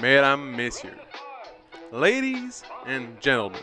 mesdames, 0.00 0.54
messieurs, 0.56 0.96
ladies 1.92 2.62
and 2.86 3.20
gentlemen, 3.20 3.60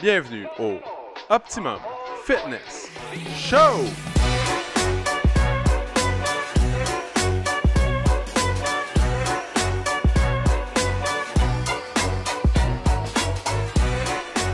bienvenue 0.00 0.46
au 0.58 0.78
Optimum 1.30 1.78
Fitness 2.24 2.90
Show! 3.36 3.86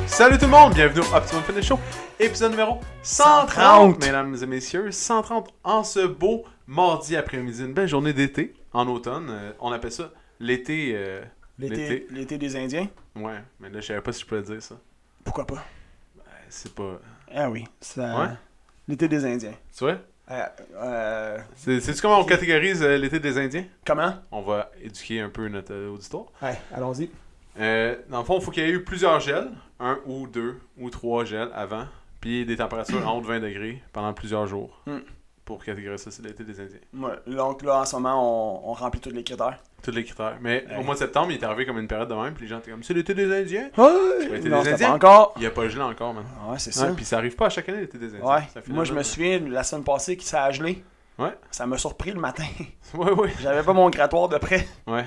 Salut 0.06 0.36
tout 0.38 0.46
le 0.46 0.50
monde, 0.50 0.74
bienvenue 0.74 1.00
au 1.00 1.14
Optimum 1.14 1.42
Fitness 1.44 1.64
Show, 1.66 1.78
épisode 2.18 2.50
numéro 2.50 2.80
130, 3.02 3.50
130. 3.50 4.04
mesdames 4.04 4.36
et 4.42 4.46
messieurs, 4.46 4.90
130 4.90 5.48
en 5.62 5.84
ce 5.84 6.00
beau 6.06 6.44
mardi 6.66 7.16
après-midi, 7.16 7.62
une 7.62 7.72
belle 7.72 7.86
journée 7.88 8.12
d'été 8.12 8.54
en 8.72 8.88
automne, 8.88 9.28
Euh, 9.30 9.52
on 9.60 9.70
appelle 9.72 9.92
ça 9.92 10.10
l'été, 10.40 10.92
euh, 10.94 11.22
L'été 11.58 12.06
l'été 12.10 12.38
des 12.38 12.56
Indiens? 12.56 12.88
ouais, 13.16 13.38
mais 13.60 13.68
là 13.70 13.80
je 13.80 13.86
savais 13.86 14.00
pas 14.00 14.12
si 14.12 14.20
je 14.22 14.26
pouvais 14.26 14.42
dire 14.42 14.62
ça, 14.62 14.76
Pourquoi 15.24 15.46
pas? 15.46 15.64
Euh, 16.18 16.20
c'est 16.48 16.72
pas, 16.74 17.00
Ah 17.34 17.50
oui, 17.50 17.64
ça... 17.80 18.18
Ouais? 18.20 18.28
L'été 18.86 19.08
des 19.08 19.24
Indiens. 19.24 19.54
tu 19.76 19.84
vois, 19.84 19.98
Euh, 20.30 20.42
euh, 20.76 21.38
c'est, 21.56 21.80
sais-tu 21.80 22.00
comment 22.00 22.20
on 22.20 22.24
catégorise 22.24 22.82
euh, 22.82 22.96
l'été 22.96 23.18
des 23.20 23.36
Indiens? 23.38 23.64
comment? 23.84 24.14
On 24.30 24.42
va 24.42 24.70
éduquer 24.80 25.20
un 25.20 25.30
peu 25.30 25.48
notre 25.48 25.72
euh, 25.74 25.90
auditoire. 25.90 26.26
Ouais, 26.42 26.58
allons-y. 26.72 27.10
Dans 27.56 28.18
le 28.20 28.24
fond, 28.24 28.38
il 28.38 28.44
faut 28.44 28.50
qu'il 28.52 28.62
y 28.62 28.66
ait 28.66 28.70
eu 28.72 28.84
plusieurs 28.84 29.18
gels, 29.20 29.50
un 29.80 29.98
ou 30.06 30.26
deux 30.28 30.60
ou 30.78 30.90
trois 30.90 31.24
gels 31.24 31.50
avant, 31.54 31.86
puis 32.20 32.46
des 32.46 32.56
températures 32.56 33.06
en 33.08 33.18
haut 33.18 33.20
de 33.20 33.26
20 33.26 33.40
degrés 33.40 33.82
pendant 33.92 34.12
plusieurs 34.14 34.46
jours. 34.46 34.80
Mm. 34.86 34.98
Pour 35.48 35.64
catégoriser 35.64 36.04
ça, 36.04 36.10
c'est 36.10 36.22
l'été 36.22 36.44
des 36.44 36.60
Indiens. 36.60 36.76
Ouais, 36.92 37.14
donc 37.34 37.62
là, 37.62 37.80
en 37.80 37.84
ce 37.86 37.96
moment, 37.96 38.62
on, 38.66 38.70
on 38.70 38.72
remplit 38.74 39.00
tous 39.00 39.08
les 39.08 39.24
critères. 39.24 39.58
Tous 39.82 39.90
les 39.90 40.04
critères. 40.04 40.36
Mais 40.42 40.62
Ouais. 40.68 40.76
au 40.76 40.82
mois 40.82 40.92
de 40.92 40.98
septembre, 40.98 41.28
il 41.30 41.38
est 41.38 41.42
arrivé 41.42 41.64
comme 41.64 41.78
une 41.78 41.88
période 41.88 42.06
de 42.10 42.14
même, 42.14 42.34
puis 42.34 42.42
les 42.44 42.50
gens 42.50 42.58
étaient 42.58 42.70
comme 42.70 42.82
c'est 42.82 42.92
l'été 42.92 43.14
des 43.14 43.32
Indiens? 43.34 43.70
Ouais! 43.78 44.28
l'été 44.30 44.50
des 44.50 44.54
Indiens? 44.54 44.76
pas 44.76 44.94
encore. 44.94 45.32
Il 45.36 45.40
n'y 45.40 45.46
a 45.46 45.50
pas 45.50 45.62
de 45.64 45.68
gel 45.70 45.80
encore, 45.80 46.12
man. 46.12 46.24
Ouais, 46.50 46.58
c'est 46.58 46.70
ça. 46.72 46.88
Puis 46.94 47.06
ça 47.06 47.16
arrive 47.16 47.34
pas 47.34 47.46
à 47.46 47.48
chaque 47.48 47.66
année 47.70 47.80
l'été 47.80 47.96
des 47.96 48.14
Indiens. 48.14 48.26
Ouais, 48.26 48.42
moi 48.66 48.84
je 48.84 48.92
me 48.92 49.02
souviens, 49.02 49.38
la 49.38 49.62
semaine 49.62 49.84
passée, 49.84 50.18
qui 50.18 50.26
ça 50.26 50.44
a 50.44 50.50
gelé. 50.50 50.84
Ouais. 51.18 51.32
Ça 51.50 51.66
m'a 51.66 51.78
surpris 51.78 52.10
le 52.12 52.20
matin. 52.20 52.44
Ouais, 52.94 53.10
ouais. 53.10 53.32
J'avais 53.40 53.62
pas 53.62 53.72
mon 53.72 53.88
grattoir 53.88 54.28
de 54.28 54.36
près. 54.36 54.68
Ouais. 54.86 55.04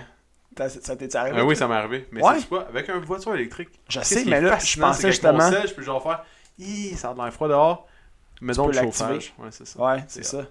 Ça, 0.58 0.96
t'est 0.96 1.16
arrivé? 1.16 1.38
Ah 1.40 1.46
oui, 1.46 1.56
ça 1.56 1.68
m'est 1.68 1.76
arrivé. 1.76 2.08
Mais 2.12 2.22
Ouais. 2.24 2.40
c'est 2.40 2.50
quoi? 2.50 2.68
Avec 2.68 2.90
une 2.90 3.00
voiture 3.06 3.34
électrique. 3.36 3.70
Je 3.90 4.00
sais, 4.02 4.26
mais 4.26 4.42
là, 4.42 4.58
je 4.60 4.80
pensais 4.80 5.10
justement... 5.12 5.50
je 5.52 5.74
peux 5.74 5.82
genre 5.84 6.02
faire 6.02 6.24
ça 6.96 7.12
a 7.12 7.14
de 7.14 7.20
l'air 7.20 7.32
froid 7.34 7.48
dehors. 7.48 7.88
Mais 8.42 8.53
donc 8.53 8.72
peux 8.72 8.78
le 8.80 8.84
chauffage. 8.86 9.34
Ouais, 9.38 9.47
c'est 9.52 9.66
ça. 9.67 9.80
Ouais, 9.81 10.03
c'est 10.08 10.23
ça. 10.23 10.45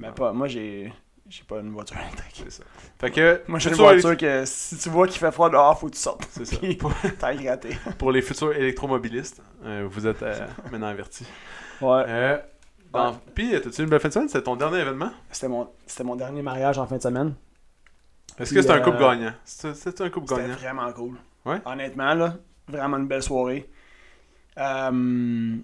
Mais 0.00 0.10
pas... 0.12 0.32
Moi, 0.32 0.48
j'ai... 0.48 0.92
J'ai 1.28 1.44
pas 1.44 1.60
une 1.60 1.70
voiture 1.70 1.96
électrique. 1.96 2.40
C'est 2.42 2.50
ça. 2.50 2.64
Fait 2.98 3.10
que. 3.12 3.42
Moi, 3.46 3.60
j'ai 3.60 3.70
une 3.70 3.76
voiture 3.76 4.16
que 4.16 4.44
si 4.46 4.76
tu 4.76 4.88
vois 4.88 5.06
qu'il 5.06 5.20
fait 5.20 5.30
froid 5.30 5.48
dehors, 5.48 5.78
faut 5.78 5.86
que 5.86 5.92
tu 5.94 6.00
sortes. 6.00 6.26
C'est 6.32 6.44
ça. 6.44 6.56
T'as 7.20 7.34
gratté. 7.36 7.78
Pour 7.98 8.10
les 8.10 8.20
futurs 8.20 8.52
électromobilistes, 8.52 9.40
euh, 9.64 9.86
vous 9.88 10.08
êtes 10.08 10.20
euh, 10.24 10.44
maintenant 10.72 10.88
avertis. 10.88 11.24
Ouais. 11.80 12.02
Euh, 12.08 12.38
dans- 12.92 13.12
Ouais. 13.12 13.16
Puis, 13.32 13.54
euh, 13.54 13.60
t'as-tu 13.60 13.82
une 13.82 13.88
belle 13.88 14.00
fin 14.00 14.08
de 14.08 14.12
semaine? 14.14 14.28
C'était 14.28 14.42
ton 14.42 14.56
dernier 14.56 14.80
événement? 14.80 15.12
C'était 15.30 15.46
mon, 15.46 15.68
c'était 15.86 16.02
mon 16.02 16.16
dernier 16.16 16.42
mariage 16.42 16.78
en 16.78 16.86
fin 16.88 16.96
de 16.96 17.02
semaine. 17.02 17.34
Est-ce 18.36 18.52
que 18.52 18.60
c'était 18.62 18.72
un 18.74 18.78
euh, 18.78 18.84
couple 18.84 18.98
gagnant? 18.98 19.32
C'était 19.44 19.74
c'était 19.74 20.02
un 20.02 20.10
couple 20.10 20.26
C'était 20.30 20.40
gagnant? 20.40 20.56
vraiment 20.56 20.92
cool. 20.92 21.16
Ouais? 21.44 21.60
Honnêtement, 21.64 22.14
là, 22.14 22.34
vraiment 22.66 22.96
une 22.96 23.06
belle 23.06 23.22
soirée. 23.22 23.70
Euh, 24.58 25.56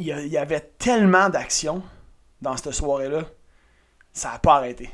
il 0.00 0.28
y 0.28 0.38
avait 0.38 0.60
tellement 0.78 1.28
d'action 1.28 1.82
dans 2.40 2.56
cette 2.56 2.72
soirée-là, 2.72 3.24
ça 4.12 4.32
n'a 4.32 4.38
pas 4.38 4.56
arrêté. 4.56 4.90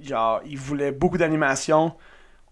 Genre, 0.00 0.40
ils 0.46 0.58
voulaient 0.58 0.92
beaucoup 0.92 1.18
d'animation. 1.18 1.94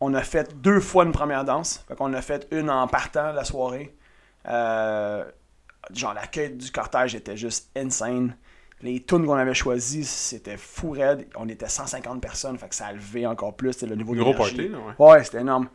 On 0.00 0.14
a 0.14 0.22
fait 0.22 0.54
deux 0.60 0.80
fois 0.80 1.04
une 1.04 1.12
première 1.12 1.44
danse. 1.44 1.84
Fait 1.88 1.94
qu'on 1.96 2.12
a 2.12 2.22
fait 2.22 2.46
une 2.50 2.70
en 2.70 2.86
partant 2.86 3.30
de 3.30 3.36
la 3.36 3.44
soirée. 3.44 3.94
Euh, 4.46 5.24
genre, 5.92 6.14
l'accueil 6.14 6.50
du 6.50 6.70
cortège 6.70 7.14
était 7.14 7.36
juste 7.36 7.70
insane. 7.76 8.36
Les 8.82 9.02
tunes 9.02 9.24
qu'on 9.24 9.34
avait 9.34 9.54
choisies, 9.54 10.04
c'était 10.04 10.58
fou 10.58 10.90
raide. 10.90 11.26
On 11.34 11.48
était 11.48 11.68
150 11.68 12.20
personnes, 12.20 12.58
fait 12.58 12.68
que 12.68 12.74
ça 12.74 12.86
a 12.86 12.92
levé 12.92 13.26
encore 13.26 13.56
plus 13.56 13.72
c'est 13.72 13.86
le 13.86 13.96
niveau 13.96 14.14
gros 14.14 14.34
party. 14.34 14.70
Ouais, 14.98 15.24
c'était 15.24 15.40
énorme. 15.40 15.68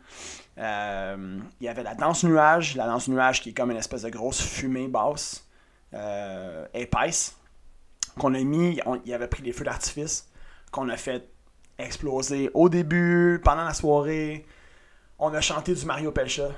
Euh, 0.58 1.38
Il 1.60 1.64
y 1.64 1.68
avait 1.68 1.82
la 1.82 1.96
danse 1.96 2.22
nuage. 2.22 2.76
La 2.76 2.86
danse 2.86 3.08
nuage 3.08 3.40
qui 3.42 3.50
est 3.50 3.52
comme 3.52 3.72
une 3.72 3.76
espèce 3.76 4.02
de 4.02 4.10
grosse 4.10 4.40
fumée 4.40 4.86
basse, 4.86 5.48
euh, 5.94 6.66
épaisse, 6.74 7.36
qu'on 8.18 8.34
a 8.34 8.40
mis. 8.40 8.80
on- 8.86 9.00
il 9.04 9.12
avait 9.14 9.28
pris 9.28 9.42
des 9.42 9.52
feux 9.52 9.64
d'artifice, 9.64 10.28
qu'on 10.70 10.88
a 10.88 10.96
fait 10.96 11.28
exploser 11.78 12.50
au 12.54 12.68
début, 12.68 13.40
pendant 13.44 13.64
la 13.64 13.74
soirée. 13.74 14.46
On 15.18 15.32
a 15.34 15.40
chanté 15.40 15.74
du 15.74 15.84
Mario 15.86 16.12
Pelcha. 16.12 16.48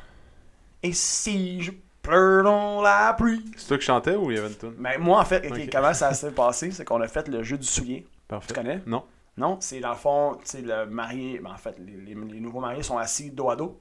Et 0.83 0.93
si 0.93 1.62
je 1.62 1.73
pleure 2.03 2.44
dans 2.44 2.83
la 2.83 3.15
pluie. 3.15 3.44
C'est 3.56 3.69
toi 3.69 3.78
qui 3.78 3.84
chantais 3.84 4.15
ou 4.17 4.31
il 4.31 4.37
y 4.37 4.39
avait 4.39 4.49
une 4.49 4.56
tune? 4.56 4.75
Mais 4.78 4.99
moi, 4.99 5.21
en 5.21 5.25
fait, 5.25 5.49
comment 5.73 5.94
ça 5.94 6.12
s'est 6.15 6.33
passé? 6.33 6.71
C'est 6.71 6.84
qu'on 6.84 7.00
a 7.00 7.09
fait 7.09 7.27
le 7.28 7.43
jeu 7.43 7.56
du 7.56 7.67
soulier. 7.67 8.06
Parfait. 8.28 8.49
Tu 8.49 8.55
connais? 8.55 8.81
Non. 8.87 9.05
Non, 9.37 9.56
c'est 9.61 9.81
dans 9.81 9.91
le 9.91 9.97
fond, 9.97 10.39
tu 10.49 10.62
le 10.62 10.87
marié, 10.87 11.41
ben, 11.41 11.50
en 11.53 11.56
fait, 11.56 11.77
les, 11.78 11.97
les- 11.97 12.15
les 12.15 12.41
nouveaux 12.41 12.61
mariés 12.61 12.83
sont 12.84 12.99
assis 12.99 13.31
dos 13.31 13.50
à 13.50 13.56
dos. 13.56 13.81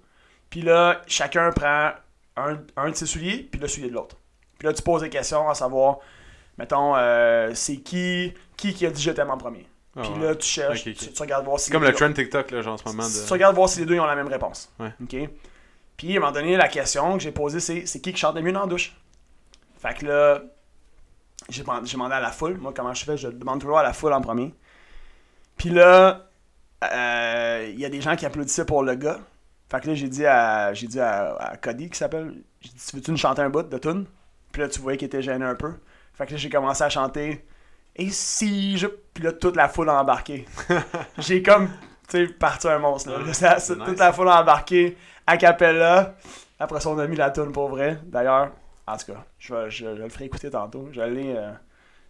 Puis 0.50 0.62
là, 0.62 1.02
chacun 1.06 1.52
prend 1.52 1.92
un, 2.38 2.58
un 2.76 2.90
de 2.90 2.96
ses 2.96 3.06
souliers, 3.06 3.48
puis 3.52 3.60
le 3.62 3.68
soulier 3.68 3.90
de 3.90 3.94
l'autre. 3.94 4.18
Puis 4.64 4.70
là, 4.70 4.74
tu 4.74 4.82
poses 4.82 5.02
des 5.02 5.10
questions 5.10 5.50
à 5.50 5.56
savoir, 5.56 5.98
mettons, 6.58 6.96
euh, 6.96 7.52
c'est 7.54 7.76
qui, 7.82 8.34
qui 8.56 8.74
qui 8.74 8.86
a 8.86 8.92
dit 8.92 9.02
je 9.02 9.12
t'aime 9.12 9.30
en 9.30 9.38
premier? 9.38 9.68
Ah, 9.98 10.04
Puis 10.04 10.12
ouais. 10.12 10.28
là, 10.28 10.36
tu 10.36 10.48
cherches. 10.48 10.84
Tu, 10.86 10.96
tu 10.96 11.22
regardes 11.22 11.44
voir 11.44 11.60
si 11.60 11.66
C'est 11.66 11.74
comme 11.74 11.84
le 11.84 11.92
trend 11.92 12.14
TikTok, 12.14 12.50
là, 12.50 12.62
genre 12.62 12.76
en 12.76 12.78
ce 12.78 12.86
moment. 12.86 13.04
tu 13.04 13.28
De... 13.28 13.34
regardes 13.34 13.56
voir 13.58 13.68
si 13.68 13.82
les 13.82 13.86
deux 13.86 14.00
ont 14.00 14.06
la 14.06 14.16
même 14.16 14.30
réponse. 14.30 14.72
Ouais. 14.80 14.94
OK? 15.04 15.30
Puis 15.98 16.14
à 16.14 16.18
un 16.18 16.20
moment 16.22 16.32
donné, 16.32 16.56
la 16.56 16.70
question 16.70 17.18
que 17.18 17.20
j'ai 17.20 17.34
posée, 17.34 17.60
c'est 17.60 17.86
c'est 17.86 18.00
qui 18.00 18.14
qui 18.14 18.20
chante 18.20 18.36
le 18.36 18.42
mieux 18.42 18.54
dans 18.54 18.62
la 18.62 18.68
douche? 18.68 18.96
Fait 19.82 19.94
que 19.96 20.06
là, 20.06 20.42
j'ai 21.50 21.64
demandé 21.64 22.16
à 22.16 22.22
la 22.22 22.32
foule. 22.32 22.58
Moi, 22.58 22.72
comment 22.74 22.94
je 22.94 23.04
fais? 23.04 23.18
Je 23.18 23.28
demande 23.28 23.60
toujours 23.60 23.80
à 23.80 23.84
la 23.84 23.92
foule 23.92 24.14
en 24.14 24.22
premier. 24.22 24.54
Puis 25.58 25.72
là, 25.72 26.30
euh, 26.86 27.70
il 27.70 27.78
y 27.82 27.84
a 27.84 27.90
des 27.90 28.00
gens 28.00 28.16
qui 28.16 28.26
applaudissaient 28.26 28.66
pour 28.66 28.82
le 28.82 28.96
gars. 28.96 29.20
Fait 29.70 29.82
que 29.82 29.88
là, 29.90 29.94
j'ai 29.94 30.08
dit 30.08 30.26
à, 30.26 30.74
j'ai 30.74 30.88
dit 30.88 31.02
à, 31.02 31.36
à 31.36 31.58
Cody, 31.58 31.90
qui 31.90 31.98
s'appelle, 31.98 32.42
j'ai 32.62 32.70
dit, 32.70 32.80
veux-tu 32.94 33.12
nous 33.12 33.18
chanter 33.18 33.42
un 33.42 33.50
bout 33.50 33.64
de 33.64 33.78
tune? 33.78 34.06
Puis 34.54 34.62
là, 34.62 34.70
tu 34.70 34.80
voyais 34.80 34.98
qu'il 34.98 35.08
était 35.08 35.22
gêné 35.22 35.44
un 35.44 35.56
peu. 35.56 35.74
Fait 36.14 36.26
que 36.26 36.32
là, 36.32 36.38
j'ai 36.38 36.50
commencé 36.50 36.82
à 36.84 36.90
chanter. 36.90 37.46
Et 37.98 38.10
si 38.10 38.78
je. 38.78 38.88
Puis 39.14 39.24
là, 39.26 39.34
toute 39.34 39.58
la 39.58 39.68
foule 39.68 39.90
a 39.90 40.00
embarqué. 40.02 40.46
j'ai 41.18 41.44
comme, 41.44 41.68
tu 42.08 42.26
sais, 42.26 42.28
parti 42.28 42.68
un 42.70 42.80
monstre. 42.80 43.12
Là. 43.12 43.34
Ça- 43.34 43.76
toute 43.76 44.00
la 44.00 44.14
foule 44.14 44.30
a 44.30 44.42
embarqué. 44.42 44.96
A 45.28 45.36
cappella. 45.38 46.16
Après 46.60 46.80
ça, 46.80 46.90
on 46.90 47.00
a 47.00 47.08
mis 47.08 47.16
la 47.18 47.32
tune 47.32 47.52
pour 47.52 47.68
vrai. 47.70 48.00
D'ailleurs, 48.06 48.52
en 48.88 48.96
tout 48.98 49.08
cas, 49.12 49.26
je, 49.40 49.70
je, 49.70 49.96
je 49.98 50.02
le 50.04 50.10
ferai 50.10 50.26
écouter 50.26 50.50
tantôt. 50.50 50.88
Je 50.92 51.02
l'ai. 51.02 51.34
euh, 51.36 51.52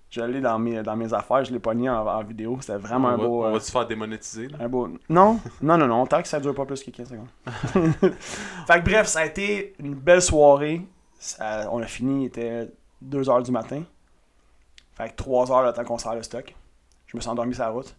je 0.10 0.22
l'ai 0.22 0.42
dans 0.42 0.60
mes, 0.60 0.84
dans 0.84 0.96
mes 0.96 1.12
affaires, 1.12 1.44
je 1.44 1.52
l'ai 1.52 1.60
pogné 1.60 1.90
en, 1.90 2.06
en 2.06 2.24
vidéo. 2.24 2.58
C'était 2.62 2.78
vraiment 2.78 3.08
on 3.08 3.12
un 3.12 3.18
va, 3.18 3.24
beau. 3.26 3.44
on 3.44 3.48
euh, 3.48 3.52
va 3.54 3.60
se 3.60 3.72
faire 3.72 3.88
démonétiser, 3.88 4.48
là? 4.48 4.58
un 4.62 4.68
beau. 4.70 4.88
Non, 5.10 5.40
non, 5.62 5.76
non, 5.78 5.88
non, 5.88 6.06
tant 6.06 6.22
que 6.22 6.28
ça 6.28 6.40
dure 6.40 6.54
pas 6.54 6.66
plus 6.66 6.84
que 6.84 6.92
15 6.92 7.10
secondes. 7.10 7.28
fait 8.68 8.80
que 8.80 8.86
bref, 8.86 9.08
ça 9.08 9.22
a 9.22 9.26
été 9.26 9.74
une 9.80 9.96
belle 9.96 10.22
soirée. 10.22 10.82
Ça- 11.24 11.70
on 11.72 11.82
a 11.82 11.86
fini, 11.88 12.24
il 12.24 12.26
était 12.28 12.70
2h 13.02 13.44
du 13.44 13.52
matin. 13.52 13.84
Fait 14.96 15.10
que 15.10 15.16
3h 15.16 15.64
le 15.66 15.72
temps 15.74 15.84
qu'on 15.86 15.98
sort 15.98 16.16
le 16.16 16.24
stock. 16.24 16.54
Je 17.08 17.16
me 17.18 17.22
suis 17.22 17.30
endormi 17.30 17.54
sur 17.54 17.64
la 17.64 17.70
route. 17.70 17.96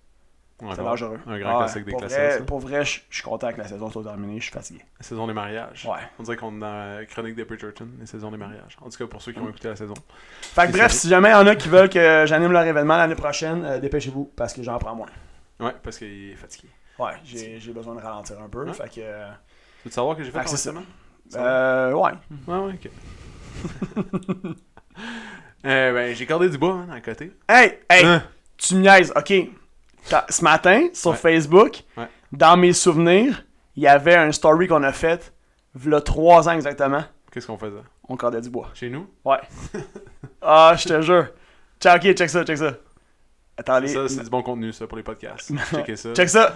Encore. 0.63 0.85
dangereux. 0.85 1.19
Un 1.27 1.39
grand 1.41 1.59
classique 1.59 1.85
des 1.85 1.91
pour 1.91 2.01
classiques, 2.01 2.19
vrai, 2.19 2.47
pour 2.47 2.59
vrai, 2.61 2.85
je 2.85 3.01
suis 3.11 3.23
content 3.25 3.53
que 3.53 3.59
la 3.59 3.67
saison 3.67 3.91
soit 3.91 4.05
terminée. 4.05 4.39
Je 4.39 4.45
suis 4.45 4.53
fatigué. 4.53 4.81
La 4.99 5.05
saison 5.05 5.27
des 5.27 5.33
mariages. 5.33 5.85
Ouais. 5.85 5.99
On 6.19 6.23
dirait 6.23 6.37
qu'on 6.37 6.57
est 6.57 6.61
dans 6.61 6.97
la 6.99 7.05
chronique 7.07 7.35
des 7.35 7.45
Bridgerton, 7.45 7.89
les 7.99 8.07
saisons 8.07 8.31
des 8.31 8.37
mariages. 8.37 8.77
En 8.81 8.89
tout 8.89 8.97
cas, 8.97 9.07
pour 9.07 9.21
ceux 9.21 9.33
qui 9.33 9.41
Mm. 9.41 9.47
ont 9.47 9.49
écouté 9.51 9.69
la 9.69 9.77
saison. 9.77 9.95
Fait 10.43 10.67
que 10.67 10.73
C'est 10.73 10.79
bref, 10.79 10.93
si 10.93 11.09
jamais 11.09 11.31
il 11.31 11.33
y 11.33 11.35
en 11.35 11.47
a 11.49 11.57
qui 11.57 11.69
veulent 11.69 11.89
que 11.91 12.25
j'anime 12.27 12.53
leur 12.53 12.63
événement 12.65 12.97
l'année 12.97 13.17
prochaine, 13.17 13.65
euh, 13.65 13.81
dépêchez-vous 13.81 14.33
parce 14.37 14.53
que 14.55 14.63
j'en 14.63 14.79
prends 14.79 14.95
moins. 14.95 15.09
Ouais, 15.61 15.75
parce 15.83 15.99
qu'il 15.99 16.31
est 16.31 16.37
fatigué. 16.37 16.69
Ouais, 17.01 17.15
j'ai 17.25 17.59
besoin 17.73 17.97
de 17.97 18.01
ralentir 18.01 18.41
un 18.41 18.49
peu. 18.49 18.65
Ouais. 18.65 18.73
Fait 18.75 18.89
que. 18.89 19.01
euh, 19.01 19.31
Tu 19.83 19.89
veux 19.89 19.91
savoir 19.93 20.17
que 20.17 20.23
j'ai 20.23 20.31
fait 20.31 20.41
Fait 20.41 20.49
c'est 20.49 20.57
semaine? 20.57 20.85
euh, 21.35 21.93
ouais. 21.95 22.13
Ouais, 22.47 22.59
ouais, 22.59 22.73
ok. 22.75 22.91
euh, 25.67 25.93
ben, 25.93 26.15
j'ai 26.15 26.27
cordé 26.27 26.49
du 26.49 26.59
bois, 26.59 26.75
hein, 26.75 26.89
à 26.93 27.01
côté. 27.01 27.33
Hey, 27.49 27.79
hey! 27.91 28.05
Hein? 28.05 28.23
Tu 28.57 28.75
me 28.77 28.81
niaises, 28.83 29.13
ok. 29.17 29.33
Ce 30.29 30.45
matin, 30.45 30.89
sur 30.93 31.13
Ouais. 31.13 31.17
Facebook, 31.17 31.83
Ouais. 31.97 32.09
dans 32.33 32.57
mes 32.57 32.73
souvenirs, 32.73 33.45
il 33.77 33.83
y 33.83 33.87
avait 33.89 34.15
un 34.17 34.31
story 34.33 34.69
qu'on 34.69 34.83
a 34.83 34.93
fait, 34.93 35.33
v'là 35.75 36.01
trois 36.01 36.49
ans 36.49 36.53
exactement. 36.53 37.03
Qu'est-ce 37.33 37.47
qu'on 37.47 37.59
faisait? 37.59 37.83
On 38.09 38.17
cordait 38.17 38.41
du 38.41 38.51
bois. 38.51 38.71
Chez 38.75 38.91
nous? 38.91 39.09
Ouais. 39.25 39.41
ah, 40.43 40.75
je 40.79 40.87
te 40.89 41.01
jure. 41.01 41.29
Check, 41.81 42.05
ok, 42.05 42.13
check 42.15 42.31
ça, 42.31 42.45
check 42.45 42.59
ça. 42.59 42.75
Attendez. 43.57 43.89
Ça, 43.89 44.09
c'est 44.09 44.23
du 44.23 44.31
bon 44.31 44.43
contenu, 44.43 44.73
ça, 44.73 44.87
pour 44.87 44.97
les 44.99 45.03
podcasts. 45.05 45.53
Checkez 45.71 45.97
ça. 45.97 46.13
Check 46.15 46.29
ça. 46.29 46.55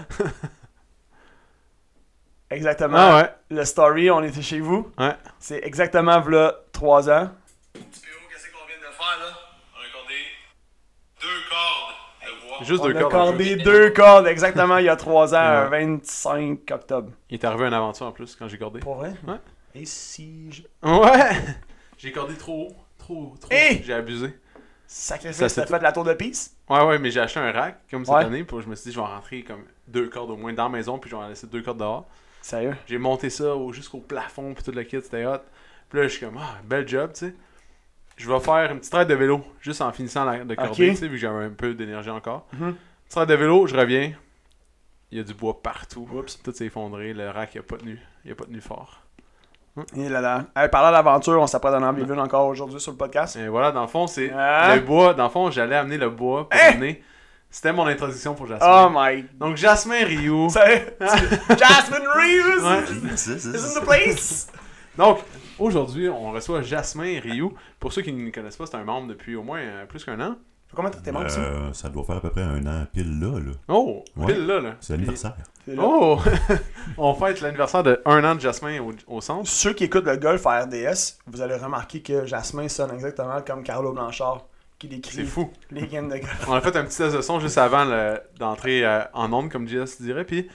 Exactement. 2.50 2.96
Ah 2.98 3.16
ouais. 3.22 3.30
Le 3.50 3.64
story, 3.64 4.10
on 4.10 4.22
était 4.22 4.42
chez 4.42 4.60
vous. 4.60 4.90
Ouais. 4.98 5.14
C'est 5.38 5.60
exactement 5.64 6.20
v'là 6.20 6.54
trois 6.72 7.08
ans. 7.10 7.30
Petit 7.72 7.82
PO, 7.82 8.08
qu'est-ce 8.30 8.46
qu'on 8.52 8.66
vient 8.66 8.76
de 8.78 8.92
faire 8.94 9.18
là? 9.20 9.38
On 9.74 9.80
a 9.80 9.86
accordé 9.86 10.14
deux 11.20 11.26
cordes 11.50 12.60
de 12.60 12.64
Juste 12.64 12.82
On 12.82 12.86
deux 12.88 12.96
a 12.96 13.00
cordes. 13.00 13.14
en 13.14 13.18
cordé 13.26 13.54
plus. 13.56 13.62
deux 13.64 13.90
cordes 13.90 14.26
exactement 14.26 14.78
il 14.78 14.84
y 14.86 14.88
a 14.88 14.96
trois 14.96 15.34
ans, 15.34 15.38
un 15.38 15.70
Ouais. 15.70 15.84
25 15.86 16.70
octobre. 16.70 17.12
Il 17.30 17.34
est 17.34 17.44
arrivé 17.44 17.66
une 17.66 17.74
aventure 17.74 18.06
en 18.06 18.12
plus 18.12 18.34
quand 18.36 18.48
j'ai 18.48 18.58
cordé. 18.58 18.80
Pour 18.80 18.96
vrai? 18.96 19.12
Ouais. 19.26 19.36
Et 19.74 19.84
si 19.84 20.50
je... 20.50 20.62
Ouais! 20.88 21.30
J'ai 21.98 22.12
cordé 22.12 22.34
trop 22.34 22.68
haut. 22.70 22.76
Trop, 22.96 23.34
trop. 23.40 23.50
Hey! 23.52 23.82
J'ai 23.84 23.92
abusé. 23.92 24.32
Sacrifice, 24.86 25.36
Ça, 25.36 25.44
t'as 25.44 25.48
c'est 25.48 25.66
fait 25.68 25.82
la 25.82 25.90
tour 25.92 26.04
de 26.04 26.14
piste? 26.14 26.56
Ouais, 26.70 26.82
ouais, 26.84 26.98
mais 26.98 27.10
j'ai 27.10 27.18
acheté 27.20 27.40
un 27.40 27.50
rack 27.50 27.80
comme 27.90 28.04
cette 28.04 28.14
Ouais. 28.14 28.24
année. 28.24 28.44
Puis 28.44 28.56
je 28.62 28.68
me 28.68 28.74
suis 28.76 28.90
dit, 28.90 28.94
je 28.94 29.00
vais 29.00 29.06
rentrer 29.06 29.42
comme 29.42 29.64
deux 29.88 30.08
cordes 30.08 30.30
au 30.30 30.36
moins 30.36 30.52
dans 30.52 30.64
la 30.64 30.68
maison. 30.68 30.98
Puis 30.98 31.10
je 31.10 31.16
vais 31.16 31.22
en 31.22 31.28
laisser 31.28 31.46
deux 31.48 31.60
cordes 31.60 31.78
dehors. 31.78 32.06
Sérieux? 32.48 32.76
J'ai 32.86 32.96
monté 32.98 33.28
ça 33.30 33.54
au- 33.54 33.72
jusqu'au 33.74 33.98
plafond. 33.98 34.54
Puis 34.54 34.64
tout 34.64 34.70
le 34.72 34.82
kit, 34.84 34.98
c'était 35.02 35.26
hot. 35.26 35.38
Puis 35.90 35.98
là, 36.00 36.08
je 36.08 36.12
suis 36.16 36.24
comme, 36.24 36.38
ah, 36.40 36.56
bel 36.64 36.88
job, 36.88 37.10
tu 37.12 37.26
sais. 37.26 37.34
Je 38.16 38.26
vais 38.30 38.40
faire 38.40 38.72
une 38.72 38.78
petite 38.80 38.94
ride 38.94 39.06
de 39.08 39.14
vélo 39.14 39.42
juste 39.60 39.80
en 39.82 39.92
finissant 39.92 40.24
la, 40.24 40.44
de 40.44 40.54
corder, 40.54 40.70
Ok. 40.70 40.76
tu 40.76 40.96
sais, 40.96 41.06
vu 41.06 41.12
que 41.12 41.16
j'avais 41.18 41.44
un 41.44 41.50
peu 41.50 41.74
d'énergie 41.74 42.10
encore. 42.10 42.46
Mhm. 42.54 42.74
Petite 43.04 43.18
ride 43.18 43.28
de 43.28 43.34
vélo, 43.34 43.66
je 43.66 43.76
reviens. 43.76 44.12
Il 45.12 45.18
y 45.18 45.20
a 45.20 45.24
du 45.24 45.34
bois 45.34 45.62
partout. 45.62 46.08
Oups. 46.12 46.42
Tout 46.42 46.52
s'est 46.52 46.66
effondré. 46.66 47.12
Le 47.12 47.28
rack, 47.30 47.54
il 47.54 47.58
a 47.58 47.62
pas 47.62 47.76
tenu. 47.76 47.98
Il 48.24 48.32
a 48.32 48.34
pas 48.34 48.44
tenu 48.44 48.60
fort. 48.60 49.02
Et 49.96 50.08
là 50.08 50.20
là. 50.20 50.46
Hey, 50.56 50.68
parlant 50.68 50.90
d'aventure, 50.90 51.40
on 51.40 51.46
s'apprête 51.46 51.72
d'en 51.72 51.82
en 51.82 51.92
vivre 51.92 52.12
une 52.12 52.18
encore 52.18 52.46
aujourd'hui 52.48 52.80
sur 52.80 52.90
le 52.92 52.98
podcast. 52.98 53.36
Et 53.36 53.46
voilà, 53.46 53.70
dans 53.72 53.82
le 53.82 53.86
fond, 53.86 54.06
c'est 54.08 54.30
Hein? 54.32 54.74
le 54.74 54.80
bois. 54.80 55.14
Dans 55.14 55.24
le 55.24 55.30
fond, 55.30 55.50
j'allais 55.50 55.76
amener 55.76 55.98
le 55.98 56.10
bois 56.10 56.48
pour 56.48 56.58
Hein? 56.58 56.72
amener. 56.72 57.02
C'était 57.50 57.72
mon 57.72 57.86
introduction 57.86 58.34
pour 58.34 58.46
Oh 58.46 58.48
Jasmine. 58.50 58.92
my... 58.94 59.24
Donc, 59.38 59.56
Jasmine 59.56 60.04
Ryu. 60.04 60.48
Jasmine 60.50 62.06
Reeves 62.14 62.62
Ouais. 62.64 63.14
is 63.14 63.46
in 63.76 63.80
the 63.80 63.84
place! 63.84 64.48
Donc, 64.96 65.18
aujourd'hui, 65.58 66.08
on 66.08 66.32
reçoit 66.32 66.60
Jasmin 66.62 67.20
Ryu. 67.20 67.50
Pour 67.80 67.92
ceux 67.92 68.02
qui 68.02 68.12
ne 68.12 68.30
connaissent 68.30 68.56
pas, 68.56 68.66
c'est 68.66 68.76
un 68.76 68.84
membre 68.84 69.08
depuis 69.08 69.34
au 69.36 69.42
moins 69.42 69.60
euh, 69.60 69.86
plus 69.86 70.04
qu'un 70.04 70.20
an. 70.20 70.36
Comment 70.74 70.90
t'es 70.90 71.10
membre 71.10 71.28
ici? 71.28 71.38
Euh, 71.40 71.72
ça 71.72 71.88
doit 71.88 72.04
faire 72.04 72.16
à 72.16 72.20
peu 72.20 72.28
près 72.28 72.42
un 72.42 72.66
an 72.66 72.84
pile 72.92 73.18
là. 73.18 73.38
là. 73.38 73.52
Oh, 73.68 74.04
Ouais. 74.16 74.26
pile 74.34 74.46
là, 74.46 74.60
là. 74.60 74.74
C'est 74.80 74.92
l'anniversaire. 74.92 75.34
Oh! 75.78 76.18
on 76.98 77.14
fête 77.14 77.40
l'anniversaire 77.40 77.82
de 77.82 78.02
un 78.04 78.22
an 78.24 78.34
de 78.34 78.40
Jasmin 78.40 78.78
au, 78.80 78.92
au 79.06 79.20
centre. 79.22 79.48
Ceux 79.48 79.72
qui 79.72 79.84
écoutent 79.84 80.04
le 80.04 80.16
golf 80.18 80.46
à 80.46 80.64
RDS, 80.64 81.16
vous 81.26 81.40
allez 81.40 81.54
remarquer 81.56 82.02
que 82.02 82.26
Jasmin 82.26 82.68
sonne 82.68 82.90
exactement 82.92 83.40
comme 83.40 83.62
Carlo 83.62 83.92
Blanchard 83.92 84.44
qui 84.78 84.88
décrit 84.88 85.16
C'est 85.16 85.24
fou. 85.24 85.50
les 85.70 85.86
games 85.86 86.08
de 86.08 86.16
golf. 86.18 86.46
On 86.48 86.52
a 86.54 86.60
fait 86.60 86.76
un 86.76 86.84
petit 86.84 86.96
test 86.98 87.16
de 87.16 87.20
son 87.20 87.40
juste 87.40 87.58
avant 87.58 87.84
le- 87.84 88.20
d'entrer 88.38 88.84
euh, 88.86 89.02
en 89.12 89.32
onde, 89.32 89.50
comme 89.50 89.66
JS 89.68 90.00
dirait, 90.00 90.24
puis 90.24 90.48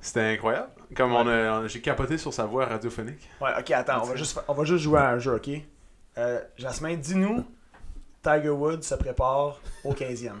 c'était 0.00 0.20
incroyable. 0.34 0.68
Comme 0.94 1.12
on 1.14 1.26
a, 1.26 1.66
j'ai 1.66 1.80
capoté 1.80 2.18
sur 2.18 2.32
sa 2.34 2.44
voix 2.44 2.66
radiophonique. 2.66 3.28
Ouais, 3.40 3.50
ok, 3.58 3.70
attends, 3.70 4.02
on 4.02 4.06
va 4.06 4.16
juste, 4.16 4.38
on 4.46 4.52
va 4.54 4.64
juste 4.64 4.84
jouer 4.84 4.98
à 5.00 5.08
un 5.10 5.18
jeu, 5.18 5.34
ok? 5.34 5.50
Euh, 6.18 6.40
Jasmin, 6.56 6.94
dis-nous, 6.96 7.44
Tiger 8.22 8.50
Woods 8.50 8.82
se 8.82 8.94
prépare 8.94 9.58
au 9.82 9.92
15e. 9.94 10.32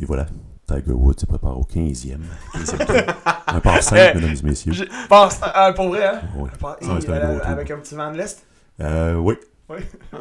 Et 0.00 0.04
voilà. 0.04 0.26
Tiger 0.66 0.92
Woods 0.92 1.18
se 1.20 1.26
prépare 1.26 1.58
au 1.58 1.62
15e. 1.64 2.20
15e 2.54 2.86
tour. 2.86 3.14
un 3.48 3.60
par 3.60 3.82
5, 3.82 3.96
Eh, 3.96 4.14
mesdames 4.18 4.36
et 4.36 4.46
messieurs. 4.46 4.72
Je 4.72 4.84
pense, 5.08 5.38
ah, 5.42 5.72
pour 5.74 5.88
vrai, 5.88 6.06
hein? 6.06 6.20
Ouais. 6.36 6.50
Par- 6.58 6.76
un 6.82 6.98
euh, 7.10 7.40
avec 7.44 7.70
un 7.70 7.78
petit 7.78 7.94
vent 7.94 8.10
de 8.12 8.16
l'Est? 8.18 8.44
Euh, 8.80 9.14
oui. 9.14 9.34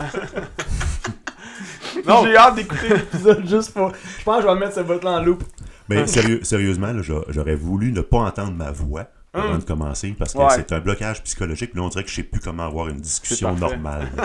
Non. 2.08 2.24
J'ai 2.26 2.38
hâte 2.38 2.56
d'écouter 2.56 2.90
l'épisode 2.90 3.46
juste 3.48 3.74
pour. 3.74 3.92
Je 4.20 4.24
pense 4.24 4.38
que 4.38 4.44
je 4.44 4.48
vais 4.54 4.60
mettre 4.60 4.76
ce 4.76 4.80
bout-là 4.82 5.12
en 5.12 5.22
loop. 5.24 5.44
Mais 5.90 6.06
sérieux, 6.08 6.40
sérieusement, 6.44 6.94
là, 6.94 7.02
j'aurais 7.30 7.56
voulu 7.56 7.92
ne 7.92 8.02
pas 8.02 8.20
entendre 8.20 8.54
ma 8.54 8.72
voix 8.72 9.08
avant 9.34 9.54
Hum. 9.54 9.60
de 9.60 9.64
commencer 9.64 10.16
parce 10.18 10.34
que 10.34 10.40
Ouais. 10.40 10.46
c'est 10.56 10.72
un 10.72 10.80
blocage 10.80 11.22
psychologique. 11.24 11.72
Puis 11.72 11.80
là, 11.80 11.86
on 11.86 11.90
dirait 11.90 12.04
que 12.04 12.10
je 12.10 12.16
sais 12.16 12.24
plus 12.24 12.40
comment 12.40 12.64
avoir 12.66 12.88
une 12.88 13.00
discussion 13.02 13.54
normale. 13.56 14.08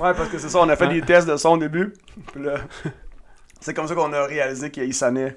Ouais, 0.00 0.14
parce 0.14 0.28
que 0.30 0.38
c'est 0.38 0.48
ça, 0.48 0.58
on 0.58 0.68
a 0.68 0.74
fait 0.76 0.86
Ouais. 0.86 0.94
des 1.00 1.02
tests 1.02 1.28
de 1.28 1.36
son 1.36 1.50
au 1.50 1.58
début. 1.58 1.92
Puis 2.32 2.42
là, 2.42 2.54
c'est 3.60 3.74
comme 3.74 3.86
ça 3.86 3.94
qu'on 3.94 4.12
a 4.12 4.24
réalisé 4.24 4.70
qu'il 4.70 4.92
sonnait 4.94 5.36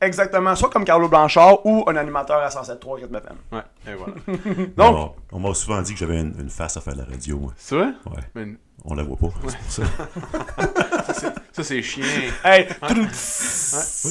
exactement 0.00 0.54
soit 0.56 0.70
comme 0.70 0.84
Carlo 0.84 1.08
Blanchard 1.08 1.64
ou 1.66 1.84
un 1.88 1.96
animateur 1.96 2.38
à 2.38 2.48
107.3 2.48 2.94
Rythme 2.94 3.16
FM. 3.16 3.36
Ouais, 3.52 3.62
et 3.86 3.94
voilà. 3.94 4.14
Donc, 4.76 5.16
on 5.32 5.38
m'a 5.40 5.54
souvent 5.54 5.80
dit 5.82 5.92
que 5.94 5.98
j'avais 5.98 6.20
une, 6.20 6.34
une 6.40 6.50
face 6.50 6.76
à 6.76 6.80
faire 6.80 6.94
de 6.94 7.00
la 7.00 7.04
radio. 7.06 7.38
moi. 7.38 7.52
c'est 7.56 7.74
vrai? 7.76 7.88
Ouais. 8.06 8.22
Mais 8.34 8.46
On 8.84 8.94
la 8.94 9.02
voit 9.02 9.16
pas. 9.16 9.28
c'est 9.48 9.58
pour 9.58 9.70
ça. 9.70 9.82
ça, 11.52 11.64
c'est 11.64 11.82
chien. 11.82 12.04
Hey! 12.44 12.68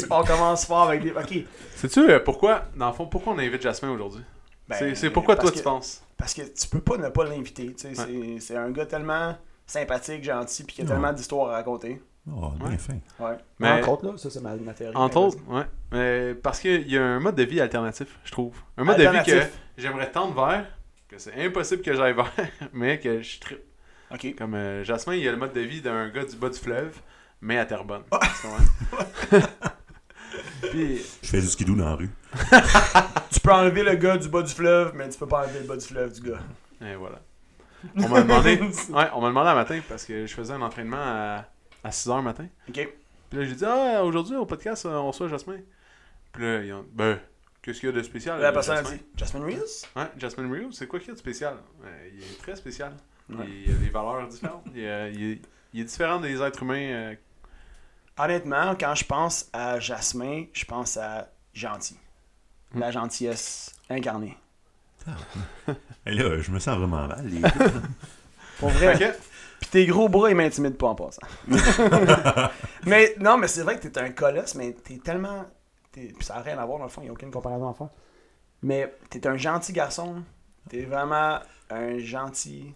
On 0.10 0.24
commence 0.24 0.66
fort 0.66 0.84
avec 0.90 1.04
des. 1.04 1.12
Ok. 1.12 1.46
Sais-tu 1.76 2.00
euh, 2.10 2.20
pourquoi, 2.20 2.64
dans 2.76 2.88
le 2.88 2.94
fond, 2.94 3.06
pourquoi 3.08 3.34
on 3.34 3.40
invite 3.40 3.62
Jasmin 3.62 3.92
aujourd'hui? 3.92 4.22
Ben, 4.68 4.96
c'est, 4.96 5.10
pourquoi 5.12 5.36
toi 5.36 5.52
que- 5.52 5.58
tu 5.58 5.64
penses? 5.64 6.02
Parce 6.18 6.34
que 6.34 6.42
tu 6.42 6.68
peux 6.68 6.80
pas 6.80 6.98
ne 6.98 7.10
pas 7.10 7.26
l'inviter. 7.26 7.74
tu 7.76 7.94
sais, 7.94 7.94
C'est 7.96 8.40
c'est 8.40 8.56
un 8.58 8.72
gars 8.72 8.86
tellement 8.86 9.36
sympathique, 9.68 10.24
gentil, 10.24 10.64
puis 10.64 10.76
qui 10.76 10.82
a 10.82 10.86
Ouais. 10.86 10.90
tellement 10.92 11.14
d'histoires 11.14 11.50
à 11.50 11.54
raconter. 11.54 12.02
Oh, 12.32 12.52
bien 12.60 12.70
Ouais. 12.70 12.78
fin. 12.78 12.98
Ouais. 13.20 13.38
Mais- 13.60 13.72
Entre 13.72 13.90
autres, 13.90 14.06
là, 14.08 14.18
ça 14.18 14.30
c'est 14.30 14.42
ma, 14.42 14.56
ma 14.56 14.74
théorie. 14.74 14.96
Entre 14.96 15.18
autres, 15.18 15.38
ouais. 15.48 15.66
Mais 15.92 16.34
parce 16.36 16.60
qu'il 16.60 16.88
y 16.92 16.98
a 16.98 17.04
un 17.04 17.20
mode 17.20 17.36
de 17.36 17.44
vie 17.44 17.62
alternatif, 17.62 18.20
je 18.24 18.32
trouve. 18.32 18.56
Un 18.78 18.84
mode 18.84 18.98
de 18.98 19.04
vie 19.04 19.10
que 19.10 19.16
Alternatif. 19.18 19.60
j'aimerais 19.78 20.12
tendre 20.12 20.34
vers, 20.34 20.66
que 21.08 21.18
c'est 21.20 21.36
impossible 21.46 21.84
que 21.84 21.94
j'aille 21.94 22.14
vers, 22.16 22.32
mais 22.74 23.00
que 23.00 23.22
je 23.22 23.40
trippe. 23.40 23.62
Ok. 24.12 24.36
Comme 24.38 24.56
euh, 24.56 24.84
Jasmin, 24.84 25.14
il 25.16 25.24
y 25.24 25.28
a 25.28 25.32
le 25.32 25.38
mode 25.38 25.54
de 25.54 25.62
vie 25.62 25.82
d'un 25.82 26.10
gars 26.10 26.26
du 26.26 26.36
bas 26.36 26.50
du 26.50 26.58
fleuve, 26.58 27.00
mais 27.42 27.58
à 27.60 27.66
Terrebonne. 27.66 28.04
Comprends? 28.10 29.38
Puis, 30.72 30.98
Je 31.22 31.28
fais 31.30 31.42
du 31.42 31.48
skidoo 31.48 31.76
dans 31.76 31.86
la 31.86 31.96
rue. 31.96 32.10
Tu 33.32 33.40
peux 33.40 33.52
enlever 33.54 33.84
le 33.84 33.96
gars 33.96 34.18
du 34.18 34.28
bas 34.30 34.42
du 34.42 34.52
fleuve, 34.54 34.94
mais 34.96 35.08
tu 35.10 35.20
peux 35.20 35.28
pas 35.28 35.44
enlever 35.44 35.60
le 35.60 35.68
bas 35.68 35.76
du 35.78 35.86
fleuve 35.86 36.12
du 36.20 36.30
gars. 36.32 36.40
et 36.82 36.96
voilà. 36.96 37.20
On 37.98 38.08
m'a 38.10 38.22
demandé, 38.22 38.58
ouais, 38.60 39.06
on 39.14 39.22
m'a 39.22 39.28
demandé 39.28 39.50
un 39.50 39.56
matin 39.56 39.80
parce 39.88 40.06
que 40.06 40.26
je 40.26 40.34
faisais 40.34 40.54
un 40.54 40.62
entraînement 40.62 40.98
à, 41.00 41.46
à 41.86 41.90
6h 41.92 42.22
matin. 42.22 42.48
Ok. 42.70 42.90
Puis 43.30 43.40
là, 43.40 43.46
j'ai 43.46 43.56
dit, 43.56 43.66
ah, 43.66 44.04
aujourd'hui 44.04 44.36
au 44.36 44.46
podcast, 44.46 44.86
on 44.86 45.08
reçoit 45.08 45.28
Jasmin. 45.28 45.58
Puis 46.32 46.44
là, 46.44 46.62
ils 46.64 46.74
ont 46.74 46.86
ben, 46.94 47.20
qu'est-ce 47.62 47.80
qu'il 47.80 47.90
y 47.90 47.92
a 47.92 47.96
de 47.96 48.02
spécial? 48.04 48.40
La 48.42 48.50
euh, 48.50 48.52
personne 48.52 48.78
a 48.78 48.82
Jasmin? 48.84 48.98
dit 48.98 49.04
Jasmine 49.18 49.44
Reeves 49.44 49.86
Ouais, 49.96 50.08
Jasmine 50.18 50.52
Rio, 50.52 50.72
c'est 50.72 50.88
quoi 50.88 51.00
qu'il 51.00 51.10
y 51.10 51.12
a 51.12 51.14
de 51.14 51.20
spécial? 51.20 51.56
Euh, 51.84 52.10
il 52.14 52.22
est 52.24 52.38
très 52.42 52.56
spécial. 52.56 52.94
Ouais. 53.30 53.46
Il, 53.48 53.70
il 53.70 53.72
a 53.72 53.78
des 53.78 53.90
valeurs 53.90 54.28
différentes. 54.28 54.64
il, 54.76 54.84
euh, 54.86 55.10
il 55.14 55.24
est, 55.32 55.42
il 55.74 55.82
est 55.82 55.86
différent 55.86 56.20
des 56.20 56.42
êtres 56.42 56.64
humains. 56.64 56.76
euh, 56.92 57.16
Honnêtement, 58.18 58.76
quand 58.80 58.96
je 58.96 59.04
pense 59.06 59.50
à 59.52 59.80
Jasmin, 59.80 60.46
je 60.54 60.64
pense 60.66 60.96
à 60.98 61.30
gentil. 61.54 61.98
La 62.74 62.92
gentillesse 62.92 63.74
incarnée. 63.90 64.38
Et 66.06 66.12
là, 66.12 66.40
je 66.40 66.50
me 66.52 66.60
sens 66.60 66.78
vraiment 66.78 67.08
mal. 67.08 67.26
les- 67.28 67.42
Pour 68.60 68.70
vrai. 68.70 69.18
Puis 69.66 69.72
tes 69.72 69.86
gros 69.88 70.10
bras, 70.10 70.30
ils 70.30 70.36
m'intimident 70.36 70.78
pas 70.78 70.88
en 70.88 70.96
passant. 70.96 71.22
mais 72.86 73.16
non, 73.20 73.38
mais 73.38 73.48
c'est 73.48 73.62
vrai 73.64 73.78
que 73.80 73.88
t'es 73.88 74.00
un 74.00 74.12
colosse, 74.12 74.56
mais 74.56 74.74
t'es 74.74 74.98
tellement. 74.98 75.46
t'es- 75.92 76.14
Puis 76.16 76.26
ça 76.26 76.36
n'a 76.36 76.42
rien 76.42 76.58
à 76.60 76.66
voir 76.66 76.78
dans 76.78 76.86
le 76.86 76.90
fond, 76.92 77.02
il 77.02 77.06
n'y 77.06 77.10
a 77.10 77.14
aucune 77.14 77.32
comparaison 77.32 77.70
à 77.70 77.74
faire. 77.74 77.90
Mais 78.62 78.94
t'es 79.10 79.26
un 79.28 79.38
gentil 79.38 79.74
garçon. 79.74 80.24
T'es 80.70 80.82
vraiment 80.84 81.40
un 81.70 81.98
gentil, 82.00 82.74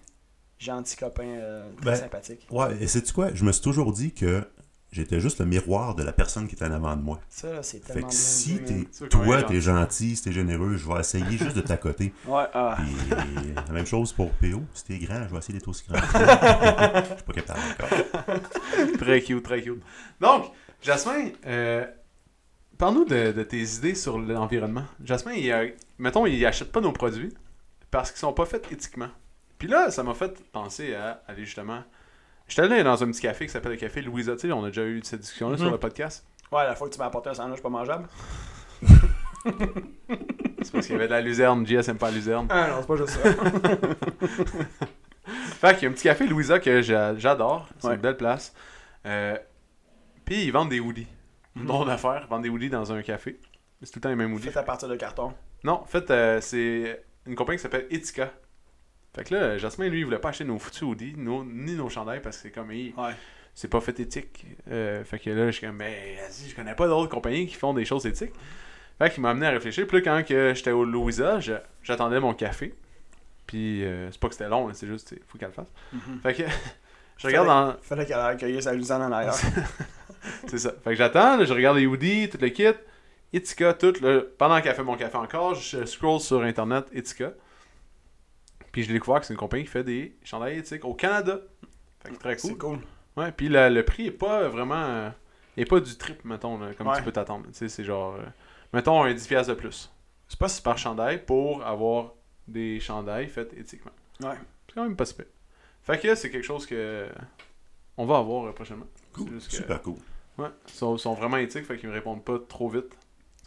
gentil 0.58 0.96
copain 0.98 1.24
euh, 1.26 1.72
très 1.82 1.92
Ben, 1.92 1.96
sympathique. 1.96 2.48
Ouais, 2.52 2.76
et 2.80 2.88
sais-tu 2.88 3.14
quoi? 3.14 3.34
Je 3.34 3.44
me 3.44 3.52
suis 3.52 3.62
toujours 3.64 3.92
dit 3.92 4.14
que 4.14 4.44
j'étais 4.92 5.20
juste 5.20 5.40
le 5.40 5.46
miroir 5.46 5.96
de 5.96 6.04
la 6.04 6.12
personne 6.12 6.48
qui 6.48 6.56
était 6.56 6.66
en 6.66 6.72
avant 6.72 6.96
de 6.96 7.02
moi. 7.02 7.20
Ça, 7.30 7.62
c'est 7.64 7.84
Fait 7.86 8.02
que 8.02 8.12
si 8.14 8.60
t'es, 8.64 8.88
toi, 9.08 9.44
t'es 9.44 9.62
gentil, 9.62 10.16
si 10.16 10.24
t'es 10.24 10.32
généreux, 10.32 10.78
je 10.78 10.88
vais 10.88 11.00
essayer 11.00 11.38
juste 11.38 11.56
de 11.56 11.62
t'accoter. 11.62 12.14
Ouais, 12.28 12.46
ah. 12.54 12.78
Puis 12.78 13.54
la 13.56 13.74
même 13.74 13.86
chose 13.86 14.14
pour 14.14 14.32
PO. 14.32 14.62
Si 14.74 14.86
t'es 14.86 14.98
grand, 15.00 15.24
je 15.28 15.32
vais 15.32 15.38
essayer 15.38 15.54
d'être 15.58 15.68
aussi 15.68 15.84
grand. 15.88 16.00
Je 16.02 17.16
suis 17.16 17.24
pas 17.24 17.34
capable 17.34 17.60
encore. 17.72 18.98
très 19.00 19.22
cute, 19.22 19.44
très 19.44 19.62
cute. 19.62 19.82
Donc, 20.20 20.52
Jasmin, 20.82 21.30
euh, 21.48 21.86
parle-nous 22.78 23.06
de, 23.06 23.32
de 23.32 23.44
tes 23.44 23.62
idées 23.62 23.96
sur 23.96 24.20
l'environnement. 24.20 24.86
Jasmin, 25.04 25.34
il, 25.34 25.52
euh, 25.52 25.70
mettons, 25.98 26.26
il 26.26 26.46
achète 26.46 26.72
pas 26.72 26.82
nos 26.82 26.92
produits 26.92 27.34
parce 27.90 28.12
qu'ils 28.12 28.20
sont 28.20 28.34
pas 28.34 28.46
faits 28.46 28.72
éthiquement. 28.72 29.10
Puis 29.58 29.68
là, 29.68 29.92
ça 29.92 30.04
m'a 30.04 30.14
fait 30.14 30.40
penser 30.52 30.94
à 30.96 31.22
aller 31.28 31.46
justement. 31.46 31.84
J'étais 32.50 32.64
allé 32.64 32.84
dans 32.84 33.02
un 33.02 33.08
petit 33.08 33.22
café 33.22 33.46
qui 33.46 33.52
s'appelle 33.52 33.72
le 33.74 33.78
Café 33.78 34.02
Louisa. 34.02 34.34
Tu 34.36 34.48
sais, 34.48 34.52
on 34.52 34.64
a 34.66 34.68
déjà 34.68 34.84
eu 34.84 35.00
cette 35.04 35.22
discussion-là 35.22 35.56
sur 35.56 35.68
Mhm. 35.68 35.72
le 35.74 35.78
podcast. 35.78 36.26
Ouais, 36.52 36.64
la 36.66 36.76
fois 36.76 36.90
que 36.90 36.94
tu 36.94 37.00
m'as 37.00 37.06
apporté 37.06 37.30
un 37.30 37.34
sandwich 37.36 37.62
pas 37.62 37.70
mangeable. 37.70 38.08
C'est 40.62 40.72
parce 40.74 40.86
qu'il 40.86 40.94
y 40.94 40.96
avait 40.96 41.08
de 41.08 41.12
la 41.12 41.22
luzerne. 41.22 41.66
JS 41.66 41.88
aime 41.90 41.98
pas 41.98 42.10
la 42.10 42.16
luzerne. 42.16 42.48
Ah 42.50 42.68
non, 42.70 42.76
c'est 42.82 42.88
pas 42.88 42.96
juste 42.98 43.10
ça. 43.12 43.30
Fait 45.60 45.74
qu'il 45.76 45.84
y 45.84 45.86
a 45.86 45.90
un 45.90 45.94
petit 45.94 46.04
café 46.04 46.26
Louisa 46.28 46.60
que 46.60 46.82
j'a- 46.82 47.16
j'adore. 47.18 47.68
C'est 47.78 47.88
Ouais. 47.88 47.96
une 47.96 48.02
belle 48.02 48.18
place. 48.18 48.54
Euh, 49.06 49.38
Puis 50.26 50.44
ils 50.46 50.52
vendent 50.52 50.70
des 50.70 50.80
hoodies. 50.80 51.08
Mhm. 51.56 51.66
Drôle 51.66 51.88
d'affaire, 51.88 52.22
ils 52.26 52.30
vendent 52.30 52.44
des 52.44 52.50
hoodies 52.50 52.70
dans 52.70 52.92
un 52.92 53.02
café. 53.02 53.40
C'est 53.82 53.92
tout 53.92 53.98
le 54.00 54.02
temps 54.02 54.10
les 54.10 54.16
mêmes 54.16 54.34
hoodies. 54.34 54.50
Fait 54.50 54.60
à 54.60 54.64
partir 54.64 54.88
de 54.90 54.96
carton. 54.96 55.34
Non, 55.64 55.74
en 55.82 55.86
fait, 55.86 56.10
euh, 56.12 56.40
c'est 56.42 57.04
une 57.26 57.36
compagnie 57.36 57.58
qui 57.58 57.64
s'appelle 57.64 57.88
Etika. 57.90 58.32
Fait 59.16 59.24
que 59.24 59.34
là, 59.34 59.58
Jasmin, 59.58 59.88
lui, 59.90 60.00
il 60.00 60.06
voulait 60.06 60.20
pas 60.20 60.30
acheter 60.30 60.44
nos 60.46 60.60
foutus 60.60 60.84
hoodies, 60.84 61.14
nos- 61.18 61.44
ni 61.44 61.76
nos 61.76 61.90
chandails, 61.90 62.22
parce 62.22 62.38
que 62.38 62.44
c'est 62.44 62.52
comme, 62.52 62.72
hey, 62.72 62.94
Ouais. 62.98 63.12
c'est 63.56 63.68
pas 63.68 63.82
fait 63.82 64.00
éthique. 64.00 64.46
Euh, 64.72 65.04
fait 65.04 65.20
que 65.20 65.30
là, 65.32 65.48
je 65.48 65.58
suis 65.58 65.66
comme, 65.68 65.78
mais 65.78 66.18
vas-y, 66.22 66.50
je 66.50 66.56
connais 66.56 66.76
pas 66.76 66.88
d'autres 66.88 67.10
compagnies 67.10 67.48
qui 67.48 67.56
font 67.56 67.74
des 67.74 67.86
choses 67.86 68.06
éthiques. 68.06 68.34
Fait 69.00 69.10
qu'il 69.10 69.24
m'a 69.24 69.32
amené 69.32 69.48
à 69.48 69.52
réfléchir. 69.52 69.88
Puis 69.88 69.98
là, 69.98 70.04
quand 70.04 70.28
que 70.28 70.54
j'étais 70.56 70.72
au 70.72 70.84
Louisa, 70.86 71.40
je- 71.40 71.54
j'attendais 71.84 72.20
mon 72.20 72.34
café. 72.34 72.74
Puis 73.48 73.84
euh, 73.84 74.12
c'est 74.12 74.20
pas 74.20 74.28
que 74.28 74.36
c'était 74.36 74.50
long, 74.50 74.70
c'est 74.74 74.86
juste, 74.88 75.12
il 75.18 75.24
faut 75.28 75.38
qu'elle 75.40 75.48
le 75.50 75.54
fasse. 75.54 75.72
Mhm. 75.94 76.20
Fait 76.22 76.34
que 76.36 76.44
Je 77.18 77.28
regarde 77.28 77.48
dans. 77.48 77.76
Fallait 77.82 78.06
qu'elle 78.06 78.18
ait 78.18 78.22
accueilli 78.22 78.62
sa 78.62 78.74
Luzanne 78.74 79.02
en 79.02 79.12
arrière. 79.12 79.34
C'est 80.48 80.58
ça. 80.58 80.72
Fait 80.84 80.92
que 80.92 80.96
j'attends, 80.96 81.44
je 81.44 81.52
regarde 81.54 81.78
les 81.78 81.86
hoodies, 81.86 82.30
tout 82.30 82.38
le 82.40 82.50
kit. 82.50 82.66
Etika, 83.34 83.74
tout. 83.74 83.94
Là, 84.02 84.22
pendant 84.38 84.62
qu'elle 84.62 84.76
fait 84.76 84.84
mon 84.84 84.96
café 84.96 85.18
encore, 85.18 85.56
je 85.56 85.86
scroll 85.86 86.20
sur 86.20 86.42
internet 86.44 86.86
Etika. 86.94 87.32
Puis 88.72 88.84
je 88.84 88.88
l'ai 88.88 88.94
découvert 88.96 89.20
que 89.22 89.26
c'est 89.26 89.34
une 89.34 89.40
compagnie 89.40 89.64
qui 89.64 89.70
fait 89.72 89.84
des 89.84 90.16
chandails 90.24 90.58
éthiques 90.58 90.86
au 90.86 90.94
Canada. 90.94 91.40
Fait 92.04 92.12
que 92.12 92.18
très 92.18 92.36
cool. 92.38 92.50
C'est 92.52 92.58
cool. 92.58 92.80
Ouais, 93.18 93.32
puis 93.32 93.50
le, 93.50 93.70
le 93.70 93.84
prix 93.84 94.08
est 94.08 94.12
pas 94.12 94.48
vraiment. 94.48 94.76
euh, 94.76 95.10
est 95.58 95.66
pas 95.66 95.80
du 95.80 95.98
trip, 95.98 96.24
mettons, 96.26 96.58
là, 96.58 96.74
comme 96.74 96.88
Ouais. 96.88 96.98
tu 96.98 97.04
peux 97.04 97.12
t'attendre. 97.12 97.46
Tu 97.48 97.54
sais, 97.54 97.70
c'est 97.70 97.84
genre. 97.84 98.16
euh, 98.16 98.24
mettons 98.74 99.04
un 99.04 99.14
10$ 99.14 99.48
de 99.48 99.54
plus. 99.54 99.92
C'est 100.28 100.40
pas 100.40 100.48
si 100.48 100.62
Par 100.62 100.78
chandail 100.78 101.26
pour 101.26 101.66
avoir 101.66 102.14
des 102.48 102.80
chandails 102.80 103.28
faits 103.28 103.52
éthiquement. 103.58 103.92
Ouais. 104.22 104.36
C'est 104.68 104.76
quand 104.76 104.84
même 104.84 104.96
pas 104.96 105.06
super. 105.06 105.26
Fait 105.84 106.00
que 106.00 106.14
c'est 106.16 106.30
quelque 106.30 106.46
chose 106.46 106.66
que. 106.66 107.08
On 107.98 108.06
va 108.06 108.18
avoir 108.20 108.48
euh, 108.48 108.52
prochainement. 108.54 108.86
Cool. 109.12 109.26
C'est 109.28 109.34
juste 109.34 109.50
que- 109.50 109.56
Super 109.58 109.82
cool. 109.82 109.96
Ouais, 110.38 110.48
ils 110.68 110.74
sont, 110.74 110.98
sont 110.98 111.14
vraiment 111.16 111.36
éthiques, 111.38 111.66
fait 111.66 111.78
qu'ils 111.78 111.90
me 111.90 111.94
répondent 111.94 112.24
pas 112.24 112.40
trop 112.48 112.70
vite. 112.70 112.96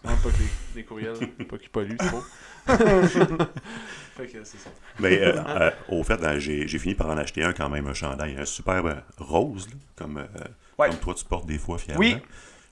Vraiment 0.04 0.20
pas 0.22 0.30
que 0.30 0.36
les, 0.38 0.48
les 0.76 0.84
courriels, 0.84 1.16
pas 1.48 1.58
qu'ils 1.58 1.70
polluent 1.70 1.96
trop. 1.96 2.22
fait 2.66 4.26
que 4.26 4.44
c'est 4.44 4.58
ça. 4.58 4.70
Mais 5.00 5.20
euh, 5.20 5.40
euh, 5.46 5.70
au 5.88 6.02
fait, 6.04 6.20
euh, 6.22 6.38
j'ai 6.38 6.66
j'ai 6.68 6.78
fini 6.78 6.94
par 6.94 7.08
en 7.08 7.16
acheter 7.16 7.42
un 7.44 7.52
quand 7.52 7.68
même, 7.68 7.86
un 7.86 7.94
chandail, 7.94 8.36
un 8.38 8.44
super 8.44 8.84
euh, 8.86 8.94
rose, 9.18 9.68
là, 9.68 9.76
comme, 9.96 10.18
euh, 10.18 10.26
Ouais. 10.78 10.88
comme 10.88 10.98
toi 10.98 11.14
tu 11.14 11.24
portes 11.24 11.46
des 11.46 11.58
fois 11.58 11.78
fièrement. 11.78 12.00
Oui. 12.00 12.16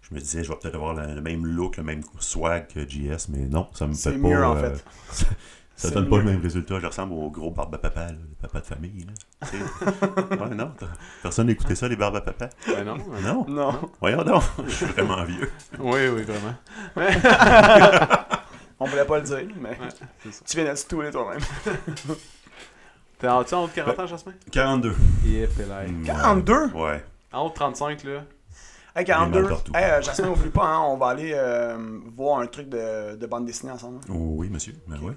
Je 0.09 0.15
me 0.15 0.21
disais, 0.21 0.43
je 0.43 0.49
vais 0.51 0.57
peut-être 0.57 0.75
avoir 0.75 0.95
le, 0.95 1.15
le 1.15 1.21
même 1.21 1.47
look, 1.47 1.77
le 1.77 1.83
même 1.85 2.03
swag 2.19 2.67
que 2.69 2.81
JS, 2.89 3.29
mais 3.29 3.47
non, 3.47 3.69
ça 3.75 3.87
me 3.87 3.93
C'est 3.93 4.13
fait 4.13 4.19
pas. 4.19 4.29
mieux, 4.29 4.45
en 4.45 4.57
euh, 4.57 4.75
fait. 4.75 5.27
ça 5.89 5.91
donne 5.95 6.09
pas 6.09 6.19
le 6.19 6.25
même 6.25 6.41
résultat. 6.41 6.79
Je 6.81 6.87
ressemble 6.87 7.13
au 7.15 7.31
gros 7.31 7.51
barbe 7.51 7.75
à 7.75 7.79
papa, 7.79 8.07
là, 8.07 8.13
le 8.13 8.35
papa 8.41 8.61
de 8.61 8.67
famille. 8.67 9.07
Là. 9.07 9.13
Ouais, 10.41 10.55
non, 10.55 10.73
personne 11.23 11.47
n'a 11.47 11.53
écouté 11.53 11.75
ça, 11.75 11.89
les 11.89 11.97
barbes 11.97 12.17
à 12.17 12.21
papa. 12.21 12.49
Ben 12.67 12.85
non. 12.85 12.97
euh, 12.99 13.21
Non, 13.23 13.47
Non. 13.49 13.91
voyons 14.01 14.23
donc, 14.23 14.43
je 14.67 14.71
suis 14.71 14.87
vraiment 14.87 15.23
vieux. 15.25 15.51
Oui, 15.79 16.09
oui, 16.09 16.23
vraiment. 16.23 16.55
On 18.79 18.87
voulait 18.87 19.05
pas 19.05 19.19
le 19.19 19.25
dire, 19.25 19.47
mais 19.61 19.71
Ouais, 19.71 19.79
c'est 20.23 20.33
ça. 20.33 20.45
tu 20.47 20.57
viens 20.57 20.71
de 20.73 20.75
se 20.77 20.87
touler 20.87 21.11
toi-même. 21.11 21.41
T'es 23.19 23.29
en, 23.29 23.45
tu 23.45 23.55
en 23.55 23.65
haut 23.65 23.69
de 23.69 23.73
40 23.73 23.99
ans, 23.99 24.07
Jasmin? 24.07 24.33
42. 24.51 24.95
Yep, 25.27 25.51
et 25.61 25.67
là. 25.67 25.83
Mm, 25.87 26.05
42? 26.05 26.67
Ouais. 26.73 27.05
En 27.33 27.43
haut 27.45 27.49
de 27.51 27.55
35, 27.55 28.05
là. 28.05 28.23
Hey, 28.97 29.03
Il 29.03 29.05
42. 29.05 29.39
est 29.39 29.43
mal 29.43 29.51
partout. 29.51 29.73
Hey, 29.75 29.85
euh, 29.91 30.01
Jasmine, 30.03 30.29
n'oublie 30.31 30.49
pas, 30.49 30.65
hein, 30.67 30.81
on 30.81 30.97
va 30.97 31.09
aller 31.09 31.33
euh, 31.35 31.77
voir 32.17 32.41
un 32.41 32.47
truc 32.47 32.71
de, 32.71 33.17
de 33.17 33.27
bande 33.27 33.45
dessinée 33.45 33.71
ensemble. 33.73 33.99
hein. 33.99 34.13
Oh, 34.15 34.37
oui, 34.39 34.49
monsieur. 34.49 34.75
Ben 34.89 34.99
ouais. 35.01 35.13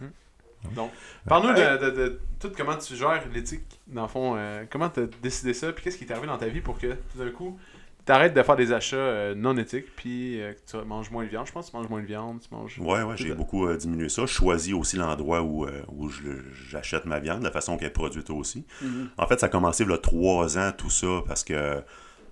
Donc, 0.76 0.92
parle-nous 1.28 1.54
de, 1.54 1.86
de, 1.86 1.96
de 1.96 2.20
tout 2.40 2.52
comment 2.56 2.78
tu 2.78 2.96
gères 2.96 3.24
l'éthique, 3.34 3.80
dans 3.88 4.04
le 4.04 4.08
fond. 4.08 4.36
euh, 4.38 4.64
comment 4.70 4.90
t'as 4.90 5.06
décidé 5.22 5.54
ça, 5.54 5.72
puis 5.72 5.84
qu'est-ce 5.84 5.98
qui 5.98 6.06
t'est 6.06 6.14
arrivé 6.14 6.28
dans 6.28 6.38
ta 6.38 6.48
vie 6.48 6.62
pour 6.62 6.78
que, 6.78 6.88
tout 6.88 7.18
d'un 7.18 7.30
coup, 7.32 7.60
t'arrêtes 8.06 8.34
de 8.34 8.44
faire 8.44 8.56
des 8.56 8.74
achats 8.74 8.96
euh, 8.96 9.36
non 9.36 9.56
éthiques, 9.58 9.96
puis 9.96 10.42
euh, 10.42 10.54
que 10.54 10.60
tu 10.80 10.86
manges 10.86 11.10
moins 11.12 11.24
de 11.24 11.30
viande. 11.30 11.48
Je 11.48 11.52
pense 11.54 11.68
que 11.68 11.72
tu 11.72 11.78
manges 11.78 11.90
moins 11.90 12.02
de 12.02 12.06
viande, 12.06 12.40
tu 12.42 12.54
manges... 12.54 12.80
Ouais, 12.80 13.02
ouais, 13.04 13.16
j'ai 13.18 13.34
beaucoup 13.34 13.66
euh, 13.68 13.78
diminué 13.78 14.10
ça. 14.10 14.24
Je 14.26 14.34
choisis 14.34 14.74
aussi 14.74 14.96
l'endroit 14.98 15.42
où, 15.42 15.66
euh, 15.66 15.84
où 15.90 16.10
je- 16.10 16.42
j'achète 16.70 17.06
ma 17.06 17.20
viande, 17.20 17.44
la 17.44 17.52
façon 17.52 17.78
qu'elle 17.78 17.88
est 17.88 17.92
produite 17.92 18.30
aussi. 18.30 18.66
Mhm. 18.82 19.10
En 19.18 19.28
fait, 19.28 19.40
ça 19.40 19.46
a 19.46 19.50
commencé 19.50 19.84
il 19.84 19.90
y 19.90 19.94
a 19.94 19.98
trois 19.98 20.58
ans, 20.58 20.72
tout 20.78 20.90
ça, 20.90 21.22
parce 21.28 21.44
que 21.44 21.82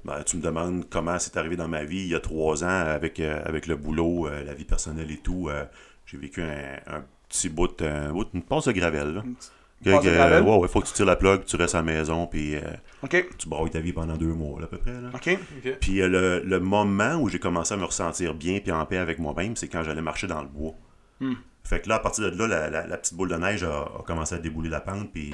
ben, 0.03 0.23
tu 0.25 0.37
me 0.37 0.41
demandes 0.41 0.89
comment 0.89 1.19
c'est 1.19 1.37
arrivé 1.37 1.55
dans 1.55 1.67
ma 1.67 1.83
vie. 1.83 1.99
Il 2.01 2.07
y 2.07 2.15
a 2.15 2.19
trois 2.19 2.63
ans, 2.63 2.67
avec, 2.67 3.19
euh, 3.19 3.39
avec 3.45 3.67
le 3.67 3.75
boulot, 3.75 4.27
euh, 4.27 4.43
la 4.43 4.53
vie 4.53 4.65
personnelle 4.65 5.11
et 5.11 5.17
tout, 5.19 5.47
euh, 5.49 5.63
j'ai 6.05 6.17
vécu 6.17 6.41
un, 6.41 6.79
un 6.87 7.05
petit 7.31 7.49
bout, 7.49 7.81
un 7.81 8.11
bout, 8.11 8.27
une 8.33 8.41
passe 8.43 8.65
de 8.65 8.71
gravel. 8.73 9.13
Là. 9.15 9.23
Que- 9.83 9.89
que- 10.03 10.09
ouais, 10.43 10.57
ouais, 10.57 10.67
faut 10.67 10.79
que 10.81 10.87
tu 10.87 10.93
tires 10.93 11.05
la 11.07 11.15
plug, 11.15 11.43
tu 11.45 11.55
restes 11.55 11.73
à 11.73 11.79
la 11.79 11.83
maison, 11.83 12.27
puis 12.27 12.55
euh, 12.55 12.61
tu 13.37 13.49
brailles 13.49 13.71
ta 13.71 13.79
vie 13.79 13.93
pendant 13.93 14.15
deux 14.15 14.27
mois, 14.33 14.59
là, 14.59 14.65
à 14.65 14.67
peu 14.67 14.77
près. 14.77 14.91
Là. 14.93 15.09
Puis 15.79 16.01
euh, 16.01 16.07
le, 16.07 16.39
le 16.45 16.59
moment 16.59 17.15
où 17.15 17.29
j'ai 17.29 17.39
commencé 17.39 17.73
à 17.73 17.77
me 17.77 17.85
ressentir 17.85 18.35
bien 18.35 18.59
puis 18.59 18.71
en 18.71 18.85
paix 18.85 18.97
avec 18.97 19.17
moi-même, 19.17 19.55
c'est 19.55 19.67
quand 19.67 19.81
j'allais 19.83 20.01
marcher 20.03 20.27
dans 20.27 20.41
le 20.41 20.47
bois. 20.47 20.73
Hmm. 21.19 21.33
Fait 21.63 21.81
que 21.81 21.89
là, 21.89 21.95
à 21.95 21.99
partir 21.99 22.29
de 22.31 22.37
là, 22.37 22.47
la, 22.47 22.69
la- 22.69 22.85
la 22.87 22.97
petite 22.97 23.15
boule 23.15 23.29
de 23.29 23.35
neige 23.35 23.63
a, 23.63 23.81
a 23.81 24.03
commencé 24.05 24.35
à 24.35 24.37
débouler 24.37 24.69
la 24.69 24.81
pente. 24.81 25.11
Puis 25.11 25.33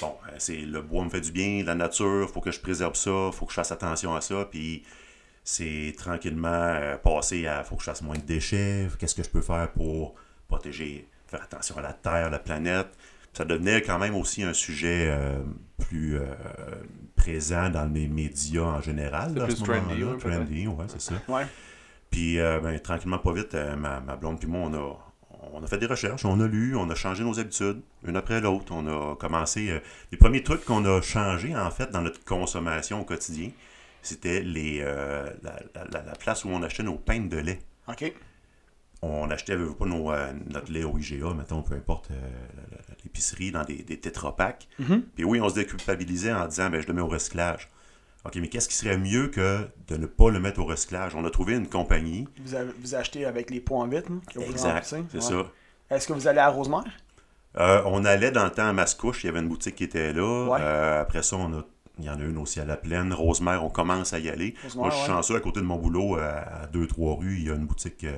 bon, 0.00 0.12
euh, 0.28 0.34
c'est 0.38 0.56
le 0.56 0.82
bois 0.82 1.04
me 1.04 1.10
fait 1.10 1.20
du 1.20 1.30
bien, 1.30 1.62
la 1.64 1.76
nature, 1.76 2.28
faut 2.28 2.40
que 2.40 2.50
je 2.50 2.58
préserve 2.60 2.94
ça, 2.96 3.30
faut 3.32 3.44
que 3.46 3.52
je 3.52 3.56
fasse 3.56 3.70
attention 3.70 4.12
à 4.16 4.20
ça. 4.20 4.48
Puis 4.50 4.82
c'est 5.44 5.94
tranquillement 5.96 6.48
euh, 6.48 6.96
passé 6.96 7.46
à 7.46 7.62
faut 7.62 7.76
que 7.76 7.82
je 7.82 7.86
fasse 7.90 8.02
moins 8.02 8.16
de 8.16 8.22
déchets, 8.22 8.88
qu'est-ce 8.98 9.14
que 9.14 9.22
je 9.22 9.28
peux 9.30 9.40
faire 9.42 9.70
pour 9.72 10.14
protéger, 10.48 11.06
faire 11.36 11.42
attention 11.44 11.76
à 11.78 11.82
la 11.82 11.92
terre, 11.92 12.30
la 12.30 12.38
planète. 12.38 12.88
Ça 13.32 13.44
devenait 13.44 13.82
quand 13.82 13.98
même 13.98 14.14
aussi 14.14 14.42
un 14.44 14.52
sujet 14.52 15.08
euh, 15.10 15.38
plus 15.88 16.16
euh, 16.16 16.24
présent 17.16 17.68
dans 17.68 17.88
mes 17.88 18.06
médias 18.06 18.62
en 18.62 18.80
général. 18.80 19.32
C'est 19.36 19.44
plus 19.46 19.56
ce 19.56 19.64
trendy, 19.64 20.04
ouais, 20.04 20.18
trendy, 20.18 20.66
ouais, 20.68 20.84
c'est 20.88 21.00
ça. 21.00 21.14
Ouais. 21.28 21.44
Puis, 22.10 22.38
euh, 22.38 22.60
ben, 22.60 22.78
tranquillement, 22.78 23.18
pas 23.18 23.32
vite, 23.32 23.54
ma, 23.76 23.98
ma 24.00 24.14
blonde 24.14 24.38
puis 24.38 24.46
moi, 24.48 24.68
on 24.70 24.74
a, 24.74 24.98
on 25.52 25.62
a 25.64 25.66
fait 25.66 25.78
des 25.78 25.86
recherches, 25.86 26.24
on 26.24 26.38
a 26.40 26.46
lu, 26.46 26.76
on 26.76 26.88
a 26.90 26.94
changé 26.94 27.24
nos 27.24 27.40
habitudes, 27.40 27.80
une 28.06 28.16
après 28.16 28.40
l'autre. 28.40 28.72
On 28.72 28.86
a 28.86 29.16
commencé. 29.16 29.80
les 30.12 30.18
premiers 30.18 30.44
trucs 30.44 30.64
qu'on 30.64 30.84
a 30.84 31.00
changés, 31.02 31.56
en 31.56 31.70
fait, 31.72 31.90
dans 31.90 32.02
notre 32.02 32.24
consommation 32.24 33.00
au 33.00 33.04
quotidien, 33.04 33.50
c'était 34.00 34.42
les, 34.42 34.78
la, 34.78 35.24
la- 35.42 35.84
la- 35.90 36.02
la 36.02 36.12
place 36.12 36.44
où 36.44 36.50
on 36.50 36.62
achetait 36.62 36.84
nos 36.84 36.94
peintes 36.94 37.28
de 37.30 37.38
lait. 37.38 37.58
Ok. 37.88 38.12
On 39.04 39.30
achetait, 39.30 39.52
avez-vous 39.52 39.74
pas, 39.74 39.86
nos, 39.86 40.10
euh, 40.12 40.32
notre 40.50 40.72
lait 40.72 40.84
au 40.84 40.96
IGA, 40.98 41.34
mettons, 41.34 41.62
peu 41.62 41.74
importe 41.74 42.10
euh, 42.10 42.14
l'épicerie, 43.04 43.50
dans 43.52 43.64
des, 43.64 43.82
des 43.82 43.98
tétrapacks. 43.98 44.68
Mhm. 44.78 45.02
Puis 45.14 45.24
oui, 45.24 45.40
on 45.40 45.48
se 45.48 45.54
déculpabilisait 45.54 46.32
en 46.32 46.46
disant, 46.46 46.70
ben, 46.70 46.80
je 46.80 46.86
le 46.86 46.94
mets 46.94 47.02
au 47.02 47.08
recyclage. 47.08 47.70
OK, 48.24 48.36
mais 48.36 48.48
qu'est-ce 48.48 48.68
qui 48.68 48.74
serait 48.74 48.96
mieux 48.96 49.28
que 49.28 49.68
de 49.88 49.96
ne 49.96 50.06
pas 50.06 50.30
le 50.30 50.40
mettre 50.40 50.60
au 50.60 50.64
recyclage? 50.64 51.14
On 51.14 51.24
a 51.26 51.30
trouvé 51.30 51.54
une 51.54 51.68
compagnie. 51.68 52.26
Vous, 52.42 52.54
avez, 52.54 52.70
vous 52.80 52.94
achetez 52.94 53.26
avec 53.26 53.50
les 53.50 53.60
pots 53.60 53.76
en 53.76 53.86
vitre, 53.86 54.10
hein, 54.10 54.20
vous 54.34 54.40
Exact, 54.42 54.84
c'est 54.84 54.96
Ouais. 55.14 55.20
ça. 55.20 55.44
Est-ce 55.90 56.08
que 56.08 56.14
vous 56.14 56.26
allez 56.26 56.38
à 56.38 56.48
Rosemère? 56.48 56.84
Euh, 57.58 57.82
on 57.84 58.04
allait 58.04 58.30
dans 58.30 58.44
le 58.44 58.50
temps 58.50 58.66
à 58.66 58.72
Mascouche, 58.72 59.22
il 59.22 59.26
y 59.26 59.30
avait 59.30 59.40
une 59.40 59.48
boutique 59.48 59.76
qui 59.76 59.84
était 59.84 60.12
là. 60.14 60.46
Ouais. 60.48 60.58
Euh, 60.60 61.02
après 61.02 61.22
ça, 61.22 61.36
on 61.36 61.52
a, 61.52 61.62
il 61.98 62.04
y 62.06 62.10
en 62.10 62.18
a 62.18 62.24
une 62.24 62.38
aussi 62.38 62.58
à 62.60 62.64
la 62.64 62.76
plaine. 62.78 63.12
Rosemère, 63.12 63.62
on 63.62 63.68
commence 63.70 64.12
à 64.14 64.18
y 64.18 64.28
aller. 64.30 64.54
Rosemère, 64.64 64.76
Moi, 64.86 64.90
je 64.90 64.94
suis 64.96 65.02
ouais. 65.10 65.16
chanceux, 65.16 65.36
à 65.36 65.40
côté 65.40 65.60
de 65.60 65.66
mon 65.66 65.76
boulot, 65.76 66.16
euh, 66.18 66.32
à 66.62 66.66
2-3 66.66 67.18
rues, 67.18 67.36
il 67.38 67.44
y 67.46 67.50
a 67.50 67.54
une 67.54 67.66
boutique 67.66 68.02
euh, 68.04 68.16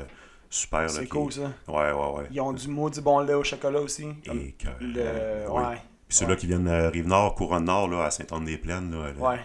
super. 0.50 0.80
là, 0.82 0.88
C'est 0.88 1.06
cool, 1.06 1.32
ça. 1.32 1.52
Ouais, 1.68 1.92
ouais, 1.92 2.18
ouais. 2.18 2.24
Ils 2.30 2.40
ont 2.40 2.52
du 2.52 2.68
maudit 2.68 3.00
bon 3.00 3.20
lait 3.20 3.34
au 3.34 3.44
chocolat 3.44 3.80
aussi. 3.80 4.06
Et 4.32 4.52
que- 4.52 4.68
Le... 4.84 5.50
Ouais. 5.50 5.76
Puis 6.08 6.18
ceux-là 6.18 6.36
qui 6.36 6.46
viennent 6.46 6.68
euh, 6.68 6.88
Rive-Nord, 6.88 7.34
Couronne-Nord, 7.34 7.88
là, 7.88 8.04
à 8.04 8.10
Saint-Anne-des-Plaines, 8.10 8.92
là, 8.92 9.10
le, 9.12 9.20
Ouais. 9.20 9.40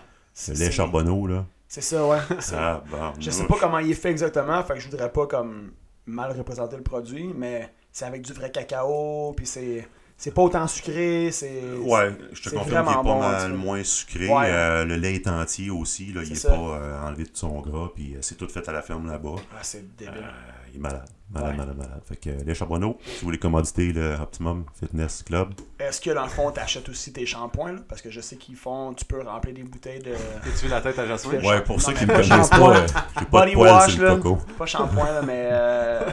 le 0.49 0.53
lait 0.53 0.71
charbonneau, 0.71 1.25
là. 1.27 1.45
C'est 1.67 1.81
ça, 1.81 2.05
ouais. 2.05 2.19
C'est- 2.39 2.55
Ah, 2.57 2.83
bon, 2.89 3.13
Je 3.19 3.31
sais 3.31 3.45
pas 3.45 3.55
comment 3.59 3.79
il 3.79 3.91
est 3.91 3.95
fait 3.95 4.11
exactement, 4.11 4.61
fait 4.63 4.73
que 4.75 4.79
je 4.79 4.89
voudrais 4.89 5.11
pas 5.11 5.25
comme 5.25 5.71
mal 6.05 6.37
représenter 6.37 6.75
le 6.77 6.83
produit, 6.83 7.31
mais 7.35 7.73
c'est 7.91 8.05
avec 8.05 8.21
du 8.21 8.33
vrai 8.33 8.51
cacao, 8.51 9.33
puis 9.35 9.45
c'est 9.45 9.87
c'est 10.17 10.35
pas 10.35 10.43
autant 10.43 10.67
sucré, 10.67 11.31
c'est 11.31 11.63
Ouais, 11.83 12.15
je 12.31 12.43
te 12.43 12.49
confirme 12.55 12.83
qu'il 12.85 12.91
est 12.93 12.95
pas 12.97 13.01
bon, 13.01 13.19
mal 13.21 13.53
moins 13.53 13.83
sucré. 13.83 14.27
Ouais. 14.27 14.45
Euh, 14.51 14.85
le 14.85 14.95
lait 14.97 15.15
est 15.15 15.27
entier 15.27 15.71
aussi, 15.71 16.13
là, 16.13 16.21
il 16.23 16.33
est 16.33 16.35
ça. 16.35 16.49
pas 16.49 16.57
euh, 16.57 17.01
enlevé 17.07 17.23
de 17.23 17.31
son 17.33 17.59
gras, 17.61 17.89
puis 17.95 18.13
euh, 18.13 18.19
c'est 18.21 18.35
tout 18.35 18.47
fait 18.47 18.67
à 18.69 18.71
la 18.71 18.83
ferme 18.83 19.09
là-bas. 19.09 19.37
Ah, 19.51 19.59
c'est 19.63 19.95
débile. 19.95 20.29
Il 20.73 20.77
est 20.77 20.79
malade, 20.79 21.03
malade, 21.33 21.51
Ouais. 21.51 21.57
malade, 21.57 21.77
malade. 21.77 22.01
Fait 22.07 22.15
que 22.15 22.29
euh, 22.29 22.37
les 22.45 22.55
charbonneaux, 22.55 22.97
si 23.03 23.19
vous 23.19 23.25
voulez 23.25 23.37
commoditer 23.37 23.91
le 23.91 24.15
Optimum 24.15 24.63
Fitness 24.79 25.23
Club, 25.23 25.49
Est-ce 25.79 25.99
que 25.99 26.11
dans 26.11 26.23
le 26.23 26.29
fond 26.29 26.49
t'achètes 26.51 26.87
aussi 26.87 27.11
tes 27.11 27.25
shampoings 27.25 27.73
là? 27.73 27.79
Parce 27.89 28.01
que 28.01 28.09
je 28.09 28.21
sais 28.21 28.37
qu'ils 28.37 28.55
font, 28.55 28.93
tu 28.93 29.03
peux 29.05 29.21
remplir 29.21 29.53
des 29.53 29.63
bouteilles 29.63 29.99
de 29.99 30.11
T'es-tu 30.43 30.67
la 30.69 30.79
tête 30.81 30.97
à 30.99 31.05
Jasmin? 31.07 31.39
Ouais. 31.43 31.61
pour 31.61 31.75
Non, 31.77 31.83
ceux 31.83 31.93
qui 31.93 32.05
me 32.05 32.13
pas 32.13 32.21
connaissent 32.21 32.49
pas, 32.49 32.77
euh, 32.77 32.87
j'ai 33.19 33.25
pas 33.25 33.45
de 33.45 33.53
poils 33.53 33.71
wash 33.73 33.93
sur 33.95 34.03
le 34.03 34.15
coco. 34.17 34.37
pas 34.57 34.65
shampoing 34.65 35.11
là, 35.11 35.21
mais 35.21 35.49
euh... 35.51 36.09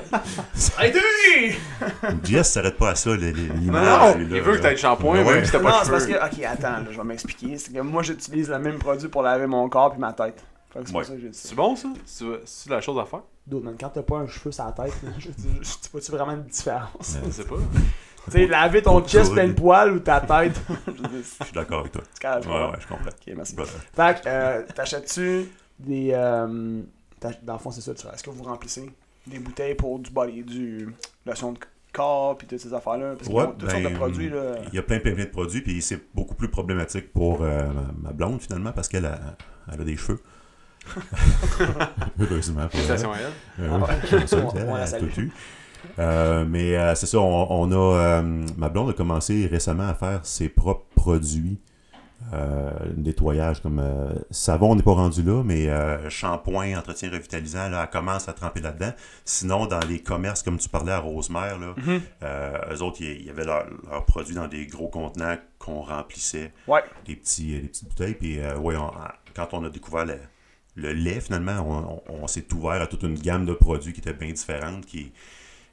Jess 2.24 2.52
s'arrête 2.52 2.76
pas 2.76 2.90
à 2.90 2.94
ça, 2.94 3.10
Non, 3.10 3.16
l'image. 3.16 4.16
non, 4.16 4.20
il 4.20 4.40
veut 4.42 4.56
que 4.56 4.62
t'aies 4.62 4.70
le 4.72 4.76
shampoing, 4.76 5.24
Ouais. 5.24 5.34
même 5.34 5.44
si 5.44 5.52
t'as 5.52 5.58
Non, 5.58 5.64
pas 5.70 5.80
de 5.80 5.84
c'est 5.84 5.90
parce 5.90 6.06
que 6.06 6.12
ok 6.38 6.44
attends, 6.44 6.70
là, 6.78 6.84
je 6.90 6.96
vais 6.96 7.04
m'expliquer. 7.04 7.58
C'est 7.58 7.72
que 7.72 7.80
moi 7.80 8.02
j'utilise 8.02 8.48
le 8.50 8.58
même 8.58 8.78
produit 8.78 9.08
pour 9.08 9.22
laver 9.22 9.46
mon 9.46 9.68
corps 9.68 9.92
puis 9.92 10.00
ma 10.00 10.12
tête. 10.12 10.42
Fait 10.72 10.80
que 10.80 10.86
c'est 10.88 10.94
Ouais. 10.94 11.00
pour 11.02 11.08
ça 11.08 11.14
que 11.14 11.20
j'ai 11.20 11.28
dit 11.30 11.38
ça. 11.38 11.48
C'est 11.48 11.54
bon, 11.54 11.76
ça? 11.76 11.88
C'est 12.04 12.24
c'est 12.44 12.70
la 12.70 12.80
chose 12.80 12.98
à 12.98 13.04
faire? 13.04 13.20
Man, 13.50 13.76
quand 13.80 13.88
t'as 13.88 14.02
pas 14.02 14.18
un 14.18 14.26
cheveu 14.26 14.52
sur 14.52 14.64
la 14.64 14.72
tête, 14.72 14.92
je 15.18 15.28
tu 15.28 15.90
vois-tu 15.90 16.12
vraiment 16.12 16.32
une 16.32 16.44
différence? 16.44 17.16
Je 17.24 17.30
sais 17.30 17.44
pas. 17.44 17.56
Tu 18.26 18.32
sais, 18.32 18.46
laver 18.46 18.82
ton 18.82 19.02
chest 19.06 19.32
plein 19.32 19.48
de 19.48 19.52
poils 19.52 19.90
ou 19.90 20.00
ta 20.00 20.20
tête. 20.20 20.60
je 20.86 21.44
suis 21.44 21.54
d'accord 21.54 21.80
avec 21.80 21.92
toi. 21.92 22.02
Ouais, 22.22 22.70
ouais, 22.70 22.76
je 22.78 22.86
comprends. 22.86 23.08
Ok, 23.08 23.34
merci. 23.34 23.54
Voilà. 23.56 23.70
Fait 23.94 24.22
que, 24.22 24.28
euh, 24.28 24.62
t'achètes-tu 24.74 25.46
des. 25.78 26.10
Euh, 26.12 26.82
dans 27.42 27.52
le 27.54 27.58
fond, 27.58 27.70
c'est 27.70 27.80
ça, 27.80 27.94
tu 27.94 28.02
vois. 28.02 28.12
Est-ce 28.12 28.22
que 28.22 28.28
vous 28.28 28.44
remplissez 28.44 28.90
des 29.26 29.38
bouteilles 29.38 29.74
pour 29.74 29.98
du 29.98 30.10
body, 30.10 30.42
du 30.42 30.94
lotion 31.24 31.52
de 31.52 31.58
corps, 31.92 32.36
puis 32.36 32.46
toutes 32.46 32.60
ces 32.60 32.74
affaires-là? 32.74 33.14
Parce 33.16 33.30
Ouais, 33.30 33.46
toutes 33.58 33.70
sortes 33.70 33.82
de 33.82 33.88
ben, 33.88 33.96
produits, 33.96 34.28
là. 34.28 34.56
Il 34.72 34.74
y 34.74 34.78
a 34.78 34.82
plein, 34.82 34.98
plein, 34.98 35.14
plein 35.14 35.24
de 35.24 35.30
produits, 35.30 35.62
puis 35.62 35.80
c'est 35.80 36.00
beaucoup 36.14 36.34
plus 36.34 36.48
problématique 36.48 37.12
pour 37.12 37.42
euh, 37.42 37.66
ma, 37.72 38.08
ma 38.08 38.12
blonde, 38.12 38.42
finalement, 38.42 38.72
parce 38.72 38.88
qu'elle 38.88 39.06
a, 39.06 39.18
elle 39.72 39.80
a 39.80 39.84
des 39.84 39.96
cheveux. 39.96 40.20
Heureusement. 42.20 42.68
Félicitations 42.70 43.12
à 43.12 43.16
elle. 43.18 43.64
Euh, 43.64 43.78
Ah 43.88 43.94
On- 44.68 44.74
la 44.74 44.86
salue. 44.86 45.28
Euh, 45.98 46.44
mais 46.48 46.76
euh, 46.76 46.94
c'est 46.94 47.06
ça, 47.06 47.18
on, 47.20 47.46
on 47.50 47.70
a. 47.72 47.96
euh, 48.20 48.46
ma 48.56 48.68
blonde 48.68 48.90
a 48.90 48.92
commencé 48.92 49.46
récemment 49.50 49.88
à 49.88 49.94
faire 49.94 50.20
ses 50.24 50.48
propres 50.48 50.86
produits 50.94 51.58
Euh, 52.34 52.70
nettoyage 52.96 53.62
comme 53.62 53.78
euh, 53.78 54.12
savon, 54.32 54.72
on 54.72 54.74
n'est 54.74 54.82
pas 54.82 54.92
rendu 54.92 55.22
là, 55.22 55.42
mais 55.44 55.68
euh, 55.70 56.10
shampoing, 56.10 56.76
entretien 56.76 57.10
revitalisant, 57.10 57.68
là, 57.70 57.84
elle 57.84 57.90
commence 57.90 58.28
à 58.28 58.32
tremper 58.32 58.60
là-dedans. 58.60 58.90
Sinon, 59.24 59.66
dans 59.66 59.78
les 59.88 60.02
commerces, 60.02 60.42
comme 60.42 60.58
tu 60.58 60.68
parlais 60.68 60.92
à 60.92 60.98
Rosemère, 60.98 61.58
là, 61.60 61.74
euh, 62.24 62.58
eux 62.74 62.82
autres, 62.82 62.98
il 63.00 63.24
y 63.24 63.30
avait 63.30 63.44
leurs 63.44 63.64
produits 64.06 64.34
dans 64.34 64.48
des 64.48 64.66
gros 64.66 64.88
contenants 64.88 65.36
qu'on 65.60 65.80
remplissait, 65.80 66.52
Ouais. 66.66 66.82
des, 67.06 67.14
petits, 67.14 67.52
des 67.60 67.68
petites 67.68 67.88
bouteilles. 67.88 68.14
Puis, 68.14 68.40
euh, 68.40 68.58
ouais, 68.58 68.76
on- 68.76 68.90
quand 69.34 69.54
on 69.54 69.64
a 69.64 69.70
découvert 69.70 70.04
le, 70.04 70.18
le 70.80 70.92
lait, 70.92 71.20
finalement, 71.20 71.60
on, 72.08 72.12
on- 72.14 72.22
on 72.22 72.26
s'est 72.26 72.52
ouvert 72.54 72.80
à 72.82 72.86
toute 72.86 73.02
une 73.02 73.18
gamme 73.18 73.44
de 73.46 73.52
produits 73.54 73.92
qui 73.92 74.00
étaient 74.00 74.12
bien 74.12 74.32
différentes, 74.32 74.86
qui, 74.86 75.12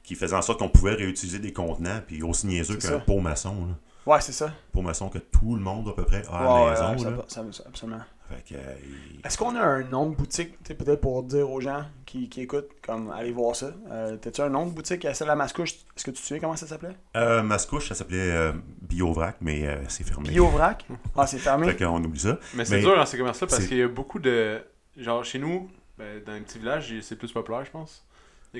qui 0.02 0.14
faisaient 0.14 0.36
en 0.36 0.42
sorte 0.42 0.58
qu'on 0.58 0.68
pouvait 0.68 0.94
réutiliser 0.94 1.38
des 1.38 1.52
contenants, 1.52 2.00
puis 2.06 2.22
aussi 2.22 2.46
niaiseux 2.46 2.76
qu'un 2.76 2.98
pot 3.00 3.20
maçon. 3.20 3.54
Là. 3.66 4.12
Ouais, 4.12 4.20
c'est 4.20 4.32
ça. 4.32 4.52
Pot 4.72 4.82
maçon 4.82 5.08
que 5.08 5.18
tout 5.18 5.56
le 5.56 5.60
monde, 5.60 5.88
à 5.88 5.92
peu 5.92 6.04
près, 6.04 6.22
a 6.28 6.30
à 6.30 6.42
Ouais, 6.42 6.76
la 6.76 6.84
ouais, 6.86 6.90
maison. 6.92 6.98
ça- 7.04 7.10
là. 7.10 7.16
ça- 7.28 7.44
ça- 7.52 7.64
absolument. 7.66 8.00
Euh, 8.32 8.74
il- 8.84 9.20
Est-ce 9.24 9.38
qu'on 9.38 9.54
a 9.54 9.60
un 9.60 9.84
nom 9.84 10.10
de 10.10 10.16
boutique, 10.16 10.58
peut-être 10.64 11.00
pour 11.00 11.22
dire 11.22 11.48
aux 11.48 11.60
gens 11.60 11.84
qui, 12.06 12.28
qui 12.28 12.40
écoutent, 12.40 12.70
comme, 12.84 13.10
allez 13.12 13.30
voir 13.30 13.54
ça? 13.54 13.70
Euh, 13.90 14.16
T'as-tu 14.16 14.40
un 14.40 14.48
nom 14.48 14.66
de 14.66 14.72
boutique 14.72 15.04
à 15.04 15.14
celle 15.14 15.30
à 15.30 15.36
Mascouche? 15.36 15.74
Est-ce 15.96 16.04
que 16.04 16.10
tu 16.10 16.20
te 16.20 16.26
souviens 16.26 16.40
comment 16.40 16.56
ça 16.56 16.66
s'appelait? 16.66 16.96
Euh, 17.16 17.44
Mascouche, 17.44 17.88
ça 17.88 17.94
s'appelait 17.94 18.30
euh, 18.32 18.52
Biovrac, 18.82 19.36
mais 19.40 19.66
euh, 19.68 19.76
c'est 19.88 20.02
fermé. 20.04 20.28
Biovrac? 20.30 20.86
Ah, 21.16 21.26
c'est 21.28 21.38
fermé? 21.38 21.68
Fait 21.72 21.84
qu'on 21.84 22.02
oublie 22.02 22.18
ça. 22.18 22.38
Mais 22.54 22.64
c'est 22.64 22.76
Mais 22.76 22.80
dur 22.82 22.96
dans 22.96 23.06
ces 23.06 23.16
commerces-là 23.18 23.46
parce 23.46 23.64
qu'il 23.66 23.76
y 23.78 23.82
a 23.82 23.88
beaucoup 23.88 24.18
de. 24.18 24.60
Genre, 24.96 25.24
chez 25.24 25.38
nous, 25.38 25.70
ben, 25.98 26.22
dans 26.24 26.32
un 26.32 26.40
petit 26.42 26.58
village, 26.58 26.94
c'est 27.02 27.16
plus 27.16 27.32
populaire, 27.32 27.64
je 27.64 27.70
pense. 27.70 28.04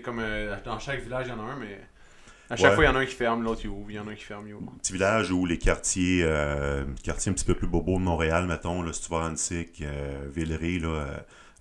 Comme. 0.05 0.19
euh, 0.21 0.55
dans 0.65 0.79
chaque 0.79 1.01
village, 1.01 1.27
il 1.27 1.31
y 1.31 1.33
en 1.33 1.41
a 1.41 1.53
un, 1.53 1.57
mais. 1.57 1.81
À 2.49 2.55
chaque 2.55 2.71
Ouais. 2.71 2.75
fois, 2.77 2.85
il 2.85 2.87
y 2.87 2.91
en 2.91 2.95
a 2.97 2.99
un 3.01 3.07
qui 3.07 3.15
ferme, 3.15 3.43
l'autre 3.43 3.63
il 3.65 3.71
ouvre. 3.71 3.91
Il 3.91 3.95
y 3.97 3.99
en 3.99 4.07
a 4.07 4.11
un 4.13 4.15
qui 4.15 4.23
ferme, 4.23 4.47
il 4.47 4.55
ouvre. 4.55 4.71
Petit 4.81 4.93
village 4.93 5.31
où 5.33 5.47
les 5.47 5.59
quartiers, 5.59 6.23
euh, 6.25 6.85
quartiers 7.03 7.31
un 7.31 7.35
petit 7.35 7.45
peu 7.45 7.55
plus 7.55 7.67
bobos 7.67 7.99
de 7.99 8.05
Montréal, 8.05 8.47
mettons, 8.47 8.83
là, 8.83 8.93
si 8.93 9.01
tu 9.03 9.11
vas 9.11 9.25
à 9.25 9.31
Antique, 9.31 9.81
euh, 9.83 10.29
Villeray, 10.33 10.79
là, 10.79 10.89
euh, 10.89 11.17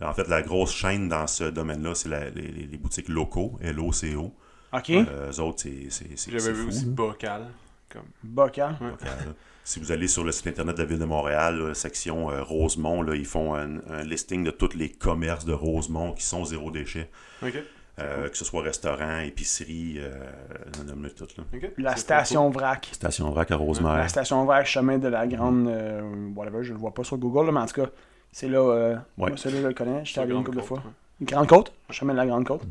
en 0.06 0.14
fait, 0.14 0.28
la 0.28 0.42
grosse 0.44 0.74
chaîne 0.74 1.08
dans 1.10 1.26
ce 1.28 1.46
domaine-là, 1.46 1.96
c'est 1.96 2.10
les, 2.10 2.30
les- 2.52 2.68
les 2.68 2.78
boutiques 2.78 3.08
locaux, 3.10 3.58
L-O-C-O. 3.62 4.32
Ok. 4.74 4.90
Euh, 4.92 5.32
eux 5.32 5.40
autres, 5.40 5.64
c'est 5.90 6.30
J'avais 6.30 6.52
vu 6.54 6.64
fou, 6.64 6.68
aussi 6.68 6.86
là. 6.86 6.92
Bocal. 6.92 7.48
Comme. 7.90 8.04
Bocal. 8.24 8.76
Ouais. 8.82 8.90
Local, 8.92 9.10
là. 9.26 9.34
Si 9.68 9.80
vous 9.80 9.92
allez 9.92 10.08
sur 10.08 10.24
le 10.24 10.32
site 10.32 10.46
internet 10.48 10.78
de 10.78 10.82
la 10.84 10.88
ville 10.88 11.00
de 11.00 11.06
Montréal, 11.06 11.58
là, 11.60 11.74
section 11.74 12.30
euh, 12.30 12.44
Rosemont, 12.44 13.02
là, 13.02 13.16
ils 13.16 13.26
font 13.26 13.56
un, 13.56 13.80
un 13.90 14.04
listing 14.04 14.44
de 14.44 14.52
tous 14.52 14.76
les 14.76 14.90
commerces 14.90 15.44
de 15.44 15.54
Rosemont 15.54 16.14
qui 16.14 16.24
sont 16.24 16.46
zéro 16.46 16.70
déchet. 16.70 17.10
Ok. 17.44 17.56
Euh, 17.98 18.30
que 18.30 18.38
ce 18.38 18.46
soit 18.46 18.62
restaurant, 18.62 19.20
épicerie, 19.22 19.96
euh, 20.00 20.12
nomme-le 20.86 21.10
tout. 21.12 21.26
Là. 21.38 21.44
La 21.78 21.96
station 21.96 22.50
Vrac. 22.52 22.90
Station 22.92 23.30
Vrac 23.32 23.50
à 23.52 23.56
Rosemère. 23.56 23.98
La 23.98 24.08
station 24.08 24.46
Vrac, 24.46 24.68
chemin 24.68 25.00
de 25.00 25.08
la 25.08 25.26
grande. 25.26 25.68
euh, 25.68 26.30
whatever, 26.36 26.62
je 26.64 26.74
le 26.74 26.78
vois 26.80 26.94
pas 26.94 27.04
sur 27.04 27.18
Google, 27.18 27.48
là, 27.48 27.52
mais 27.54 27.62
en 27.62 27.66
tout 27.66 27.82
cas, 27.82 27.90
c'est 28.32 28.50
là. 28.50 28.60
Euh, 28.60 28.96
Ouais. 29.18 29.30
moi, 29.30 29.38
celui-là, 29.38 29.62
je 29.64 29.68
le 29.70 29.74
connais. 29.74 30.06
J'étais 30.06 30.20
allé 30.20 30.32
une 30.34 30.44
Grande 30.44 30.46
couple 30.48 30.58
de 30.58 30.62
Côte, 30.62 30.68
fois. 30.68 30.78
ouais. 30.80 30.94
Une 31.22 31.26
grande 31.28 31.48
côte? 31.48 31.74
Chemin 31.90 32.14
de 32.14 32.18
la 32.18 32.28
grande 32.28 32.46
côte. 32.46 32.62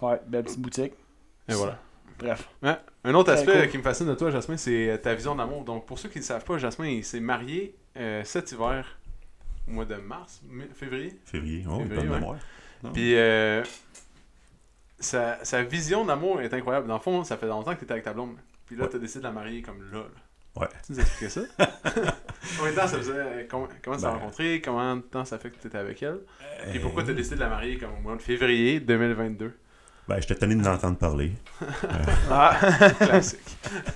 Ouais, 0.00 0.20
belle 0.26 0.44
petite 0.44 0.60
boutique. 0.60 0.92
Et 1.48 1.54
voilà. 1.54 1.78
Bref. 2.18 2.48
Ouais. 2.62 2.76
Un 3.04 3.14
autre 3.14 3.32
aspect 3.32 3.60
cool. 3.62 3.68
qui 3.68 3.78
me 3.78 3.82
fascine 3.82 4.06
de 4.06 4.14
toi, 4.14 4.30
Jasmin, 4.30 4.56
c'est 4.56 4.90
euh, 4.90 4.96
ta 4.96 5.14
vision 5.14 5.34
d'amour. 5.34 5.64
Donc, 5.64 5.86
pour 5.86 5.98
ceux 5.98 6.08
qui 6.08 6.18
ne 6.18 6.24
savent 6.24 6.44
pas, 6.44 6.58
Jasmin, 6.58 6.86
il 6.86 7.04
s'est 7.04 7.20
marié 7.20 7.74
euh, 7.96 8.22
cet 8.24 8.52
hiver, 8.52 8.98
au 9.68 9.72
mois 9.72 9.84
de 9.84 9.96
mars, 9.96 10.40
février? 10.74 11.18
Février, 11.24 11.64
oh, 11.68 11.78
Février, 11.80 11.96
bonne 12.02 12.08
ouais. 12.10 12.18
mémoire. 12.20 12.38
Puis, 12.92 13.14
euh, 13.16 13.62
sa, 14.98 15.44
sa 15.44 15.62
vision 15.62 16.04
d'amour 16.04 16.40
est 16.40 16.52
incroyable. 16.54 16.86
Dans 16.86 16.94
le 16.94 17.00
fond, 17.00 17.24
ça 17.24 17.36
fait 17.36 17.46
longtemps 17.46 17.72
que 17.74 17.78
tu 17.78 17.84
étais 17.84 17.92
avec 17.92 18.04
ta 18.04 18.12
blonde. 18.12 18.36
Puis 18.66 18.76
là, 18.76 18.84
Ouais. 18.84 18.90
tu 18.90 18.96
as 18.96 18.98
décidé 19.00 19.18
de 19.20 19.24
la 19.24 19.32
marier 19.32 19.60
comme 19.62 19.82
là. 19.92 19.98
là. 19.98 20.60
Ouais. 20.62 20.68
Tu 20.86 20.92
nous 20.92 21.00
expliquais 21.00 21.28
ça? 21.30 21.40
Combien 22.58 22.70
de 22.72 22.76
temps 22.76 22.86
ça 22.86 22.96
faisait? 22.98 23.12
euh, 23.12 23.44
Comment, 23.50 23.68
comment 23.82 23.98
ça 23.98 24.10
Ben. 24.12 24.18
rencontré? 24.18 24.60
Combien 24.64 24.96
de 24.96 25.00
temps 25.02 25.24
ça 25.24 25.38
fait 25.38 25.50
que 25.50 25.58
tu 25.60 25.66
étais 25.66 25.78
avec 25.78 26.00
elle? 26.02 26.20
Puis 26.70 26.78
Euh, 26.78 26.82
pourquoi 26.82 27.02
tu 27.02 27.10
as 27.10 27.14
décidé 27.14 27.34
de 27.36 27.40
la 27.40 27.48
marier 27.48 27.76
comme 27.76 27.90
au 27.98 28.00
mois 28.00 28.16
de 28.16 28.22
février 28.22 28.78
2022? 28.80 29.52
Ben, 30.06 30.20
j'étais 30.20 30.34
tanné 30.34 30.54
de 30.54 30.62
l'entendre 30.62 30.98
parler. 30.98 31.32
Ah, 32.30 32.58
Classique. 32.98 33.38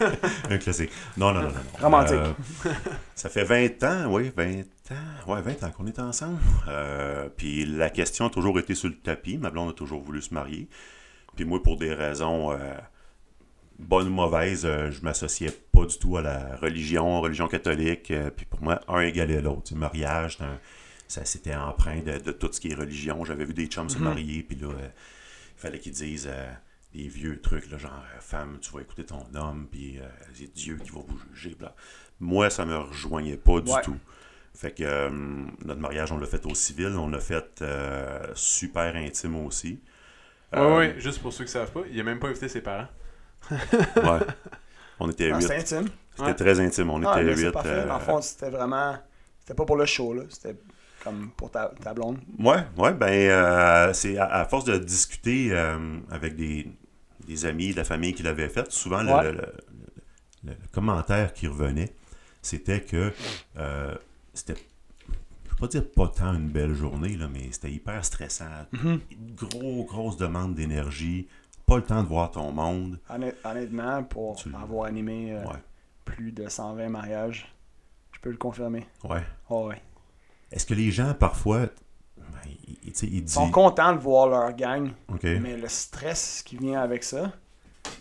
Un 0.50 0.56
classique. 0.58 0.90
Non, 1.18 1.32
non, 1.32 1.42
non, 1.42 1.48
non. 1.48 1.54
non. 1.54 1.82
Romantique. 1.82 2.14
Euh, 2.16 2.72
ça 3.14 3.28
fait 3.28 3.44
20 3.44 3.82
ans, 3.84 4.12
oui, 4.14 4.32
20 4.34 4.60
ans. 4.92 5.32
Ouais, 5.34 5.42
20 5.42 5.64
ans 5.64 5.70
qu'on 5.70 5.86
est 5.86 5.98
ensemble. 5.98 6.38
Euh, 6.68 7.28
puis 7.36 7.66
la 7.66 7.90
question 7.90 8.26
a 8.26 8.30
toujours 8.30 8.58
été 8.58 8.74
sur 8.74 8.88
le 8.88 8.94
tapis. 8.96 9.36
Ma 9.36 9.50
blonde 9.50 9.68
a 9.70 9.72
toujours 9.74 10.00
voulu 10.00 10.22
se 10.22 10.32
marier. 10.32 10.68
Puis 11.36 11.44
moi, 11.44 11.62
pour 11.62 11.76
des 11.76 11.92
raisons 11.92 12.52
euh, 12.52 12.56
bonnes 13.78 14.08
ou 14.08 14.12
mauvaises, 14.12 14.64
euh, 14.64 14.90
je 14.90 15.02
m'associais 15.02 15.50
pas 15.72 15.84
du 15.84 15.98
tout 15.98 16.16
à 16.16 16.22
la 16.22 16.56
religion, 16.56 17.20
religion 17.20 17.48
catholique. 17.48 18.10
euh, 18.12 18.30
puis 18.30 18.46
pour 18.46 18.62
moi, 18.62 18.80
un 18.88 19.00
égalait 19.00 19.42
l'autre. 19.42 19.68
Sais, 19.68 19.74
mariage, 19.74 20.38
ça 21.06 21.24
c'était 21.26 21.54
empreint 21.54 22.00
de, 22.00 22.16
de 22.18 22.32
tout 22.32 22.48
ce 22.50 22.60
qui 22.60 22.70
est 22.70 22.74
religion. 22.74 23.24
J'avais 23.26 23.44
vu 23.44 23.52
des 23.52 23.66
chums 23.66 23.90
se 23.90 23.98
Mhm. 23.98 24.04
marier, 24.04 24.42
puis 24.42 24.56
là, 24.56 24.68
euh, 24.68 24.88
fallait 25.58 25.78
qu'ils 25.78 25.92
disent 25.92 26.28
euh, 26.30 26.50
des 26.94 27.08
vieux 27.08 27.40
trucs, 27.40 27.70
là, 27.70 27.78
genre 27.78 27.92
euh, 28.16 28.20
femme, 28.20 28.58
tu 28.60 28.70
vas 28.72 28.80
écouter 28.80 29.04
ton 29.04 29.24
homme, 29.34 29.68
puis 29.70 29.98
euh, 29.98 30.06
c'est 30.34 30.52
Dieu 30.52 30.76
qui 30.82 30.90
va 30.90 31.00
vous 31.06 31.18
juger. 31.34 31.54
Bla. 31.54 31.74
Moi, 32.20 32.50
ça 32.50 32.64
me 32.64 32.76
rejoignait 32.76 33.36
pas 33.36 33.60
du 33.60 33.70
Ouais. 33.70 33.82
tout. 33.82 33.96
Fait 34.54 34.72
que 34.72 34.82
euh, 34.82 35.10
notre 35.64 35.80
mariage, 35.80 36.10
on 36.10 36.18
l'a 36.18 36.26
fait 36.26 36.44
au 36.46 36.54
civil, 36.54 36.88
on 36.96 37.08
l'a 37.08 37.20
fait 37.20 37.62
euh, 37.62 38.20
super 38.34 38.96
intime 38.96 39.36
aussi. 39.46 39.80
Ouais, 40.52 40.58
Euh, 40.58 40.76
ouais, 40.78 40.94
juste 40.98 41.20
pour 41.20 41.32
ceux 41.32 41.44
qui 41.44 41.50
savent 41.52 41.70
pas, 41.70 41.82
il 41.90 42.00
a 42.00 42.02
même 42.02 42.18
pas 42.18 42.28
invité 42.28 42.48
ses 42.48 42.60
parents. 42.62 42.88
ouais. 43.50 44.20
On 44.98 45.08
était 45.10 45.30
ah, 45.30 45.36
huit. 45.36 45.42
c'était 45.42 45.58
intime? 45.76 45.88
C'était 46.10 46.22
Ouais. 46.28 46.34
très 46.34 46.58
intime. 46.60 46.90
On 46.90 47.04
Ah, 47.04 47.22
était 47.22 47.36
huit. 47.36 47.52
parfait. 47.52 47.68
euh, 47.68 47.92
le 47.92 48.00
fond, 48.00 48.20
c'était 48.20 48.50
vraiment. 48.50 48.96
C'était 49.38 49.54
pas 49.54 49.64
pour 49.64 49.76
le 49.76 49.86
show, 49.86 50.12
là. 50.14 50.22
C'était 50.28 50.56
comme 51.04 51.30
pour 51.36 51.50
ta, 51.50 51.68
ta 51.82 51.94
blonde? 51.94 52.18
Ouais, 52.38 52.64
ouais, 52.76 52.92
ben, 52.94 53.06
euh, 53.08 53.92
c'est 53.92 54.18
à, 54.18 54.26
à 54.26 54.44
force 54.44 54.64
de 54.64 54.76
discuter 54.78 55.48
euh, 55.52 55.98
avec 56.10 56.34
des, 56.36 56.66
des 57.26 57.46
amis 57.46 57.72
de 57.72 57.76
la 57.76 57.84
famille 57.84 58.14
qui 58.14 58.22
l'avaient 58.22 58.48
fait, 58.48 58.70
souvent 58.72 59.02
le, 59.02 59.12
Ouais. 59.12 59.22
le- 59.24 59.32
le- 59.32 59.52
le- 60.44 60.50
le 60.52 60.56
commentaire 60.72 61.32
qui 61.32 61.46
revenait, 61.46 61.92
c'était 62.42 62.80
que 62.80 63.12
euh, 63.58 63.94
c'était, 64.34 64.54
je 65.44 65.50
veux 65.50 65.56
pas 65.58 65.66
dire 65.68 65.90
pas 65.90 66.08
tant 66.08 66.34
une 66.34 66.48
belle 66.48 66.74
journée, 66.74 67.16
là, 67.16 67.28
mais 67.28 67.48
c'était 67.52 67.70
hyper 67.72 68.04
stressant. 68.04 68.44
Une 68.72 69.00
Gros, 69.34 69.84
grosse 69.84 70.16
demande 70.16 70.54
d'énergie, 70.54 71.28
pas 71.66 71.76
le 71.76 71.82
temps 71.82 72.02
de 72.02 72.08
voir 72.08 72.30
ton 72.30 72.50
monde. 72.52 72.98
Honnêt- 73.10 73.34
honnêtement, 73.44 74.02
pour 74.04 74.36
Tu- 74.36 74.48
avoir 74.54 74.86
animé 74.86 75.34
Ouais, 75.34 75.60
plus 76.04 76.32
de 76.32 76.48
120 76.48 76.88
mariages, 76.88 77.52
je 78.12 78.20
peux 78.20 78.30
le 78.30 78.36
confirmer. 78.36 78.86
ouais. 79.04 79.22
Oh, 79.50 79.68
ouais. 79.68 79.80
Est-ce 80.50 80.64
que 80.66 80.74
les 80.74 80.90
gens, 80.90 81.14
parfois, 81.14 81.66
ben, 82.16 82.24
ils, 82.84 83.28
sont 83.28 83.50
contents 83.50 83.92
de 83.94 83.98
voir 83.98 84.28
leur 84.28 84.52
gang, 84.52 84.90
mais 85.40 85.56
le 85.56 85.68
stress 85.68 86.42
qui 86.44 86.56
vient 86.56 86.80
avec 86.80 87.04
ça, 87.04 87.32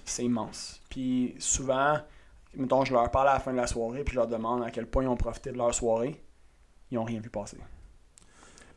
c'est 0.06 0.24
immense. 0.24 0.82
Puis 0.90 1.36
souvent, 1.40 1.98
mettons, 2.56 2.86
je 2.86 2.94
leur 2.94 3.12
parle 3.12 3.30
à 3.30 3.34
la 3.34 3.40
fin 3.40 3.52
de 3.52 3.58
la 3.58 3.68
soirée, 3.68 4.04
puis 4.04 4.14
je 4.14 4.20
leur 4.20 4.28
demande 4.28 4.64
à 4.64 4.72
quel 4.72 4.88
point 4.88 5.04
ils 5.04 5.08
ont 5.10 5.18
profité 5.18 5.52
de 5.52 5.58
leur 5.58 5.74
soirée. 5.74 6.22
Ils 6.90 6.96
n'ont 6.96 7.04
rien 7.04 7.20
vu 7.20 7.30
passer. 7.30 7.58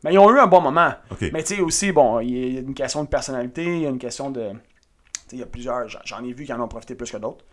Mais 0.03 0.13
ils 0.13 0.17
ont 0.19 0.33
eu 0.35 0.39
un 0.39 0.47
bon 0.47 0.61
moment. 0.61 0.93
Mais 1.31 1.43
tu 1.43 1.55
sais 1.55 1.61
aussi, 1.61 1.91
bon, 1.91 2.19
il 2.19 2.53
y 2.53 2.57
a 2.57 2.59
une 2.61 2.73
question 2.73 3.03
de 3.03 3.07
personnalité, 3.09 3.63
il 3.63 3.81
y 3.83 3.85
a 3.85 3.89
une 3.89 3.99
question 3.99 4.31
de. 4.31 4.49
Tu 4.51 4.57
sais, 4.57 5.35
il 5.37 5.39
y 5.39 5.43
a 5.43 5.45
plusieurs. 5.45 5.87
j'en- 5.87 6.23
ai 6.23 6.33
vu 6.33 6.43
qui 6.43 6.51
en 6.51 6.59
ont 6.59 6.67
profité 6.67 6.95
plus 6.95 7.09
que 7.11 7.17
d'autres. 7.17 7.45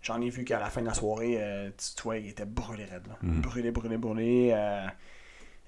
J'en 0.00 0.20
ai 0.20 0.30
vu 0.30 0.44
qu'à 0.44 0.60
la 0.60 0.70
fin 0.70 0.80
de 0.80 0.86
la 0.86 0.94
soirée, 0.94 1.36
euh, 1.42 1.70
tu, 1.76 1.96
tu 1.96 2.02
vois, 2.04 2.18
ils 2.18 2.28
étaient 2.28 2.46
brûlés 2.46 2.84
raides. 2.84 3.08
Là. 3.08 3.16
Mhm. 3.20 3.40
Brûlés, 3.40 3.70
brûlés, 3.72 3.96
brûlés. 3.98 4.50
euh, 4.54 4.86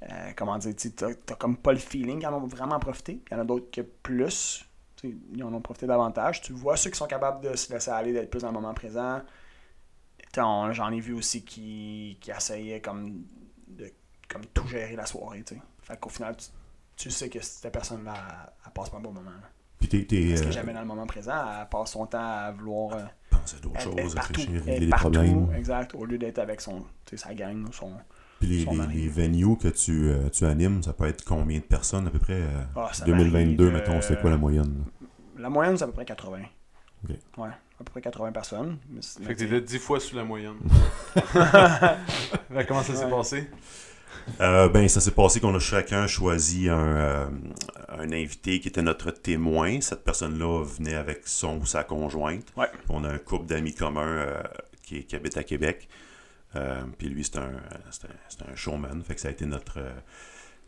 euh, 0.02 0.30
comment 0.36 0.56
dire, 0.58 0.74
t'as 0.96 1.34
comme 1.34 1.56
pas 1.56 1.72
le 1.72 1.78
feeling 1.78 2.18
qu'ils 2.18 2.28
en 2.28 2.34
ont 2.34 2.46
vraiment 2.46 2.78
profité. 2.78 3.20
Il 3.30 3.34
y 3.34 3.36
en 3.36 3.40
a 3.40 3.44
d'autres 3.44 3.70
qui 3.70 3.82
plus. 3.82 4.64
Ils 5.02 5.42
en 5.42 5.52
ont 5.54 5.60
profité 5.60 5.86
davantage. 5.86 6.42
Tu 6.42 6.52
vois 6.52 6.76
ceux 6.76 6.90
qui 6.90 6.98
sont 6.98 7.06
capables 7.06 7.42
de 7.42 7.56
se 7.56 7.72
laisser 7.72 7.90
aller, 7.90 8.12
d'être 8.12 8.30
plus 8.30 8.42
dans 8.42 8.48
le 8.48 8.54
moment 8.54 8.74
présent. 8.74 9.20
J'en 10.34 10.92
ai 10.92 11.00
vu 11.00 11.12
aussi 11.14 11.44
qui, 11.44 12.18
qui 12.20 12.30
essayaient 12.30 12.80
comme 12.80 13.24
de 13.66 13.90
comme 14.28 14.46
tout 14.46 14.66
gérer 14.68 14.94
la 14.96 15.06
soirée. 15.06 15.42
tu 15.42 15.54
sais. 15.54 15.60
Fait 15.82 15.98
qu'au 15.98 16.08
final, 16.08 16.36
tu, 16.36 16.46
tu 16.96 17.10
sais 17.10 17.28
que 17.28 17.40
cette 17.40 17.72
personne-là, 17.72 18.14
elle, 18.14 18.52
elle 18.66 18.72
passe 18.72 18.90
pas 18.90 18.98
un 18.98 19.00
bon 19.00 19.12
moment. 19.12 19.30
là. 19.30 19.48
Puis 19.80 19.88
t'es, 19.88 19.98
Parce 20.28 20.40
qu'elle 20.42 20.50
euh, 20.50 20.52
jamais 20.52 20.72
dans 20.74 20.80
le 20.82 20.86
moment 20.86 21.06
présent, 21.06 21.32
elle 21.60 21.68
passe 21.68 21.92
son 21.92 22.06
temps 22.06 22.18
à 22.20 22.52
vouloir. 22.52 22.92
euh, 22.96 23.04
pense 23.30 23.54
à 23.54 23.58
d'autres 23.58 23.80
choses, 23.80 24.14
partout, 24.14 24.32
réfléchir, 24.40 24.64
régler 24.64 24.86
des 24.86 24.92
problèmes. 24.92 25.52
Exact, 25.54 25.94
au 25.94 26.04
lieu 26.04 26.18
d'être 26.18 26.38
avec 26.38 26.60
son, 26.60 26.84
sa 27.16 27.34
gang 27.34 27.66
ou 27.66 27.72
son. 27.72 27.94
Puis 28.40 28.48
les, 28.48 28.64
les, 28.94 29.08
venues 29.08 29.56
que 29.58 29.68
tu, 29.68 30.08
euh, 30.08 30.28
tu 30.30 30.44
animes, 30.46 30.82
ça 30.82 30.92
peut 30.94 31.06
être 31.06 31.24
combien 31.24 31.58
de 31.58 31.64
personnes 31.64 32.06
à 32.06 32.10
peu 32.10 32.18
près 32.18 32.40
euh, 32.40 32.62
Ah, 32.74 32.90
2022, 33.06 33.66
de- 33.66 33.70
mettons, 33.70 34.00
c'est 34.00 34.18
quoi 34.20 34.30
la 34.30 34.38
moyenne? 34.38 34.84
La 35.38 35.50
moyenne, 35.50 35.76
c'est 35.76 35.84
à 35.84 35.86
peu 35.86 35.92
près 35.92 36.04
80. 36.06 36.38
Ok. 37.04 37.16
Ouais, 37.38 37.48
à 37.48 37.84
peu 37.84 37.90
près 37.90 38.00
80 38.00 38.32
personnes. 38.32 38.78
Mais 38.90 39.00
Fait 39.26 39.34
que 39.34 39.38
t'étais 39.40 39.60
10 39.60 39.78
fois 39.78 40.00
sous 40.00 40.16
la 40.16 40.24
moyenne. 40.24 40.56
Fait, 41.14 42.64
comment 42.68 42.82
ça 42.82 42.94
s'est 42.94 43.04
Ouais. 43.04 43.10
passé? 43.10 43.50
Euh, 44.40 44.68
ben, 44.68 44.86
ça 44.88 45.00
s'est 45.00 45.10
passé 45.12 45.40
qu'on 45.40 45.54
a 45.54 45.58
chacun 45.58 46.06
choisi 46.06 46.68
un, 46.68 46.78
euh, 46.78 47.26
un 47.88 48.12
invité 48.12 48.60
qui 48.60 48.68
était 48.68 48.82
notre 48.82 49.10
témoin. 49.10 49.80
Cette 49.80 50.04
personne-là 50.04 50.62
venait 50.64 50.94
avec 50.94 51.22
son 51.26 51.58
ou 51.58 51.66
sa 51.66 51.84
conjointe. 51.84 52.46
Ouais. 52.56 52.68
On 52.90 53.02
a 53.04 53.08
un 53.08 53.18
couple 53.18 53.46
d'amis 53.46 53.74
communs 53.74 54.06
euh, 54.06 54.42
qui, 54.82 55.04
qui 55.04 55.16
habite 55.16 55.36
à 55.36 55.42
Québec. 55.42 55.88
Euh, 56.56 56.82
puis 56.98 57.08
lui, 57.08 57.22
c'est 57.24 57.36
un, 57.38 57.52
c'est 57.90 58.06
un, 58.06 58.14
c'est 58.28 58.42
un 58.42 58.56
showman. 58.56 59.02
Fait 59.04 59.14
que 59.14 59.20
ça 59.20 59.28
a 59.28 59.30
été 59.30 59.46
notre. 59.46 59.78
euh, 59.78 59.90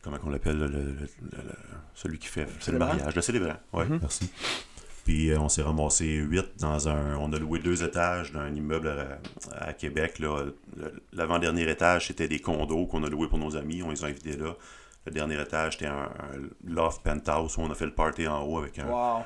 comment 0.03 0.19
qu'on 0.19 0.31
l'appelle 0.31 0.59
le, 0.59 0.67
le- 0.69 0.83
le- 0.83 1.09
le- 1.33 1.53
celui 1.95 2.19
qui 2.19 2.29
fait. 2.29 2.47
C'est 2.61 2.73
le 2.73 2.79
mariage. 2.79 3.15
Le 3.15 3.21
célébrant. 3.23 3.57
Oui, 3.73 3.85
Mhm. 3.87 3.99
merci. 4.01 4.31
Puis 5.05 5.31
euh, 5.33 5.41
on 5.41 5.49
s'est 5.49 5.63
ramassé 5.63 6.07
huit 6.07 6.47
dans 6.61 6.89
un. 6.89 7.17
On 7.17 7.33
a 7.33 7.39
loué 7.39 7.59
deux 7.59 7.83
étages 7.83 8.31
d'un 8.31 8.55
immeuble 8.55 8.89
à, 8.89 9.67
à 9.69 9.73
Québec. 9.73 10.21
L'avant-dernier 11.13 11.69
étage, 11.69 12.07
c'était 12.07 12.29
des 12.29 12.39
condos 12.39 12.87
qu'on 12.87 13.03
a 13.05 13.09
loués 13.11 13.29
pour 13.29 13.39
nos 13.39 13.57
amis. 13.57 13.83
On 13.83 13.91
les 13.91 14.05
a 14.05 14.07
invités 14.09 14.37
là. 14.37 14.55
Le 15.05 15.11
dernier 15.13 15.41
étage, 15.43 15.73
c'était 15.73 15.87
un, 15.87 16.05
un 16.05 16.49
loft 16.65 17.03
penthouse 17.03 17.57
où 17.59 17.63
on 17.63 17.71
a 17.71 17.75
fait 17.75 17.87
le 17.87 17.93
party 17.95 18.29
en 18.29 18.45
haut 18.45 18.59
avec 18.59 18.79
un, 18.79 18.87
Wow. 18.87 19.25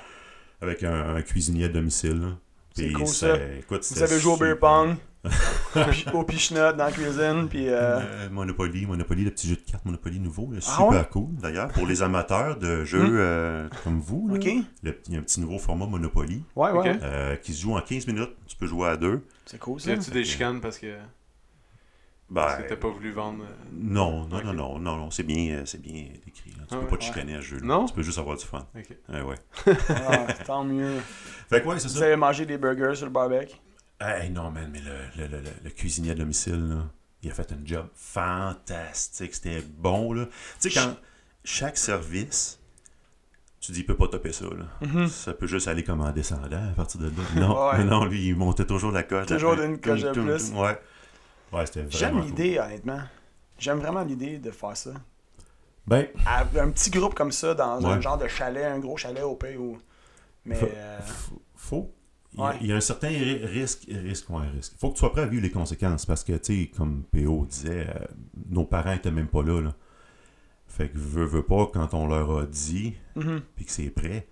avec 0.63 0.83
un, 0.85 1.17
un 1.17 1.21
cuisinier 1.23 1.67
à 1.67 1.69
domicile. 1.69 2.19
là. 2.21 2.29
C'est 2.77 2.85
Puis 2.85 2.93
cool, 2.93 3.07
ça. 3.07 3.37
Écoute, 3.59 3.87
Vous 3.91 4.03
avez 4.03 4.21
joué 4.21 4.33
au 4.33 4.37
beer 4.37 4.59
pong, 4.59 4.97
au 5.25 5.91
pi- 5.91 6.07
au 6.13 6.23
pichenot 6.25 6.73
dans 6.73 6.85
la 6.85 6.93
cuisine, 6.93 7.49
puis 7.49 7.69
euh, 7.69 7.99
Euh, 8.01 8.31
Monopoly, 8.31 8.85
Monopoly, 8.87 9.25
le 9.25 9.31
petit 9.31 9.49
jeu 9.49 9.57
de 9.57 9.61
cartes 9.71 9.85
Monopoly 9.87 10.21
nouveau, 10.21 10.51
là, 10.53 10.59
Ah 10.59 10.71
super 10.77 10.89
ouais? 10.91 11.09
cool 11.11 11.35
d'ailleurs. 11.41 11.69
Pour 11.69 11.87
les 11.87 12.03
amateurs 12.03 12.59
de 12.59 12.85
jeux 12.85 13.01
Hmm. 13.03 13.17
euh, 13.19 13.69
comme 13.83 13.99
vous, 13.99 14.29
là, 14.29 14.35
le- 14.83 15.01
il 15.09 15.13
y 15.15 15.17
a 15.17 15.19
un 15.19 15.23
petit 15.23 15.41
nouveau 15.41 15.59
format 15.59 15.87
Monopoly 15.87 16.45
Ouais, 16.55 16.71
ouais. 16.71 16.99
Euh, 17.03 17.37
qui 17.37 17.55
se 17.55 17.63
joue 17.63 17.75
en 17.77 17.81
15 17.81 18.07
minutes. 18.07 18.31
Tu 18.47 18.57
peux 18.57 18.67
jouer 18.67 18.89
à 18.89 18.97
deux. 18.97 19.23
C'est 19.47 19.59
cool, 19.59 19.81
Y 19.81 19.85
ça. 19.85 19.91
a-tu 19.93 20.11
des 20.11 20.25
chicanes 20.25 20.61
parce 20.61 20.79
que, 20.79 20.95
Ben, 22.29 22.57
que 22.63 22.69
t'as 22.69 22.77
pas 22.77 22.89
voulu 22.89 23.13
vendre. 23.13 23.45
euh, 23.45 23.55
non, 23.73 24.27
non, 24.27 24.43
non, 24.43 24.53
non, 24.53 24.79
non, 24.81 24.97
non, 24.97 25.11
c'est 25.13 25.23
bien, 25.23 25.59
euh, 25.59 25.63
c'est 25.65 25.81
bien 25.81 26.07
décrit. 26.25 26.51
là. 26.59 26.65
Tu 26.69 26.75
Ah 26.75 26.77
peux 26.77 26.85
ouais? 26.85 26.91
pas 26.91 26.97
te 26.97 27.05
chicaner 27.05 27.35
à 27.37 27.41
ce 27.41 27.47
jeu. 27.47 27.61
Non? 27.61 27.87
Tu 27.87 27.95
peux 27.95 28.03
juste 28.03 28.19
avoir 28.19 28.37
du 28.37 28.45
fun. 28.45 28.67
Ok. 28.77 28.97
Ouais, 29.09 29.21
ouais. 29.23 29.37
Ah, 29.91 30.27
tant 30.45 30.65
mieux. 30.65 30.99
Fait 31.49 31.63
que 31.63 31.69
ouais, 31.69 31.79
c'est 31.79 31.87
Vous 31.89 31.99
ça. 31.99 32.05
avez 32.07 32.17
mangé 32.17 32.45
des 32.45 32.59
burgers 32.59 32.97
sur 32.97 33.07
le 33.07 33.13
barbecue? 33.13 33.55
Hey, 34.01 34.31
non, 34.31 34.51
man, 34.51 34.69
mais 34.73 34.81
le, 34.81 35.23
le, 35.23 35.29
le, 35.39 35.43
le- 35.65 35.71
cuisinier 35.71 36.11
à 36.11 36.15
domicile, 36.17 36.69
là, 36.69 36.85
il 37.23 37.31
a 37.31 37.35
fait 37.35 37.51
un 37.53 37.65
job 37.65 37.87
fantastique. 37.95 39.35
C'était 39.35 39.63
bon, 39.63 40.13
là. 40.13 40.27
Tu 40.61 40.69
sais, 40.71 40.81
quand 40.81 40.97
chaque 41.45 41.79
service, 41.79 42.59
tu 43.61 43.71
dis, 43.73 43.81
il 43.81 43.87
peut 43.87 43.97
pas 43.97 44.09
topper 44.09 44.33
ça, 44.33 44.47
là. 44.47 44.67
Mhm. 44.87 45.07
Ça 45.09 45.33
peut 45.33 45.47
juste 45.47 45.69
aller 45.69 45.85
comme 45.85 46.01
en 46.01 46.11
descendant 46.13 46.71
à 46.71 46.75
partir 46.75 47.01
de 47.01 47.07
là. 47.07 47.13
Non, 47.41 47.69
Ouais. 47.71 47.85
non, 47.85 48.05
lui, 48.05 48.27
il 48.29 48.37
montait 48.37 48.67
toujours 48.67 48.91
la 48.93 49.03
coche. 49.05 49.27
Toujours 49.27 49.57
d'une 49.57 49.79
coche 49.81 50.03
de 50.03 50.11
plus. 50.11 50.51
Ouais. 50.53 50.79
Ouais, 51.57 51.65
J'aime 51.91 52.13
cool. 52.15 52.23
l'idée, 52.23 52.59
honnêtement. 52.59 53.01
J'aime 53.59 53.79
vraiment 53.79 54.03
l'idée 54.05 54.39
de 54.39 54.51
faire 54.51 54.77
ça. 54.77 54.91
Ben, 55.87 56.07
À- 56.27 56.45
un 56.61 56.71
petit 56.71 56.91
groupe 56.91 57.15
comme 57.15 57.33
ça, 57.33 57.55
dans 57.55 57.85
un 57.87 58.01
genre 58.01 58.19
de 58.19 58.27
chalet, 58.29 58.65
un 58.65 58.79
gros 58.79 58.97
chalet 58.97 59.23
au 59.23 59.35
pays 59.37 59.57
où. 59.57 59.79
Mais. 60.45 60.59
Euh. 60.63 60.99
Il 62.33 62.41
y, 62.41 62.43
a, 62.43 62.47
Ouais. 62.49 62.57
il 62.61 62.67
y 62.67 62.73
a 62.73 62.77
un 62.77 62.81
certain 62.81 63.09
ri- 63.09 63.45
risque, 63.47 63.87
risque, 63.89 64.29
ouais, 64.29 64.47
risque. 64.49 64.75
Faut 64.79 64.89
que 64.91 64.95
tu 64.95 64.99
sois 65.01 65.11
prêt 65.13 65.23
à 65.23 65.27
vivre 65.27 65.43
les 65.43 65.51
conséquences 65.51 66.05
parce 66.05 66.23
que, 66.23 66.35
tu 66.35 66.65
sais, 66.65 66.71
comme 66.77 67.05
PO 67.05 67.47
disait, 67.47 67.87
euh, 67.89 68.05
nos 68.51 68.65
parents 68.65 68.93
étaient 68.93 69.11
même 69.11 69.29
pas 69.29 69.43
là, 69.43 69.61
là. 69.63 69.75
Fait 70.67 70.91
que 70.91 70.99
veux, 70.99 71.25
veux 71.25 71.45
pas, 71.45 71.67
quand 71.73 71.95
on 71.95 72.07
leur 72.07 72.39
a 72.41 72.45
dit, 72.47 72.95
mhm. 73.15 73.41
puis 73.55 73.65
que 73.65 73.71
c'est 73.73 73.89
prêt, 73.89 74.27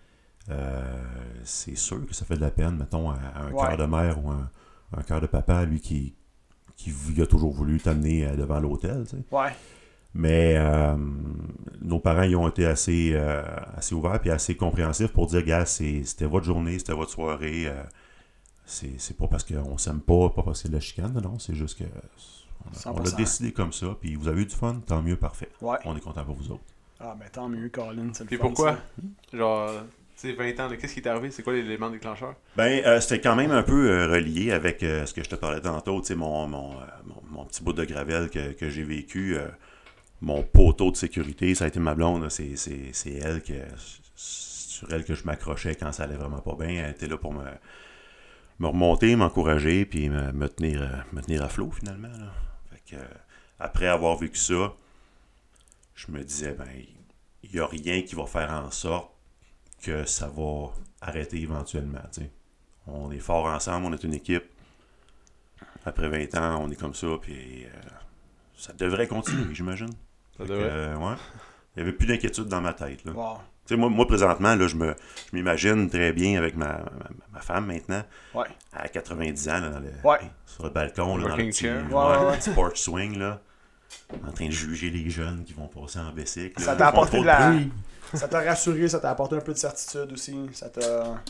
euh, 0.50 1.02
c'est 1.44 1.76
sûr 1.76 2.04
que 2.06 2.12
ça 2.14 2.26
fait 2.26 2.37
de 2.37 2.42
la 2.42 2.50
peine, 2.50 2.76
mettons, 2.76 3.08
à, 3.10 3.14
à 3.14 3.42
un 3.44 3.52
Ouais. 3.52 3.66
cœur 3.68 3.76
de 3.78 3.87
mère 3.87 4.22
ou 4.22 4.30
un, 4.30 4.50
un 4.96 5.02
cœur 5.02 5.20
de 5.22 5.26
papa, 5.26 5.64
lui, 5.64 5.80
qui, 5.80 6.14
qui 6.76 6.92
a 7.22 7.26
toujours 7.26 7.52
voulu 7.52 7.78
t'amener 7.80 8.26
euh, 8.26 8.37
devant 8.37 8.60
l'hôtel, 8.60 9.04
tu 9.08 9.16
sais. 9.16 9.22
Ouais. 9.30 9.52
Mais 10.16 10.54
euh, 10.56 10.96
nos 11.80 11.98
parents, 11.98 12.22
ils 12.22 12.37
ont 12.37 12.48
été 12.48 12.64
assez, 12.66 13.10
euh, 13.14 13.42
assez 13.76 13.94
ouverts 13.94 14.20
puis 14.20 14.30
assez 14.30 14.56
compréhensifs 14.56 15.12
pour 15.12 15.26
dire, 15.26 15.42
gars, 15.44 15.66
c'est- 15.66 16.04
c'était 16.04 16.26
votre 16.26 16.44
journée, 16.46 16.78
c'était 16.78 16.92
votre 16.92 17.10
soirée. 17.10 17.66
euh, 17.66 17.82
c'est 18.66 18.98
c'est 18.98 19.16
pas 19.16 19.26
parce 19.26 19.44
qu'on 19.44 19.76
s'aime 19.76 20.00
pas, 20.00 20.30
pas 20.30 20.42
parce 20.42 20.58
que 20.58 20.62
c'est 20.62 20.68
de 20.68 20.74
la 20.74 20.80
chicane, 20.80 21.12
non, 21.22 21.38
c'est 21.38 21.54
juste 21.54 21.78
que 21.78 21.84
on 21.84 22.68
a- 22.90 22.92
on 22.94 23.00
a 23.00 23.04
100%. 23.04 23.16
décidé 23.16 23.52
comme 23.52 23.72
ça, 23.72 23.88
puis 24.00 24.14
vous 24.14 24.26
avez 24.28 24.42
eu 24.42 24.46
du 24.46 24.54
fun, 24.54 24.80
tant 24.87 25.02
mieux, 25.02 25.16
parfait. 25.16 25.50
Ouais. 25.60 25.76
On 25.84 25.94
est 25.96 26.00
content 26.00 26.24
pour 26.24 26.34
vous 26.37 26.50
autres. 26.52 26.62
Ah, 27.00 27.14
ben 27.18 27.28
tant 27.30 27.48
mieux, 27.48 27.68
Colin. 27.68 28.08
C'est 28.14 28.22
le 28.24 28.28
Puis 28.28 28.37
fun, 28.38 28.44
pourquoi? 28.44 28.72
ça. 29.32 29.37
Genre, 29.37 29.70
tu 30.16 30.29
sais, 30.29 30.33
20 30.33 30.61
ans, 30.61 30.68
qu'est-ce 30.79 30.94
qui 30.94 31.03
t'est 31.03 31.09
arrivé? 31.09 31.31
C'est 31.31 31.42
quoi 31.42 31.53
l'élément 31.53 31.90
déclencheur? 31.90 32.35
Ben, 32.57 32.85
euh, 32.85 33.00
c'était 33.00 33.20
quand 33.20 33.35
même 33.35 33.50
un 33.50 33.62
peu 33.62 33.90
euh, 33.90 34.07
relié 34.07 34.53
avec 34.53 34.83
euh, 34.83 35.07
ce 35.07 35.14
que 35.14 35.24
je 35.24 35.29
te 35.29 35.35
parlais 35.35 35.61
tantôt, 35.61 36.03
mon, 36.16 36.46
mon, 36.46 36.74
mon, 37.05 37.22
mon 37.31 37.44
petit 37.44 37.62
bout 37.62 37.72
de 37.72 37.85
gravel 37.85 38.31
que, 38.31 38.53
que 38.53 38.68
j'ai 38.70 38.85
vécu. 38.85 39.37
mon 40.20 40.42
poteau 40.42 40.90
de 40.90 40.96
sécurité, 40.96 41.55
ça 41.55 41.64
a 41.64 41.68
été 41.68 41.81
ma 41.81 41.94
blonde, 41.94 42.29
c'est, 42.31 42.55
elle 43.22 43.42
que, 43.42 43.55
sur 44.14 44.92
elle 44.92 45.05
que 45.05 45.14
je 45.14 45.24
m'accrochais 45.24 45.74
quand 45.74 45.92
ça 45.92 46.05
allait 46.05 46.16
vraiment 46.16 46.40
pas 46.40 46.55
bien. 46.55 46.85
Elle 46.85 46.90
était 46.90 47.09
là 47.09 47.18
pour 47.18 47.33
me, 47.33 47.44
me 48.61 48.68
remonter, 48.68 49.16
m'encourager, 49.16 49.85
puis 49.85 50.09
me, 50.09 50.48
tenir, 50.48 51.05
me 51.12 51.20
tenir 51.22 51.42
à 51.42 51.48
flot 51.48 51.72
finalement. 51.72 52.09
Fait 52.70 52.96
que, 52.96 53.03
après 53.59 53.88
avoir 53.88 54.16
vécu 54.16 54.38
ça, 54.38 54.74
je 55.94 56.12
me 56.12 56.22
disais, 56.22 56.53
ben, 56.53 56.66
il 57.42 57.50
n'y 57.53 57.61
a 57.61 57.66
rien 57.66 58.03
qui 58.03 58.14
va 58.14 58.27
faire 58.27 58.50
en 58.53 58.70
sorte 58.70 59.13
que 59.85 60.05
ça 60.05 60.29
va 60.29 60.70
arrêter 61.01 61.40
éventuellement. 61.40 62.01
On 62.87 63.11
est 63.11 63.18
fort 63.18 63.47
ensemble, 63.47 63.87
on 63.87 63.92
est 63.92 64.05
une 64.05 64.14
équipe. 64.14 64.44
Après 65.87 66.09
20 66.09 66.35
ans, 66.37 66.62
on 66.62 66.70
est 66.70 66.77
comme 66.81 66.94
ça, 66.94 67.07
puis 67.20 67.64
euh, 67.64 67.68
ça 68.57 68.73
devrait 68.73 69.07
continuer, 69.07 69.47
j'imagine. 69.55 69.90
Ça 70.37 70.44
devrait. 70.44 70.68
euh, 70.70 70.97
ouais. 70.97 71.14
Il 71.77 71.83
n'y 71.83 71.88
avait 71.88 71.97
plus 71.97 72.07
d'inquiétude 72.07 72.44
dans 72.47 72.61
ma 72.61 72.73
tête. 72.73 73.05
Là. 73.05 73.12
Wow. 73.12 73.38
Moi, 73.77 73.88
moi, 73.88 74.07
présentement, 74.07 74.55
là, 74.55 74.66
je 74.68 74.77
me 74.77 74.94
je 75.31 75.37
m'imagine 75.37 75.88
très 75.88 76.12
bien 76.12 76.38
avec 76.38 76.55
ma, 76.57 76.66
ma, 76.79 77.09
ma 77.33 77.40
femme 77.40 77.66
maintenant, 77.66 78.03
Ouais. 78.35 78.47
à 78.73 78.88
90 78.88 79.49
ans, 79.49 79.61
là, 79.61 79.68
dans 79.70 79.81
le, 79.81 79.90
Ouais. 80.05 80.18
sur 80.47 80.64
le 80.64 80.70
balcon, 80.70 81.16
là, 81.16 81.29
dans 81.29 81.37
le 81.37 81.47
petit, 81.47 81.66
ouais, 81.66 81.73
Ouais, 81.73 81.94
ouais, 81.94 82.27
ouais. 82.27 82.37
petit 82.38 82.51
porch 82.51 82.79
swing, 82.79 83.18
là, 83.18 83.40
en 84.27 84.33
train 84.33 84.47
de 84.47 84.53
juger 84.53 84.90
les 84.90 85.09
jeunes 85.11 85.44
qui 85.44 85.55
vont 85.55 85.66
passer 85.68 85.99
en 85.99 86.12
bicycle. 86.12 86.61
Ça 86.62 86.77
t'a 86.77 86.88
apporté 86.88 87.20
de 87.20 87.25
la- 87.25 87.51
bruit. 87.51 87.73
Ça 88.14 88.29
t'a 88.29 88.40
rassuré, 88.40 88.88
ça 88.88 89.00
t'a 89.00 89.11
apporté 89.11 89.37
un 89.37 89.40
peu 89.40 89.53
de 89.53 89.59
certitude 89.59 90.12
aussi. 90.12 90.37
Ça 90.53 90.68
t'a. 90.68 91.20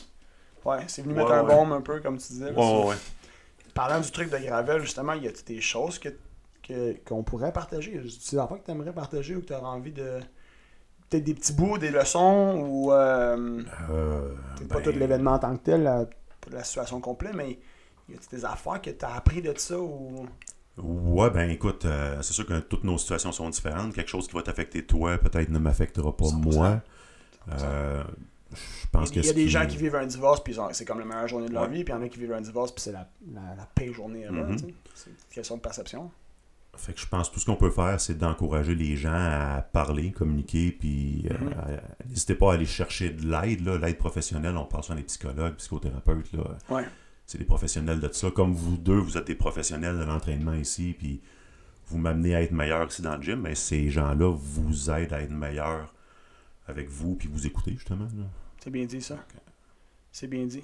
Ouais, 0.65 0.79
c'est 0.87 1.03
venu 1.03 1.15
Ouais, 1.15 1.21
mettre 1.21 1.33
un 1.33 1.43
baume 1.45 1.73
un 1.73 1.81
peu, 1.81 2.01
comme 2.01 2.17
tu 2.19 2.29
disais. 2.29 2.51
Ouais, 2.53 2.85
ouais. 2.87 2.97
Parlant 3.75 4.01
du 4.01 4.11
truc 4.11 4.31
de 4.31 4.39
Gravel, 4.39 4.81
justement, 4.83 5.13
y 5.15 5.27
a 5.29 5.33
des 5.47 5.61
choses 5.61 5.99
que 5.99 6.09
que- 6.63 6.97
qu'on 7.05 7.23
pourrait 7.23 7.53
partager? 7.53 8.01
Des 8.31 8.39
enfants 8.39 8.57
que 8.57 8.65
tu 8.65 8.71
aimerais 8.71 8.93
partager 8.93 9.37
ou 9.37 9.43
que 9.43 9.47
tu 9.47 9.53
aurais 9.53 9.67
envie 9.67 9.93
de. 9.93 10.19
Peut-être 11.11 11.25
des 11.25 11.35
petits 11.35 11.53
bouts, 11.53 11.77
des 11.77 11.91
leçons 11.91 12.65
ou. 12.67 12.91
Euh, 12.93 13.63
Euh, 13.91 14.35
peut-être 14.57 14.69
pas 14.69 14.75
ben, 14.77 14.83
tout 14.83 14.99
l'événement 14.99 15.33
en 15.33 15.39
tant 15.39 15.55
que 15.57 15.63
tel, 15.63 15.83
la, 15.83 16.07
la 16.51 16.65
situation 16.65 17.01
complète, 17.03 17.35
mais 17.35 17.59
y 18.09 18.15
a 18.15 18.19
des 18.31 18.45
affaires 18.47 18.81
que 18.81 18.89
tu 18.91 19.05
as 19.05 19.15
appris 19.15 19.43
de 19.43 19.53
ça 19.59 19.79
ou. 19.79 20.27
Ouais, 20.79 21.31
ben 21.31 21.51
écoute, 21.51 21.85
euh, 21.85 22.21
c'est 22.23 22.33
sûr 22.33 22.45
que 22.47 22.59
toutes 22.61 22.83
nos 22.85 22.99
situations 22.99 23.31
sont 23.33 23.49
différentes. 23.49 23.95
Quelque 23.95 24.09
chose 24.11 24.27
qui 24.27 24.35
va 24.35 24.43
t'affecter 24.43 24.85
toi, 24.85 25.17
peut-être 25.19 25.49
ne 25.51 25.59
m'affectera 25.59 26.17
pas 26.17 26.25
100%. 26.27 26.53
moi. 26.55 26.81
Euh, 27.61 28.03
je 28.53 28.87
pense 28.91 29.11
Il 29.11 29.17
y 29.17 29.19
a, 29.19 29.23
que 29.23 29.27
y 29.27 29.31
a 29.31 29.33
des 29.35 29.45
qui- 29.45 29.49
gens 29.51 29.67
qui 29.67 29.77
vivent 29.77 29.95
un 29.97 30.07
divorce, 30.07 30.43
puis 30.43 30.57
c'est 30.73 30.85
comme 30.85 30.99
la 30.99 31.05
meilleure 31.05 31.29
journée 31.29 31.49
de 31.49 31.53
leur 31.55 31.65
Ouais. 31.65 31.69
vie, 31.69 31.85
puis 31.85 31.93
il 31.93 31.97
y 31.97 31.99
en 32.01 32.03
a 32.03 32.09
qui 32.09 32.19
vivent 32.19 32.33
un 32.33 32.41
divorce, 32.41 32.73
puis 32.73 32.83
c'est 32.83 32.93
la, 32.93 33.09
la, 33.33 33.55
la 33.57 33.67
pire 33.75 33.93
journée 33.93 34.23
ever, 34.23 34.45
tu 34.53 34.59
sais. 34.59 34.75
C'est 34.95 35.11
une 35.11 35.17
question 35.33 35.57
de 35.57 35.61
perception. 35.61 36.11
Fait 36.77 36.93
que 36.93 37.01
je 37.01 37.07
pense 37.07 37.29
que 37.29 37.35
tout 37.35 37.41
ce 37.41 37.47
qu'on 37.47 37.55
peut 37.55 37.71
faire, 37.71 38.01
c'est 38.01 38.19
d'encourager 38.19 38.75
les 38.75 38.97
gens 38.97 39.13
à 39.15 39.63
parler, 39.63 40.11
communiquer, 40.11 40.73
puis 40.73 41.25
euh, 41.31 41.35
Mhm. 41.39 41.53
à- 41.53 42.07
n'hésitez 42.09 42.35
pas 42.35 42.51
à 42.51 42.55
aller 42.55 42.67
chercher 42.67 43.11
de 43.11 43.23
l'aide, 43.29 43.65
l'aide 43.65 43.97
professionnelle. 43.99 44.57
On 44.57 44.65
parle 44.65 44.83
souvent 44.83 44.97
des 44.97 45.05
psychologues, 45.05 45.55
psychothérapeutes, 45.55 46.33
là. 46.33 46.43
Ouais. 46.71 46.85
C'est 47.27 47.39
des 47.39 47.45
professionnels 47.45 48.01
de 48.01 48.13
ça. 48.13 48.31
Comme 48.31 48.53
vous 48.53 48.77
deux, 48.77 48.99
vous 48.99 49.17
êtes 49.17 49.27
des 49.27 49.35
professionnels 49.35 49.99
de 49.99 50.05
l'entraînement 50.05 50.55
ici, 50.55 50.95
puis 50.99 51.21
vous 51.87 51.99
m'amenez 51.99 52.35
à 52.35 52.43
être 52.43 52.53
meilleur 52.53 52.87
ici 52.87 53.03
dans 53.03 53.17
le 53.17 53.23
gym, 53.23 53.41
mais 53.41 53.55
ces 53.55 53.91
gens-là 53.91 54.35
vous 54.35 54.91
aident 54.91 55.13
à 55.13 55.23
être 55.23 55.31
meilleur 55.31 55.95
avec 56.67 56.89
vous, 56.89 57.15
puis 57.15 57.29
vous 57.29 57.47
écoutez, 57.47 57.73
justement. 57.73 58.09
C'est 58.63 58.71
bien 58.71 58.85
dit, 58.85 59.03
ça. 59.03 59.17
C'est 60.13 60.29
bien 60.29 60.47
dit. 60.47 60.63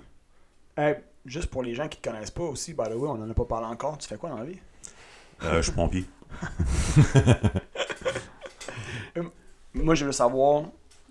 Hey, 0.77 0.97
juste 1.27 1.49
pour 1.49 1.63
les 1.63 1.75
gens 1.75 1.89
qui 1.89 2.01
te 2.01 2.09
connaissent 2.09 2.31
pas 2.31 2.45
aussi, 2.45 2.73
by 2.73 2.85
the 2.85 2.95
way, 2.95 3.09
on 3.09 3.23
en 3.23 3.29
a 3.29 3.35
pas 3.35 3.45
parlé 3.45 3.67
encore. 3.67 3.99
Tu 3.99 4.09
fais 4.09 4.17
quoi 4.17 4.31
dans 4.31 4.39
la 4.39 4.45
vie? 4.45 4.59
Euh, 5.43 5.57
je 5.57 5.63
suis 5.63 5.73
pompier. 5.73 6.05
Moi, 9.75 9.95
je 9.95 10.05
veux 10.05 10.13
savoir, 10.13 10.65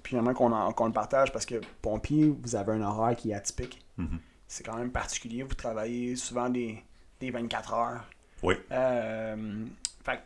puis 0.03 0.15
j'aimerais 0.15 0.33
qu'on 0.33 0.49
le 0.49 0.91
partage 0.91 1.31
parce 1.31 1.45
que 1.45 1.61
pompier, 1.81 2.33
vous 2.41 2.55
avez 2.55 2.73
un 2.73 2.81
horaire 2.81 3.15
qui 3.15 3.31
est 3.31 3.33
atypique. 3.33 3.83
Mhm. 3.97 4.19
C'est 4.49 4.63
quand 4.65 4.75
même 4.75 4.91
particulier. 4.91 5.43
Vous 5.43 5.53
travaillez 5.53 6.15
souvent 6.17 6.49
des, 6.49 6.83
des 7.21 7.29
24 7.31 7.73
heures. 7.75 8.03
Oui. 8.43 8.55
Euh, 8.71 9.65
fait 10.03 10.19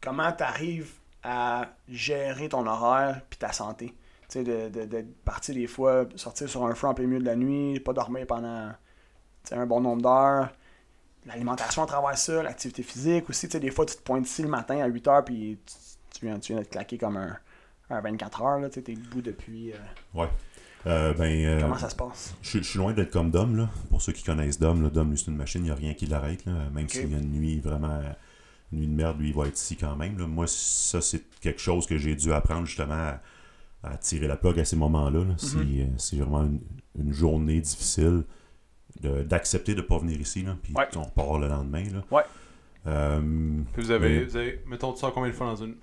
comment 0.00 0.30
tu 0.32 0.42
arrives 0.44 0.92
à 1.22 1.70
gérer 1.88 2.48
ton 2.50 2.66
horaire 2.66 3.22
puis 3.28 3.38
ta 3.38 3.52
santé? 3.52 3.86
Tu 3.86 3.94
sais, 4.28 4.44
de, 4.44 4.68
de, 4.68 4.84
de 4.84 5.04
partir 5.24 5.54
des 5.54 5.66
fois, 5.66 6.04
sortir 6.14 6.48
sur 6.48 6.64
un 6.66 6.74
feu 6.74 6.86
en 6.88 6.94
plein 6.94 7.06
milieu 7.06 7.20
de 7.20 7.24
la 7.24 7.34
nuit, 7.36 7.80
pas 7.80 7.92
dormir 7.94 8.26
pendant 8.26 8.70
un 9.50 9.66
bon 9.66 9.80
nombre 9.80 10.02
d'heures. 10.02 10.50
L'alimentation 11.26 11.82
à 11.82 11.86
travers 11.86 12.16
ça, 12.18 12.42
l'activité 12.42 12.82
physique 12.82 13.28
aussi. 13.30 13.46
Tu 13.48 13.52
sais, 13.52 13.60
des 13.60 13.70
fois, 13.70 13.86
tu 13.86 13.96
te 13.96 14.02
pointes 14.02 14.26
ici 14.26 14.42
le 14.42 14.48
matin 14.48 14.78
à 14.80 14.86
8 14.86 15.08
heures 15.08 15.24
puis 15.24 15.58
tu, 15.66 15.74
tu 16.18 16.26
viens, 16.26 16.38
tu 16.38 16.52
viens 16.52 16.60
de 16.60 16.66
te 16.66 16.72
claquer 16.72 16.98
comme 16.98 17.16
un, 17.16 17.36
un 17.90 18.00
24 18.00 18.42
heures. 18.42 18.68
Tu 18.68 18.74
sais, 18.74 18.82
t'es 18.82 18.94
debout 18.94 19.22
depuis. 19.22 19.72
euh, 19.72 19.76
Euh, 20.86 21.12
ben, 21.14 21.44
euh, 21.44 21.60
comment 21.60 21.76
ça 21.78 21.90
se 21.90 21.94
passe? 21.96 22.34
Je, 22.42 22.58
je 22.58 22.62
suis 22.62 22.78
loin 22.78 22.92
d'être 22.94 23.10
comme 23.12 23.30
Dom, 23.30 23.54
là. 23.56 23.68
Pour 23.90 24.00
ceux 24.00 24.12
qui 24.12 24.22
connaissent 24.22 24.58
Dom, 24.58 24.82
là, 24.82 24.88
Dom, 24.90 25.10
lui, 25.10 25.18
c'est 25.18 25.26
une 25.30 25.36
machine, 25.36 25.60
il 25.60 25.64
n'y 25.64 25.70
a 25.70 25.74
rien 25.74 25.92
qui 25.94 26.06
l'arrête, 26.06 26.44
là. 26.46 26.52
Même 26.72 26.88
s'il 26.88 27.10
y 27.10 27.14
a 27.14 27.18
une 27.18 27.32
nuit 27.32 27.60
vraiment 27.60 28.00
nuit 28.72 28.86
de 28.86 28.92
merde, 28.92 29.18
lui, 29.20 29.28
il 29.30 29.34
va 29.34 29.46
être 29.48 29.58
ici 29.58 29.76
quand 29.76 29.94
même. 29.96 30.16
là. 30.18 30.26
Moi, 30.26 30.46
ça, 30.46 31.00
c'est 31.00 31.22
quelque 31.40 31.60
chose 31.60 31.86
que 31.86 31.98
j'ai 31.98 32.14
dû 32.14 32.32
apprendre 32.32 32.66
justement 32.66 32.94
à, 32.94 33.20
à 33.82 33.96
tirer 33.98 34.26
la 34.28 34.36
plug 34.36 34.58
à 34.60 34.64
ces 34.64 34.76
moments-là. 34.76 35.24
là. 35.24 35.34
Si, 35.36 35.56
Mhm. 35.56 35.96
euh, 36.20 36.24
vraiment 36.24 36.44
une, 36.44 36.60
une 36.98 37.12
journée 37.12 37.60
difficile, 37.60 38.24
d'accepter 39.02 39.74
de 39.74 39.80
ne 39.82 39.86
pas 39.86 39.98
venir 39.98 40.20
ici, 40.20 40.42
là, 40.42 40.56
puis 40.62 40.72
Ouais. 40.76 40.86
on 40.96 41.04
part 41.04 41.38
le 41.38 41.48
lendemain. 41.48 41.84
Là. 41.92 42.02
Ouais. 42.10 42.22
Euh, 42.86 43.20
Puis 43.72 43.82
vous 43.82 43.90
avez, 43.90 44.08
Mais- 44.20 44.24
vous 44.24 44.36
avez, 44.36 44.62
mettons, 44.66 44.92
tu 44.92 45.00
sors 45.00 45.12
combien 45.12 45.30
de 45.30 45.34
fois 45.34 45.46
dans 45.46 45.56
une, 45.56 45.76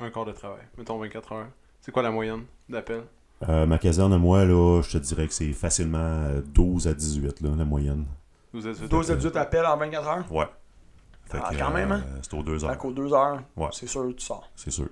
un 0.00 0.10
quart 0.10 0.24
de 0.24 0.32
travail? 0.32 0.62
Mettons 0.78 0.98
24 0.98 1.32
heures. 1.32 1.48
C'est 1.80 1.90
quoi 1.92 2.02
la 2.02 2.10
moyenne 2.10 2.42
d'appel? 2.68 3.02
Euh, 3.48 3.66
ma 3.66 3.78
caserne 3.78 4.12
à 4.12 4.18
moi, 4.18 4.44
là, 4.44 4.80
je 4.82 4.98
te 4.98 5.02
dirais 5.02 5.26
que 5.28 5.34
c'est 5.34 5.52
facilement 5.52 5.98
euh, 5.98 6.40
12 6.54 6.88
à 6.88 6.94
18, 6.94 7.40
là, 7.40 7.50
la 7.56 7.64
moyenne. 7.64 8.04
Vous 8.52 8.66
êtes 8.66 8.82
12 8.88 9.10
adultes 9.10 9.36
appels 9.36 9.64
en 9.66 9.76
24 9.76 10.06
heures? 10.08 10.32
Ouais. 10.32 10.46
Fait 11.26 11.38
Ah, 11.42 11.50
que, 11.52 11.58
quand 11.58 11.70
même, 11.70 11.92
hein? 11.92 12.04
euh, 12.06 12.18
c'est 12.22 12.34
aux 12.34 12.42
deux 12.42 12.64
heures. 12.64 12.80
Fait 12.80 12.92
2 12.92 13.12
heures, 13.14 13.42
Ouais. 13.56 13.68
c'est 13.72 13.86
sûr, 13.86 14.12
tu 14.16 14.24
sors. 14.24 14.50
C'est 14.56 14.70
sûr. 14.70 14.88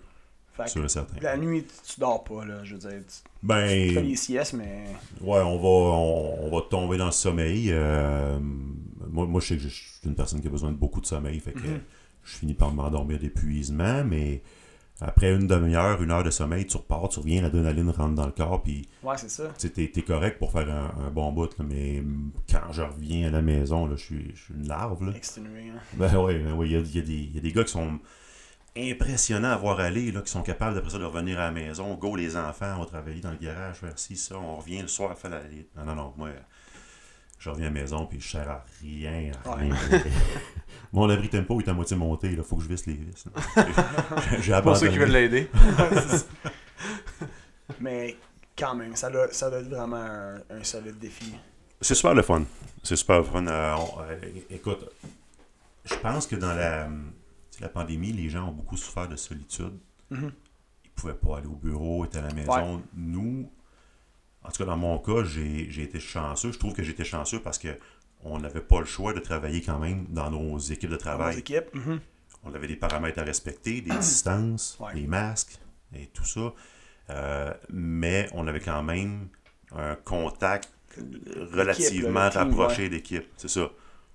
Fait 0.54 0.66
Sûr 0.68 0.84
et 0.84 0.88
certain. 0.88 1.16
la 1.22 1.36
nuit, 1.36 1.64
tu- 1.86 2.00
dors 2.00 2.24
pas, 2.24 2.44
là. 2.44 2.64
Je 2.64 2.74
veux 2.74 2.80
dire, 2.80 2.90
tu 2.90 2.96
tu 2.98 3.12
fais 3.12 3.22
Ben, 3.42 4.06
des 4.08 4.16
siestes, 4.16 4.54
mais. 4.54 4.84
ouais, 5.20 5.40
on 5.40 5.56
va, 5.58 5.68
on, 5.68 6.46
on 6.46 6.50
va 6.56 6.62
tomber 6.68 6.96
dans 6.98 7.06
le 7.06 7.12
sommeil. 7.12 7.68
euh, 7.70 8.38
moi, 8.40 9.26
moi, 9.26 9.40
je 9.40 9.46
sais 9.48 9.56
que 9.56 9.62
je 9.62 9.68
suis 9.68 9.84
une 10.04 10.14
personne 10.14 10.40
qui 10.40 10.46
a 10.48 10.50
besoin 10.50 10.70
de 10.70 10.76
beaucoup 10.76 11.00
de 11.00 11.06
sommeil. 11.06 11.38
Fait 11.40 11.52
que 11.52 11.58
Mhm. 11.58 11.80
je 12.24 12.36
finis 12.36 12.54
par 12.54 12.72
m'endormir 12.72 13.18
d'épuisement, 13.18 14.02
mais 14.04 14.42
après 15.00 15.32
une 15.34 15.46
demi-heure, 15.46 16.02
une 16.02 16.10
heure 16.10 16.22
de 16.22 16.30
sommeil, 16.30 16.66
tu 16.66 16.76
repars, 16.76 17.08
tu 17.08 17.20
reviens, 17.20 17.42
l'adrénaline 17.42 17.88
rentre 17.90 18.14
dans 18.14 18.26
le 18.26 18.32
corps, 18.32 18.62
puis 18.62 18.86
Ouais, 19.02 19.16
c'est 19.16 19.30
ça. 19.30 19.44
tu 19.58 19.70
t'es 19.70 20.02
correct 20.02 20.38
pour 20.38 20.52
faire 20.52 20.68
un, 20.70 21.06
un 21.06 21.10
bon 21.10 21.32
bout, 21.32 21.56
là, 21.58 21.64
mais 21.68 22.02
quand 22.50 22.70
je 22.72 22.82
reviens 22.82 23.28
à 23.28 23.30
la 23.30 23.42
maison, 23.42 23.86
là, 23.86 23.96
je 23.96 24.02
suis, 24.04 24.30
je 24.34 24.42
suis 24.42 24.54
une 24.54 24.68
larve. 24.68 25.04
Là. 25.06 25.12
Exténué, 25.16 25.70
hein. 25.70 25.78
Ben 25.94 26.14
ouais, 26.16 26.38
ben 26.38 26.52
ouais, 26.54 26.68
il 26.68 26.72
y 26.72 26.96
y 26.96 26.98
a 26.98 27.02
des- 27.02 27.12
il 27.14 27.34
y 27.34 27.38
a 27.38 27.40
des 27.40 27.52
gars 27.52 27.64
qui 27.64 27.72
sont 27.72 27.98
impressionnants 28.76 29.50
à 29.50 29.56
voir 29.56 29.80
aller, 29.80 30.12
là, 30.12 30.20
qui 30.22 30.30
sont 30.30 30.42
capables 30.42 30.74
d'après 30.74 30.90
ça 30.92 30.98
de 30.98 31.04
revenir 31.04 31.40
à 31.40 31.44
la 31.44 31.50
maison. 31.50 31.94
Go, 31.94 32.14
les 32.16 32.36
enfants, 32.36 32.74
on 32.76 32.80
va 32.80 32.86
travailler 32.86 33.20
dans 33.20 33.32
le 33.32 33.36
garage, 33.36 33.76
faire 33.78 33.98
ci, 33.98 34.16
ça, 34.16 34.36
on 34.38 34.56
revient 34.56 34.82
le 34.82 34.88
soir, 34.88 35.16
faire 35.18 35.30
la. 35.30 35.40
Non, 35.76 35.84
non, 35.86 35.94
non, 35.96 36.14
moi, 36.16 36.28
je 37.40 37.50
reviens 37.50 37.66
à 37.66 37.70
la 37.70 37.80
maison, 37.80 38.06
puis 38.06 38.20
je 38.20 38.28
sers 38.30 38.48
à 38.48 38.64
rien, 38.80 39.32
à 39.44 39.54
rien. 39.56 39.74
Mon 40.92 41.08
abri 41.10 41.28
tempo 41.28 41.60
est 41.60 41.68
à 41.68 41.72
moitié 41.72 41.96
monté, 41.96 42.30
il 42.30 42.42
faut 42.44 42.56
que 42.56 42.62
je 42.64 42.68
visse 42.68 42.86
les 42.86 42.94
vis. 42.94 43.24
J'ai 44.40 44.60
Pour 44.62 44.76
ceux 44.76 44.88
qui 44.88 44.98
veulent 44.98 45.10
l'aider. 45.12 45.50
Mais 47.80 48.16
quand 48.58 48.74
même, 48.74 48.94
ça 48.96 49.10
doit, 49.10 49.32
ça 49.32 49.48
doit 49.50 49.60
être 49.60 49.68
vraiment 49.68 49.96
un, 49.96 50.36
un 50.50 50.62
solide 50.64 50.98
défi. 50.98 51.34
C'est 51.80 51.94
super 51.94 52.14
le 52.14 52.22
fun. 52.22 52.42
C'est 52.82 52.96
super 52.96 53.18
le 53.18 53.24
fun. 53.24 53.46
Euh, 53.46 53.74
on- 53.76 54.00
euh, 54.02 54.18
écoute, 54.50 54.84
je 55.84 55.94
pense 55.94 56.26
que 56.26 56.36
dans 56.36 56.54
la, 56.54 56.88
la 57.60 57.68
pandémie, 57.68 58.12
les 58.12 58.28
gens 58.28 58.48
ont 58.48 58.52
beaucoup 58.52 58.76
souffert 58.76 59.08
de 59.08 59.16
solitude. 59.16 59.78
Mhm. 60.10 60.30
Ils 60.84 60.90
pouvaient 60.90 61.14
pas 61.14 61.38
aller 61.38 61.46
au 61.46 61.56
bureau, 61.56 62.04
étaient 62.04 62.18
à 62.18 62.22
la 62.22 62.34
maison. 62.34 62.82
Nous, 62.94 63.50
en 64.44 64.50
tout 64.50 64.58
cas 64.58 64.64
dans 64.64 64.76
mon 64.76 64.98
cas, 64.98 65.22
j'ai 65.24 65.82
été 65.82 66.00
chanceux. 66.00 66.52
Je 66.52 66.58
trouve 66.58 66.72
que 66.74 66.82
j'étais 66.82 67.04
chanceux 67.04 67.40
parce 67.40 67.58
que 67.58 67.68
on 68.22 68.38
n'avait 68.38 68.60
pas 68.60 68.80
le 68.80 68.86
choix 68.86 69.12
de 69.14 69.20
travailler 69.20 69.62
quand 69.62 69.78
même 69.78 70.06
dans 70.10 70.30
nos 70.30 70.58
équipes 70.58 70.90
de 70.90 70.96
Dans 70.96 70.98
nos 70.98 71.16
travail. 71.18 71.44
mhm. 71.74 72.00
On 72.44 72.54
avait 72.54 72.66
des 72.68 72.76
paramètres 72.76 73.18
à 73.18 73.22
respecter, 73.24 73.80
des 73.80 73.90
distances, 73.96 74.76
Ouais. 74.80 74.94
des 74.94 75.06
masques 75.06 75.58
et 75.94 76.06
tout 76.06 76.24
ça. 76.24 76.52
Euh, 77.10 77.52
mais 77.70 78.28
on 78.32 78.46
avait 78.46 78.60
quand 78.60 78.82
même 78.82 79.28
un 79.74 79.94
contact 79.96 80.70
relativement 81.52 82.28
rapproché 82.30 82.88
d'équipe. 82.88 83.26
C'est 83.36 83.48
ça. 83.48 83.68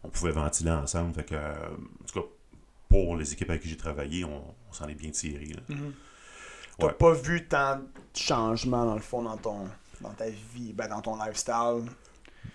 On 0.04 0.10
pouvait 0.10 0.32
ventiler 0.32 0.72
ensemble. 0.72 1.14
Fait 1.16 1.24
que, 1.26 1.36
en 1.36 2.06
tout 2.12 2.22
cas, 2.22 2.28
pour 2.90 3.18
les 3.18 3.34
équipes 3.34 3.50
avec 3.50 3.64
qui 3.64 3.70
j'ai 3.70 3.78
travaillé, 3.78 4.24
on, 4.24 4.44
on 4.70 4.74
s'en 4.74 4.88
est 4.88 4.96
bien 4.96 5.10
tiré. 5.12 5.50
Mhm. 5.70 5.94
T'as 6.78 6.88
Ouais. 6.88 6.94
pas 6.94 7.14
vu 7.14 7.48
tant 7.48 7.78
de 7.78 7.84
changements 8.14 8.86
dans 8.86 8.96
le 8.96 9.02
fond 9.02 9.22
dans 9.24 9.38
ton 9.38 9.68
dans 10.02 10.10
ta 10.12 10.30
vie, 10.30 10.74
ben, 10.74 10.88
dans 10.88 11.02
ton 11.02 11.16
lifestyle. 11.24 11.86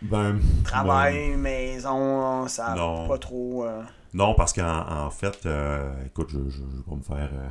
Ben, 0.03 0.39
Travail, 0.65 1.37
maison, 1.37 2.47
ça 2.49 2.75
Non. 2.75 3.09
pas 3.09 3.19
trop. 3.19 3.65
euh, 3.65 3.83
Non, 4.15 4.35
parce 4.35 4.53
qu'en 4.53 4.87
en 4.89 5.11
fait, 5.11 5.45
euh, 5.47 5.93
écoute, 6.07 6.29
je 6.31 6.39
ne 6.39 6.45
vais 6.77 6.83
pas 6.89 6.95
me 6.95 7.03
faire, 7.03 7.31
euh, 7.33 7.49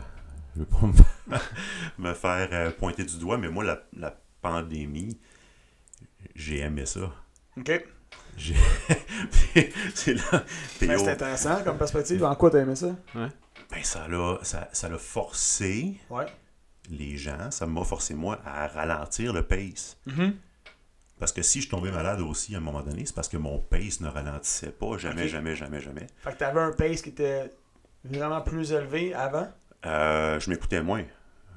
je 0.55 0.59
vais 0.61 0.65
pas 0.65 0.85
me, 0.87 1.33
me 2.09 2.13
faire 2.13 2.49
euh, 2.51 2.71
pointer 2.71 3.03
du 3.03 3.17
doigt, 3.17 3.37
mais 3.37 3.49
moi, 3.49 3.63
la, 3.63 3.79
la 3.97 4.15
pandémie, 4.41 5.19
j'ai 6.35 6.59
aimé 6.59 6.85
ça. 6.85 7.11
Ok. 7.57 7.85
J'ai- 8.37 8.55
c'est 9.93 10.13
là. 10.13 10.43
Mais 10.81 10.97
c'est 10.97 11.09
intéressant 11.11 11.61
comme 11.63 11.77
perspective. 11.77 12.23
En 12.23 12.35
quoi 12.35 12.49
t'as 12.49 12.59
aimé 12.59 12.75
ça? 12.75 12.95
ben, 13.13 13.29
ça 13.83 14.07
l'a 14.07 14.39
ça, 14.43 14.69
ça 14.71 14.87
l'a 14.89 14.97
forcé 14.97 15.99
Ouais. 16.09 16.25
Les 16.89 17.17
gens, 17.17 17.51
ça 17.51 17.65
m'a 17.65 17.83
forcé 17.83 18.13
moi 18.13 18.39
à 18.45 18.67
ralentir 18.67 19.33
le 19.33 19.43
pace. 19.43 19.97
Mhm. 20.05 20.33
Parce 21.19 21.33
que 21.33 21.41
si 21.41 21.61
je 21.61 21.69
tombais 21.69 21.91
malade 21.91 22.21
aussi 22.21 22.55
à 22.55 22.59
un 22.59 22.61
moment 22.61 22.81
donné, 22.81 23.05
c'est 23.05 23.13
parce 23.15 23.27
que 23.27 23.35
mon 23.37 23.59
pace 23.59 23.99
ne 23.99 24.07
ralentissait 24.07 24.71
pas, 24.71 24.97
jamais, 24.97 25.27
jamais, 25.27 25.55
jamais, 25.55 25.81
jamais. 25.81 26.07
Fait 26.23 26.31
que 26.31 26.37
t'avais 26.37 26.61
un 26.61 26.71
pace 26.71 27.01
qui 27.01 27.09
était 27.09 27.49
vraiment 28.05 28.41
plus 28.41 28.71
élevé 28.71 29.13
avant? 29.13 29.47
Euh, 29.85 30.39
je 30.39 30.49
m'écoutais 30.49 30.81
moins. 30.81 31.03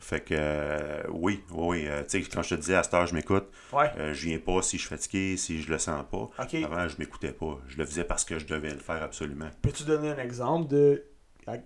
Fait 0.01 0.21
que 0.21 0.35
euh, 0.37 1.03
oui, 1.13 1.45
oui, 1.53 1.67
oui. 1.83 1.85
euh, 1.87 2.03
tu 2.03 2.21
sais, 2.25 2.29
quand 2.29 2.43
je 2.43 2.57
te 2.57 2.61
disais 2.61 2.75
à 2.75 2.83
cette 2.83 2.93
heure, 2.95 3.07
je 3.07 3.15
m'écoute, 3.15 3.45
Ouais. 3.73 3.89
je 3.97 4.27
viens 4.27 4.39
pas 4.41 4.61
si 4.63 4.77
je 4.77 4.83
suis 4.83 4.89
fatigué, 4.89 5.37
si 5.37 5.63
je 5.63 5.71
le 5.71 5.79
sens 5.79 6.05
pas. 6.11 6.29
Ok. 6.43 6.55
Avant, 6.55 6.89
je 6.89 6.97
m'écoutais 6.99 7.31
pas. 7.33 7.61
Je 7.69 7.79
le 7.79 7.87
faisais 7.87 8.03
parce 8.03 8.25
que 8.25 8.41
je 8.41 8.47
devais 8.47 8.71
le 8.73 8.81
faire 8.81 9.01
absolument. 9.01 9.49
Peux-tu 9.63 9.85
donner 9.85 10.11
un 10.11 10.19
exemple 10.19 10.67
de 10.69 11.05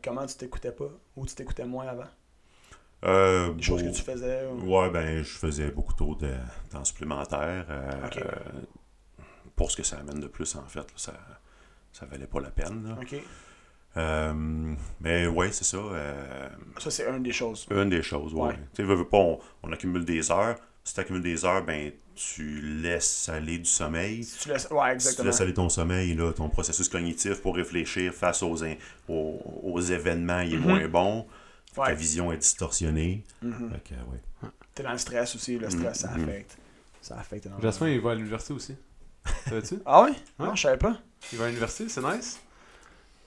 comment 0.05 0.27
tu 0.27 0.37
t'écoutais 0.37 0.73
pas 0.73 0.91
ou 1.17 1.25
tu 1.25 1.35
t'écoutais 1.35 1.65
moins 1.65 1.87
avant? 1.89 2.05
Euh, 3.05 3.53
Des 3.53 3.63
choses 3.63 3.83
que 3.83 3.89
tu 3.95 4.03
faisais. 4.03 4.47
ou- 4.47 4.75
Ouais, 4.77 4.91
ben, 4.91 5.19
je 5.23 5.39
faisais 5.39 5.71
beaucoup 5.71 5.93
trop 5.93 6.15
de 6.15 6.33
temps 6.71 6.85
supplémentaire. 6.85 7.67
euh, 7.71 7.91
euh, 8.17 8.31
pour 9.55 9.71
ce 9.71 9.77
que 9.77 9.83
ça 9.83 9.99
amène 9.99 10.21
de 10.21 10.27
plus, 10.27 10.55
en 10.57 10.63
fait, 10.67 10.81
là, 10.81 10.85
ça, 10.97 11.13
ça 11.93 12.07
valait 12.07 12.27
pas 12.27 12.41
la 12.41 12.51
peine. 12.51 12.89
là. 12.89 12.97
Euh, 13.97 14.75
mais 15.01 15.27
ouais, 15.27 15.51
c'est 15.53 15.65
ça. 15.65 15.79
euh, 15.79 16.49
Ça, 16.79 16.91
c'est 16.91 17.09
une 17.09 17.23
des 17.23 17.33
choses. 17.33 17.67
une 17.71 17.89
des 17.89 18.03
choses, 18.03 18.35
ouais. 18.35 18.49
Ouais. 18.49 18.59
Tu 18.75 18.87
sais, 18.87 19.05
pas, 19.05 19.17
on, 19.19 19.39
on 19.63 19.73
accumule 19.73 20.05
des 20.05 20.31
heures. 20.31 20.57
Si 20.85 20.95
tu 20.95 21.01
accumules 21.01 21.23
des 21.23 21.45
heures, 21.45 21.65
ben, 21.65 21.91
tu 22.15 22.61
laisses 22.83 23.29
aller 23.29 23.59
du 23.59 23.65
sommeil. 23.69 24.23
Si 24.25 24.39
tu 24.41 24.49
laisses... 24.51 24.69
Ouais, 24.71 24.79
Si 24.79 24.87
tu 24.89 24.93
exactement. 24.95 25.27
laisses 25.27 25.41
aller 25.41 25.55
ton 25.55 25.69
sommeil, 25.69 26.15
là, 26.15 26.33
ton 26.33 26.49
processus 26.49 26.89
cognitif 26.89 27.41
pour 27.43 27.57
réfléchir 27.57 28.13
face 28.13 28.43
aux, 28.43 28.57
aux, 29.09 29.41
aux 29.65 29.81
événements, 29.81 30.41
il 30.41 30.55
est 30.55 30.59
Mhm. 30.59 30.63
moins 30.63 30.89
bon. 30.89 31.27
Ta 31.77 31.83
Ouais. 31.83 31.95
vision 31.95 32.33
est 32.33 32.39
distorsionnée. 32.39 33.25
Fait 33.41 33.49
que, 33.85 33.95
ouais. 33.95 34.51
T'es 34.75 34.83
dans 34.83 34.93
le 34.93 34.99
stress 34.99 35.35
aussi. 35.37 35.59
Le 35.59 35.71
stress, 35.71 36.01
ça 36.01 36.11
Mhm. 36.11 36.25
affecte. 36.25 36.57
Ça 37.01 37.17
affecte 37.19 37.47
énormément. 37.47 37.71
Jasmin, 37.71 37.89
il 37.91 38.01
va 38.01 38.11
à 38.11 38.15
l'université 38.15 38.53
aussi. 38.55 38.75
Savais-tu? 39.49 39.79
Ah? 39.87 40.03
Ouais? 40.05 40.13
Non, 40.39 40.55
je 40.55 40.63
savais 40.63 40.77
pas. 40.79 40.97
Il 41.33 41.39
va 41.39 41.45
à 41.45 41.49
l'université, 41.49 41.89
c'est 41.89 42.03
nice. 42.03 42.41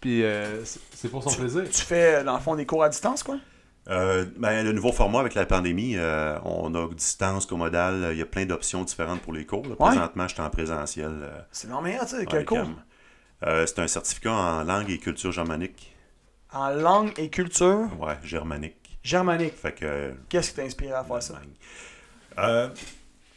Puis 0.01 0.23
euh, 0.23 0.63
c'est 0.65 1.09
pour 1.09 1.23
son 1.23 1.31
plaisir. 1.37 1.63
Tu 1.69 1.81
fais, 1.81 2.23
dans 2.23 2.35
le 2.35 2.39
fond, 2.41 2.55
des 2.55 2.65
cours 2.65 2.83
à 2.83 2.89
distance, 2.89 3.21
quoi? 3.23 3.37
Euh, 3.89 4.25
ben, 4.37 4.63
le 4.63 4.71
nouveau 4.71 4.91
format 4.91 5.19
avec 5.19 5.33
la 5.33 5.45
pandémie, 5.45 5.95
euh, 5.97 6.37
on 6.43 6.73
a 6.75 6.87
distance, 6.93 7.45
comodal, 7.45 8.09
il 8.11 8.17
y 8.17 8.21
a 8.21 8.25
plein 8.25 8.45
d'options 8.45 8.83
différentes 8.83 9.21
pour 9.21 9.33
les 9.33 9.45
cours. 9.45 9.63
là. 9.63 9.69
Ouais. 9.71 9.75
Présentement, 9.77 10.27
je 10.27 10.33
suis 10.35 10.43
en 10.43 10.49
présentiel. 10.49 11.11
euh, 11.23 11.39
C'est 11.51 11.67
normal, 11.69 11.99
tu 12.01 12.15
sais. 12.17 12.25
Quel 12.25 12.45
cours? 12.45 12.69
Euh, 13.45 13.65
c'est 13.65 13.79
un 13.79 13.87
certificat 13.87 14.31
en 14.31 14.63
langue 14.63 14.89
et 14.91 14.99
culture 14.99 15.31
germanique. 15.31 15.88
En 16.53 16.69
langue 16.69 17.11
et 17.17 17.29
culture? 17.29 17.87
Ouais, 17.99 18.17
germanique. 18.23 18.99
germanique. 19.03 19.53
Fait 19.55 19.73
que. 19.73 20.13
Qu'est-ce 20.29 20.49
qui 20.49 20.55
t'a 20.57 20.63
inspiré 20.63 20.93
à 20.93 21.03
faire 21.03 21.21
ça? 21.21 21.35
Euh, 22.37 22.69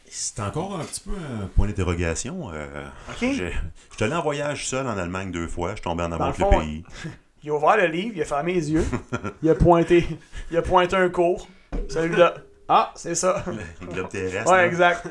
c'est 0.09 0.39
encore 0.39 0.79
un 0.79 0.83
petit 0.83 1.01
peu 1.01 1.11
un 1.41 1.47
point 1.47 1.67
d'interrogation. 1.67 2.49
euh, 2.53 2.85
Je 3.21 3.25
suis 3.25 4.03
allé 4.03 4.13
en 4.15 4.21
voyage 4.21 4.67
seul 4.67 4.87
en 4.87 4.97
Allemagne 4.97 5.31
deux 5.31 5.47
fois. 5.47 5.69
Je 5.71 5.75
suis 5.75 5.83
tombé 5.83 6.03
en 6.03 6.11
amour 6.11 6.27
avec 6.27 6.39
le 6.39 6.49
pays. 6.59 6.83
Il 7.43 7.49
a 7.49 7.55
ouvert 7.55 7.75
le 7.75 7.87
livre, 7.87 8.13
il 8.15 8.21
a 8.21 8.25
fermé 8.25 8.53
les 8.53 8.71
yeux, 8.71 8.85
il 9.43 9.49
a 9.49 9.55
pointé, 9.55 10.07
il 10.49 10.55
a 10.55 10.61
pointé 10.61 10.95
un 10.95 11.09
cours. 11.09 11.45
Celui-là. 11.89 12.35
Ah, 12.69 12.93
c'est 12.95 13.15
ça. 13.15 13.43
Le 13.81 13.87
globe 13.87 14.07
terrestre. 14.09 14.49
Ouais, 14.49 14.65
exact. 14.65 15.05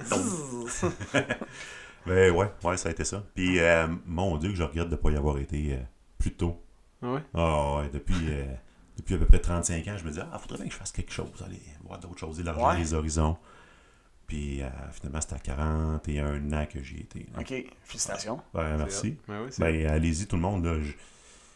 Mais 2.06 2.30
ouais, 2.30 2.50
ouais, 2.64 2.76
ça 2.78 2.88
a 2.88 2.92
été 2.92 3.04
ça. 3.04 3.22
Puis, 3.34 3.60
euh, 3.60 3.86
mon 4.06 4.38
Dieu, 4.38 4.48
que 4.50 4.56
je 4.56 4.62
regrette 4.62 4.86
de 4.86 4.92
ne 4.92 4.96
pas 4.96 5.10
y 5.10 5.16
avoir 5.16 5.36
été 5.36 5.74
euh, 5.74 5.82
plus 6.18 6.32
tôt. 6.32 6.58
Ah 7.02 7.12
ouais? 7.12 7.20
Ah 7.34 7.76
ouais, 7.76 7.88
depuis, 7.90 8.14
euh, 8.30 8.44
depuis 8.96 9.14
à 9.14 9.18
peu 9.18 9.26
près 9.26 9.40
35 9.40 9.86
ans, 9.88 9.96
je 9.96 10.04
me 10.04 10.10
dis, 10.10 10.20
ah, 10.20 10.38
faudrait 10.38 10.58
bien 10.58 10.66
que 10.66 10.72
je 10.72 10.78
fasse 10.78 10.92
quelque 10.92 11.12
chose, 11.12 11.28
aller 11.44 11.60
voir 11.84 11.98
d'autres 11.98 12.18
choses, 12.18 12.38
élargir 12.40 12.64
Ouais. 12.66 12.78
les 12.78 12.94
horizons. 12.94 13.36
Puis, 14.26 14.62
euh, 14.62 14.68
finalement, 14.92 15.20
c'était 15.20 15.34
à 15.34 15.38
41 15.40 16.52
ans 16.52 16.66
que 16.70 16.82
j'y 16.82 17.00
étais. 17.00 17.26
là. 17.34 17.40
Ok, 17.40 17.52
félicitations. 17.84 18.40
Ben, 18.54 18.76
merci. 18.78 19.16
C'est 19.50 19.60
Ben, 19.60 19.86
allez-y, 19.88 20.26
tout 20.26 20.36
le 20.36 20.42
monde. 20.42 20.64
Là, 20.64 20.80
Je- 20.80 20.92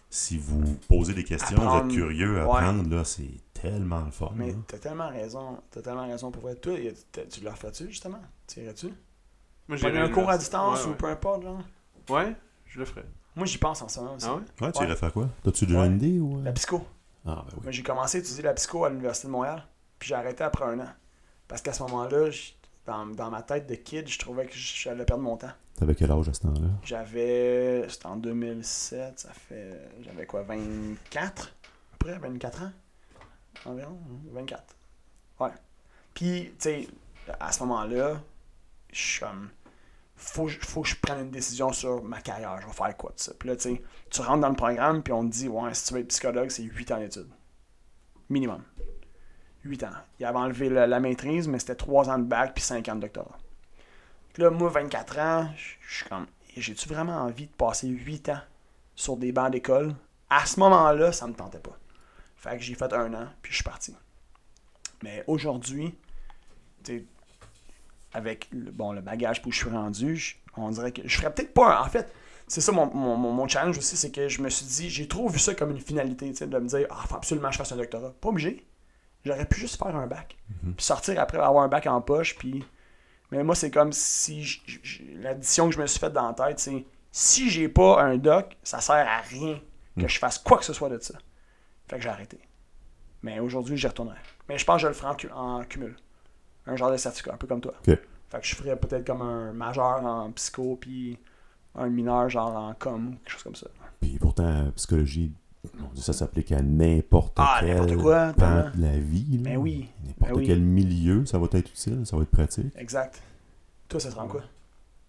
Si 0.08 0.38
vous 0.38 0.76
posez 0.88 1.14
des 1.14 1.24
questions, 1.24 1.56
vous 1.58 1.76
êtes 1.78 1.88
curieux 1.92 2.40
à 2.40 2.46
Ouais. 2.46 2.58
apprendre, 2.58 2.88
là, 2.88 3.04
c'est 3.04 3.28
tellement 3.52 4.02
le 4.04 4.12
fun. 4.12 4.30
Mais 4.36 4.54
t'as 4.68 4.78
tellement 4.78 5.08
raison, 5.08 5.60
t'as 5.70 5.82
tellement 5.82 6.06
raison 6.06 6.30
pour 6.30 6.42
vrai. 6.42 6.54
Toi, 6.54 6.74
tu 7.28 7.40
le 7.42 7.50
refais-tu 7.50 7.88
justement? 7.88 8.22
T'irais-tu? 8.46 8.86
Moi, 9.66 9.76
j'irais 9.76 9.98
un 9.98 10.08
cours 10.08 10.30
à 10.30 10.38
distance 10.38 10.84
Ouais, 10.84 10.92
ou 10.92 10.94
peu 10.94 11.06
importe, 11.06 11.42
genre? 11.42 11.60
Ouais, 12.08 12.36
je 12.66 12.78
le 12.78 12.84
ferais. 12.84 13.04
Moi, 13.36 13.46
j'y 13.46 13.58
pense 13.58 13.82
en 13.82 13.88
ce 13.88 14.00
moment 14.00 14.14
aussi. 14.14 14.26
Ah 14.28 14.34
ouais? 14.36 14.42
Ouais, 14.66 14.72
tu 14.72 14.78
Ouais. 14.80 14.86
irais 14.86 14.96
faire 14.96 15.12
quoi? 15.12 15.28
T'as-tu 15.44 15.66
déjà 15.66 15.80
Ouais. 15.80 15.86
une 15.86 15.96
idée 15.96 16.18
ou... 16.18 16.38
euh? 16.40 16.42
La 16.44 16.52
psycho. 16.52 16.84
Ah, 17.26 17.44
ben 17.46 17.52
oui. 17.54 17.60
Moi, 17.64 17.72
j'ai 17.72 17.82
commencé 17.82 18.18
à 18.18 18.20
étudier 18.20 18.42
la 18.42 18.54
psycho 18.54 18.84
à 18.84 18.88
l'Université 18.88 19.26
de 19.28 19.32
Montréal, 19.32 19.62
puis 19.98 20.08
j'ai 20.08 20.14
arrêté 20.14 20.42
après 20.44 20.64
un 20.64 20.80
an. 20.80 20.88
Parce 21.48 21.60
qu'à 21.62 21.72
ce 21.72 21.82
moment-là, 21.84 22.30
dans, 22.86 23.06
dans 23.06 23.30
ma 23.30 23.42
tête 23.42 23.66
de 23.68 23.74
kid, 23.74 24.08
je 24.08 24.18
trouvais 24.18 24.46
que 24.46 24.54
j'allais 24.54 25.04
perdre 25.04 25.22
mon 25.22 25.36
temps. 25.36 25.50
T'avais 25.76 25.94
quel 25.94 26.10
âge 26.10 26.28
à 26.28 26.32
ce 26.32 26.40
temps-là? 26.40 26.68
J'avais. 26.84 27.86
C'était 27.90 28.06
en 28.06 28.16
2007, 28.16 29.18
ça 29.20 29.28
fait. 29.34 29.78
J'avais 30.00 30.24
quoi, 30.24 30.42
24 30.42 31.42
À 31.42 31.96
peu 31.98 32.08
près, 32.08 32.18
24 32.18 32.62
ans? 32.62 32.72
Environ, 33.66 33.98
hein, 34.10 34.16
24. 34.32 34.64
Ouais. 35.40 35.50
Puis, 36.14 36.44
tu 36.52 36.54
sais, 36.60 36.88
à 37.38 37.52
ce 37.52 37.60
moment-là, 37.64 38.20
je 38.92 38.98
suis 38.98 39.20
comme. 39.20 39.50
Faut, 40.16 40.48
faut 40.48 40.82
que 40.82 40.88
je 40.88 40.96
prenne 40.96 41.20
une 41.20 41.30
décision 41.30 41.72
sur 41.72 42.02
ma 42.02 42.20
carrière. 42.20 42.58
Je 42.60 42.66
vais 42.66 42.72
faire 42.72 42.96
quoi 42.96 43.12
de 43.14 43.20
ça. 43.20 43.32
Puis 43.38 43.48
là, 43.48 43.56
tu 43.56 43.80
tu 44.10 44.20
rentres 44.22 44.40
dans 44.40 44.48
le 44.48 44.56
programme, 44.56 45.02
puis 45.02 45.12
on 45.12 45.26
te 45.28 45.32
dit, 45.32 45.48
ouais, 45.48 45.74
si 45.74 45.86
tu 45.86 45.94
veux 45.94 46.00
être 46.00 46.08
psychologue, 46.08 46.48
c'est 46.48 46.62
8 46.62 46.92
ans 46.92 46.98
d'études. 46.98 47.30
Minimum. 48.28 48.62
8 49.64 49.84
ans. 49.84 49.90
Il 50.18 50.24
avait 50.24 50.38
enlevé 50.38 50.68
la, 50.68 51.00
maîtrise, 51.00 51.48
mais 51.48 51.58
c'était 51.58 51.74
3 51.74 52.08
ans 52.08 52.18
de 52.18 52.24
bac, 52.24 52.54
puis 52.54 52.64
5 52.64 52.88
ans 52.88 52.96
de 52.96 53.02
doctorat. 53.02 53.38
Puis 54.32 54.42
là, 54.42 54.50
moi, 54.50 54.70
24 54.70 55.18
ans, 55.18 55.50
je 55.56 55.96
suis 55.96 56.08
comme, 56.08 56.26
j'ai-tu 56.56 56.88
vraiment 56.88 57.16
envie 57.16 57.46
de 57.46 57.52
passer 57.52 57.88
8 57.88 58.30
ans 58.30 58.40
sur 58.94 59.16
des 59.16 59.32
bancs 59.32 59.50
d'école? 59.50 59.94
À 60.30 60.46
ce 60.46 60.58
moment-là, 60.60 61.12
ça 61.12 61.26
me 61.26 61.34
tentait 61.34 61.58
pas. 61.58 61.76
Fait 62.36 62.56
que 62.56 62.62
j'ai 62.62 62.74
fait 62.74 62.92
un 62.92 63.12
an, 63.14 63.28
puis 63.42 63.52
je 63.52 63.56
suis 63.56 63.64
parti. 63.64 63.94
Mais 65.02 65.24
aujourd'hui, 65.26 65.94
tu 66.84 67.06
avec 68.12 68.48
le, 68.52 68.70
bon, 68.70 68.92
le 68.92 69.00
bagage 69.00 69.42
où 69.46 69.52
je 69.52 69.56
suis 69.58 69.70
rendu, 69.70 70.16
je- 70.16 70.34
on 70.56 70.70
dirait 70.70 70.92
que 70.92 71.02
je 71.06 71.16
ferais 71.18 71.32
peut-être 71.32 71.52
pas. 71.54 71.78
un- 71.78 71.82
En 71.84 71.88
fait, 71.88 72.12
c'est 72.48 72.60
ça 72.60 72.72
mon, 72.72 72.86
mon, 72.94 73.16
mon- 73.16 73.48
challenge 73.48 73.76
aussi, 73.78 73.96
c'est 73.96 74.10
que 74.10 74.28
je 74.28 74.40
me 74.42 74.48
suis 74.48 74.66
dit, 74.66 74.88
j'ai 74.90 75.06
trop 75.08 75.28
vu 75.28 75.38
ça 75.38 75.54
comme 75.54 75.70
une 75.70 75.80
finalité, 75.80 76.30
tu 76.30 76.36
sais, 76.36 76.46
de 76.46 76.58
me 76.58 76.66
dire, 76.68 76.86
ah, 76.90 77.04
faut 77.06 77.16
absolument 77.16 77.48
que 77.48 77.54
je 77.54 77.58
fasse 77.58 77.72
un 77.72 77.76
doctorat. 77.76 78.12
Pas 78.20 78.28
obligé. 78.28 78.66
J'aurais 79.24 79.44
pu 79.46 79.58
juste 79.60 79.76
faire 79.76 79.94
un 79.96 80.06
bac. 80.06 80.36
Puis 80.76 80.84
sortir 80.84 81.18
après 81.20 81.38
avoir 81.38 81.64
un 81.64 81.68
bac 81.68 81.86
en 81.86 82.00
poche, 82.00 82.36
puis. 82.36 82.64
Mais 83.32 83.42
moi, 83.42 83.56
c'est 83.56 83.72
comme 83.72 83.92
si. 83.92 84.62
L'addition 85.16 85.68
que 85.68 85.74
je 85.74 85.80
me 85.80 85.86
suis 85.88 85.98
faite 85.98 86.12
dans 86.12 86.28
la 86.28 86.32
tête, 86.34 86.60
c'est 86.60 86.86
si 87.10 87.50
j'ai 87.50 87.68
pas 87.68 88.00
un 88.02 88.16
doc, 88.18 88.56
ça 88.62 88.80
sert 88.80 88.94
à 89.08 89.20
rien 89.20 89.60
que 89.98 90.06
je 90.06 90.18
fasse 90.18 90.38
quoi 90.38 90.58
que 90.58 90.64
ce 90.64 90.72
soit 90.72 90.90
de 90.90 90.98
ça. 91.00 91.14
Fait 91.88 91.96
que 91.96 92.02
j'ai 92.02 92.08
arrêté. 92.08 92.38
Mais 93.22 93.40
aujourd'hui, 93.40 93.76
j'y 93.76 93.86
retournerai. 93.88 94.18
Mais 94.48 94.58
je 94.58 94.64
pense 94.64 94.76
que 94.76 94.82
je 94.82 94.86
le 94.88 94.92
ferai 94.94 95.16
en 95.32 95.64
cumul. 95.64 95.96
Un 96.66 96.76
genre 96.76 96.90
de 96.90 96.96
certificat, 96.96 97.34
un 97.34 97.36
peu 97.36 97.46
comme 97.46 97.60
toi. 97.60 97.74
Ok. 97.86 97.96
Fait 98.28 98.40
que 98.40 98.44
je 98.46 98.54
ferais 98.56 98.76
peut-être 98.76 99.06
comme 99.06 99.22
un 99.22 99.52
majeur 99.52 100.04
en 100.04 100.30
psycho, 100.32 100.76
puis 100.80 101.16
un 101.76 101.88
mineur 101.88 102.28
genre 102.28 102.54
en 102.56 102.74
com, 102.74 103.08
ou 103.08 103.10
quelque 103.18 103.30
chose 103.30 103.42
comme 103.44 103.54
ça. 103.54 103.68
Puis 104.00 104.18
pourtant, 104.18 104.70
psychologie, 104.74 105.32
mon 105.78 105.88
Dieu, 105.88 106.02
ça 106.02 106.12
s'applique 106.12 106.50
à 106.52 106.60
n'importe 106.62 107.34
Ah, 107.36 107.58
quel 107.60 107.76
n'importe 107.76 107.96
quoi, 108.02 108.32
pan 108.32 108.70
de 108.74 108.82
la 108.82 108.98
vie. 108.98 109.38
là. 109.38 109.50
Ben 109.50 109.56
oui. 109.58 109.90
N'importe 110.04 110.30
Ben 110.32 110.36
oui. 110.38 110.46
quel 110.46 110.60
milieu, 110.60 111.24
ça 111.26 111.38
va 111.38 111.46
être 111.52 111.70
utile, 111.70 112.04
ça 112.06 112.16
va 112.16 112.22
être 112.22 112.30
pratique. 112.30 112.72
Exact. 112.76 113.22
Toi, 113.88 114.00
ça 114.00 114.10
te 114.10 114.16
rend 114.16 114.26
quoi? 114.26 114.42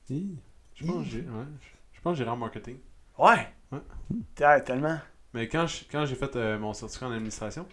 Hi. 0.10 0.38
Je 0.76 0.86
pense 0.86 1.04
que 1.06 1.10
j'ai 1.10 1.20
ouais, 1.22 1.46
je 1.94 2.02
pense 2.02 2.14
que 2.14 2.18
j'irai 2.18 2.30
en 2.30 2.38
marketing. 2.38 2.78
Ouais! 3.18 3.48
Ouais. 3.72 3.80
T'es- 4.36 4.62
Tellement. 4.62 4.98
Mais 5.34 5.48
quand 5.48 5.66
je- 5.68 5.84
quand 5.92 6.06
j'ai 6.06 6.16
fait 6.16 6.36
euh, 6.36 6.58
mon 6.60 6.74
certificat 6.74 7.08
en 7.08 7.12
administration, 7.12 7.66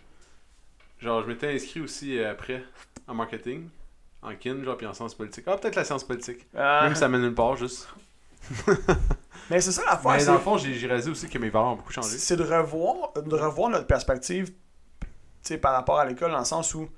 genre 1.04 1.22
je 1.22 1.28
m'étais 1.28 1.54
inscrit 1.54 1.80
aussi 1.80 2.18
euh, 2.18 2.32
après 2.32 2.64
en 3.06 3.14
marketing, 3.14 3.68
en 4.22 4.34
kin, 4.34 4.62
genre 4.64 4.76
puis 4.76 4.86
en 4.86 4.94
sciences 4.94 5.14
politiques. 5.14 5.44
Ah, 5.46 5.56
peut-être 5.56 5.76
la 5.76 5.84
science 5.84 6.04
politique. 6.04 6.46
Ah. 6.56 6.82
Même 6.84 6.94
si 6.94 7.00
ça 7.00 7.08
mène 7.08 7.22
nulle 7.22 7.34
part, 7.34 7.56
juste. 7.56 7.88
Mais 9.50 9.60
c'est 9.60 9.72
ça 9.72 9.82
la 9.84 9.96
fois, 9.96 10.14
Mais 10.14 10.20
c'est 10.20 10.26
dans 10.26 10.34
le 10.34 10.38
fond, 10.38 10.56
j'ai 10.56 10.74
j'ai 10.74 10.86
réalisé 10.86 11.10
aussi 11.10 11.28
que 11.28 11.38
mes 11.38 11.50
valeurs 11.50 11.72
ont 11.72 11.76
beaucoup 11.76 11.92
changé. 11.92 12.08
c'est 12.08 12.36
de 12.36 12.42
revoir, 12.42 13.12
de 13.14 13.36
revoir 13.36 13.70
notre 13.70 13.86
perspective 13.86 14.52
tu 15.44 15.48
sais, 15.48 15.58
par 15.58 15.72
rapport 15.72 15.98
à 15.98 16.06
l'école, 16.06 16.32
dans 16.32 16.38
le 16.38 16.44
sens 16.44 16.74
où 16.74 16.88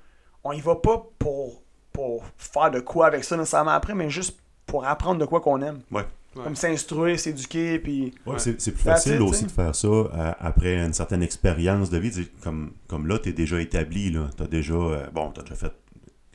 on 0.43 0.53
y 0.53 0.61
va 0.61 0.75
pas 0.75 1.05
pour, 1.19 1.61
pour 1.91 2.23
faire 2.37 2.71
de 2.71 2.79
quoi 2.79 3.07
avec 3.07 3.25
ça 3.25 3.35
nécessairement 3.35 3.71
après, 3.71 3.93
mais 3.93 4.09
juste 4.09 4.39
pour 4.65 4.85
apprendre 4.85 5.19
de 5.19 5.25
quoi 5.25 5.41
qu'on 5.41 5.61
aime. 5.61 5.81
Ouais. 5.91 6.05
Ouais. 6.37 6.43
Comme 6.43 6.55
s'instruire, 6.55 7.19
s'éduquer, 7.19 7.79
puis... 7.79 8.13
Ouais, 8.25 8.33
Ouais. 8.33 8.39
C'est 8.39 8.59
c'est 8.61 8.71
plus 8.71 8.83
facile 8.83 9.21
aussi 9.21 9.45
de 9.45 9.51
faire 9.51 9.73
ça 9.75 9.87
euh, 9.87 10.31
après 10.39 10.77
une 10.77 10.93
certaine 10.93 11.23
expérience 11.23 11.89
de 11.89 11.97
vie. 11.97 12.29
Comme, 12.43 12.71
comme 12.87 13.07
là, 13.07 13.19
tu 13.19 13.29
es 13.29 13.33
déjà 13.33 13.59
établi. 13.59 14.11
Tu 14.37 14.43
as 14.43 14.47
déjà, 14.47 14.73
euh, 14.73 15.07
bon, 15.13 15.33
as 15.37 15.41
déjà 15.41 15.55
fait 15.55 15.73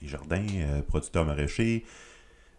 des 0.00 0.08
jardins, 0.08 0.44
euh, 0.56 0.82
producteur 0.82 1.24
maraîcher, 1.24 1.84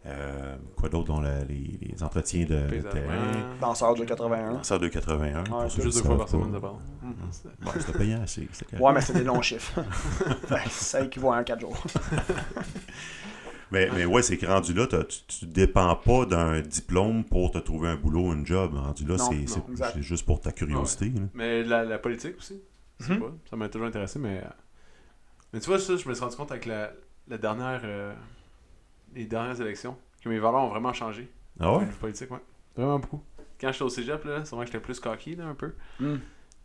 euh, 0.05 0.55
quoi 0.77 0.89
d'autre 0.89 1.07
dans 1.07 1.21
la- 1.21 1.43
les, 1.45 1.77
les 1.81 2.03
entretiens 2.03 2.45
de 2.45 2.67
terrain? 2.81 3.55
Danseur 3.61 3.95
de 3.95 4.03
81. 4.03 4.51
Lanceur 4.53 4.79
281. 4.79 5.39
Ouais, 5.43 5.43
pour 5.49 5.71
ceux 5.71 5.81
Juste 5.83 5.97
deux 5.99 6.03
fois 6.03 6.17
par 6.17 6.27
semaine, 6.29 6.51
d'abord. 6.51 6.79
Bon, 7.61 7.71
c'était 7.79 7.97
payant 7.97 8.21
assez. 8.21 8.47
Ouais, 8.79 8.91
mais 8.93 9.01
c'est 9.01 9.13
des 9.13 9.23
longs 9.23 9.41
chiffres. 9.41 9.79
Ça 10.69 11.01
équivaut 11.01 11.31
à 11.31 11.43
4 11.43 11.59
jours. 11.61 11.81
Mais, 13.73 13.89
mais 13.93 14.05
ouais, 14.05 14.21
c'est 14.21 14.37
que 14.37 14.45
rendu 14.45 14.73
là, 14.73 14.87
tu, 14.87 15.17
tu 15.27 15.45
dépends 15.47 15.95
pas 15.95 16.25
d'un 16.25 16.61
diplôme 16.61 17.23
pour 17.25 17.51
te 17.51 17.57
trouver 17.57 17.89
un 17.89 17.95
boulot, 17.95 18.29
un 18.31 18.45
job. 18.45 18.75
Rendu 18.75 19.05
là, 19.05 19.17
c'est 19.17 20.01
juste 20.01 20.25
pour 20.25 20.39
ta 20.39 20.51
curiosité. 20.51 21.09
là. 21.09 21.21
Mais 21.33 21.63
la, 21.63 21.83
la 21.83 21.97
politique 21.97 22.37
aussi, 22.37 22.61
je 22.99 23.05
sais 23.07 23.13
Mhm. 23.13 23.19
pas, 23.19 23.31
ça 23.49 23.55
m'a 23.55 23.67
toujours 23.69 23.87
intéressé, 23.87 24.19
mais... 24.19 24.37
euh, 24.45 24.49
Mais 25.51 25.59
tu 25.59 25.67
vois, 25.67 25.79
ça, 25.79 25.95
je 25.97 26.07
me 26.07 26.13
suis 26.13 26.23
rendu 26.23 26.35
compte 26.35 26.51
avec 26.51 26.65
la, 26.65 26.91
la 27.27 27.37
dernière... 27.37 27.81
euh, 27.83 28.13
les 29.15 29.25
dernières 29.25 29.59
élections, 29.61 29.97
que 30.23 30.29
mes 30.29 30.39
valeurs 30.39 30.61
ont 30.63 30.69
vraiment 30.69 30.93
changé. 30.93 31.29
Ah 31.59 31.77
ouais? 31.77 31.85
Politique, 31.99 32.31
ouais. 32.31 32.39
Vraiment 32.75 32.99
beaucoup. 32.99 33.21
Quand 33.59 33.71
j'étais 33.71 33.83
au 33.83 33.89
cégep, 33.89 34.23
là, 34.25 34.43
c'est 34.45 34.55
vrai 34.55 34.65
que 34.65 34.71
j'étais 34.71 34.83
plus 34.83 34.99
cocky, 34.99 35.35
là, 35.35 35.45
un 35.45 35.53
peu. 35.55 35.73
Hmm. 35.99 36.17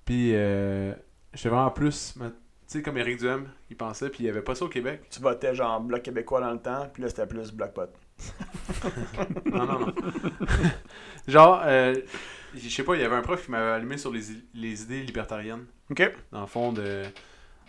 Puis, 0.04 0.32
euh, 0.34 0.94
j'étais 1.34 1.48
vraiment 1.50 1.70
plus... 1.70 2.14
ma- 2.16 2.32
sais, 2.68 2.82
comme 2.82 2.98
Éric 2.98 3.18
Duhem, 3.18 3.48
il 3.70 3.76
pensait, 3.76 4.10
puis 4.10 4.24
il 4.24 4.26
y 4.26 4.28
avait 4.28 4.42
pas 4.42 4.54
ça 4.54 4.64
au 4.64 4.68
Québec. 4.68 5.02
Tu 5.10 5.20
votais 5.20 5.54
genre 5.54 5.80
Bloc 5.80 6.02
québécois 6.02 6.40
dans 6.40 6.52
le 6.52 6.58
temps, 6.58 6.88
puis 6.92 7.02
là, 7.02 7.08
c'était 7.08 7.26
plus 7.26 7.52
Bloc 7.52 7.72
pot. 7.72 7.90
Non, 9.46 9.64
non, 9.66 9.78
non. 9.80 9.94
Genre, 11.28 11.62
euh, 11.64 11.94
je 12.54 12.68
sais 12.68 12.82
pas, 12.82 12.94
il 12.94 13.00
y 13.00 13.04
avait 13.04 13.16
un 13.16 13.22
prof 13.22 13.44
qui 13.44 13.50
m'avait 13.50 13.70
allumé 13.70 13.96
sur 13.96 14.12
les, 14.12 14.20
les 14.54 14.82
idées 14.82 15.02
libertariennes. 15.02 15.64
OK? 15.90 16.02
Dans 16.32 16.42
le 16.42 16.46
fond, 16.46 16.72
de, 16.72 17.04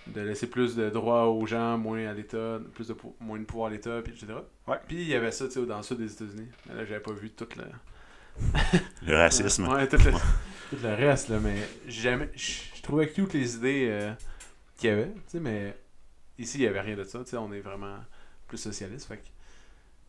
de 0.07 0.21
laisser 0.21 0.47
plus 0.47 0.75
de 0.75 0.89
droits 0.89 1.29
aux 1.29 1.45
gens, 1.45 1.77
moins 1.77 2.05
à 2.07 2.13
l'État, 2.13 2.59
plus 2.73 2.87
de 2.87 2.95
moins 3.19 3.39
de 3.39 3.45
pouvoir 3.45 3.67
à 3.67 3.71
l'État, 3.71 4.01
puis 4.03 4.13
etc. 4.13 4.39
Ouais. 4.67 4.77
Puis 4.87 4.97
il 4.97 5.07
y 5.07 5.15
avait 5.15 5.31
ça, 5.31 5.45
tu 5.47 5.53
sais, 5.53 5.65
dans 5.65 5.77
le 5.77 5.83
sud 5.83 5.97
des 5.97 6.11
États-Unis. 6.11 6.49
Mais 6.67 6.75
là, 6.75 6.85
j'avais 6.85 6.99
pas 6.99 7.13
vu 7.13 7.29
tout 7.29 7.47
le... 7.55 7.63
Le 9.07 9.15
racisme. 9.15 9.67
Ouais, 9.67 9.87
tout 9.87 9.97
le, 9.97 10.11
tout 10.11 10.77
le 10.81 10.93
reste, 10.93 11.29
là, 11.29 11.39
mais 11.39 11.57
jamais. 11.87 12.29
Je 12.35 12.69
je 12.79 12.83
trouvais 12.83 13.09
cute 13.09 13.33
les 13.33 13.55
idées 13.55 13.87
euh, 13.89 14.11
qu'il 14.79 14.89
y 14.89 14.93
avait, 14.93 15.11
tu 15.13 15.21
sais, 15.27 15.39
mais 15.39 15.77
ici, 16.37 16.57
il 16.57 16.63
y 16.63 16.67
avait 16.67 16.81
rien 16.81 16.95
de 16.95 17.03
ça, 17.03 17.19
tu 17.19 17.31
sais, 17.31 17.37
on 17.37 17.51
est 17.53 17.61
vraiment 17.61 17.97
plus 18.47 18.57
socialiste, 18.57 19.07
fait 19.07 19.17
que- 19.17 19.27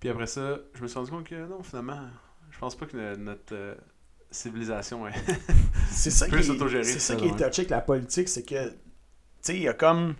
Puis 0.01 0.09
après 0.09 0.27
ça, 0.27 0.59
je 0.75 0.83
me 0.83 0.89
suis 0.89 0.99
rendu 0.99 1.11
compte 1.11 1.25
que 1.25 1.47
non, 1.47 1.63
finalement, 1.63 2.01
je 2.51 2.59
pense 2.59 2.75
pas 2.77 2.87
que 2.87 2.97
no- 2.97 3.17
notre 3.17 3.55
euh, 3.55 3.75
civilisation 4.31 5.07
est. 5.07 5.13
C'est 5.91 6.11
ça, 6.11 6.27
Plus 6.27 6.47
est, 6.49 6.51
autogéré, 6.51 6.85
c'est 6.85 6.99
ça 7.01 7.15
ça, 7.15 7.17
qui 7.17 7.27
est 7.27 7.31
touché 7.33 7.43
avec 7.63 7.71
la 7.71 7.81
politique, 7.81 8.29
c'est 8.29 8.43
que, 8.45 8.69
tu 8.71 8.77
sais, 9.43 9.57
il 9.57 9.63
y 9.63 9.69
a 9.69 9.75
comme, 9.75 10.15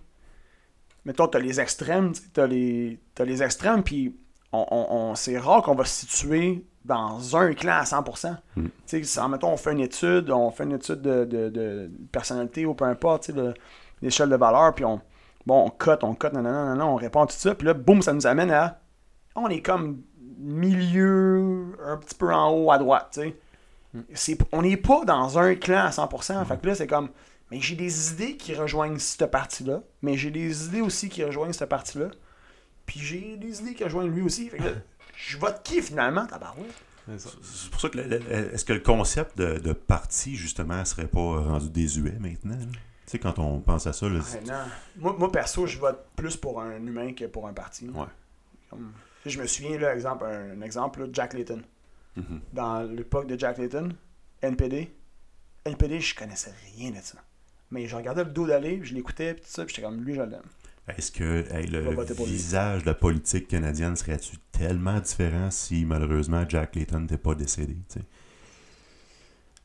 mettons, 1.05 1.27
t'as 1.27 1.39
les 1.39 1.59
extrêmes, 1.59 2.11
t'as 2.33 2.45
les, 2.47 2.99
t'as 3.15 3.25
les 3.25 3.41
extrêmes, 3.41 3.83
puis 3.83 4.15
on, 4.51 4.65
on, 4.69 4.87
on- 5.11 5.15
c'est 5.15 5.37
rare 5.39 5.61
qu'on 5.63 5.75
va 5.75 5.85
se 5.85 6.05
situer 6.05 6.65
dans 6.83 7.37
un 7.37 7.53
clan 7.53 7.73
à 7.77 7.83
100%. 7.83 8.37
Mm. 8.55 8.65
Tu 8.87 9.03
sais, 9.05 9.27
mettons, 9.29 9.53
on 9.53 9.57
fait 9.57 9.71
une 9.71 9.79
étude, 9.81 10.29
on 10.31 10.49
fait 10.51 10.63
une 10.63 10.73
étude 10.73 11.01
de, 11.01 11.25
de, 11.25 11.49
de 11.49 11.91
personnalité 12.11 12.65
ou 12.65 12.73
peu 12.73 12.85
importe, 12.85 13.23
tu 13.25 13.33
sais, 13.33 13.53
d'échelle 14.01 14.29
de 14.29 14.35
valeur, 14.35 14.73
puis 14.73 14.85
on, 14.85 15.01
bon, 15.45 15.65
on 15.65 15.69
cote, 15.69 16.03
on 16.03 16.13
cote, 16.15 16.33
non, 16.33 16.41
non, 16.41 16.51
non, 16.51 16.75
non, 16.75 16.85
on 16.93 16.95
répond 16.95 17.23
à 17.23 17.27
tout 17.27 17.35
ça, 17.35 17.55
puis 17.55 17.67
là, 17.67 17.73
boum, 17.73 18.01
ça 18.01 18.13
nous 18.13 18.27
amène 18.27 18.51
à, 18.51 18.79
on 19.35 19.47
est 19.49 19.61
comme 19.61 20.01
milieu, 20.39 21.77
un 21.85 21.97
petit 21.97 22.15
peu 22.15 22.33
en 22.33 22.51
haut 22.51 22.71
à 22.71 22.77
droite, 22.77 23.09
tu 23.13 23.21
sais 23.21 23.35
c'est, 24.13 24.37
on 24.51 24.61
n'est 24.61 24.77
pas 24.77 25.05
dans 25.05 25.37
un 25.37 25.55
clan 25.55 25.85
à 25.85 25.89
100%. 25.89 26.45
Fait 26.45 26.61
que 26.61 26.67
là, 26.67 26.75
c'est 26.75 26.87
comme, 26.87 27.09
mais 27.49 27.59
j'ai 27.59 27.75
des 27.75 28.11
idées 28.11 28.37
qui 28.37 28.55
rejoignent 28.55 28.97
cette 28.99 29.29
partie-là, 29.29 29.81
mais 30.01 30.17
j'ai 30.17 30.31
des 30.31 30.65
idées 30.65 30.81
aussi 30.81 31.09
qui 31.09 31.23
rejoignent 31.23 31.53
cette 31.53 31.69
partie-là, 31.69 32.09
puis 32.85 32.99
j'ai 32.99 33.37
des 33.37 33.61
idées 33.61 33.73
qui 33.73 33.83
rejoignent 33.83 34.09
lui 34.09 34.21
aussi. 34.21 34.49
Fait 34.49 34.57
que 34.57 34.63
là, 34.63 34.71
je 35.15 35.37
vote 35.37 35.61
qui 35.63 35.81
finalement, 35.81 36.25
tabarouette? 36.25 36.73
C'est 37.17 37.69
pour 37.71 37.81
ça 37.81 37.89
que 37.89 37.97
est-ce 37.99 38.63
que 38.63 38.73
le 38.73 38.79
concept 38.79 39.37
de, 39.37 39.57
de 39.57 39.73
parti, 39.73 40.35
justement, 40.35 40.85
serait 40.85 41.07
pas 41.07 41.19
rendu 41.41 41.69
désuet 41.69 42.15
maintenant? 42.19 42.55
là? 42.55 42.79
Sais, 43.11 43.19
quand 43.19 43.39
on 43.39 43.59
pense 43.59 43.87
à 43.87 43.93
ça, 43.93 44.07
là, 44.07 44.21
c'est- 44.21 44.37
Ouais, 44.39 44.43
non. 44.47 44.63
Moi, 44.97 45.15
moi, 45.19 45.31
perso, 45.31 45.65
je 45.67 45.77
vote 45.77 46.05
plus 46.15 46.37
pour 46.37 46.61
un 46.61 46.77
humain 46.77 47.13
que 47.13 47.25
pour 47.25 47.45
un 47.47 47.53
parti. 47.53 47.89
Ouais. 47.89 48.05
Comme- 48.69 48.93
je 49.25 49.39
me 49.41 49.45
souviens, 49.47 49.77
là, 49.77 49.93
exemple, 49.93 50.23
un, 50.25 50.51
un 50.57 50.61
exemple, 50.61 51.01
là, 51.01 51.07
Jack 51.11 51.33
Layton. 51.33 51.61
Mhm. 52.15 52.39
Dans 52.53 52.83
l'époque 52.83 53.27
de 53.27 53.37
Jack 53.37 53.57
Layton, 53.57 53.89
NPD, 54.41 54.91
NPD, 55.65 55.99
je 55.99 56.15
connaissais 56.15 56.53
rien 56.75 56.91
de 56.91 56.97
ça. 57.01 57.17
Mais 57.69 57.85
je 57.87 57.95
regardais 57.95 58.23
le 58.23 58.29
dos 58.31 58.47
d'aller, 58.47 58.79
je 58.83 58.93
l'écoutais, 58.93 59.33
puis 59.33 59.43
tout 59.43 59.49
ça, 59.51 59.65
puis 59.65 59.75
j'étais 59.75 59.85
comme, 59.87 60.01
lui, 60.03 60.15
je 60.15 60.21
l'aime. 60.21 60.41
Est-ce 60.87 61.11
que 61.11 61.45
hey, 61.53 61.67
Je 61.67 61.71
le 61.73 61.81
lui. 61.91 62.25
visage 62.25 62.81
de 62.81 62.87
la 62.87 62.93
politique 62.95 63.47
canadienne 63.47 63.95
serait-tu 63.95 64.37
tellement 64.51 64.99
différent 64.99 65.51
si 65.51 65.85
malheureusement 65.85 66.43
Jack 66.49 66.75
Layton 66.75 67.01
n'était 67.01 67.17
pas 67.17 67.35
décédé? 67.35 67.73
tu 67.75 67.81
sais? 67.89 67.99
sais 67.99 68.05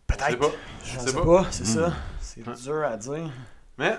Peut-être. 0.07 0.39
pas. 0.39 0.51
Je 0.85 0.99
sais 0.99 1.07
sais 1.09 1.13
pas. 1.15 1.25
pas, 1.25 1.47
c'est 1.51 1.65
ça. 1.67 1.93
C'est 2.37 2.47
Ouais. 2.49 2.55
dur 2.55 2.85
à 2.85 2.97
dire. 2.97 3.31
Mais, 3.79 3.97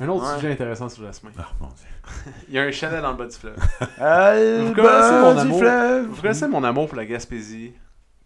un 0.00 0.08
autre 0.08 0.28
Ouais. 0.28 0.34
sujet 0.36 0.52
intéressant 0.52 0.88
sur 0.88 1.02
Jasmin. 1.04 1.30
Ah, 1.38 1.48
mon 1.60 1.68
Dieu. 1.68 1.86
Il 2.48 2.54
y 2.54 2.58
a 2.58 2.62
un 2.62 2.70
chalet 2.70 3.00
dans 3.00 3.12
le 3.12 3.16
bas 3.16 3.26
du 3.26 3.36
fleuve. 3.36 3.56
Vous 4.60 4.66
Vous 4.68 4.74
connaissez 4.74 5.12
mon 5.20 5.34
du 5.34 5.40
amour? 5.40 5.58
fleuve. 5.58 6.06
Vous 6.06 6.22
connaissez 6.22 6.48
mon 6.48 6.64
amour 6.64 6.86
pour 6.88 6.96
la 6.96 7.06
Gaspésie, 7.06 7.72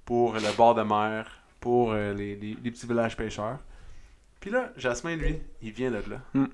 pour 0.04 0.34
le 0.34 0.56
bord 0.56 0.74
de 0.74 0.82
mer, 0.82 1.26
pour 1.60 1.92
euh, 1.92 2.12
les, 2.14 2.36
les- 2.36 2.56
les 2.62 2.70
petits 2.70 2.86
villages 2.86 3.16
pêcheurs. 3.16 3.58
Puis 4.40 4.50
là, 4.50 4.70
Jasmin, 4.76 5.16
lui, 5.16 5.40
il 5.62 5.72
vient 5.72 5.90
de 5.90 5.96
là. 5.96 6.18
Mm. 6.34 6.44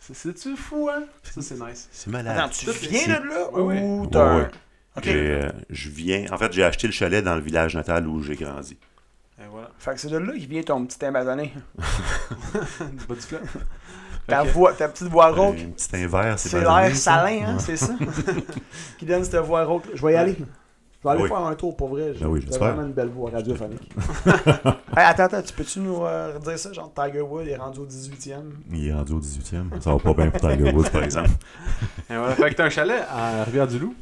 C'est- 0.00 0.14
C'est-tu 0.14 0.56
fou, 0.56 0.88
hein? 0.92 1.04
Ça, 1.22 1.42
c'est 1.42 1.58
nice. 1.60 1.88
C'est 1.90 2.10
malade. 2.10 2.38
Attends, 2.38 2.48
tu 2.50 2.70
viens 2.88 3.18
de 3.20 3.28
là 3.28 3.50
Ouais, 3.52 3.62
ouais. 3.62 3.82
ou 3.82 4.06
t'as 4.06 4.36
Ouais, 4.36 4.48
euh, 5.06 5.50
je 5.70 5.88
viens. 5.90 6.26
En 6.32 6.38
fait, 6.38 6.52
j'ai 6.52 6.64
acheté 6.64 6.86
le 6.88 6.92
chalet 6.92 7.22
dans 7.24 7.34
le 7.36 7.40
village 7.40 7.74
natal 7.76 8.06
où 8.06 8.22
j'ai 8.22 8.34
grandi. 8.36 8.76
Et 9.40 9.46
voilà. 9.50 9.70
Fait 9.78 9.92
que 9.94 10.00
c'est 10.00 10.08
de 10.08 10.16
là 10.18 10.32
qu'il 10.32 10.48
vient 10.48 10.62
ton 10.62 10.84
petit 10.84 11.04
Amazonné. 11.04 11.52
du 11.78 13.06
bas 13.06 13.14
du 13.14 13.20
fleuve. 13.20 13.42
Ta, 14.26 14.42
voix, 14.42 14.72
ta 14.74 14.88
petite 14.88 15.08
voix 15.08 15.30
rauque. 15.30 15.58
Un 15.58 15.70
petit 15.70 15.96
inverse, 15.96 16.42
C'est 16.42 16.60
l'air 16.60 16.96
salin, 16.96 17.46
hein, 17.46 17.58
c'est 17.58 17.76
ça? 17.76 17.94
qui 18.98 19.06
donne 19.06 19.24
cette 19.24 19.36
voix 19.36 19.64
rauque. 19.64 19.84
Je 19.94 20.04
vais 20.04 20.12
y 20.12 20.16
aller. 20.16 20.36
Je 20.38 21.04
vais 21.04 21.10
aller 21.10 21.22
Oui. 21.22 21.28
faire 21.28 21.38
un 21.38 21.54
tour 21.54 21.76
pour 21.76 21.88
vrai. 21.90 22.12
J'ai 22.14 22.20
Ben 22.24 22.26
oui, 22.26 22.40
vraiment 22.40 22.82
une 22.82 22.92
belle 22.92 23.08
voix 23.08 23.30
radiophonique. 23.30 23.90
hey, 24.26 24.72
attends, 24.96 25.22
attends, 25.24 25.42
tu 25.42 25.54
peux-tu 25.54 25.78
nous 25.78 26.02
euh, 26.04 26.34
redire 26.36 26.58
ça? 26.58 26.72
Genre 26.72 26.92
Tiger 26.92 27.20
Wood 27.20 27.46
est 27.46 27.56
rendu 27.56 27.78
au 27.78 27.86
18e. 27.86 28.42
Il 28.72 28.88
est 28.88 28.92
rendu 28.92 29.12
au 29.12 29.20
18e. 29.20 29.80
Ça 29.80 29.92
va 29.92 29.98
pas 29.98 30.12
bien 30.12 30.30
pour 30.30 30.40
Tiger 30.40 30.72
Woods, 30.72 30.90
par 30.90 31.04
exemple. 31.04 31.30
Et 32.10 32.16
voilà. 32.16 32.34
Fait 32.34 32.50
que 32.50 32.54
t'as 32.56 32.64
un 32.66 32.70
chalet 32.70 33.02
à 33.08 33.44
Rivière-du-Loup. 33.44 33.94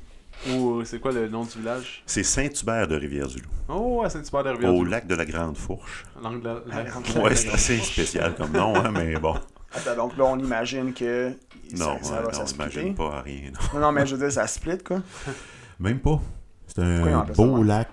Ou 0.50 0.84
c'est 0.84 0.98
quoi 1.00 1.12
le 1.12 1.28
nom 1.28 1.44
du 1.44 1.58
village? 1.58 2.02
C'est 2.06 2.22
Saint-Hubert 2.22 2.86
de 2.88 2.96
Rivière-du-Loup, 2.96 3.48
Oh, 3.68 4.02
à 4.04 4.10
Saint-Hubert 4.10 4.44
de 4.44 4.48
au 4.48 4.52
Rivière-du-Loup. 4.52 4.84
lac 4.90 5.06
de 5.06 5.14
la 5.14 5.24
Grande 5.24 5.56
Fourche. 5.56 6.04
L'angle 6.22 6.40
de 6.42 6.48
la- 6.48 6.62
Ah, 6.70 6.82
la- 7.16 7.22
Ouais, 7.22 7.34
c'est 7.34 7.50
assez 7.50 7.78
spécial 7.78 8.34
comme 8.36 8.52
nom, 8.52 8.74
hein, 8.76 8.90
mais 8.92 9.16
bon. 9.18 9.34
Attends, 9.74 9.96
donc 9.96 10.16
là, 10.16 10.24
on 10.26 10.38
imagine 10.38 10.92
que. 10.94 11.30
Non, 11.76 11.98
ça, 12.00 12.04
ça 12.04 12.20
ouais, 12.20 12.32
va 12.32 12.38
non, 12.38 12.46
splitter. 12.46 12.92
pas 12.92 13.16
à 13.16 13.22
rien. 13.22 13.50
non. 13.52 13.60
Non, 13.80 13.86
non, 13.86 13.92
mais 13.92 14.06
je 14.06 14.14
veux 14.14 14.22
dire, 14.22 14.32
ça 14.32 14.46
split, 14.46 14.78
quoi. 14.78 14.98
Même 15.80 15.98
pas. 15.98 16.20
C'est 16.68 16.80
un 16.82 17.24
beau 17.36 17.62
lac 17.62 17.88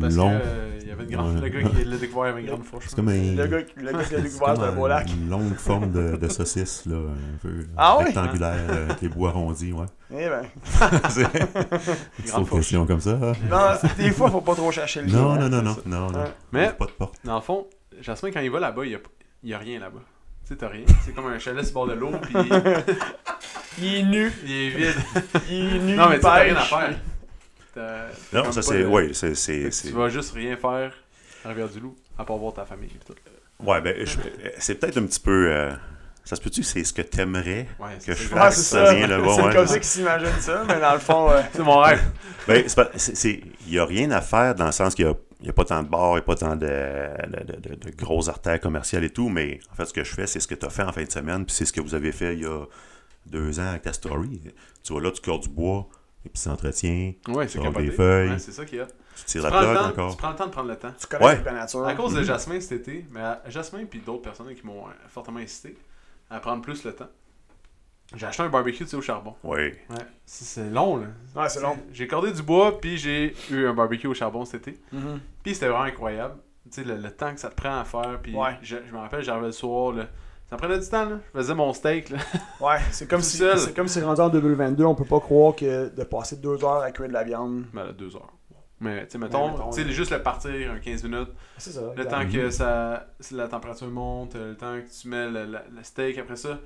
Parce 0.00 0.14
long. 0.16 0.30
que, 0.38 0.42
euh, 0.44 0.78
il 0.82 0.88
y 0.88 0.90
avait 0.90 1.04
une 1.04 1.10
grande... 1.10 1.34
Ouais. 1.36 1.40
le 1.40 1.48
gars 1.62 1.68
qui 1.70 1.84
l'a 1.84 1.96
découvert 1.96 2.30
avait 2.30 2.40
une 2.42 2.46
grande 2.48 2.64
fourche. 2.64 2.84
C'est 2.88 2.96
comme 2.96 3.08
un. 3.08 3.12
Le 3.34 3.46
gars, 3.46 3.58
le 3.76 3.92
gars 3.92 4.04
qui 4.04 4.14
a 4.14 4.18
c'est 4.18 4.22
découvert, 4.22 4.54
c'est 4.56 4.62
un 4.62 4.72
beau 4.72 4.86
lac. 4.88 5.08
Une 5.10 5.30
longue 5.30 5.54
forme 5.54 5.90
de, 5.92 6.16
de 6.16 6.28
saucisse, 6.28 6.84
là, 6.86 6.96
un 6.96 7.38
peu 7.40 7.66
Ah 7.76 7.96
ouais? 7.98 8.04
rectangulaire, 8.04 8.54
euh, 8.70 8.84
avec 8.86 9.00
les 9.00 9.08
bouts 9.08 9.26
arrondis, 9.26 9.72
ouais. 9.72 9.86
Eh 10.10 10.28
ben. 10.28 10.42
C'est 11.10 11.22
une 12.36 12.46
question 12.46 12.86
comme 12.86 13.00
ça. 13.00 13.10
hein? 13.12 13.32
Non, 13.50 13.90
des 13.96 14.10
fois, 14.10 14.30
faut 14.30 14.40
pas 14.40 14.54
trop 14.54 14.70
chercher 14.72 15.02
le 15.02 15.08
Non, 15.08 15.34
lien, 15.36 15.48
non, 15.48 15.62
non, 15.62 15.70
hein, 15.70 15.76
non, 15.86 16.00
non, 16.06 16.10
non. 16.12 16.24
Mais- 16.52 16.72
Pas 16.72 16.86
de 16.86 16.90
porte. 16.92 17.14
Dans 17.24 17.36
le 17.36 17.40
fond, 17.42 17.66
Jasmin, 18.00 18.30
quand 18.30 18.40
il 18.40 18.50
va 18.50 18.60
là-bas, 18.60 18.84
il 18.84 18.92
y 18.92 18.94
a, 18.94 18.98
il 19.42 19.50
y 19.50 19.54
a 19.54 19.58
rien 19.58 19.80
là-bas. 19.80 20.00
Tu 20.46 20.54
sais, 20.54 20.56
t'as 20.56 20.68
rien. 20.68 20.84
C'est 21.04 21.14
comme 21.14 21.26
un 21.26 21.38
chalet 21.38 21.64
sur 21.64 21.84
le 21.86 21.94
bord 21.94 21.96
de 21.96 22.00
l'eau, 22.00 22.18
puis 22.22 22.34
Il 23.80 23.94
est 23.94 24.02
nu. 24.02 24.32
il 24.44 24.52
est 24.52 24.68
vide. 24.70 24.94
Il 25.50 25.76
est 25.76 25.78
nu. 25.80 25.94
Non, 25.96 26.08
mais 26.08 26.16
il 26.16 26.20
tu 26.20 26.26
rien 26.26 26.56
à 26.56 26.60
faire. 26.62 26.94
T'as 28.32 28.42
Non, 28.42 28.52
ça 28.52 28.62
c'est. 28.62 28.84
Oui, 28.84 29.10
c'est. 29.14 29.70
Tu 29.70 29.90
vas 29.92 30.08
juste 30.08 30.32
rien 30.34 30.56
faire 30.56 30.92
à 31.44 31.48
Rivière-du-Loup, 31.48 31.94
à 32.18 32.24
part 32.24 32.36
voir 32.36 32.52
ta 32.54 32.64
famille 32.64 32.90
et 32.94 33.04
tout. 33.04 33.14
Ouais, 33.64 33.80
ben, 33.80 33.94
c'est 34.58 34.74
peut-être 34.76 34.98
un 34.98 35.06
petit 35.06 35.20
peu. 35.20 35.50
euh, 35.52 35.72
Ça 36.24 36.36
se 36.36 36.42
peut-tu 36.42 36.60
que 36.60 36.66
c'est 36.66 36.84
ce 36.84 36.92
que 36.92 37.00
t'aimerais 37.02 37.66
Ouais, 37.80 37.96
que 38.04 38.12
je 38.14 38.28
fasse? 38.28 38.56
c'est 38.56 38.76
ça 38.76 38.86
C'est 38.94 39.42
ouais. 39.42 39.54
comme 39.54 39.66
ça 39.66 39.74
qu'ils 39.74 39.84
s'imaginent 39.84 40.40
ça, 40.40 40.62
mais 40.68 40.78
dans 40.78 40.92
le 40.92 40.98
fond, 41.00 41.30
euh, 41.30 41.40
C'est 41.52 41.62
mon 41.62 41.78
rêve. 41.78 42.02
Ben, 42.46 42.62
c'est 42.66 42.74
pas- 42.76 42.90
c'est- 42.96 43.14
c'est- 43.16 43.40
il 43.66 43.72
n'y 43.72 43.78
a 43.78 43.84
rien 43.86 44.10
à 44.10 44.20
faire 44.20 44.54
dans 44.54 44.66
le 44.66 44.72
sens 44.72 44.94
qu'il 44.94 45.06
n'y 45.40 45.48
a, 45.48 45.52
pas 45.54 45.64
tant 45.64 45.82
de 45.82 45.88
bars, 45.88 46.10
il 46.10 46.14
n'y 46.14 46.18
a 46.18 46.22
pas 46.22 46.34
tant 46.34 46.54
de, 46.54 46.66
de, 46.66 47.52
de- 47.52 47.60
de- 47.70 47.74
de 47.76 47.90
grosses 47.96 48.28
artères 48.28 48.60
commerciales 48.60 49.04
et 49.04 49.10
tout, 49.10 49.28
mais 49.30 49.58
en 49.72 49.74
fait, 49.74 49.86
ce 49.86 49.92
que 49.94 50.04
je 50.04 50.12
fais, 50.14 50.26
c'est 50.26 50.40
ce 50.40 50.46
que 50.46 50.54
tu 50.54 50.66
as 50.66 50.70
fait 50.70 50.82
en 50.82 50.92
fin 50.92 51.02
de 51.04 51.10
semaine, 51.10 51.46
puis 51.46 51.54
c'est 51.54 51.64
ce 51.64 51.72
que 51.72 51.80
vous 51.80 51.94
avez 51.94 52.12
fait 52.12 52.34
il 52.34 52.42
y 52.42 52.46
a 52.46 52.64
deux 53.26 53.58
ans 53.58 53.68
avec 53.68 53.82
ta 53.82 53.92
story. 53.94 54.40
Tu 54.84 54.92
vas 54.92 55.00
là, 55.00 55.10
tu 55.10 55.20
cordes 55.22 55.42
du 55.44 55.48
bois, 55.48 55.88
et 56.24 56.30
tu 56.30 56.48
Ouais, 57.30 57.46
Tu 57.46 57.52
c'est 57.52 57.58
capoté. 57.62 57.86
des 57.86 57.90
feuilles. 57.92 58.30
Ouais, 58.30 58.38
c'est 58.38 58.52
ça 58.52 58.64
qu'il 58.64 58.78
y 58.78 58.80
a. 58.80 58.86
tu 58.86 58.92
Tu 59.16 59.24
tires 59.24 59.42
la 59.44 59.50
prends, 59.50 59.60
le 59.60 59.66
plug 59.66 59.76
temps, 59.78 59.88
encore. 59.88 60.10
tu 60.10 60.16
prends 60.16 60.30
le 60.30 60.36
temps 60.36 60.46
de 60.46 60.50
prendre 60.50 60.68
le 60.68 60.76
temps. 60.76 60.92
tu 60.98 61.06
connais 61.06 61.24
Ouais. 61.24 61.42
la 61.44 61.52
nature. 61.52 61.86
À 61.86 61.94
cause 61.94 62.14
de. 62.14 62.22
Jasmin 62.24 62.60
cet 62.60 62.72
été, 62.80 63.06
mais 63.10 63.20
à- 63.20 63.42
Jasmin 63.48 63.84
puis 63.86 64.00
d'autres 64.00 64.22
personnes 64.22 64.52
qui 64.54 64.66
m'ont 64.66 64.86
euh, 64.86 64.90
fortement 65.08 65.38
incité 65.38 65.76
à 66.30 66.40
prendre 66.40 66.62
plus 66.62 66.84
le 66.84 66.92
temps. 66.94 67.08
J'ai 68.16 68.26
acheté 68.26 68.42
un 68.42 68.48
barbecue 68.48 68.84
tu 68.84 68.86
sais, 68.86 68.96
au 68.96 69.02
charbon. 69.02 69.34
Oui. 69.44 69.56
Ouais. 69.90 69.96
C'est 70.24 70.70
long, 70.70 70.96
là. 70.96 71.06
Ouais, 71.36 71.48
c'est 71.50 71.60
long. 71.60 71.76
J'ai 71.92 72.06
cordé 72.08 72.32
du 72.32 72.42
bois, 72.42 72.80
puis 72.80 72.96
j'ai 72.96 73.34
eu 73.50 73.66
un 73.66 73.74
barbecue 73.74 74.06
au 74.06 74.14
charbon 74.14 74.44
cet 74.46 74.66
été. 74.66 74.80
Mhm. 74.92 75.20
Puis 75.42 75.54
c'était 75.54 75.68
vraiment 75.68 75.84
incroyable. 75.84 76.36
Tu 76.70 76.82
sais, 76.82 76.84
le, 76.88 76.96
le 76.96 77.10
temps 77.10 77.32
que 77.34 77.40
ça 77.40 77.50
te 77.50 77.54
prend 77.54 77.78
à 77.78 77.84
faire. 77.84 78.18
Puis 78.22 78.34
Ouais. 78.34 78.56
je, 78.62 78.76
je 78.86 78.92
me 78.94 78.98
rappelle, 78.98 79.22
j'arrivais 79.22 79.46
le 79.46 79.52
soir, 79.52 79.92
là. 79.92 80.06
Ça 80.50 80.56
prenait 80.56 80.78
du 80.78 80.88
temps, 80.88 81.04
là. 81.08 81.18
Je 81.34 81.38
faisais 81.40 81.54
mon 81.54 81.72
steak, 81.72 82.10
là. 82.10 82.18
Ouais, 82.60 82.78
c'est 82.90 83.08
comme 83.08 83.20
si 83.20 83.36
c'est 83.56 83.74
comme 83.74 83.88
si 83.88 84.00
rendu 84.00 84.20
en 84.20 84.28
2022, 84.30 84.84
on 84.84 84.94
peut 84.94 85.04
pas 85.04 85.20
croire 85.20 85.54
que 85.54 85.88
de 85.94 86.04
passer 86.04 86.36
deux 86.36 86.64
heures 86.64 86.80
à 86.82 86.90
cuire 86.90 87.08
de 87.08 87.12
la 87.12 87.24
viande. 87.24 87.64
Ben, 87.74 87.84
là, 87.84 87.92
deux 87.92 88.14
heures. 88.16 88.32
Mais, 88.80 89.04
tu 89.06 89.12
sais, 89.12 89.18
mettons, 89.18 89.70
tu 89.72 89.82
sais, 89.82 89.90
juste 89.90 90.12
le 90.12 90.22
partir, 90.22 90.70
un 90.70 90.78
15 90.78 91.02
minutes. 91.04 91.30
C'est 91.56 91.72
ça. 91.72 91.80
Le 91.96 92.06
temps 92.06 92.28
que 92.30 92.50
ça, 92.50 93.08
la 93.32 93.48
température 93.48 93.88
monte, 93.88 94.36
le 94.36 94.56
temps 94.56 94.76
que 94.80 95.00
tu 95.02 95.08
mets 95.08 95.26
le, 95.28 95.46
le- 95.46 95.58
le 95.76 95.82
steak 95.82 96.16
après 96.18 96.36
ça. 96.36 96.58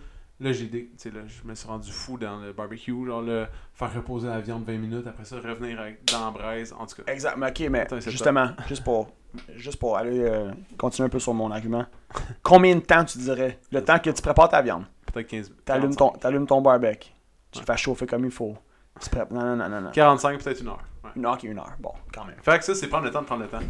Là, 0.42 0.52
j'ai 0.52 0.66
des, 0.66 0.86
tu 0.86 0.90
sais, 0.96 1.10
là, 1.10 1.20
je 1.26 1.48
me 1.48 1.54
suis 1.54 1.68
rendu 1.68 1.90
fou 1.92 2.18
dans 2.18 2.38
le 2.40 2.52
barbecue. 2.52 2.92
Genre, 3.06 3.22
là, 3.22 3.48
faire 3.74 3.94
reposer 3.94 4.26
la 4.28 4.40
viande 4.40 4.64
20 4.64 4.72
minutes, 4.78 5.06
après 5.06 5.24
ça, 5.24 5.36
revenir 5.36 5.80
avec, 5.80 6.04
dans 6.10 6.24
la 6.24 6.30
braise. 6.32 6.74
En 6.78 6.84
tout 6.86 7.00
cas, 7.02 7.12
Exact. 7.12 7.36
Mais 7.36 7.48
ok, 7.50 7.60
mais 7.70 7.80
Attends, 7.82 8.00
justement, 8.00 8.48
juste 8.66 8.82
pour, 8.82 9.10
juste 9.54 9.78
pour 9.78 9.96
aller 9.96 10.18
euh, 10.20 10.50
continuer 10.76 11.06
un 11.06 11.10
peu 11.10 11.20
sur 11.20 11.32
mon 11.32 11.50
argument. 11.50 11.86
Combien 12.42 12.74
de 12.74 12.80
temps 12.80 13.04
tu 13.04 13.18
dirais 13.18 13.60
Le 13.70 13.84
temps 13.84 13.98
que 13.98 14.10
tu 14.10 14.20
prépares 14.20 14.48
ta 14.48 14.60
viande, 14.62 14.84
peut-être 15.12 15.28
15 15.28 15.50
minutes. 15.50 15.64
t'allumes 15.64 15.94
45. 15.96 16.20
ton, 16.20 16.46
ton 16.46 16.60
barbecue, 16.62 17.10
tu 17.52 17.58
Ouais. 17.60 17.64
le 17.68 17.72
fais 17.72 17.76
chauffer 17.80 18.06
comme 18.06 18.24
il 18.24 18.30
faut. 18.30 18.56
Tu 19.00 19.08
prépares. 19.10 19.32
Non, 19.32 19.44
non, 19.54 19.56
non, 19.56 19.68
non, 19.68 19.80
non. 19.82 19.90
45, 19.92 20.42
peut-être 20.42 20.60
une 20.60 20.68
heure. 20.68 20.82
Une 21.16 21.26
heure 21.26 21.36
qui 21.38 21.46
est 21.46 21.50
une 21.50 21.58
heure. 21.58 21.72
Bon, 21.78 21.92
quand 22.14 22.24
même. 22.24 22.36
Fait 22.42 22.58
que 22.58 22.64
ça, 22.64 22.74
c'est 22.74 22.88
prendre 22.88 23.04
le 23.04 23.10
temps 23.10 23.20
de 23.22 23.26
prendre 23.26 23.42
le 23.42 23.48
temps. 23.48 23.60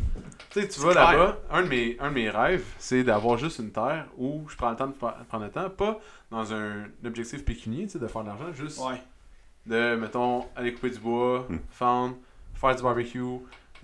Tu 0.50 0.60
sais, 0.60 0.68
tu 0.68 0.80
vas 0.80 0.92
là-bas, 0.94 1.38
un, 1.50 1.62
de 1.62 1.68
mes- 1.68 1.96
un 2.00 2.08
de 2.10 2.14
mes 2.14 2.30
rêves, 2.30 2.64
c'est 2.78 3.02
d'avoir 3.04 3.38
juste 3.38 3.58
une 3.58 3.70
terre 3.70 4.06
où 4.18 4.44
je 4.48 4.56
prends 4.56 4.70
le 4.70 4.76
temps 4.76 4.86
de 4.88 4.92
prendre 4.92 5.44
le 5.44 5.50
temps, 5.50 5.68
pas 5.70 5.98
dans 6.30 6.52
un 6.52 6.84
objectif 7.04 7.44
pécunier, 7.44 7.84
tu 7.84 7.90
sais, 7.92 7.98
de 7.98 8.06
faire 8.06 8.22
de 8.22 8.28
l'argent, 8.28 8.52
juste 8.52 8.78
Ouais. 8.80 9.00
de, 9.66 9.96
mettons, 9.96 10.46
aller 10.56 10.72
couper 10.74 10.90
du 10.90 10.98
bois, 10.98 11.46
Hmm. 11.48 11.58
fendre, 11.70 12.16
faire 12.54 12.76
du 12.76 12.82
barbecue, 12.82 13.20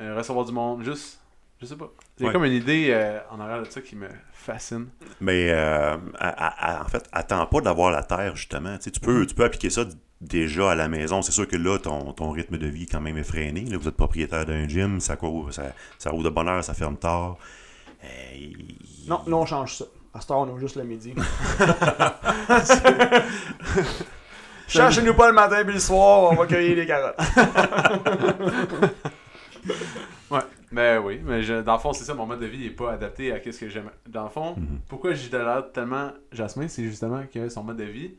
euh, 0.00 0.14
recevoir 0.16 0.44
du 0.44 0.52
monde, 0.52 0.82
juste, 0.84 1.20
je 1.60 1.66
sais 1.66 1.76
pas. 1.76 1.88
Il 2.18 2.22
y 2.22 2.24
a 2.24 2.28
Ouais. 2.28 2.32
comme 2.32 2.44
une 2.44 2.52
idée 2.52 2.88
euh, 2.90 3.18
en 3.30 3.40
arrière 3.40 3.62
de 3.62 3.70
ça 3.70 3.80
qui 3.80 3.96
me 3.96 4.08
fascine. 4.32 4.88
Mais 5.20 5.50
euh, 5.50 5.96
à- 6.18 6.28
à- 6.28 6.78
à- 6.80 6.84
en 6.84 6.88
fait, 6.88 7.08
attends 7.12 7.46
pas 7.46 7.60
d'avoir 7.60 7.90
la 7.90 8.02
terre, 8.02 8.36
justement. 8.36 8.76
Tu, 8.76 8.84
sais, 8.84 8.90
tu 8.90 9.00
peux, 9.00 9.26
tu 9.26 9.34
peux 9.34 9.44
appliquer 9.44 9.70
ça 9.70 9.84
déjà 10.20 10.72
à 10.72 10.74
la 10.74 10.88
maison. 10.88 11.22
C'est 11.22 11.32
sûr 11.32 11.46
que 11.48 11.56
là, 11.56 11.78
ton, 11.78 12.12
ton 12.12 12.30
rythme 12.30 12.58
de 12.58 12.66
vie 12.66 12.82
est 12.84 12.86
quand 12.92 13.00
même 13.00 13.18
effréné. 13.18 13.62
Là, 13.66 13.78
vous 13.78 13.88
êtes 13.88 13.96
propriétaire 13.96 14.44
d'un 14.46 14.66
gym, 14.68 15.00
ça, 15.00 15.16
court, 15.16 15.52
ça, 15.52 15.72
ça 15.98 16.10
roule 16.10 16.24
de 16.24 16.30
bonne 16.30 16.48
heure, 16.48 16.62
ça 16.64 16.74
ferme 16.74 16.96
tard. 16.96 17.36
Euh, 18.04 18.06
il- 18.34 18.76
Non, 19.08 19.20
non, 19.26 19.40
on 19.42 19.46
change 19.46 19.74
ça. 19.76 19.84
À 20.14 20.20
ce 20.20 20.26
temps, 20.26 20.42
on 20.48 20.56
a 20.56 20.58
juste 20.60 20.76
le 20.76 20.84
midi. 20.84 21.14
Cherchez-nous 24.66 25.14
pas 25.14 25.28
le 25.28 25.34
matin 25.34 25.62
puis 25.64 25.74
le 25.74 25.80
soir, 25.80 26.30
on 26.32 26.34
va 26.34 26.46
cueillir 26.46 26.76
les 26.76 26.86
carottes. 26.86 27.16
Ouais, 30.30 30.40
ben 30.70 30.98
oui, 31.02 31.20
mais 31.24 31.42
je- 31.42 31.62
dans 31.62 31.72
le 31.74 31.78
fond, 31.78 31.94
c'est 31.94 32.04
ça, 32.04 32.12
mon 32.12 32.26
mode 32.26 32.40
de 32.40 32.46
vie 32.46 32.58
n'est 32.64 32.70
pas 32.70 32.92
adapté 32.92 33.32
à 33.32 33.38
ce 33.42 33.58
que 33.58 33.68
j'aime. 33.70 33.90
Dans 34.06 34.24
le 34.24 34.28
fond, 34.28 34.54
Mhm. 34.58 34.80
pourquoi 34.86 35.14
j'idolâtre 35.14 35.72
tellement 35.72 36.10
Jasmin, 36.32 36.68
c'est 36.68 36.84
justement 36.84 37.22
que 37.32 37.48
son 37.48 37.64
mode 37.64 37.78
de 37.78 37.84
vie, 37.84 38.14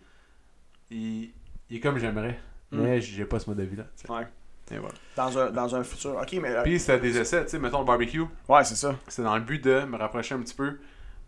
il, 0.90 1.30
il 1.70 1.78
est 1.78 1.80
comme 1.80 1.98
j'aimerais. 1.98 2.40
Mais 2.72 3.02
j'ai 3.02 3.26
pas 3.26 3.40
ce 3.40 3.50
mode 3.50 3.58
de 3.60 3.64
vie-là. 3.64 3.86
Ouais. 4.10 4.28
Et 4.72 4.78
voilà. 4.78 4.94
Dans 5.16 5.36
un, 5.40 5.50
dans 5.50 5.76
un 5.76 5.84
futur. 5.84 6.16
Ok, 6.22 6.34
mais. 6.42 6.50
euh, 6.50 6.62
Puis 6.64 6.80
c'était 6.80 7.00
des 7.00 7.18
essais, 7.18 7.44
tu 7.46 7.50
sais, 7.52 7.60
mettons 7.60 7.80
le 7.80 7.86
barbecue, 7.86 8.22
Ouais, 8.48 8.64
c'est 8.64 8.76
ça. 8.76 8.96
c'est 9.08 9.24
dans 9.24 9.36
le 9.36 9.42
but 9.44 9.64
de 9.64 9.82
me 9.86 9.98
rapprocher 9.98 10.36
un 10.36 10.40
petit 10.40 10.54
peu 10.54 10.78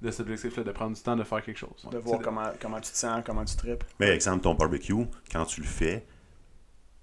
de 0.01 0.11
cet 0.11 0.21
objectif-là, 0.21 0.63
de 0.63 0.71
prendre 0.71 0.95
du 0.95 1.01
temps 1.01 1.15
de 1.15 1.23
faire 1.23 1.41
quelque 1.43 1.57
chose. 1.57 1.87
De 1.91 1.97
voir 1.97 2.19
comment, 2.21 2.49
comment 2.61 2.79
tu 2.79 2.91
te 2.91 2.97
sens, 2.97 3.23
comment 3.25 3.43
tu 3.45 3.55
tripes. 3.55 3.83
Mais 3.99 4.09
exemple, 4.09 4.41
ton 4.41 4.53
barbecue, 4.53 4.93
quand 5.31 5.45
tu 5.45 5.61
le 5.61 5.67
fais, 5.67 6.05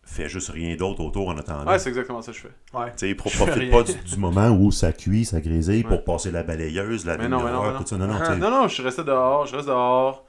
fais 0.04 0.28
juste 0.28 0.50
rien 0.50 0.74
d'autre 0.76 1.02
autour 1.02 1.28
en 1.28 1.36
attendant. 1.36 1.70
Ouais, 1.70 1.78
c'est 1.80 1.88
exactement 1.90 2.22
ça 2.22 2.30
que 2.32 2.38
je 2.38 2.42
fais. 2.42 2.76
Ouais. 2.78 2.92
Tu 2.96 3.08
sais, 3.08 3.14
profite 3.16 3.70
pas 3.70 3.82
du, 3.82 3.94
du 3.94 4.16
moment 4.16 4.48
où 4.50 4.70
ça 4.70 4.92
cuit, 4.92 5.24
ça 5.24 5.40
grésille 5.40 5.82
Ouais. 5.84 5.88
pour 5.88 6.04
passer 6.04 6.30
la 6.30 6.42
balayeuse, 6.44 7.04
la 7.04 7.18
Mais 7.18 7.28
non, 7.28 7.42
mais 7.42 7.50
non, 7.52 7.62
mais 7.64 7.72
non. 7.72 7.78
tout 7.80 7.86
ça. 7.86 7.96
Non, 7.98 8.06
non, 8.06 8.24
sais. 8.24 8.36
Non, 8.36 8.50
non, 8.50 8.68
je 8.68 8.74
suis 8.74 8.82
resté 8.84 9.02
dehors, 9.04 9.46
je 9.46 9.56
reste 9.56 9.68
dehors. 9.68 10.24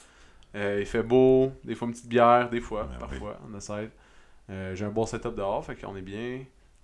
Euh, 0.56 0.78
il 0.80 0.86
fait 0.86 1.04
beau, 1.04 1.52
des 1.64 1.76
fois 1.76 1.88
une 1.88 1.94
petite 1.94 2.08
bière, 2.10 2.50
des 2.50 2.62
fois, 2.62 2.84
Ouais, 2.92 2.98
parfois, 3.00 3.40
on 3.52 3.56
essaie. 3.58 3.90
Euh, 4.50 4.74
j'ai 4.76 4.86
un 4.86 4.90
bon 4.90 5.06
setup 5.06 5.36
dehors, 5.36 5.64
fait 5.64 5.76
qu'on 5.76 5.96
est 5.96 6.02
bien. 6.02 6.40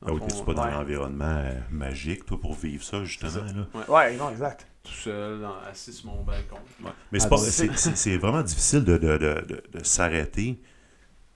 Ah 0.06 0.12
oui, 0.12 0.20
fond, 0.20 0.28
t'es-tu 0.28 0.44
pas 0.44 0.54
dans 0.54 0.66
ouais. 0.66 0.72
l'environnement 0.72 1.26
euh, 1.40 1.60
magique, 1.72 2.26
toi, 2.26 2.40
pour 2.40 2.54
vivre 2.54 2.84
ça, 2.84 3.04
justement, 3.04 3.32
ça. 3.32 3.40
là? 3.42 3.68
Ouais, 3.90 4.16
non, 4.18 4.30
exact. 4.30 4.68
tout 4.84 4.92
seul, 4.92 5.42
dans- 5.42 5.56
assis 5.72 5.92
sur 5.94 6.08
mon 6.12 6.22
balcon. 6.24 6.58
Mais 7.12 7.20
c'est 7.20 7.26
Ah, 7.26 7.30
pas- 7.30 7.38
c'est- 7.38 7.50
c'est 7.70 7.76
c'est- 7.76 7.96
c'est 7.96 8.18
vraiment 8.18 8.44
difficile 8.44 8.84
de, 8.84 8.98
de, 9.00 9.18
de, 9.18 9.46
de, 9.48 9.64
de 9.80 9.84
s'arrêter 9.84 10.62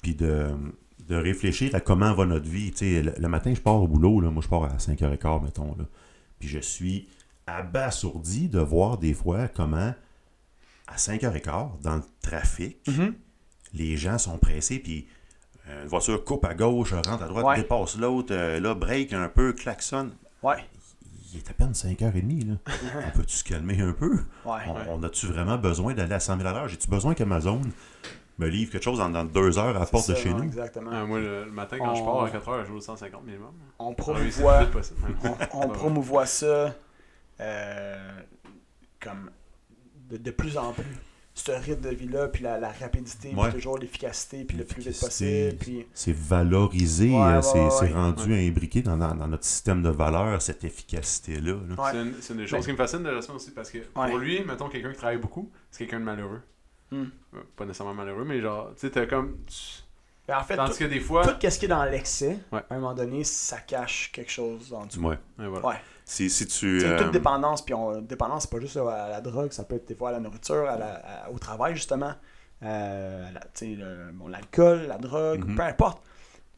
puis 0.04 0.14
de, 0.14 0.50
de 1.08 1.16
réfléchir 1.16 1.74
à 1.74 1.80
comment 1.80 2.14
va 2.14 2.26
notre 2.28 2.48
vie. 2.48 2.70
Tu 2.70 2.78
sais, 2.78 3.02
le, 3.02 3.14
le 3.18 3.28
matin, 3.28 3.52
je 3.56 3.60
pars 3.60 3.82
au 3.82 3.88
boulot, 3.88 4.22
là, 4.22 4.30
moi 4.30 4.44
je 4.44 4.48
pars 4.50 4.66
à 4.66 4.78
5h15, 4.78 5.42
mettons. 5.44 5.76
Là, 5.80 5.86
puis 6.38 6.48
je 6.48 6.60
suis 6.60 7.08
abasourdi 7.48 8.50
de 8.50 8.60
voir 8.60 8.98
des 9.00 9.14
fois 9.16 9.48
comment, 9.48 9.94
à 10.92 10.98
5h15, 10.98 11.82
dans 11.82 11.96
le 11.98 12.04
trafic, 12.22 12.78
Mhm. 12.88 13.14
les 13.74 13.96
gens 13.98 14.18
sont 14.18 14.38
pressés, 14.38 14.80
puis 14.80 15.08
euh, 15.70 15.84
une 15.84 15.88
voiture 15.90 16.24
coupe 16.26 16.46
à 16.46 16.56
gauche, 16.56 16.94
rentre 16.94 17.12
à 17.24 17.28
droite, 17.28 17.46
Ouais. 17.46 17.56
dépasse 17.58 17.98
l'autre, 17.98 18.34
euh, 18.34 18.60
là, 18.60 18.74
break 18.74 19.14
un 19.14 19.30
peu, 19.30 19.54
klaxonne. 19.54 20.12
Ouais. 20.42 20.64
Il 21.32 21.38
est 21.38 21.50
à 21.50 21.54
peine 21.54 21.74
5h30, 21.76 22.44
là. 22.48 22.56
On 23.08 23.18
peut-tu 23.18 23.36
se 23.36 23.44
calmer 23.44 23.80
un 23.82 23.94
peu? 23.94 24.18
Ouais. 24.46 24.62
On, 24.88 24.96
on 25.00 25.04
a-tu 25.04 25.28
vraiment 25.28 25.58
besoin 25.60 25.94
d'aller 25.94 26.16
à 26.16 26.20
100 26.20 26.38
000 26.38 26.50
à 26.50 26.54
l'heure? 26.54 26.68
J'ai-tu 26.68 26.88
besoin 26.90 27.14
qu'Amazon 27.14 27.62
me 28.40 28.48
livre 28.48 28.72
quelque 28.72 28.84
chose 28.84 28.98
dans, 28.98 29.10
dans 29.10 29.26
deux 29.26 29.60
heures 29.60 29.76
à 29.76 29.80
la 29.82 29.86
porte 29.86 30.10
de 30.10 30.16
chez 30.16 30.34
nous? 30.34 30.42
Exactement. 30.44 30.90
Ah, 30.92 31.06
moi, 31.06 31.20
le, 31.20 31.46
le 31.46 31.52
matin, 31.52 31.78
quand 31.78 31.94
je 31.94 32.02
pars 32.04 32.24
à 32.24 32.30
4h, 32.30 32.62
je 32.64 32.68
joue 32.70 32.78
au 32.78 32.82
150 32.82 33.24
minimum. 33.24 33.52
On 33.78 33.92
Ah 33.92 33.96
promouvoit, 33.96 34.68
on, 35.54 35.60
on 35.66 35.70
promouvoit 35.70 36.26
ça 36.26 36.74
euh, 37.42 38.20
comme 39.00 39.30
de, 40.10 40.18
de 40.18 40.32
plus 40.32 40.58
en 40.58 40.74
plus. 40.74 40.84
Ce 41.36 41.52
rythme 41.52 41.82
de 41.90 41.96
vie-là, 41.96 42.28
puis 42.28 42.44
la, 42.44 42.60
la 42.60 42.70
rapidité, 42.72 43.34
Ouais. 43.34 43.46
puis 43.48 43.54
toujours 43.54 43.78
l'efficacité, 43.78 44.44
puis 44.44 44.58
le 44.58 44.66
plus 44.66 44.82
vite 44.82 45.00
possible. 45.00 45.56
Puis... 45.58 45.86
C'est 45.94 46.14
valorisé, 46.16 47.12
Ouais, 47.12 47.16
euh, 47.22 47.36
ouais, 47.38 47.42
c'est 47.42 47.60
ouais, 47.60 47.70
c'est 47.70 47.86
ouais. 47.86 47.94
rendu 47.94 48.34
imbriqué 48.48 48.82
dans, 48.82 48.98
dans- 48.98 49.16
dans 49.16 49.28
notre 49.28 49.46
système 49.46 49.82
de 49.82 49.90
valeurs, 49.90 50.42
cette 50.42 50.64
efficacité-là. 50.66 51.54
là. 51.70 51.82
Ouais. 51.82 51.92
C'est 51.92 52.02
une, 52.02 52.14
c'est 52.20 52.34
une 52.34 52.40
des 52.40 52.48
choses 52.48 52.66
qui 52.66 52.72
me 52.72 52.78
fascine 52.78 53.04
de 53.04 53.12
Jasmin 53.14 53.36
aussi 53.36 53.52
parce 53.52 53.72
que 53.72 53.78
pour 53.80 54.06
lui, 54.18 54.44
mettons 54.44 54.68
quelqu'un 54.68 54.92
qui 54.92 54.98
travaille 54.98 55.18
beaucoup, 55.18 55.50
c'est 55.72 55.86
quelqu'un 55.86 56.00
de 56.02 56.06
malheureux. 56.06 56.42
Hmm. 56.92 57.06
Euh, 57.36 57.38
Pas 57.56 57.66
nécessairement 57.66 57.94
malheureux, 57.94 58.26
mais 58.26 58.42
genre, 58.42 58.72
tu 58.74 58.82
sais, 58.82 58.90
t'as 58.92 59.06
comme. 59.06 59.38
Mais 60.28 60.34
en 60.36 60.44
fait, 60.44 60.58
Tandis 60.58 60.74
tout, 60.74 60.80
que 60.80 60.84
des 60.86 61.00
fois. 61.00 61.26
tout 61.26 61.50
ce 61.50 61.58
qui 61.58 61.66
est 61.66 61.70
dans 61.70 61.84
l'excès, 61.86 62.38
Ouais. 62.52 62.62
à 62.70 62.76
un 62.76 62.80
moment 62.80 62.94
donné, 62.94 63.24
ça 63.24 63.60
cache 63.60 64.12
quelque 64.12 64.32
chose 64.32 64.74
en 64.74 64.86
dessous. 64.86 65.00
Ouais. 65.02 65.18
Ouais, 65.40 65.48
voilà. 65.48 65.80
Ouais. 66.10 66.14
Si, 66.16 66.30
si 66.30 66.48
tu. 66.48 66.80
C'est 66.80 66.88
euh, 66.88 66.98
toute 67.04 67.12
dépendance, 67.12 67.64
puis 67.64 67.74
on, 67.74 68.02
dépendance, 68.02 68.44
c'est 68.44 68.52
pas 68.52 68.60
juste 68.60 68.78
à 68.78 69.10
la 69.10 69.22
drogue, 69.22 69.52
ça 69.52 69.64
peut 69.64 69.76
être 69.76 69.88
des 69.88 69.96
fois 69.96 70.10
à 70.10 70.12
la 70.14 70.20
nourriture, 70.20 70.68
à 70.68 70.78
la- 70.78 70.96
à- 71.26 71.30
au 71.30 71.38
travail 71.40 71.76
justement, 71.76 72.14
euh, 72.64 73.28
à 73.30 73.32
la- 73.32 73.40
tu 73.42 73.48
sais, 73.54 73.68
le- 73.76 74.12
bon, 74.14 74.28
l'alcool, 74.28 74.86
la 74.88 74.98
drogue, 74.98 75.46
Mhm. 75.46 75.56
peu 75.56 75.62
importe. 75.64 76.02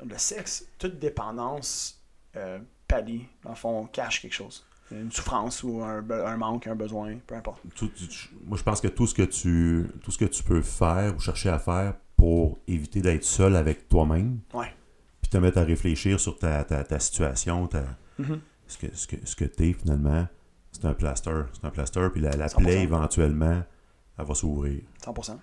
Le 0.04 0.18
sexe, 0.18 0.66
toute 0.80 0.98
dépendance 1.00 1.98
euh, 2.38 2.60
pallie, 2.88 3.28
dans 3.44 3.50
le 3.52 3.56
fond, 3.58 3.86
cache 3.92 4.22
quelque 4.22 4.34
chose. 4.34 4.66
Une 4.90 5.12
souffrance 5.12 5.64
ou 5.64 5.82
un, 5.84 6.02
un 6.10 6.38
manque, 6.38 6.68
un 6.68 6.76
besoin, 6.76 7.18
peu 7.28 7.36
importe. 7.36 7.62
tout- 7.76 7.90
tu- 7.90 8.30
moi, 8.46 8.58
je 8.58 8.64
pense 8.64 8.80
que 8.82 8.88
tout 8.88 9.06
ce 9.08 9.14
que 9.14 9.24
tu 9.24 9.86
tout 10.02 10.12
ce 10.12 10.18
que 10.18 10.26
tu 10.26 10.44
peux 10.44 10.62
faire 10.62 11.16
ou 11.16 11.20
chercher 11.20 11.50
à 11.50 11.60
faire 11.60 11.94
pour 12.16 12.60
éviter 12.68 13.02
d'être 13.02 13.24
seul 13.26 13.56
avec 13.56 13.88
toi-même, 13.90 14.40
Ouais. 14.54 14.74
puis 15.22 15.30
te 15.30 15.38
mettre 15.38 15.58
à 15.60 15.64
réfléchir 15.64 16.20
sur 16.22 16.38
ta, 16.40 16.64
ta, 16.64 16.84
ta 16.86 17.00
situation, 17.00 17.68
ta, 17.68 17.84
Mhm. 18.18 18.40
Ce 18.72 18.78
que, 18.78 18.96
ce 18.96 19.08
que, 19.08 19.16
ce 19.26 19.36
que 19.36 19.46
t'es 19.46 19.74
finalement, 19.74 20.28
c'est 20.72 20.86
un 20.86 20.94
plaster. 20.94 21.44
C'est 21.54 21.66
un 21.66 21.70
plaster, 21.70 22.08
puis 22.12 22.22
la, 22.22 22.32
la 22.32 22.48
100%. 22.48 22.56
plaie, 22.64 22.82
éventuellement, 22.84 23.62
elle 24.18 24.26
va 24.26 24.34
s'ouvrir. 24.36 24.82
100%. 25.06 25.38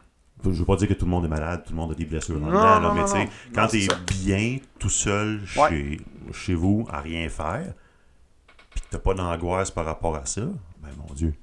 Je 0.44 0.50
veux 0.50 0.64
pas 0.64 0.76
dire 0.76 0.86
que 0.88 0.94
tout 0.94 1.04
le 1.04 1.10
monde 1.10 1.24
est 1.24 1.28
malade, 1.28 1.64
tout 1.64 1.72
le 1.72 1.76
monde 1.76 1.90
a 1.90 1.94
des 1.94 2.04
blessures 2.04 2.38
Non, 2.38 2.48
là, 2.50 2.78
non, 2.78 2.94
mais 2.94 3.02
tu 3.04 3.10
sais, 3.10 3.28
quand 3.52 3.66
c'est 3.68 3.80
ça. 3.82 3.96
bien 4.22 4.58
tout 4.78 4.88
seul 4.88 5.40
Ouais. 5.56 5.68
chez, 5.68 6.00
chez 6.32 6.54
vous 6.54 6.86
à 6.90 7.00
rien 7.00 7.28
faire, 7.28 7.74
puis 8.70 8.80
que 8.80 8.86
t'as 8.90 8.98
pas 9.00 9.14
d'angoisse 9.14 9.70
par 9.72 9.84
rapport 9.84 10.14
à 10.14 10.24
ça, 10.26 10.42
ben 10.42 10.90
mon 10.96 11.12
Dieu, 11.12 11.34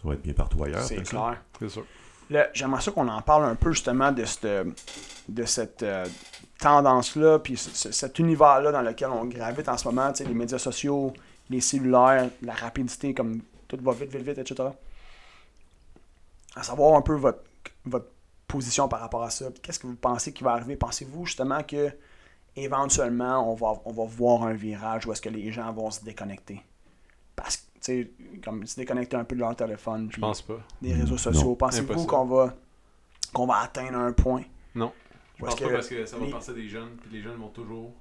tu 0.00 0.06
vas 0.08 0.14
être 0.14 0.22
bien 0.22 0.32
partout 0.32 0.62
ailleurs. 0.64 0.82
C'est 0.82 0.96
ça. 0.96 1.02
clair. 1.04 1.42
C'est 1.60 1.68
sûr. 1.68 1.84
J'aimerais 2.52 2.80
ça 2.80 2.90
qu'on 2.90 3.08
en 3.08 3.22
parle 3.22 3.44
un 3.44 3.54
peu 3.54 3.72
justement 3.72 4.10
de 4.12 4.24
cette, 4.24 4.46
de 5.28 5.44
cette 5.44 5.82
euh, 5.82 6.06
tendance-là, 6.58 7.38
puis 7.38 7.56
ce- 7.56 7.70
ce- 7.70 7.92
cet 7.92 8.18
univers-là 8.18 8.72
dans 8.72 8.82
lequel 8.82 9.08
on 9.10 9.24
gravite 9.26 9.68
en 9.68 9.76
ce 9.78 9.86
moment, 9.86 10.12
les 10.18 10.34
médias 10.34 10.58
sociaux, 10.58 11.12
les 11.50 11.60
cellulaires, 11.60 12.28
la 12.42 12.54
rapidité, 12.54 13.14
comme 13.14 13.40
tout 13.68 13.78
va 13.80 13.92
vite, 13.92 14.10
vite, 14.10 14.22
vite, 14.26 14.38
etc. 14.38 14.68
À 16.56 16.62
savoir 16.62 16.96
un 16.96 17.02
peu 17.02 17.14
votre, 17.14 17.40
votre 17.84 18.06
position 18.48 18.88
par 18.88 19.00
rapport 19.00 19.22
à 19.22 19.30
ça. 19.30 19.46
Qu'est-ce 19.62 19.78
que 19.78 19.86
vous 19.86 19.94
pensez 19.96 20.32
qui 20.32 20.42
va 20.42 20.52
arriver? 20.52 20.76
Pensez-vous 20.76 21.26
justement 21.26 21.62
que 21.62 21.92
éventuellement 22.56 23.50
on 23.52 23.54
va, 23.54 23.74
on 23.84 23.92
va 23.92 24.04
voir 24.04 24.44
un 24.44 24.54
virage 24.54 25.06
où 25.06 25.12
est-ce 25.12 25.20
que 25.20 25.28
les 25.28 25.52
gens 25.52 25.72
vont 25.72 25.90
se 25.90 26.02
déconnecter? 26.02 26.62
Parce 27.34 27.58
que, 27.58 27.62
comme 28.44 28.66
se 28.66 28.76
déconnecter 28.76 29.16
un 29.16 29.24
peu 29.24 29.34
de 29.34 29.40
leur 29.40 29.54
téléphone. 29.56 30.08
Je 30.12 30.20
pense 30.20 30.42
pas. 30.42 30.58
des 30.82 30.92
réseaux 30.94 31.16
sociaux. 31.18 31.54
Pensez-vous 31.56 32.06
qu'on 32.06 32.24
va, 32.26 32.54
qu'on 33.32 33.46
va 33.46 33.58
atteindre 33.58 33.98
un 33.98 34.12
point? 34.12 34.42
Non. 34.74 34.92
Je 35.38 35.44
pense 35.44 35.54
pas 35.56 35.66
que 35.68 35.72
parce 35.72 35.88
que 35.88 36.06
ça 36.06 36.16
va 36.16 36.24
les- 36.26 36.32
passer 36.32 36.54
des 36.54 36.68
jeunes, 36.68 36.96
puis 37.00 37.10
les 37.12 37.22
jeunes 37.22 37.36
vont 37.36 37.48
toujours. 37.48 37.92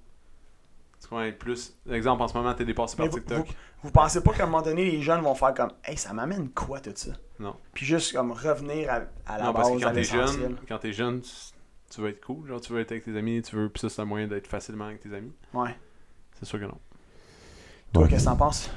Tu 1.02 1.10
comprends, 1.10 1.24
être 1.24 1.38
plus. 1.38 1.76
Exemple, 1.92 2.24
en 2.24 2.28
ce 2.28 2.34
moment, 2.34 2.54
t'es 2.54 2.66
dépassé 2.66 2.96
par 2.96 3.06
Mais 3.08 3.12
TikTok. 3.12 3.46
vous, 3.46 3.54
vous 3.84 3.92
pensez 3.92 4.22
pas 4.24 4.32
qu'à 4.34 4.44
un 4.44 4.46
moment 4.48 4.62
donné, 4.62 4.90
les 4.90 5.02
jeunes 5.02 5.22
vont 5.22 5.36
faire 5.36 5.54
comme 5.54 5.72
Hey, 5.84 5.98
ça 5.98 6.14
m'amène 6.14 6.50
quoi 6.50 6.80
tout 6.80 6.92
ça? 6.96 7.12
Non. 7.40 7.56
Puis 7.74 7.86
juste 7.86 8.14
comme 8.16 8.32
revenir 8.32 8.90
à, 8.90 9.02
à 9.28 9.38
la 9.38 9.44
Non, 9.46 9.54
parce 9.54 9.70
base, 9.70 9.80
que 9.82 9.86
à 9.86 9.88
quand 9.90 9.94
t'es 9.96 10.04
jeune, 10.04 10.56
quand 10.68 10.78
t'es 10.80 10.94
jeune, 10.94 11.22
tu, 11.22 11.30
tu 11.94 12.02
veux 12.02 12.10
être 12.10 12.26
cool, 12.26 12.48
genre 12.48 12.62
tu 12.62 12.72
veux 12.74 12.80
être 12.80 12.92
avec 12.94 13.04
tes 13.04 13.16
amis, 13.18 13.42
tu 13.42 13.56
veux. 13.58 13.68
Puis 13.70 13.82
ça, 13.82 13.90
c'est 13.90 14.02
un 14.02 14.06
moyen 14.06 14.28
d'être 14.28 14.48
facilement 14.48 14.86
avec 14.86 15.02
tes 15.02 15.14
amis. 15.14 15.34
Ouais. 15.54 15.76
C'est 16.40 16.46
sûr 16.46 16.60
que 16.60 16.66
non. 16.66 16.78
Toi, 17.94 18.04
Ouais. 18.04 18.10
qu'est-ce 18.10 18.24
que 18.26 18.30
t'en 18.30 18.38
penses? 18.38 18.70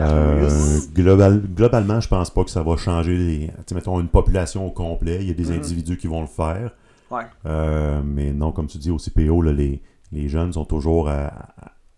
Euh, 0.00 0.48
global- 0.92 1.40
globalement, 1.54 2.00
je 2.00 2.08
pense 2.08 2.30
pas 2.30 2.42
que 2.44 2.50
ça 2.50 2.62
va 2.62 2.76
changer 2.76 3.16
les. 3.16 3.50
Mettons 3.74 4.00
une 4.00 4.08
population 4.08 4.66
au 4.66 4.70
complet. 4.70 5.18
Il 5.20 5.28
y 5.28 5.30
a 5.30 5.34
des 5.34 5.50
Mhm. 5.50 5.58
individus 5.58 5.96
qui 5.96 6.06
vont 6.08 6.20
le 6.20 6.26
faire. 6.26 6.72
Ouais. 7.10 7.22
Euh, 7.46 8.02
mais 8.04 8.32
non, 8.32 8.50
comme 8.50 8.66
tu 8.66 8.78
dis, 8.78 8.90
au 8.90 8.98
CPO, 8.98 9.40
là, 9.42 9.52
les, 9.52 9.80
les 10.10 10.28
jeunes 10.28 10.52
sont 10.52 10.64
toujours 10.64 11.08
à, 11.08 11.32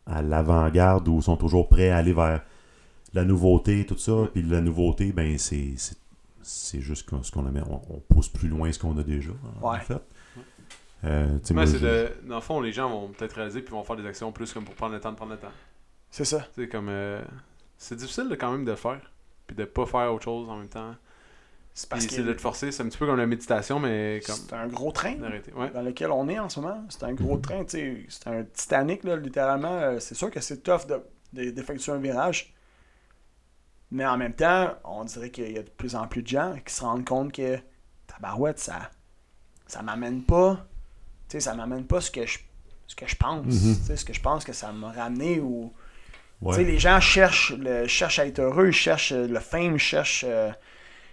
à- 0.07 0.23
l'avant-garde 0.23 1.09
ou 1.09 1.23
sont 1.23 1.37
toujours 1.37 1.69
prêts 1.69 1.89
à 1.91 1.97
aller 1.97 2.13
vers 2.13 2.43
la 3.15 3.25
nouveauté, 3.25 3.87
tout 3.87 3.97
ça. 3.97 4.13
Puis 4.33 4.43
la 4.43 4.61
nouveauté, 4.61 5.13
ben 5.13 5.39
c'est 5.39 5.73
c'est- 5.77 5.97
c'est 6.43 6.81
juste 6.81 7.09
qu'on- 7.09 7.23
ce 7.23 7.33
qu'on 7.33 7.47
a, 7.47 7.51
on, 7.69 7.81
on 7.89 8.01
pousse 8.13 8.29
plus 8.29 8.49
loin 8.49 8.71
ce 8.71 8.79
qu'on 8.79 8.97
a 8.99 9.03
déjà, 9.03 9.31
en 9.63 9.71
Ouais. 9.73 9.81
fait. 9.81 10.01
Euh, 11.05 11.27
Ouais, 11.55 11.67
c'est 11.67 11.81
de- 11.81 12.11
Dans 12.29 12.37
le 12.37 12.41
fond, 12.41 12.61
les 12.61 12.73
gens 12.73 12.89
vont 12.91 13.09
peut-être 13.09 13.35
réaliser 13.35 13.63
puis 13.63 13.73
vont 13.73 13.85
faire 13.85 13.97
des 13.97 14.07
actions 14.07 14.33
plus 14.33 14.53
comme 14.53 14.65
pour 14.65 14.75
prendre 14.75 14.95
le 14.95 15.01
temps 15.01 15.13
de 15.13 15.17
prendre 15.17 15.33
le 15.33 15.39
temps. 15.39 15.53
C'est 16.11 16.25
ça. 16.25 16.47
Sais, 16.57 16.69
comme. 16.69 16.89
euh, 16.89 17.23
c'est 17.79 17.97
difficile 17.97 18.29
de, 18.29 18.35
quand 18.35 18.51
même 18.53 18.65
de 18.65 18.75
faire. 18.75 19.01
Puis 19.47 19.57
de 19.57 19.65
pas 19.65 19.87
faire 19.87 20.13
autre 20.13 20.25
chose 20.25 20.49
en 20.49 20.57
même 20.57 20.69
temps. 20.69 20.95
C'est 21.75 21.89
Puis 21.89 22.01
parce 22.01 22.07
c'est 22.09 22.23
de 22.23 22.33
que 22.33 22.37
te 22.37 22.41
forcer. 22.41 22.73
C'est 22.73 22.83
un 22.83 22.89
petit 22.89 22.99
peu 22.99 23.07
comme 23.07 23.19
la 23.19 23.27
méditation, 23.27 23.79
mais 23.79 24.21
comme. 24.27 24.35
c'est 24.37 24.53
un 24.55 24.67
gros 24.67 24.93
train. 24.93 25.15
Ouais. 25.55 25.71
dans 25.71 25.83
lequel 25.83 26.11
on 26.11 26.29
est 26.29 26.39
en 26.39 26.49
ce 26.49 26.61
moment. 26.61 26.83
C'est 26.89 27.03
un 27.05 27.13
gros 27.13 27.37
train. 27.37 27.65
C'est 27.69 28.07
un 28.27 28.45
Titanic, 28.45 29.05
là, 29.05 29.17
littéralement. 29.17 29.73
Euh, 29.73 29.99
C'est 30.01 30.15
sûr 30.15 30.31
que 30.31 30.41
c'est 30.41 30.63
tough 30.63 30.87
de- 30.89 31.03
de- 31.35 31.51
d'effectuer 31.51 31.93
un 31.93 31.99
virage. 31.99 32.55
Mais 33.91 34.05
en 34.07 34.17
même 34.17 34.33
temps, 34.33 34.75
on 34.85 35.05
dirait 35.05 35.31
qu'il 35.31 35.53
y 35.53 35.59
a 35.59 35.63
de 35.63 35.71
plus 35.71 35.95
en 35.95 36.09
plus 36.09 36.23
de 36.23 36.29
gens 36.29 36.57
qui 36.65 36.75
se 36.75 36.81
rendent 36.83 37.05
compte 37.07 37.33
que 37.33 37.59
tabarouette, 38.07 38.59
ça 38.59 38.91
ça 39.69 39.83
m'amène 39.83 40.23
pas. 40.25 40.67
Tu 41.29 41.33
sais, 41.35 41.41
ça 41.41 41.55
m'amène 41.55 41.85
pas 41.87 42.01
ce 42.01 42.11
que 42.11 42.25
je 42.27 42.39
ce 42.89 42.95
que 42.97 43.07
je 43.07 43.17
pense. 43.17 43.45
Mhm. 43.47 43.77
Tu 43.77 43.83
sais, 43.85 43.97
ce 43.97 44.05
que 44.05 44.13
je 44.13 44.21
pense 44.21 44.45
que 44.45 44.53
ça 44.53 44.73
m'a 44.73 44.91
ramené 44.93 45.41
ou. 45.41 45.73
Ouais. 46.43 46.65
Les 46.65 46.79
gens 46.79 47.01
cherchent, 47.01 47.53
le, 47.53 47.87
cherchent 47.87 48.19
à 48.19 48.27
être 48.27 48.39
heureux, 48.41 48.71
cherchent 48.71 49.13
euh, 49.13 49.27
le 49.27 49.41
fame, 49.41 49.79
cherchent 49.79 50.25
euh, 50.27 50.51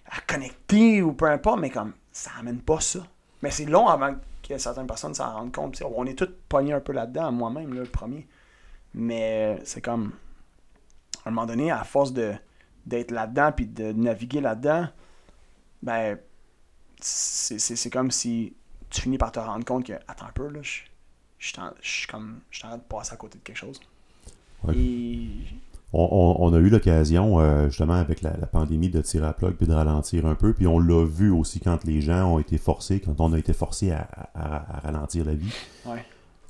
à 0.06 0.22
connecter 0.28 1.02
ou 1.02 1.14
peu 1.14 1.26
importe, 1.26 1.60
mais 1.60 1.70
comme 1.70 1.94
ça 2.12 2.32
amène 2.40 2.62
pas 2.62 2.80
ça. 2.80 3.00
Mais 3.42 3.52
c'est 3.52 3.66
long 3.66 3.88
avant 3.88 4.16
que 4.48 4.58
certaines 4.58 4.88
personnes 4.88 5.14
s'en 5.14 5.34
rendent 5.34 5.54
compte. 5.54 5.82
On 5.96 6.06
est 6.06 6.18
tous 6.18 6.30
pognés 6.50 6.74
un 6.74 6.80
peu 6.82 6.92
là-dedans, 6.94 7.32
moi-même, 7.32 7.74
le 7.74 7.84
premier. 7.84 8.28
Mais 8.94 9.60
c'est 9.64 9.82
comme, 9.82 10.14
à 11.26 11.30
un 11.30 11.32
moment 11.32 11.46
donné, 11.48 11.72
à 11.72 11.84
force 11.84 12.14
de 12.14 12.34
d'être 12.86 13.12
là-dedans 13.12 13.54
puis 13.54 13.66
de 13.66 13.94
naviguer 13.94 14.42
là-dedans, 14.42 14.88
ben, 15.82 16.18
c'est 17.00 17.90
comme 17.90 18.12
si 18.12 18.56
tu 18.90 19.02
finis 19.02 19.18
par 19.18 19.32
te 19.32 19.40
rendre 19.40 19.64
compte 19.66 19.86
que, 19.86 19.94
attends 20.08 20.26
un 20.28 20.32
peu, 20.34 20.50
là, 20.50 20.60
je 20.62 20.82
suis 21.40 21.60
en- 21.60 21.74
je 21.82 21.90
suis 21.90 22.08
comme, 22.08 22.42
je 22.52 22.58
suis 22.58 22.66
en 22.66 22.70
train 22.72 22.78
de 22.78 22.84
passer 22.84 23.14
à 23.14 23.18
côté 23.18 23.38
de 23.40 23.44
quelque 23.44 23.58
chose. 23.58 23.80
Ouais. 24.68 24.76
Et 24.78 25.28
On, 25.96 26.08
on- 26.12 26.48
on 26.48 26.54
a 26.54 26.58
eu 26.58 26.70
l'occasion, 26.70 27.40
euh, 27.40 27.68
justement, 27.70 27.94
avec 27.94 28.22
la, 28.24 28.36
la 28.38 28.48
pandémie, 28.48 28.90
de 28.90 29.00
tirer 29.02 29.28
à 29.28 29.34
plug 29.34 29.54
puis 29.54 29.68
de 29.68 29.74
ralentir 29.74 30.26
un 30.26 30.34
peu. 30.34 30.54
Puis 30.54 30.66
on 30.66 30.80
l'a 30.80 31.06
vu 31.06 31.30
aussi 31.30 31.60
quand 31.60 31.84
les 31.86 32.02
gens 32.02 32.34
ont 32.34 32.40
été 32.40 32.58
forcés, 32.58 33.00
quand 33.00 33.20
on 33.22 33.32
a 33.34 33.38
été 33.38 33.54
forcé 33.54 33.92
à, 33.92 34.08
à- 34.34 34.78
à 34.78 34.80
ralentir 34.80 35.24
la 35.26 35.36
vie. 35.36 35.54
Ouais. 35.86 36.04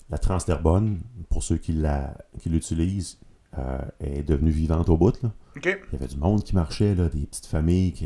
La 0.09 0.17
transterbonne, 0.17 0.99
pour 1.29 1.43
ceux 1.43 1.57
qui 1.57 1.73
l'utilisent, 2.45 3.17
euh, 3.57 3.77
est 3.99 4.23
devenue 4.23 4.49
vivante 4.51 4.89
au 4.89 4.97
bout. 4.97 5.21
Là. 5.21 5.31
Il 5.57 5.69
y 5.91 5.95
avait 5.95 6.07
du 6.07 6.17
monde 6.17 6.43
qui 6.43 6.55
marchait, 6.55 6.95
là, 6.95 7.07
des 7.09 7.25
petites 7.25 7.45
familles 7.45 7.93
que 7.93 8.05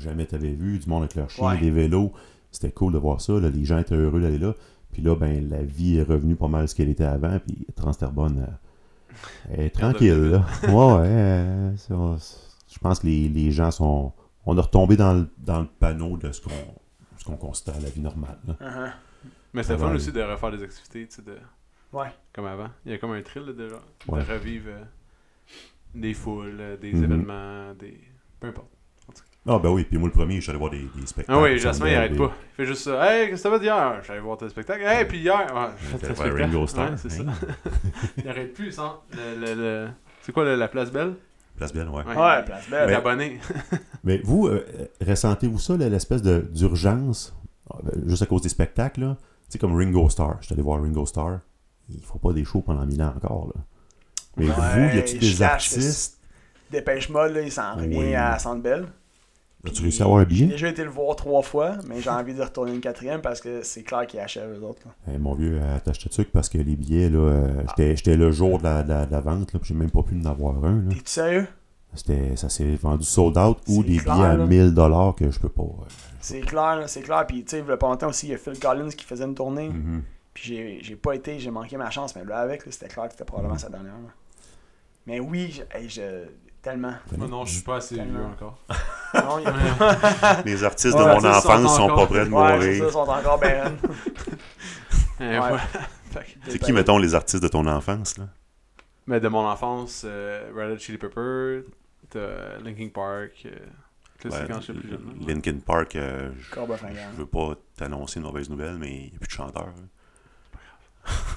jamais 0.00 0.24
t'avais 0.26 0.52
vu, 0.54 0.78
du 0.78 0.88
monde 0.88 1.02
avec 1.02 1.14
leurs 1.16 1.30
chiens, 1.30 1.48
Ouais. 1.48 1.58
des 1.60 1.70
vélos. 1.70 2.12
C'était 2.52 2.70
cool 2.70 2.92
de 2.92 2.98
voir 2.98 3.20
ça. 3.20 3.34
là. 3.40 3.50
Les 3.50 3.64
gens 3.64 3.78
étaient 3.78 3.94
heureux 3.96 4.20
d'aller 4.20 4.38
là. 4.38 4.54
Puis 4.92 5.02
là, 5.02 5.14
ben, 5.16 5.48
la 5.48 5.62
vie 5.62 5.96
est 5.98 6.02
revenue 6.02 6.36
pas 6.36 6.48
mal 6.48 6.68
ce 6.68 6.74
qu'elle 6.74 6.88
était 6.88 7.04
avant. 7.04 7.38
Puis 7.46 7.66
Transterbonne 7.74 8.38
euh, 8.48 8.52
est 9.52 9.70
tranquille. 9.74 10.30
Là. 10.30 10.46
Ouais, 10.64 10.68
ouais. 10.72 11.06
euh, 11.08 11.72
je 11.78 12.78
pense 12.80 13.00
que 13.00 13.06
les, 13.06 13.28
les 13.28 13.50
gens 13.52 13.70
sont. 13.70 14.12
On 14.44 14.56
est 14.56 14.60
retombé 14.60 14.96
dans 14.96 15.14
le, 15.14 15.28
dans 15.38 15.60
le 15.60 15.66
panneau 15.66 16.16
de 16.16 16.30
ce 16.32 16.40
qu'on 16.40 16.50
ce 17.18 17.24
qu'on 17.24 17.36
considère 17.36 17.80
la 17.80 17.88
vie 17.90 18.00
normale. 18.00 18.38
Uh-huh. 18.60 18.90
Mais 19.52 19.62
c'est 19.62 19.72
Ça 19.76 19.78
fun 19.78 19.94
aussi 19.94 20.12
de 20.12 20.20
refaire 20.22 20.50
des 20.52 20.62
activités, 20.62 21.06
tu 21.08 21.16
sais, 21.16 21.22
de... 21.22 21.36
Ouais. 21.92 22.08
comme 22.32 22.44
avant. 22.46 22.68
Il 22.84 22.92
y 22.92 22.94
a 22.94 22.98
comme 22.98 23.12
un 23.12 23.22
thrill, 23.22 23.44
là, 23.46 23.52
de, 23.52 23.70
Ouais. 24.06 24.22
de 24.22 24.30
revivre 24.32 24.68
euh, 24.68 24.84
des 25.94 26.12
foules, 26.14 26.58
euh, 26.60 26.76
des 26.76 26.92
Mhm. 26.92 27.04
événements, 27.04 27.74
des. 27.74 27.98
Peu 28.38 28.48
importe. 28.48 28.68
Ah, 29.48 29.58
ben 29.60 29.68
oui, 29.70 29.84
puis 29.84 29.96
moi, 29.98 30.08
le 30.08 30.12
premier, 30.12 30.36
je 30.36 30.40
suis 30.40 30.50
allé 30.50 30.58
voir 30.58 30.70
des, 30.70 30.78
des 30.94 31.06
spectacles. 31.06 31.38
Ah 31.38 31.42
oui, 31.42 31.58
ça 31.60 31.68
Jasmin, 31.68 31.88
il 31.88 31.94
arrête 31.94 32.12
des- 32.12 32.18
pas. 32.18 32.32
Il 32.52 32.54
fait 32.56 32.64
juste 32.66 32.82
ça. 32.82 33.04
Hey, 33.14 33.28
qu'est-ce 33.30 33.42
que 33.44 33.48
ça 33.50 33.58
fait 33.58 33.64
hier? 33.64 34.00
J'allais 34.04 34.20
voir 34.20 34.36
tes 34.38 34.48
spectacles. 34.48 34.82
Hey, 34.82 35.04
puis 35.04 35.18
hier. 35.18 35.38
Ouais, 35.38 35.52
voir 35.52 35.72
spectacles. 36.00 36.42
Ringo 36.42 36.66
Starr. 36.66 36.90
Ouais, 36.90 36.96
c'est 36.96 37.10
ça. 37.10 37.22
Hein? 37.22 37.70
il 38.18 38.28
arrête 38.28 38.54
plus, 38.54 38.72
sans. 38.72 39.02
Le, 39.12 39.46
le, 39.46 39.54
le- 39.54 39.88
C'est 40.22 40.32
quoi 40.32 40.44
le- 40.44 40.56
la 40.56 40.68
place 40.68 40.90
belle? 40.90 41.14
Place 41.56 41.72
Belle, 41.72 41.88
ouais. 41.88 42.04
Ouais, 42.04 42.44
place 42.44 42.68
belle. 42.68 42.88
Il 42.88 42.92
est 42.92 42.96
abonné. 42.96 43.40
Mais 44.04 44.20
vous, 44.24 44.46
euh, 44.48 44.66
ressentez-vous 45.06 45.58
ça, 45.58 45.76
l'espèce 45.76 46.20
de- 46.22 46.40
d'urgence, 46.52 47.34
euh, 47.72 47.78
juste 48.06 48.22
à 48.22 48.26
cause 48.26 48.42
des 48.42 48.48
spectacles, 48.50 49.00
là? 49.00 49.16
Tu 49.18 49.52
sais, 49.52 49.58
comme 49.58 49.74
Ringo 49.76 50.08
Starr. 50.10 50.36
Je 50.40 50.46
suis 50.46 50.52
allé 50.54 50.62
voir 50.62 50.82
Ringo 50.82 51.06
Starr. 51.06 51.38
Il 51.88 51.96
ne 51.96 52.02
fera 52.02 52.18
pas 52.18 52.32
des 52.32 52.44
shows 52.44 52.62
pendant 52.62 52.84
mille 52.84 53.00
ans 53.02 53.14
encore, 53.16 53.52
là. 53.54 53.60
Mais 54.36 54.46
Ouais, 54.48 54.52
vous, 54.90 54.96
y 54.96 54.98
a-t-il 54.98 55.20
des 55.20 55.42
artistes? 55.42 56.18
Dépêche 56.70 57.08
Mode, 57.10 57.32
là, 57.32 57.40
il 57.42 57.52
s'en 57.52 57.76
revient 57.76 57.96
Oui. 57.96 58.14
à 58.14 58.38
Sandbell. 58.38 58.86
As-tu 59.70 59.82
réussi 59.82 60.02
à 60.02 60.04
avoir 60.04 60.18
un 60.20 60.22
J'ai 60.22 60.26
billet? 60.34 60.46
déjà 60.46 60.68
été 60.68 60.84
le 60.84 60.90
voir 60.90 61.16
trois 61.16 61.42
fois, 61.42 61.76
mais 61.88 62.00
j'ai 62.00 62.10
envie 62.10 62.34
de 62.34 62.42
retourner 62.42 62.72
une 62.74 62.80
quatrième 62.80 63.20
parce 63.20 63.40
que 63.40 63.62
c'est 63.62 63.82
clair 63.82 64.06
qu'ils 64.06 64.20
achèvent 64.20 64.52
eux 64.58 64.62
autres. 64.64 64.82
là. 64.86 64.92
Eh, 65.14 65.18
mon 65.18 65.34
vieux, 65.34 65.60
attache 65.74 65.98
ta 66.00 66.08
tuque 66.10 66.30
parce 66.32 66.48
que 66.48 66.58
les 66.58 66.76
billets, 66.76 67.08
là, 67.10 67.18
euh, 67.18 67.62
j'étais- 67.68 67.96
j'étais 67.96 68.16
le 68.16 68.30
jour 68.32 68.58
de 68.58 68.64
la, 68.64 68.82
de 68.82 68.88
la- 68.88 69.06
de 69.06 69.12
la 69.12 69.20
vente, 69.20 69.52
là, 69.52 69.58
puis 69.60 69.68
j'ai 69.68 69.74
même 69.74 69.90
pas 69.90 70.02
pu 70.02 70.14
en 70.20 70.24
avoir 70.26 70.64
un. 70.64 70.82
là. 70.82 70.88
T'es-tu 70.90 71.02
sérieux? 71.10 71.46
C'était, 71.94 72.36
ça 72.36 72.48
s'est 72.50 72.74
vendu 72.74 73.04
sold 73.04 73.38
out 73.38 73.58
ou 73.68 73.82
C'est 73.82 73.88
des 73.88 73.96
clair, 73.98 74.14
billets 74.16 74.26
à 74.26 74.36
là. 74.36 74.46
1000 74.46 74.74
dollars 74.74 75.14
que 75.14 75.30
je 75.30 75.38
peux 75.38 75.48
pas. 75.48 75.62
euh, 75.62 75.84
C'est 76.20 76.40
clair, 76.40 76.76
là, 76.76 76.88
c'est 76.88 77.00
clair. 77.00 77.24
Puis, 77.26 77.42
tu 77.44 77.50
sais, 77.52 77.60
il 77.60 77.66
y 77.66 77.70
a 77.72 77.76
pas 77.78 77.88
longtemps 77.88 78.08
aussi, 78.08 78.26
il 78.26 78.30
y 78.30 78.34
a 78.34 78.38
Phil 78.38 78.58
Collins 78.58 78.90
qui 78.90 79.04
faisait 79.04 79.24
une 79.24 79.34
tournée. 79.34 79.68
mhm. 79.70 80.02
Puis, 80.34 80.44
j'ai- 80.44 80.78
j'ai 80.82 80.96
pas 80.96 81.14
été, 81.14 81.38
j'ai 81.38 81.50
manqué 81.50 81.78
ma 81.78 81.88
chance, 81.90 82.14
mais 82.14 82.22
là, 82.24 82.38
avec, 82.40 82.66
là, 82.66 82.72
c'était 82.72 82.88
clair 82.88 83.06
que 83.06 83.12
c'était 83.12 83.24
probablement 83.24 83.56
sa 83.56 83.70
dernière. 83.70 83.92
là. 83.94 84.10
Mais 85.06 85.20
oui, 85.20 85.50
je, 85.52 85.78
hey, 85.78 85.88
je- 85.88 86.26
tellement. 86.60 86.92
Moi, 87.16 87.28
non, 87.28 87.44
je 87.46 87.52
suis 87.54 87.62
pas 87.62 87.76
assez 87.76 87.94
vieux 87.94 88.24
encore. 88.34 88.58
Non, 89.24 89.38
il 89.38 89.44
y 89.44 89.46
a 89.46 90.42
Les 90.44 90.64
artistes 90.64 90.94
Ouais, 90.94 91.00
de 91.04 91.08
mon 91.08 91.20
sont 91.20 91.26
enfance 91.28 91.76
sont, 91.76 91.82
encore- 91.82 91.96
pas 91.96 92.06
prêts 92.06 92.26
de 92.26 92.30
Ouais, 92.30 92.52
mourir. 92.56 92.84
ça, 92.86 92.92
sont 92.92 92.98
encore 93.00 93.38
ben. 93.38 93.76
Ouais. 95.20 96.22
C'est 96.48 96.58
qui, 96.58 96.72
mettons, 96.72 96.98
les 96.98 97.14
artistes 97.14 97.42
de 97.42 97.48
ton 97.48 97.66
enfance, 97.66 98.18
là? 98.18 98.24
Mais 99.06 99.20
de 99.20 99.28
mon 99.28 99.46
enfance, 99.46 100.02
euh, 100.04 100.50
Red 100.54 100.72
Hot 100.72 100.78
Chili 100.78 100.98
Pepper, 100.98 101.62
Linkin 102.64 102.88
Park. 102.92 103.32
euh, 103.46 103.50
Ouais, 104.24 104.30
quand 104.48 104.60
plus 104.74 104.88
jeune. 104.90 105.24
Linkin 105.26 105.58
Park, 105.64 105.94
euh, 105.96 106.30
je- 106.40 106.50
veux 107.18 107.26
pas 107.26 107.54
t'annoncer 107.76 108.18
une 108.18 108.26
mauvaise 108.26 108.48
nouvelle, 108.50 108.76
mais 108.78 108.88
il 108.90 109.10
n'y 109.10 109.16
a 109.16 109.18
plus 109.18 109.26
de 109.28 109.32
chanteur. 109.32 109.68
hein. 109.68 109.88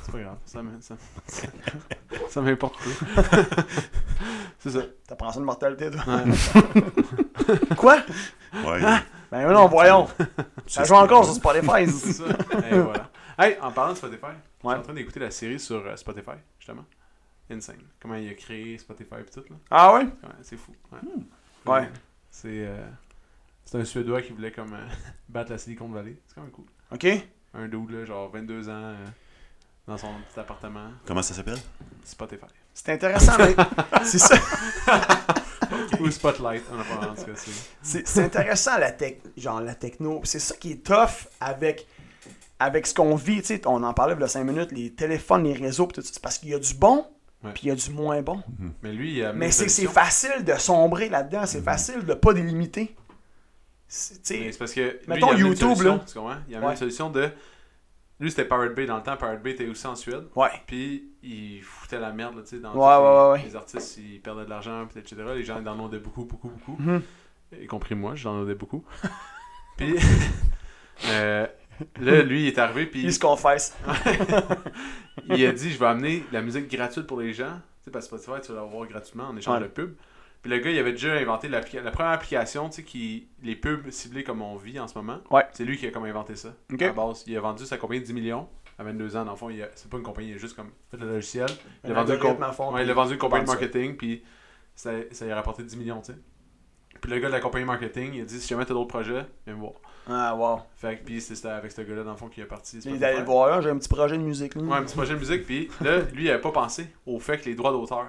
C'est 0.04 0.12
pas 0.12 0.20
grave, 0.20 0.38
ça 0.46 0.62
ça, 0.80 0.96
ça 2.30 2.42
m'importe 2.42 2.76
peu. 2.80 2.90
c'est 4.60 4.72
ça. 4.72 4.80
T'apprends 5.08 5.32
ça 5.32 5.40
de 5.40 5.46
mortalité, 5.46 5.92
toi? 5.92 6.02
Ouais. 6.08 7.76
Quoi? 7.78 7.98
Ouais, 8.66 8.82
Ben 9.32 9.52
non, 9.52 9.68
voyons. 9.68 10.08
Ça 10.68 10.84
joue 10.84 10.96
encore 10.96 11.26
sur. 11.26 11.36
Spotify. 11.36 11.88
C'est 11.88 12.14
ça. 12.14 12.24
Et 12.72 12.80
voilà. 12.80 13.10
Hey, 13.38 13.58
en 13.62 13.72
parlant 13.72 13.94
de 13.94 13.98
Spotify, 13.98 14.26
je 14.62 14.68
Ouais. 14.68 14.74
suis 14.74 14.80
en 14.80 14.84
train 14.84 14.94
d'écouter 14.94 15.20
la 15.20 15.32
série 15.32 15.60
sur 15.60 15.86
euh, 15.86 15.96
Spotify, 15.96 16.32
justement. 16.60 16.84
Insane. 17.50 17.78
Comment 18.02 18.16
il 18.16 18.30
a 18.30 18.34
créé 18.34 18.78
Spotify 18.78 19.16
et 19.22 19.26
tout, 19.32 19.42
là. 19.50 19.56
Ah 19.72 19.94
ouais? 19.94 20.04
Ouais, 20.04 20.10
c'est 20.42 20.58
fou. 20.58 20.74
Ouais. 20.92 21.00
Ouais. 21.66 21.90
C'est 22.30 22.66
euh, 22.68 22.86
c'est 23.66 23.78
un 23.80 23.86
Suédois 23.86 24.22
qui 24.22 24.34
voulait 24.34 24.52
comme 24.52 24.74
euh, 24.74 24.86
battre 25.30 25.52
la 25.52 25.58
Silicon 25.58 25.88
Valley. 25.90 26.18
C'est 26.28 26.36
quand 26.36 26.42
même 26.42 26.52
cool. 26.52 26.66
Ok. 26.92 27.08
Un 27.54 27.68
dude, 27.68 27.92
là, 27.92 28.06
genre 28.06 28.30
22 28.30 28.70
ans, 28.70 28.74
euh, 28.74 29.06
dans 29.90 29.98
son 29.98 30.08
petit 30.30 30.40
appartement. 30.40 30.90
Comment 31.06 31.22
ça 31.24 31.34
s'appelle? 31.34 31.58
Spotify. 32.06 32.46
C'est 32.74 32.94
intéressant, 32.94 33.34
mais 33.40 33.56
c'est 34.06 34.20
ça. 34.20 34.36
Ou 36.00 36.10
Spotlight, 36.10 36.64
on 36.72 36.80
a 36.80 37.08
en 37.10 37.16
tout 37.16 37.24
cas, 37.26 37.32
c'est. 37.82 38.20
Intéressant 38.24 38.78
la 38.78 38.92
tech, 38.92 39.18
genre 39.36 39.62
la 39.62 39.76
techno. 39.76 40.22
C'est 40.24 40.40
ça 40.40 40.56
qui 40.56 40.74
est 40.74 40.84
tough 40.86 41.28
avec 41.42 41.88
avec 42.60 42.88
ce 42.88 42.94
qu'on 42.94 43.16
vit. 43.16 43.42
Tu 43.42 43.48
sais, 43.56 43.62
on 43.66 43.84
en 43.84 43.94
parlait 43.94 44.14
il 44.16 44.22
y 44.22 44.24
a 44.24 44.28
5 44.28 44.44
minutes, 44.44 44.72
les 44.72 44.92
téléphones, 44.94 45.44
les 45.44 45.54
réseaux, 45.54 45.88
pis 45.88 45.96
tout 45.96 46.02
ça. 46.02 46.12
C'est 46.14 46.22
parce 46.22 46.38
qu'il 46.38 46.50
y 46.50 46.54
a 46.54 46.60
du 46.60 46.74
bon, 46.76 47.06
puis 47.54 47.64
il 47.64 47.68
y 47.70 47.72
a 47.72 47.76
du 47.76 47.90
moins 47.92 48.22
bon. 48.22 48.42
Mais 48.84 48.92
lui, 48.94 49.18
il 49.18 49.24
a 49.26 49.34
Mais 49.34 49.52
c'est 49.52 49.68
facile 49.88 50.44
de 50.46 50.54
sombrer 50.54 51.10
là-dedans. 51.10 51.46
C'est 51.46 51.64
facile 51.64 52.06
de 52.06 52.14
pas 52.14 52.34
délimiter. 52.34 52.96
C'est- 53.88 54.58
parce 54.60 54.72
que. 54.74 54.82
lui, 54.82 55.00
Mettons 55.08 55.28
il 55.28 55.30
a 55.30 55.34
amené 55.34 55.42
une 55.42 55.48
YouTube, 55.48 55.70
solution, 55.70 55.96
là. 55.96 56.04
Tu 56.08 56.14
comprends? 56.14 56.36
Il 56.48 56.54
a 56.54 56.58
amené 56.58 56.68
Ouais. 56.68 56.74
une 56.74 56.80
solution 56.80 57.10
de. 57.10 57.30
Lui, 58.20 58.30
c'était 58.30 58.46
Pirate 58.46 58.76
Bay 58.76 58.86
dans 58.86 58.98
le 58.98 59.04
temps. 59.04 59.16
Pirate 59.16 59.42
Bay 59.42 59.52
était 59.52 59.68
aussi 59.68 59.88
en 59.88 59.96
Suède. 59.96 60.26
Ouais. 60.36 60.50
Puis, 60.68 61.10
il 61.24 61.62
foutait 61.62 62.00
la 62.00 62.12
merde, 62.12 62.44
tu 62.44 62.50
sais, 62.50 62.60
dans 62.60 62.74
Ouais, 62.74 63.38
tous 63.38 63.42
ouais, 63.42 63.50
les, 63.50 63.56
artistes, 63.56 63.98
ils 63.98 64.20
perdaient 64.20 64.44
de 64.44 64.50
l'argent, 64.50 64.86
etc. 64.96 65.16
Les 65.36 65.44
gens, 65.44 65.60
ils 65.62 65.70
en 65.70 65.80
ondaient 65.80 66.00
beaucoup, 66.00 66.26
beaucoup, 66.26 66.50
beaucoup. 66.50 66.76
Mhm. 66.82 67.02
Y 67.62 67.68
compris 67.68 67.96
moi, 67.96 68.16
j'en 68.16 68.42
ondais 68.42 68.56
beaucoup. 68.56 68.84
puis, 69.78 69.96
euh, 71.06 71.48
là, 72.02 72.22
lui, 72.24 72.44
il 72.44 72.48
est 72.48 72.58
arrivé, 72.58 72.88
puis 72.88 73.04
Il 73.04 73.14
se 73.14 73.20
confesse. 73.20 73.78
il 75.30 75.46
a 75.46 75.52
dit, 75.54 75.72
je 75.72 75.80
vais 75.80 75.86
amener 75.86 76.26
la 76.34 76.42
musique 76.42 76.70
gratuite 76.70 77.08
pour 77.08 77.22
les 77.22 77.34
gens. 77.34 77.54
Tu 77.80 77.86
sais, 77.86 77.92
parce 77.92 78.10
que 78.10 78.18
Spotify, 78.18 78.46
tu 78.46 78.52
vas 78.52 78.62
l'avoir 78.62 78.86
gratuitement 78.86 79.30
en 79.30 79.38
échange 79.38 79.62
de 79.62 79.68
pub. 79.68 79.96
Puis 80.42 80.50
le 80.52 80.60
gars, 80.60 80.70
il 80.72 80.80
avait 80.80 80.92
déjà 80.94 81.14
inventé 81.16 81.50
la 81.50 81.60
première 81.62 82.14
application, 82.14 82.70
tu 82.70 82.78
sais, 82.78 82.84
qui 82.84 83.28
les 83.44 83.56
pubs 83.58 83.90
ciblées 83.92 84.24
comme 84.24 84.42
on 84.42 84.56
vit 84.56 84.80
en 84.80 84.88
ce 84.88 84.98
moment. 84.98 85.18
Ouais. 85.32 85.44
C'est 85.52 85.66
lui 85.66 85.78
qui 85.78 85.86
a 85.86 85.92
comme 85.92 86.06
inventé 86.06 86.36
ça. 86.36 86.54
Ok. 86.72 86.82
À 86.82 86.88
la 86.88 86.94
base, 86.94 87.24
il 87.28 87.36
a 87.36 87.42
vendu 87.42 87.66
sa 87.66 87.78
compagnie 87.78 88.00
de 88.02 88.06
10 88.06 88.14
millions 88.14 88.48
à 88.78 88.84
22 88.86 89.18
ans. 89.18 89.26
Dans 89.26 89.32
le 89.32 89.38
fond, 89.38 89.50
a- 89.50 89.68
c'est 89.76 89.90
pas 89.90 89.98
une 89.98 90.04
compagnie, 90.04 90.30
il 90.30 90.36
a 90.36 90.38
juste 90.38 90.56
comme 90.56 90.72
fait 90.90 90.98
le 90.98 91.08
logiciel. 91.08 91.48
Il 91.84 91.92
a 91.92 91.94
vendu 91.96 92.14
une, 92.14 92.20
comp- 92.20 92.40
ouais, 92.74 92.82
il 92.82 92.84
puis 92.86 92.92
a 92.92 92.94
vendu 92.94 93.14
une 93.14 93.20
compagnie 93.20 93.44
de 93.44 93.50
marketing, 93.50 93.98
puis 93.98 94.24
ça, 94.76 94.92
ça 95.12 95.26
lui 95.26 95.32
a 95.34 95.36
rapporté 95.36 95.64
10 95.64 95.76
millions, 95.76 96.00
tu 96.02 96.14
sais. 96.14 96.18
Puis 97.02 97.12
le 97.12 97.20
gars 97.20 97.28
de 97.28 97.34
la 97.34 97.40
compagnie 97.42 97.66
marketing, 97.66 98.14
il 98.16 98.22
a 98.22 98.26
dit 98.26 98.40
si 98.40 98.48
jamais 98.48 98.66
t'as 98.66 98.74
d'autres 98.74 98.88
projets, 98.90 99.26
viens 99.46 99.56
me 99.56 99.60
voir. 99.60 99.74
Ah, 100.08 100.36
wow. 100.36 100.62
Fait 100.76 100.98
que, 100.98 101.04
puis 101.04 101.20
c'était 101.22 101.50
avec 101.50 101.72
ce 101.72 101.82
gars-là, 101.82 102.04
dans 102.04 102.12
le 102.12 102.18
fond, 102.18 102.30
qui 102.30 102.42
est 102.42 102.46
parti. 102.46 102.78
Il 102.78 102.80
est 102.80 102.82
Spotify. 102.84 103.04
allé 103.06 103.20
le 103.20 103.26
voir 103.26 103.50
là, 103.50 103.62
j'ai 103.62 103.70
un 103.70 103.78
petit 103.78 103.90
projet 103.90 104.18
de 104.18 104.24
musique. 104.24 104.56
Là. 104.56 104.62
Ouais, 104.64 104.78
un 104.78 104.84
petit 104.84 104.96
projet 104.96 105.14
de 105.14 105.20
musique, 105.20 105.46
puis 105.46 105.70
là, 105.82 106.00
lui, 106.14 106.24
il 106.26 106.30
avait 106.30 106.42
pas 106.42 106.52
pensé 106.52 106.88
au 107.06 107.20
fait 107.20 107.38
que 107.40 107.46
les 107.46 107.56
droits 107.56 107.72
d'auteur. 107.72 108.08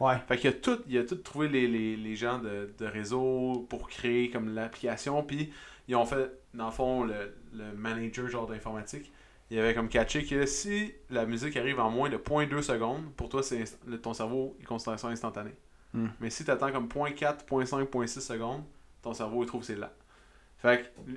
Ouais. 0.00 0.16
Fait 0.28 0.36
qu'il 0.36 0.50
a 0.50 0.52
tout, 0.52 0.78
il 0.88 0.98
a 0.98 1.04
tout 1.04 1.16
trouvé 1.16 1.48
les, 1.48 1.66
les, 1.66 1.96
les 1.96 2.16
gens 2.16 2.38
de, 2.38 2.72
de 2.78 2.86
réseau 2.86 3.66
pour 3.68 3.88
créer 3.88 4.30
comme 4.30 4.54
l'application, 4.54 5.22
puis 5.22 5.52
ils 5.88 5.96
ont 5.96 6.06
fait, 6.06 6.30
dans 6.54 6.66
le 6.66 6.72
fond, 6.72 7.04
le, 7.04 7.34
le 7.52 7.72
manager 7.72 8.28
genre 8.28 8.46
d'informatique. 8.46 9.12
Il 9.50 9.58
avait 9.58 9.74
comme 9.74 9.88
catché 9.88 10.24
que 10.24 10.44
si 10.44 10.92
la 11.08 11.24
musique 11.24 11.56
arrive 11.56 11.80
en 11.80 11.90
moins 11.90 12.10
de 12.10 12.18
0.2 12.18 12.60
secondes, 12.62 13.10
pour 13.16 13.30
toi, 13.30 13.42
c'est 13.42 13.64
ton 14.02 14.12
cerveau, 14.12 14.54
il 14.60 14.66
considère 14.66 14.98
ça 14.98 15.08
instantané. 15.08 15.52
Hmm. 15.94 16.08
Mais 16.20 16.28
si 16.28 16.44
tu 16.44 16.50
attends 16.50 16.70
comme 16.70 16.86
0.4, 16.86 17.46
0.5, 17.48 17.88
0.6 17.88 18.20
secondes, 18.20 18.62
ton 19.00 19.14
cerveau, 19.14 19.42
il 19.42 19.46
trouve 19.46 19.62
que 19.62 19.66
c'est 19.66 19.76
là. 19.76 19.92
Fait 20.58 20.92
que 20.94 21.12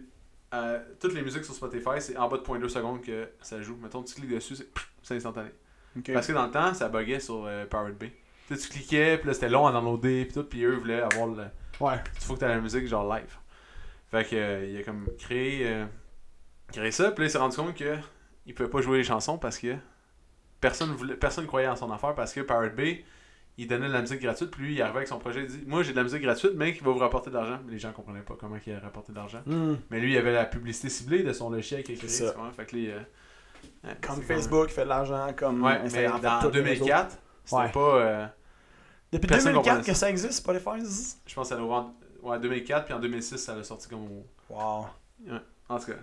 euh, 0.53 0.79
toutes 0.99 1.13
les 1.13 1.21
musiques 1.21 1.43
sur 1.43 1.53
Spotify, 1.53 1.99
c'est 1.99 2.15
en 2.15 2.29
bas 2.29 2.38
de 2.38 2.43
0.2 2.43 2.69
secondes 2.69 3.01
que 3.01 3.29
ça 3.41 3.61
joue. 3.61 3.75
Mettons, 3.75 4.01
tu 4.03 4.15
cliques 4.15 4.29
dessus, 4.29 4.55
c'est 4.55 4.69
c'est 5.03 5.15
instantané. 5.15 5.49
Parce 6.13 6.27
que 6.27 6.34
dans 6.34 6.45
le 6.45 6.51
temps, 6.51 6.73
ça 6.73 6.88
buguait 6.88 7.19
sur 7.19 7.45
euh, 7.45 7.65
Pirate 7.65 7.97
Bay. 7.97 8.13
Tu 8.56 8.70
cliquais, 8.70 9.18
puis 9.18 9.28
là, 9.28 9.34
c'était 9.34 9.49
long 9.49 9.68
à 9.68 9.72
downloader, 9.72 10.26
puis 10.26 10.34
tout, 10.34 10.43
puis 10.43 10.64
eux 10.64 10.76
voulaient 10.76 11.02
avoir 11.02 11.28
le. 11.28 11.43
Ouais. 11.80 11.95
Il 12.16 12.22
faut 12.22 12.34
que 12.36 12.39
tu 12.39 12.45
la 12.45 12.60
musique 12.60 12.88
genre 12.88 13.12
live. 13.14 13.38
Fait 14.10 14.24
que, 14.30 14.36
euh, 14.36 14.66
il 14.66 14.78
a 14.78 14.84
comme 14.84 15.08
créé, 15.18 15.62
euh, 15.68 15.86
créé 16.72 16.91
ça, 16.91 17.12
puis 17.12 17.24
là, 17.24 17.28
il 17.28 17.32
s'est 17.32 17.38
rendu 17.38 17.56
compte 17.56 17.76
que 17.76 17.95
il 18.45 18.54
pouvait 18.54 18.70
pas 18.70 18.82
jouer 18.82 18.97
les 18.97 19.04
chansons 19.04 19.38
parce 19.38 19.58
que 19.58 19.76
personne 20.60 20.91
voulait, 20.91 21.16
personne 21.16 21.45
croyait 21.47 21.68
en 21.68 21.76
son 21.76 21.91
affaire 21.91 22.14
parce 22.16 22.34
que 22.34 22.41
Pirate 22.41 22.76
Bay, 22.76 23.06
il 23.58 23.68
donnait 23.68 23.88
de 23.88 23.93
la 23.93 24.02
musique 24.02 24.22
gratuite, 24.22 24.52
puis 24.52 24.64
lui, 24.64 24.74
il 24.76 24.82
arrivait 24.82 24.97
avec 24.97 25.08
son 25.08 25.20
projet, 25.20 25.41
il 25.41 25.47
dit 25.47 25.64
Moi, 25.68 25.84
j'ai 25.84 25.91
de 25.91 25.97
la 25.97 26.04
musique 26.04 26.22
gratuite, 26.22 26.54
mais 26.56 26.74
qui 26.74 26.84
va 26.84 26.91
vous 26.91 26.97
rapporter 26.99 27.30
de 27.30 27.36
l'argent. 27.36 27.60
Mais 27.66 27.74
les 27.74 27.80
gens 27.80 27.91
comprenaient 27.91 28.22
pas 28.22 28.36
comment 28.39 28.58
il 28.66 28.72
allait 28.72 28.82
rapporter 28.82 29.12
de 29.12 29.18
l'argent. 29.18 29.41
Hmm. 29.45 29.76
Mais 29.89 29.99
lui, 29.99 30.14
il 30.14 30.18
avait 30.18 30.34
la 30.34 30.45
publicité 30.45 30.89
ciblée 30.89 31.24
de 31.24 31.34
son 31.34 31.49
logiciel 31.49 31.84
qu'il 31.84 31.95
a 31.95 31.97
créé. 31.97 32.10
Ça. 32.10 32.34
Fait 32.56 32.66
que 32.66 32.76
les, 32.76 32.89
euh, 32.89 33.93
Comme 34.02 34.22
Facebook 34.22 34.70
fait 34.70 34.84
de 34.84 34.89
l'argent, 34.89 35.28
comme 35.36 35.64
Ouais, 35.64 35.80
mais 35.80 35.86
Instagram 35.86 36.22
dans 36.22 36.39
tous 36.41 36.56
les 36.56 36.62
réseaux. 36.62 36.86
2004, 36.86 37.18
c'était 37.43 37.56
Ouais. 37.62 37.70
pas. 37.70 38.34
Depuis 39.12 39.28
Personne 39.28 39.51
2004 39.53 39.76
comprenait 39.76 39.93
que 39.93 39.97
ça 39.97 40.09
existe, 40.09 40.34
Spotify? 40.34 40.80
je 41.28 41.36
pense 41.36 41.49
que 41.49 41.49
ça 41.49 41.55
l'a 41.55 41.64
ouvert 41.64 41.86
en 42.24 42.30
ouais, 42.30 42.39
2004, 42.39 42.86
puis 42.86 42.93
en 42.93 42.99
2006, 42.99 43.38
ça 43.38 43.55
l'a 43.55 43.64
sorti 43.64 43.88
comme. 43.89 44.03
au- 44.05 44.26
Wow. 44.49 44.86
En 45.70 45.80
tout 45.80 45.86
cas, 45.88 45.93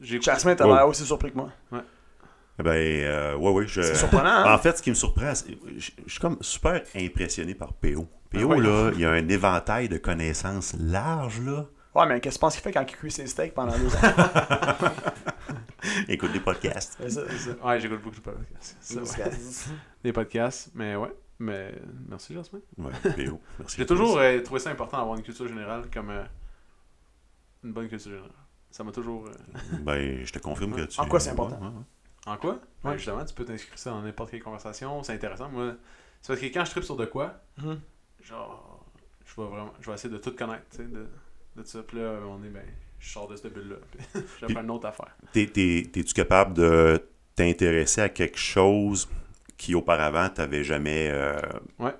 j'ai 0.00 0.16
écouté- 0.16 0.30
Jasmine, 0.32 0.56
t'as 0.56 0.66
Oh. 0.66 0.74
l'air 0.74 0.86
aussi 0.88 1.04
surpris 1.04 1.30
que 1.32 1.36
moi. 1.36 1.50
Eh 1.72 2.62
Ben, 2.62 2.70
euh, 2.70 3.36
ouais, 3.36 3.50
ouais. 3.52 3.66
Je... 3.66 3.82
C'est 3.82 3.94
surprenant, 3.94 4.30
hein? 4.30 4.54
En 4.54 4.58
fait, 4.58 4.76
ce 4.76 4.82
qui 4.82 4.90
me 4.90 4.94
surprend, 4.94 5.34
c'est- 5.34 5.56
je 5.78 5.90
je 6.06 6.10
suis 6.10 6.20
comme 6.20 6.36
super 6.40 6.82
impressionné 6.94 7.54
par 7.54 7.72
PO. 7.72 8.06
PO, 8.30 8.38
Ah 8.42 8.46
ouais. 8.46 8.60
là, 8.60 8.90
il 8.94 9.00
y 9.00 9.04
a 9.04 9.10
un 9.10 9.28
éventail 9.28 9.88
de 9.88 9.98
connaissances 9.98 10.74
large, 10.78 11.40
là. 11.40 11.66
Ouais, 11.94 12.06
mais 12.06 12.20
qu'est-ce 12.20 12.36
que 12.36 12.38
tu 12.38 12.40
penses 12.40 12.54
qu'il 12.54 12.62
fait 12.62 12.72
quand 12.72 12.82
il 12.82 12.86
cuit 12.96 13.10
ses 13.10 13.26
steaks 13.26 13.54
pendant 13.54 13.76
deux 13.76 13.94
ans? 13.96 13.98
Écoute 16.08 16.32
des 16.32 16.40
podcasts. 16.40 16.96
C'est 17.00 17.10
ça, 17.10 17.22
c'est 17.30 17.38
ça. 17.38 17.50
Ouais, 17.66 17.80
j'écoute 17.80 18.02
beaucoup 18.02 18.16
de 18.16 18.20
podcasts. 18.20 18.76
Ça, 18.80 19.00
ouais. 19.00 19.30
Des 20.04 20.12
podcasts, 20.12 20.70
mais 20.74 20.94
ouais. 20.96 21.12
Mais 21.40 21.74
merci, 22.08 22.34
Jasmine. 22.34 22.60
Ouais, 22.78 22.92
PO. 23.26 23.40
Merci. 23.58 23.76
J'ai 23.78 23.86
toujours 23.86 24.18
euh, 24.18 24.40
trouvé 24.42 24.60
ça 24.60 24.70
important 24.70 24.98
d'avoir 24.98 25.16
une 25.16 25.22
culture 25.24 25.48
générale 25.48 25.84
comme 25.92 26.10
euh, 26.10 26.22
une 27.64 27.72
bonne 27.72 27.88
culture 27.88 28.10
générale. 28.10 28.30
Ça 28.70 28.84
m'a 28.84 28.92
toujours. 28.92 29.26
euh, 29.26 29.32
Ben, 29.82 30.24
je 30.24 30.32
te 30.32 30.38
confirme 30.38 30.74
que 30.76 30.82
tu. 30.82 31.00
En 31.00 31.06
quoi 31.06 31.18
c'est 31.18 31.30
important? 31.30 31.58
Ouais, 31.60 31.66
ouais. 31.68 31.84
En 32.26 32.36
quoi? 32.36 32.60
Ouais. 32.84 32.96
Justement, 32.98 33.24
tu 33.24 33.34
peux 33.34 33.44
t'inscrire 33.46 33.78
ça 33.78 33.90
dans 33.90 34.02
n'importe 34.02 34.30
quelle 34.30 34.42
conversation. 34.42 35.02
C'est 35.02 35.14
intéressant. 35.14 35.48
Moi, 35.48 35.74
c'est 36.20 36.28
parce 36.34 36.40
que 36.40 36.46
quand 36.52 36.64
je 36.66 36.70
tripe 36.72 36.84
sur 36.84 36.96
de 36.96 37.06
quoi, 37.06 37.40
Mhm. 37.58 37.80
genre, 38.22 38.84
je 39.24 39.40
vais 39.40 39.48
vraiment, 39.48 39.72
je 39.80 39.86
vais 39.88 39.94
essayer 39.94 40.12
de 40.12 40.18
tout 40.18 40.36
connaître, 40.36 40.64
tu 40.70 40.76
sais, 40.76 40.84
de, 40.84 41.06
de 41.56 41.64
ça. 41.64 41.82
Puis 41.82 41.96
là, 41.98 42.18
on 42.28 42.44
est, 42.44 42.50
ben, 42.50 42.62
je 42.98 43.10
sors 43.10 43.26
de 43.28 43.36
cette 43.36 43.54
bulle-là. 43.54 43.76
Puis 43.90 44.00
j'ai 44.40 44.46
Puis- 44.46 44.54
fait 44.54 44.60
une 44.60 44.70
autre 44.70 44.86
affaire. 44.86 45.16
T'es- 45.32 45.46
t'es- 45.46 45.88
T'es-tu 45.90 46.12
capable 46.12 46.52
de 46.52 47.02
t'intéresser 47.34 48.02
à 48.02 48.10
quelque 48.10 48.36
chose 48.38 49.08
qui 49.60 49.74
auparavant 49.74 50.28
t'avait 50.30 50.64
jamais 50.64 51.10
euh, 51.12 51.38
Ouais. 51.78 51.94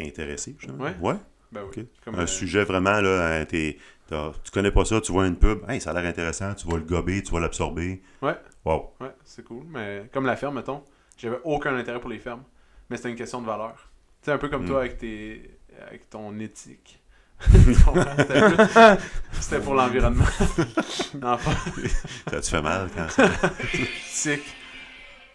intéressé? 0.00 0.56
Ouais. 0.78 0.94
Ouais? 1.00 1.14
Ben 1.52 1.60
oui. 1.76 1.86
Comme, 2.02 2.14
Un 2.14 2.22
euh, 2.22 2.26
sujet 2.26 2.64
vraiment, 2.64 3.00
là, 3.02 3.40
hein, 3.40 3.44
t'es- 3.44 3.76
tu 4.08 4.50
connais 4.52 4.70
pas 4.70 4.84
ça, 4.86 5.00
tu 5.00 5.12
vois 5.12 5.26
une 5.26 5.36
pub, 5.36 5.58
hey, 5.68 5.80
ça 5.80 5.90
a 5.90 5.92
l'air 5.94 6.04
intéressant, 6.08 6.54
tu 6.54 6.66
vas 6.66 6.76
le 6.76 6.82
gober, 6.84 7.22
tu 7.22 7.30
vas 7.32 7.40
l'absorber. 7.40 8.02
Ouais. 8.22 8.36
Wow. 8.64 8.94
Ouais, 9.00 9.12
c'est 9.24 9.44
cool. 9.44 9.64
Mais 9.68 10.08
comme 10.12 10.24
la 10.26 10.36
ferme, 10.36 10.54
mettons, 10.56 10.82
j'avais 11.18 11.38
aucun 11.44 11.74
intérêt 11.76 12.00
pour 12.00 12.10
les 12.10 12.18
fermes. 12.18 12.42
Mais 12.88 12.96
c'était 12.96 13.10
une 13.10 13.16
question 13.16 13.40
de 13.42 13.46
valeur. 13.46 13.90
Sais, 14.22 14.32
un 14.32 14.38
peu 14.38 14.48
comme 14.48 14.64
Mm. 14.64 14.68
toi 14.68 14.80
avec, 14.80 14.96
tes, 14.98 15.58
avec 15.86 16.08
ton 16.10 16.38
éthique. 16.40 16.98
C'était, 19.40 19.60
pour 19.60 19.74
l'environnement. 19.74 20.24
Ça 22.30 22.40
te 22.40 22.46
fait 22.46 22.62
mal 22.62 22.88
quand 22.94 23.08
ça? 23.10 23.24
éthique. 23.74 24.54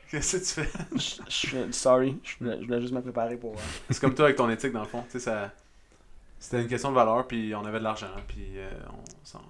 Qu'est-ce 0.12 0.38
que 0.38 0.62
tu 0.62 0.68
fais? 0.68 0.86
Je 0.96 1.22
je 1.28 1.32
suis 1.32 1.74
sorry, 1.74 2.20
je 2.24 2.38
voulais, 2.40 2.58
je 2.62 2.66
voulais 2.66 2.82
juste 2.82 2.94
me 2.94 3.02
préparer 3.02 3.38
pour. 3.38 3.54
euh, 3.54 3.62
C'est 3.90 4.00
comme 4.00 4.16
toi 4.16 4.26
avec 4.26 4.38
ton 4.38 4.50
éthique, 4.50 4.72
dans 4.72 4.82
le 4.82 4.88
fond. 4.88 5.04
Tu 5.04 5.12
sais, 5.12 5.20
ça... 5.20 5.52
C'était 6.40 6.62
une 6.62 6.68
question 6.68 6.90
de 6.92 6.96
valeur, 6.96 7.28
puis 7.28 7.54
on 7.56 7.66
avait 7.66 7.80
de 7.80 7.84
l'argent, 7.84 8.08
puis 8.28 8.58
euh, 8.58 8.70
on 8.90 9.26
s'en... 9.26 9.42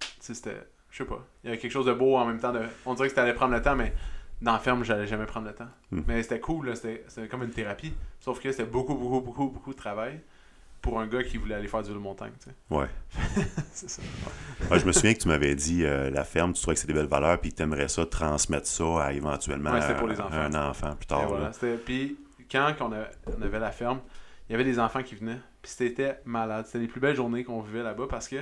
Tu 0.00 0.08
sais, 0.20 0.34
c'était... 0.34 0.62
Je 0.90 0.98
sais 0.98 1.04
pas. 1.04 1.24
Il 1.42 1.46
y 1.46 1.50
avait 1.50 1.58
quelque 1.58 1.70
chose 1.70 1.86
de 1.86 1.92
beau 1.92 2.16
en 2.16 2.26
même 2.26 2.40
temps. 2.40 2.52
De... 2.52 2.60
On 2.84 2.94
dirait 2.94 3.08
que 3.08 3.14
t'allais 3.14 3.32
prendre 3.32 3.54
le 3.54 3.62
temps, 3.62 3.76
mais 3.76 3.94
dans 4.42 4.52
la 4.52 4.58
ferme, 4.58 4.82
j'allais 4.84 5.06
jamais 5.06 5.26
prendre 5.26 5.46
le 5.46 5.54
temps. 5.54 5.68
Hmm. 5.92 6.02
Mais 6.06 6.22
c'était 6.22 6.40
cool, 6.40 6.68
là. 6.68 6.74
C'était... 6.74 7.04
c'était 7.08 7.28
comme 7.28 7.44
une 7.44 7.50
thérapie. 7.50 7.94
Sauf 8.18 8.40
que 8.40 8.50
c'était 8.50 8.64
beaucoup, 8.64 8.94
beaucoup, 8.94 9.20
beaucoup, 9.20 9.48
beaucoup 9.50 9.70
de 9.72 9.78
travail 9.78 10.20
pour 10.82 10.98
un 11.00 11.06
gars 11.06 11.22
qui 11.22 11.36
voulait 11.36 11.54
aller 11.54 11.68
faire 11.68 11.82
du 11.82 11.88
vélo 11.88 12.00
montagne, 12.00 12.32
tu 12.42 12.50
sais. 12.50 12.56
Ouais. 12.74 12.86
C'est 13.72 13.90
ça. 13.90 14.02
Ouais, 14.70 14.78
je 14.78 14.86
me 14.86 14.92
souviens 14.92 15.12
que 15.14 15.18
tu 15.18 15.28
m'avais 15.28 15.54
dit 15.54 15.84
euh, 15.84 16.10
la 16.10 16.24
ferme, 16.24 16.52
tu 16.52 16.60
trouvais 16.62 16.74
que 16.74 16.80
c'est 16.80 16.86
des 16.86 16.94
belles 16.94 17.06
valeurs, 17.06 17.38
puis 17.40 17.52
tu 17.52 17.62
aimerais 17.62 17.88
ça 17.88 18.06
transmettre 18.06 18.66
ça 18.66 19.04
à 19.04 19.12
éventuellement 19.12 19.72
Ouais, 19.72 19.80
c'était 19.82 19.96
pour 19.96 20.08
un- 20.08 20.12
les 20.12 20.20
enfants. 20.20 20.34
un 20.36 20.68
enfant 20.70 20.96
plus 20.96 21.06
tard. 21.06 21.28
voilà, 21.28 21.50
Puis 21.84 22.18
quand 22.50 22.72
on, 22.80 22.92
a- 22.92 23.08
on 23.38 23.42
avait 23.42 23.58
la 23.58 23.70
ferme, 23.70 24.00
il 24.48 24.52
y 24.52 24.54
avait 24.54 24.64
des 24.64 24.78
enfants 24.78 25.02
qui 25.02 25.14
venaient. 25.14 25.38
Puis 25.62 25.72
c'était 25.76 26.20
malade. 26.24 26.66
C'était 26.66 26.78
les 26.80 26.88
plus 26.88 27.00
belles 27.00 27.14
journées 27.16 27.44
qu'on 27.44 27.60
vivait 27.60 27.82
là-bas 27.82 28.06
parce 28.08 28.26
que 28.28 28.36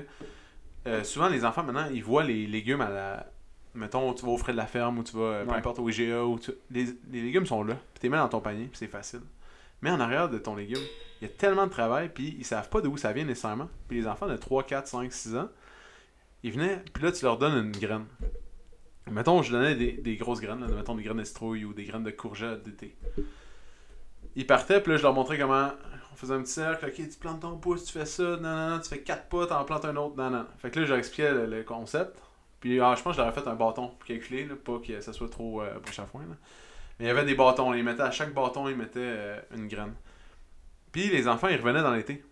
euh, 0.87 1.03
souvent 1.05 1.29
les 1.29 1.45
enfants 1.45 1.63
maintenant, 1.65 1.89
ils 1.93 2.03
voient 2.05 2.25
les 2.25 2.47
légumes 2.47 2.81
à 2.81 2.89
la. 2.89 3.27
Mettons, 3.75 4.13
tu 4.15 4.25
vas 4.25 4.33
au 4.33 4.39
frais 4.39 4.53
de 4.53 4.57
la 4.57 4.67
ferme 4.67 4.99
ou 4.99 5.03
tu 5.03 5.17
vas, 5.17 5.23
euh, 5.23 5.45
peu 5.45 5.51
Ouais. 5.51 5.57
importe, 5.59 5.79
au 5.81 5.89
IGA. 5.89 6.25
Ou 6.25 6.39
tu- 6.39 6.53
les, 6.71 6.87
les 7.11 7.21
légumes 7.23 7.45
sont 7.47 7.63
là. 7.63 7.75
Puis 7.75 8.01
tu 8.01 8.07
les 8.07 8.09
mets 8.11 8.17
dans 8.17 8.29
ton 8.29 8.41
panier, 8.41 8.65
puis 8.67 8.79
c'est 8.79 8.87
facile. 8.87 9.21
Mais 9.83 9.91
en 9.91 10.01
arrière 10.01 10.29
de 10.29 10.39
ton 10.39 10.57
légume, 10.57 10.83
il 11.21 11.29
y 11.29 11.31
a 11.31 11.35
tellement 11.35 11.67
de 11.67 11.71
travail, 11.71 12.11
puis 12.13 12.37
ils 12.39 12.45
savent 12.45 12.69
pas 12.69 12.81
d'où 12.81 12.97
ça 12.97 13.13
vient 13.13 13.25
nécessairement. 13.25 13.69
Puis 13.89 13.99
les 14.01 14.07
enfants 14.07 14.27
de 14.27 14.37
3, 14.37 14.65
4, 14.65 14.87
5, 14.87 15.13
6 15.13 15.37
ans, 15.37 15.49
ils 16.43 16.53
venaient, 16.53 16.83
puis 16.93 17.03
là 17.03 17.13
tu 17.13 17.25
leur 17.25 17.39
donnes 17.39 17.67
une 17.67 17.73
graine. 17.73 18.07
Mettons, 19.11 19.43
je 19.43 19.53
donnais 19.53 19.75
des, 19.75 20.17
grosses 20.17 20.41
graines, 20.41 20.67
mettons 20.75 20.95
des 20.95 21.03
graines 21.03 21.19
de 21.19 21.25
citrouille 21.25 21.65
ou 21.65 21.73
des 21.73 21.85
graines 21.85 22.05
de 22.05 22.11
courgette 22.11 22.63
d'été. 22.63 22.97
Ils 24.37 24.47
partaient, 24.47 24.81
puis 24.83 24.93
là, 24.93 24.99
je 24.99 25.03
leur 25.03 25.15
montrais 25.15 25.39
comment. 25.39 25.71
On 26.13 26.17
faisait 26.17 26.35
un 26.35 26.43
petit 26.43 26.53
cercle, 26.53 26.87
ok, 26.87 26.95
tu 26.95 27.19
plantes 27.19 27.41
ton 27.41 27.57
pouce, 27.59 27.85
tu 27.85 27.93
fais 27.93 28.05
ça, 28.05 28.37
non, 28.37 28.71
non, 28.71 28.81
tu 28.81 28.89
fais 28.89 29.01
quatre 29.01 29.29
pas, 29.29 29.47
t'en 29.47 29.65
plantes 29.65 29.85
un 29.85 29.97
autre, 29.97 30.17
non, 30.17 30.31
non. 30.31 30.47
Fait 30.59 30.71
que 30.71 30.81
là, 30.81 30.85
je 30.85 30.91
leur 30.91 30.99
expliquais 30.99 31.33
le, 31.47 31.63
concept. 31.63 32.21
Puis 32.61 32.81
ah, 32.81 32.95
je 32.97 33.03
pense 33.03 33.13
que 33.17 33.23
je 33.23 33.27
leur 33.27 33.37
ai 33.37 33.41
fait 33.41 33.49
un 33.49 33.55
bâton 33.55 33.89
pour 33.89 34.05
calculer, 34.05 34.45
là, 34.45 34.57
pas 34.57 34.79
que 34.85 35.01
ça 35.01 35.13
soit 35.13 35.29
trop 35.29 35.63
euh, 35.63 35.77
à 35.77 36.07
foin. 36.07 36.23
Mais 36.99 37.05
il 37.07 37.09
y 37.09 37.11
avait 37.11 37.25
des 37.25 37.35
bâtons, 37.35 37.75
ils 37.75 37.85
mettaient 37.85 38.03
à 38.03 38.11
chaque 38.11 38.35
bâton, 38.35 38.69
ils 38.69 38.77
mettaient 38.77 38.99
euh, 39.01 39.41
une 39.57 39.69
graine. 39.69 39.95
Puis 40.93 41.09
les 41.09 41.29
enfants, 41.29 41.49
ils 41.49 41.57
revenaient 41.61 41.83
dans 41.83 41.95
l'été. 41.95 42.25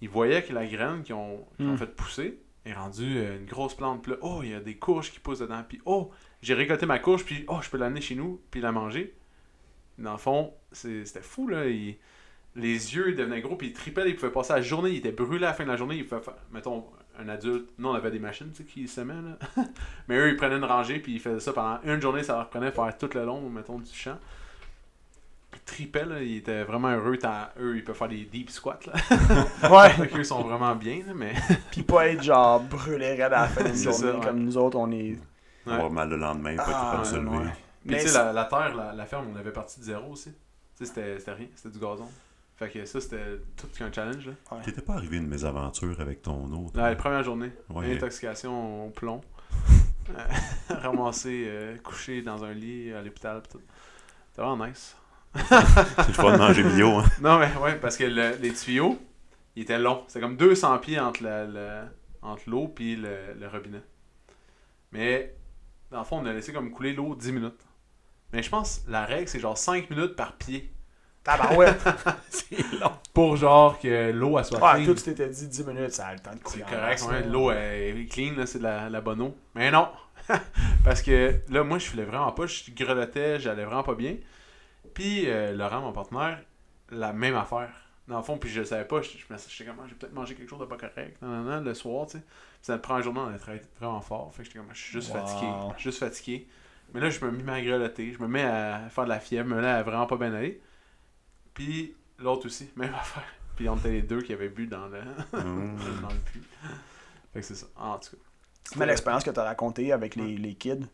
Ils 0.00 0.08
voyaient 0.08 0.42
que 0.42 0.52
la 0.52 0.66
graine 0.66 1.02
qu'ils 1.02 1.14
ont, 1.14 1.46
qu'ils 1.56 1.66
ont 1.66 1.72
Mm. 1.74 1.78
fait 1.78 1.94
pousser 1.94 2.38
est 2.64 2.72
rendue 2.72 3.18
euh, 3.18 3.38
une 3.38 3.46
grosse 3.46 3.74
plante. 3.74 4.02
Puis 4.02 4.12
là, 4.12 4.18
oh, 4.22 4.40
il 4.42 4.50
y 4.50 4.54
a 4.54 4.60
des 4.60 4.76
courges 4.76 5.10
qui 5.12 5.20
poussent 5.20 5.40
dedans. 5.40 5.62
Puis 5.68 5.80
oh, 5.86 6.10
j'ai 6.42 6.54
récolté 6.54 6.86
ma 6.86 6.98
courge, 6.98 7.24
puis 7.24 7.44
oh, 7.48 7.58
je 7.62 7.70
peux 7.70 7.78
l'amener 7.78 8.00
chez 8.00 8.14
nous, 8.14 8.40
puis 8.50 8.60
la 8.60 8.72
manger. 8.72 9.14
Dans 9.98 10.12
le 10.12 10.18
fond, 10.18 10.54
c'était 10.72 11.22
fou, 11.22 11.48
là. 11.48 11.66
Il- 11.66 11.96
les 12.56 12.94
yeux 12.96 13.10
ils 13.10 13.14
devenaient 13.14 13.40
gros, 13.40 13.54
puis 13.56 13.68
ils 13.68 13.72
tripaient, 13.72 14.08
ils 14.08 14.16
pouvaient 14.16 14.32
passer 14.32 14.52
la 14.52 14.62
journée, 14.62 14.90
ils 14.90 14.96
étaient 14.98 15.12
brûlés 15.12 15.44
à 15.44 15.50
la 15.50 15.54
fin 15.54 15.64
de 15.64 15.68
la 15.68 15.76
journée. 15.76 15.96
Ils 15.96 16.06
pouvaient 16.06 16.22
faire, 16.22 16.34
mettons, 16.50 16.86
un 17.18 17.28
adulte, 17.28 17.68
nous 17.78 17.88
on 17.88 17.94
avait 17.94 18.10
des 18.10 18.18
machines 18.18 18.50
tu 18.52 18.58
sais, 18.58 18.64
qui 18.64 18.86
semaient, 18.88 19.14
là. 19.14 19.64
Mais 20.08 20.16
eux, 20.16 20.28
ils 20.30 20.36
prenaient 20.36 20.56
une 20.56 20.64
rangée, 20.64 20.98
puis 21.00 21.14
ils 21.14 21.20
faisaient 21.20 21.40
ça 21.40 21.52
pendant 21.52 21.78
une 21.84 22.00
journée, 22.00 22.22
ça 22.22 22.34
leur 22.36 22.48
prenait 22.48 22.70
faire 22.70 22.96
tout 22.96 23.10
le 23.14 23.24
long, 23.24 23.48
mettons, 23.50 23.78
du 23.78 23.92
champ. 23.92 24.16
Ils 25.54 25.60
tripaient, 25.64 26.04
là, 26.04 26.22
ils 26.22 26.36
étaient 26.38 26.62
vraiment 26.64 26.88
heureux. 26.90 27.16
tant- 27.16 27.48
eux, 27.60 27.76
ils 27.76 27.84
peuvent 27.84 27.96
faire 27.96 28.08
des 28.08 28.24
deep 28.24 28.50
squats, 28.50 28.78
là. 28.86 28.92
Ouais. 29.70 29.90
Fait 29.90 30.08
qu'eux 30.08 30.24
sont 30.24 30.42
vraiment 30.42 30.74
bien, 30.76 31.02
là, 31.06 31.12
mais. 31.14 31.34
Puis 31.70 31.82
pas 31.82 32.08
être 32.08 32.22
genre 32.22 32.60
brûlé 32.60 33.14
raide 33.14 33.32
à 33.32 33.42
la 33.42 33.48
fin 33.48 33.64
d'une 33.64 33.74
C'est 33.74 33.92
ça, 33.92 34.00
journée 34.06 34.18
ouais. 34.20 34.26
comme 34.26 34.38
nous 34.40 34.56
autres, 34.56 34.76
on 34.78 34.90
est. 34.92 35.18
Ouais. 35.66 35.72
Avoir 35.74 35.90
mal 35.90 36.08
le 36.08 36.16
lendemain, 36.16 36.56
pas 36.56 36.64
Ah, 36.66 36.70
être 36.70 36.80
capable 36.80 37.02
de 37.02 37.06
se 37.08 37.14
ouais, 37.16 37.38
lever. 37.44 37.50
Puis 37.86 37.96
tu 37.96 38.08
sais, 38.08 38.18
la, 38.18 38.32
la 38.32 38.44
terre, 38.44 38.74
la, 38.74 38.92
la 38.92 39.06
ferme, 39.06 39.26
on 39.34 39.36
avait 39.38 39.52
parti 39.52 39.80
de 39.80 39.84
zéro 39.84 40.12
aussi. 40.12 40.30
Tu 40.32 40.38
sais, 40.76 40.84
c'était 40.86 41.18
c'était 41.18 41.32
rien, 41.32 41.46
c'était 41.54 41.70
du 41.70 41.78
gazon. 41.78 42.08
Fait 42.58 42.68
que 42.70 42.84
ça, 42.86 43.00
c'était 43.00 43.40
tout 43.56 43.68
qu'un 43.68 43.92
challenge, 43.92 44.26
là. 44.26 44.58
T'étais 44.64 44.82
pas 44.82 44.94
arrivé 44.94 45.16
une 45.18 45.28
mésaventure 45.28 46.00
avec 46.00 46.22
ton 46.22 46.50
eau? 46.52 46.66
La 46.74 46.94
première 46.96 47.22
journée, 47.22 47.52
Ouais. 47.70 47.94
intoxication 47.94 48.86
au 48.86 48.90
plomb. 48.90 49.20
Euh, 50.10 50.24
Ramassé, 50.70 51.44
euh, 51.48 51.76
couché 51.84 52.22
dans 52.22 52.42
un 52.42 52.54
lit 52.54 52.90
à 52.94 53.02
l'hôpital. 53.02 53.42
C'était 53.46 54.40
vraiment 54.40 54.66
nice. 54.66 54.96
C'est 55.34 56.14
fun 56.14 56.32
de 56.32 56.38
manger 56.38 56.62
bio, 56.62 56.96
hein? 56.96 57.04
Non, 57.20 57.38
mais 57.38 57.54
ouais, 57.62 57.76
parce 57.78 57.98
que 57.98 58.04
le- 58.04 58.36
les 58.40 58.54
tuyaux, 58.54 58.98
ils 59.54 59.64
étaient 59.64 59.78
longs. 59.78 60.04
C'était 60.08 60.20
comme 60.20 60.38
200 60.38 60.78
pieds 60.78 60.98
entre 60.98 61.22
la- 61.22 61.44
la- 61.46 61.88
entre 62.22 62.44
l'eau 62.48 62.68
puis 62.68 62.96
le, 62.96 63.34
le 63.38 63.48
robinet. 63.48 63.82
Mais, 64.92 65.34
dans 65.90 65.98
le 65.98 66.04
fond, 66.06 66.20
on 66.22 66.24
a 66.24 66.32
laissé 66.32 66.54
comme 66.54 66.70
couler 66.70 66.94
l'eau 66.94 67.14
10 67.14 67.32
minutes. 67.32 67.60
Mais 68.32 68.42
je 68.42 68.48
pense 68.48 68.82
la 68.88 69.04
règle, 69.04 69.28
c'est 69.28 69.40
genre 69.40 69.58
5 69.58 69.90
minutes 69.90 70.16
par 70.16 70.36
pied. 70.38 70.72
Tabarouette! 71.24 71.82
C'est 72.30 72.72
long. 72.80 72.90
Pour 73.12 73.36
genre 73.36 73.78
que 73.78 74.10
l'eau 74.12 74.42
soit 74.42 74.58
Ouais, 74.60 74.74
clean. 74.76 74.84
toi, 74.86 74.94
tu 74.94 75.02
t'étais 75.02 75.28
dit 75.28 75.48
10 75.48 75.66
minutes, 75.66 75.92
ça 75.92 76.06
a 76.08 76.12
le 76.14 76.20
temps 76.20 76.30
de 76.32 76.38
C'est 76.44 76.60
couler. 76.60 76.64
en 76.64 76.68
correct, 76.68 77.02
ouais, 77.10 77.22
l'eau 77.24 77.50
est 77.50 78.06
clean, 78.10 78.34
là, 78.36 78.46
c'est 78.46 78.58
de 78.58 78.64
la, 78.64 78.88
la 78.88 79.00
bonne 79.00 79.20
eau. 79.20 79.36
Mais 79.54 79.70
non! 79.70 79.88
Parce 80.84 81.02
que 81.02 81.34
là, 81.48 81.64
moi, 81.64 81.78
je 81.78 81.86
filais 81.86 82.04
vraiment 82.04 82.32
pas, 82.32 82.46
je 82.46 82.70
grelottais, 82.70 83.40
j'allais 83.40 83.64
vraiment 83.64 83.82
pas 83.82 83.94
bien. 83.94 84.16
Puis 84.94 85.24
euh, 85.28 85.54
Laurent, 85.54 85.80
mon 85.80 85.92
partenaire, 85.92 86.40
la 86.90 87.12
même 87.12 87.36
affaire. 87.36 87.70
Dans 88.06 88.16
le 88.16 88.22
fond, 88.22 88.38
puis 88.38 88.48
je 88.48 88.60
le 88.60 88.64
savais 88.66 88.86
pas, 88.86 89.02
je, 89.02 89.10
je 89.10 89.24
me 89.32 89.38
j'étais 89.38 89.64
comme, 89.68 89.80
Ah, 89.82 89.86
j'ai 89.86 89.94
peut-être 89.94 90.14
mangé 90.14 90.34
quelque 90.34 90.48
chose 90.48 90.60
de 90.60 90.64
pas 90.64 90.78
correct, 90.78 91.20
non, 91.20 91.28
non, 91.28 91.42
non, 91.42 91.60
le 91.60 91.74
soir, 91.74 92.06
tu 92.06 92.12
sais. 92.12 92.18
Puis 92.20 92.26
C'est 92.62 92.72
notre 92.72 92.82
première 92.82 93.02
journée, 93.02 93.20
on 93.20 93.34
a 93.34 93.38
travaillé 93.38 93.62
vraiment 93.78 94.00
fort, 94.00 94.30
fait 94.34 94.42
que 94.42 94.48
j'étais 94.48 94.58
comme, 94.60 94.68
je 94.72 94.78
suis 94.80 94.92
juste 94.92 95.12
Wow. 95.14 95.20
fatigué, 95.20 95.52
juste 95.76 95.98
fatigué. 95.98 96.48
Mais 96.94 97.00
là, 97.00 97.10
je 97.10 97.22
me 97.22 97.30
mets 97.30 97.52
à 97.52 97.60
grelotter, 97.60 98.14
je 98.14 98.22
me 98.22 98.28
mets 98.28 98.44
à 98.44 98.80
faire 98.88 99.04
de 99.04 99.10
la 99.10 99.20
fièvre, 99.20 99.46
mais 99.48 99.60
là, 99.60 99.72
elle 99.74 99.80
a 99.80 99.82
vraiment 99.82 100.06
pas 100.06 100.16
bien 100.16 100.32
aller. 100.32 100.58
Puis 101.58 101.94
l'autre 102.18 102.46
aussi, 102.46 102.70
même 102.76 102.94
affaire. 102.94 103.24
Puis 103.56 103.68
on 103.68 103.76
était 103.76 103.90
les 103.90 104.02
deux 104.02 104.22
qui 104.22 104.32
avaient 104.32 104.48
bu 104.48 104.66
dans 104.66 104.86
le, 104.88 105.00
dans 105.32 106.08
le 106.08 106.20
puits. 106.24 106.42
Fait 107.32 107.40
que 107.40 107.46
c'est 107.46 107.54
ça. 107.56 107.66
En 107.76 107.98
tout 107.98 108.10
cas. 108.16 108.22
Mais 108.76 108.86
l'expérience 108.86 109.24
que 109.24 109.30
tu 109.30 109.40
as 109.40 109.44
racontée 109.44 109.92
avec 109.92 110.14
les, 110.16 110.36
les 110.36 110.54
kids, 110.54 110.86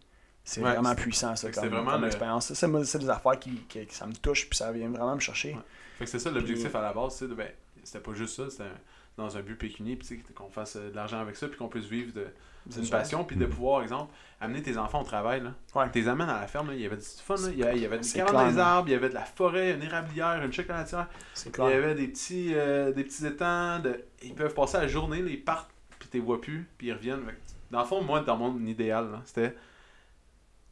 c'est 0.44 0.62
Ouais, 0.62 0.72
vraiment 0.72 0.94
puissant, 0.94 1.34
ça, 1.36 1.48
comme, 1.48 1.54
c'était 1.54 1.68
vraiment 1.68 1.92
comme 1.92 2.00
le- 2.02 2.06
expérience. 2.06 2.52
Ça, 2.52 2.68
c'est 2.84 2.98
des 2.98 3.08
affaires 3.10 3.38
qui, 3.38 3.50
qui- 3.68 3.84
qui- 3.86 3.94
ça 3.94 4.06
me 4.06 4.14
touche, 4.14 4.48
puis 4.48 4.56
ça 4.56 4.70
vient 4.72 4.88
vraiment 4.88 5.14
me 5.14 5.20
chercher. 5.20 5.54
Ouais. 5.54 5.60
Fait 5.98 6.04
que 6.04 6.10
c'est 6.10 6.18
ça 6.18 6.30
l'objectif 6.30 6.74
à 6.74 6.80
la 6.82 6.92
base, 6.92 7.16
c'est 7.16 7.28
de 7.28 7.34
ben, 7.34 7.50
c'était 7.82 8.00
pas 8.00 8.12
juste 8.14 8.36
ça, 8.36 8.48
c'était 8.50 8.70
dans 9.16 9.36
un 9.36 9.40
but 9.42 9.56
pécunier, 9.56 9.96
puis 9.96 10.22
qu'on 10.34 10.50
fasse 10.50 10.76
euh, 10.76 10.90
de 10.90 10.96
l'argent 10.96 11.18
avec 11.20 11.36
ça, 11.36 11.48
puis 11.48 11.56
qu'on 11.58 11.68
puisse 11.68 11.86
vivre 11.86 12.12
de 12.14 12.26
C'est 12.68 12.80
d'une 12.80 12.88
ça. 12.88 12.98
passion, 12.98 13.24
puis 13.24 13.36
de 13.36 13.46
pouvoir, 13.46 13.82
exemple, 13.82 14.12
amener 14.40 14.62
tes 14.62 14.78
enfants 14.78 15.02
au 15.02 15.04
travail. 15.04 15.42
Là. 15.42 15.54
Ouais. 15.74 15.90
Tes 15.90 16.08
amènes 16.08 16.28
à 16.28 16.40
la 16.40 16.46
ferme, 16.46 16.68
là, 16.68 16.74
il 16.74 16.80
y 16.80 16.86
avait 16.86 16.96
du 16.96 17.02
fun, 17.02 17.36
là. 17.36 17.48
il 17.50 17.58
y 17.58 17.62
avait, 17.62 17.76
il 17.76 17.82
y 17.82 17.86
avait 17.86 17.98
des 17.98 18.58
arbres, 18.58 18.88
il 18.88 18.92
y 18.92 18.94
avait 18.94 19.08
de 19.08 19.14
la 19.14 19.24
forêt, 19.24 19.72
une 19.72 19.82
érablière, 19.82 20.42
une 20.42 20.52
chocolatière, 20.52 21.08
C'est 21.34 21.56
il 21.56 21.64
y 21.64 21.72
avait 21.72 21.94
des 21.94 22.08
petits, 22.08 22.52
euh, 22.54 22.92
des 22.92 23.04
petits 23.04 23.26
étangs, 23.26 23.80
de... 23.80 24.04
ils 24.22 24.34
peuvent 24.34 24.54
passer 24.54 24.78
la 24.78 24.88
journée, 24.88 25.20
là, 25.22 25.28
ils 25.28 25.42
partent, 25.42 25.70
puis 25.98 26.08
tu 26.10 26.16
les 26.18 26.22
vois 26.22 26.40
plus, 26.40 26.68
puis 26.78 26.88
ils 26.88 26.92
reviennent. 26.92 27.22
Dans 27.70 27.80
le 27.80 27.86
fond, 27.86 28.02
moi, 28.02 28.20
dans 28.20 28.36
mon 28.36 28.58
idéal, 28.64 29.20
c'était 29.24 29.54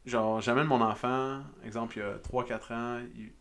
genre, 0.05 0.41
j'amène 0.41 0.65
mon 0.65 0.81
enfant, 0.81 1.41
exemple, 1.65 1.97
il 1.97 1.99
y 1.99 2.03
a 2.03 2.17
3-4 2.17 2.73
ans, 2.73 2.99
il, 3.15 3.31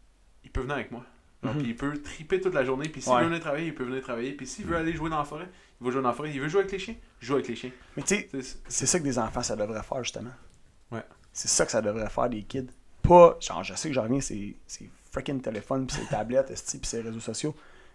il 0.45 0.51
peut 0.51 0.61
venir 0.61 0.75
avec 0.75 0.91
moi. 0.91 1.05
Genre, 1.43 1.55
Mhm. 1.55 1.61
Il 1.65 1.77
peut 1.77 2.01
triper 2.01 2.41
toute 2.41 2.55
la 2.55 2.65
journée, 2.65 2.89
puis 2.89 3.03
s'il 3.03 3.13
Ouais. 3.13 3.21
veut 3.23 3.27
venir 3.27 3.41
travailler, 3.41 3.67
il 3.69 3.75
peut 3.75 3.85
venir 3.85 4.01
travailler, 4.03 4.33
puis 4.33 4.47
s'il 4.47 4.65
veut 4.65 4.77
aller 4.77 4.93
jouer 4.93 5.11
dans 5.11 5.19
la 5.19 5.25
forêt, 5.25 5.49
il 5.81 5.85
va 5.85 5.91
jouer 5.91 6.03
dans 6.03 6.09
la 6.09 6.15
forêt, 6.15 6.31
il 6.33 6.41
veut 6.41 6.49
jouer 6.49 6.61
avec 6.61 6.73
les 6.73 6.79
chiens, 6.79 6.95
joue 7.21 7.35
avec 7.35 7.49
les 7.49 7.57
chiens. 7.57 7.71
Mais 7.97 8.03
tu 8.05 8.15
sais, 8.15 8.29
c'est 8.69 8.87
ça 8.87 8.99
que 8.99 9.05
des 9.05 9.19
enfants, 9.19 9.43
ça 9.43 9.57
devrait 9.57 9.83
faire, 9.83 10.05
justement. 10.05 10.31
Ouais. 10.93 11.03
C'est 11.33 11.49
ça 11.49 11.65
que 11.67 11.73
ça 11.73 11.83
devrait 11.83 12.09
faire, 12.11 12.29
des 12.31 12.43
kids. 12.45 12.69
Pas, 13.03 13.37
genre, 13.41 13.65
je 13.65 13.75
sais 13.75 13.89
que 13.89 13.95
j'en 13.95 14.03
reviens, 14.05 14.21
c'est 14.21 14.55
freaking 15.11 15.41
téléphone, 15.41 15.87
puis 15.87 15.97
c'est 16.01 16.09
tablette, 16.09 16.51
esti, 16.53 16.79
puis 16.79 16.87
c'est 16.89 17.01
réseaux 17.01 17.19
sociaux. 17.21 17.55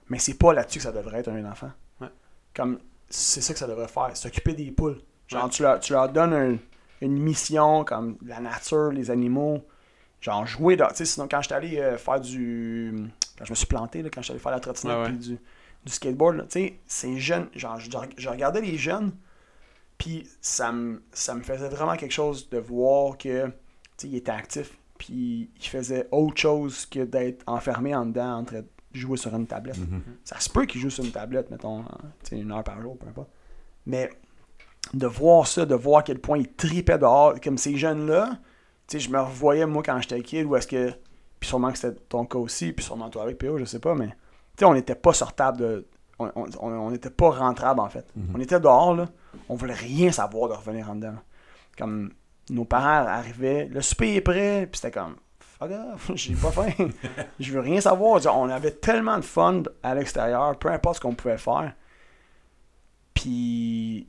Mais 0.09 0.19
c'est 0.19 0.33
pas 0.35 0.53
là-dessus 0.53 0.79
que 0.79 0.83
ça 0.83 0.91
devrait 0.91 1.19
être 1.19 1.29
un 1.29 1.45
enfant. 1.49 1.71
Ouais. 2.01 2.07
Comme, 2.53 2.79
c'est 3.09 3.39
ça 3.41 3.53
que 3.53 3.59
ça 3.59 3.67
devrait 3.67 3.87
faire, 3.87 4.15
s'occuper 4.17 4.53
des 4.53 4.71
poules. 4.71 4.99
Genre, 5.27 5.45
Ouais. 5.45 5.49
tu, 5.49 5.61
leur, 5.63 5.79
tu 5.79 5.93
leur 5.93 6.09
donnes 6.09 6.33
un- 6.33 6.57
une 7.01 7.17
mission, 7.19 7.83
comme 7.85 8.17
la 8.25 8.39
nature, 8.41 8.91
les 8.91 9.09
animaux. 9.11 9.65
Genre, 10.19 10.45
jouer 10.47 10.75
dans. 10.75 10.87
Tu 10.89 10.95
sais, 10.97 11.05
sinon, 11.05 11.27
quand 11.29 11.41
j'étais 11.41 11.55
allé 11.55 11.77
euh, 11.79 11.97
faire 11.97 12.19
du. 12.19 12.93
Je 13.47 13.51
me 13.51 13.55
suis 13.55 13.65
planté, 13.65 14.01
là, 14.01 14.09
quand 14.13 14.21
allé 14.29 14.39
faire 14.39 14.51
la 14.51 14.59
trottinette, 14.59 14.97
Ouais, 14.97 15.03
ouais. 15.03 15.09
puis 15.09 15.17
du, 15.17 15.37
du 15.85 15.91
skateboard, 15.91 16.47
tu 16.49 16.59
sais, 16.59 16.79
ces 16.85 17.17
jeunes, 17.17 17.47
genre, 17.55 17.79
je, 17.79 17.89
je 18.17 18.27
regardais 18.29 18.59
les 18.61 18.77
jeunes, 18.77 19.13
puis 19.97 20.27
ça 20.41 20.71
me, 20.73 21.01
ça 21.13 21.33
me 21.33 21.41
faisait 21.41 21.69
vraiment 21.69 21.95
quelque 21.95 22.11
chose 22.11 22.49
de 22.49 22.57
voir 22.57 23.17
que, 23.17 23.45
tu 23.47 23.51
sais, 23.97 24.07
il 24.09 24.15
était 24.15 24.31
actif, 24.31 24.77
puis 24.97 25.49
il 25.55 25.65
faisait 25.67 26.07
autre 26.11 26.37
chose 26.37 26.85
que 26.85 26.99
d'être 27.05 27.43
enfermé 27.47 27.95
en 27.95 28.05
dedans 28.05 28.37
en 28.39 28.43
train 28.43 28.59
de 28.59 28.67
jouer 28.91 29.15
sur 29.17 29.33
une 29.35 29.47
tablette. 29.47 29.77
Mhm. 29.77 30.01
Ça 30.25 30.39
se 30.39 30.49
peut 30.49 30.65
qu'il 30.65 30.81
joue 30.81 30.89
sur 30.89 31.05
une 31.05 31.11
tablette, 31.11 31.49
mettons, 31.51 31.79
hein, 31.79 31.97
une 32.31 32.51
heure 32.51 32.63
par 32.63 32.81
jour, 32.81 32.97
peu 32.97 33.07
importe. 33.07 33.29
Mais 33.85 34.09
de 34.93 35.07
voir 35.07 35.47
ça, 35.47 35.65
de 35.65 35.75
voir 35.75 35.99
à 35.99 36.03
quel 36.03 36.19
point 36.19 36.37
ils 36.37 36.51
tripaient 36.51 36.97
dehors, 36.97 37.39
comme 37.41 37.57
ces 37.57 37.77
jeunes-là, 37.77 38.39
tu 38.87 38.97
sais, 38.97 38.99
je 38.99 39.09
me 39.11 39.19
revoyais, 39.19 39.65
moi, 39.65 39.83
quand 39.83 39.99
j'étais 40.01 40.21
kid, 40.21 40.45
où 40.45 40.55
est-ce 40.55 40.67
que, 40.67 40.91
puis 41.39 41.47
sûrement 41.49 41.71
que 41.71 41.77
c'était 41.77 41.99
ton 42.09 42.25
cas 42.25 42.37
aussi, 42.39 42.73
puis 42.73 42.83
sûrement 42.85 43.09
toi 43.09 43.23
avec 43.23 43.37
PO, 43.37 43.57
je 43.57 43.65
sais 43.65 43.79
pas, 43.79 43.93
mais, 43.95 44.07
tu 44.07 44.13
sais, 44.59 44.65
on 44.65 44.73
n'était 44.73 44.95
pas 44.95 45.13
sortable 45.13 45.57
de, 45.59 45.87
on- 46.19 46.31
on 46.35 46.47
on 46.61 46.91
n'était 46.91 47.09
pas 47.11 47.29
rentrable, 47.29 47.79
en 47.79 47.89
fait. 47.89 48.05
Mhm. 48.15 48.33
On 48.35 48.39
était 48.39 48.59
dehors, 48.59 48.95
là, 48.95 49.05
on 49.49 49.55
voulait 49.55 49.73
rien 49.73 50.11
savoir 50.11 50.49
de 50.49 50.53
revenir 50.55 50.89
en 50.89 50.95
dedans. 50.95 51.11
là. 51.11 51.23
Comme, 51.77 52.11
nos 52.49 52.65
parents 52.65 53.05
arrivaient, 53.07 53.65
le 53.67 53.81
souper 53.81 54.15
est 54.15 54.21
prêt, 54.21 54.67
puis 54.71 54.79
c'était 54.79 54.97
comme, 54.99 55.15
fuck 55.39 55.69
off, 55.71 56.11
j'ai 56.15 56.33
pas 56.33 56.51
faim, 56.51 56.71
je 57.39 57.51
veux 57.53 57.59
rien 57.59 57.81
savoir. 57.81 58.19
On 58.35 58.49
avait 58.49 58.71
tellement 58.71 59.17
de 59.17 59.23
fun 59.25 59.63
à 59.83 59.93
l'extérieur, 59.95 60.57
peu 60.57 60.69
importe 60.71 60.95
ce 60.95 61.01
qu'on 61.01 61.13
pouvait 61.15 61.37
faire. 61.37 61.73
Puis, 63.13 64.07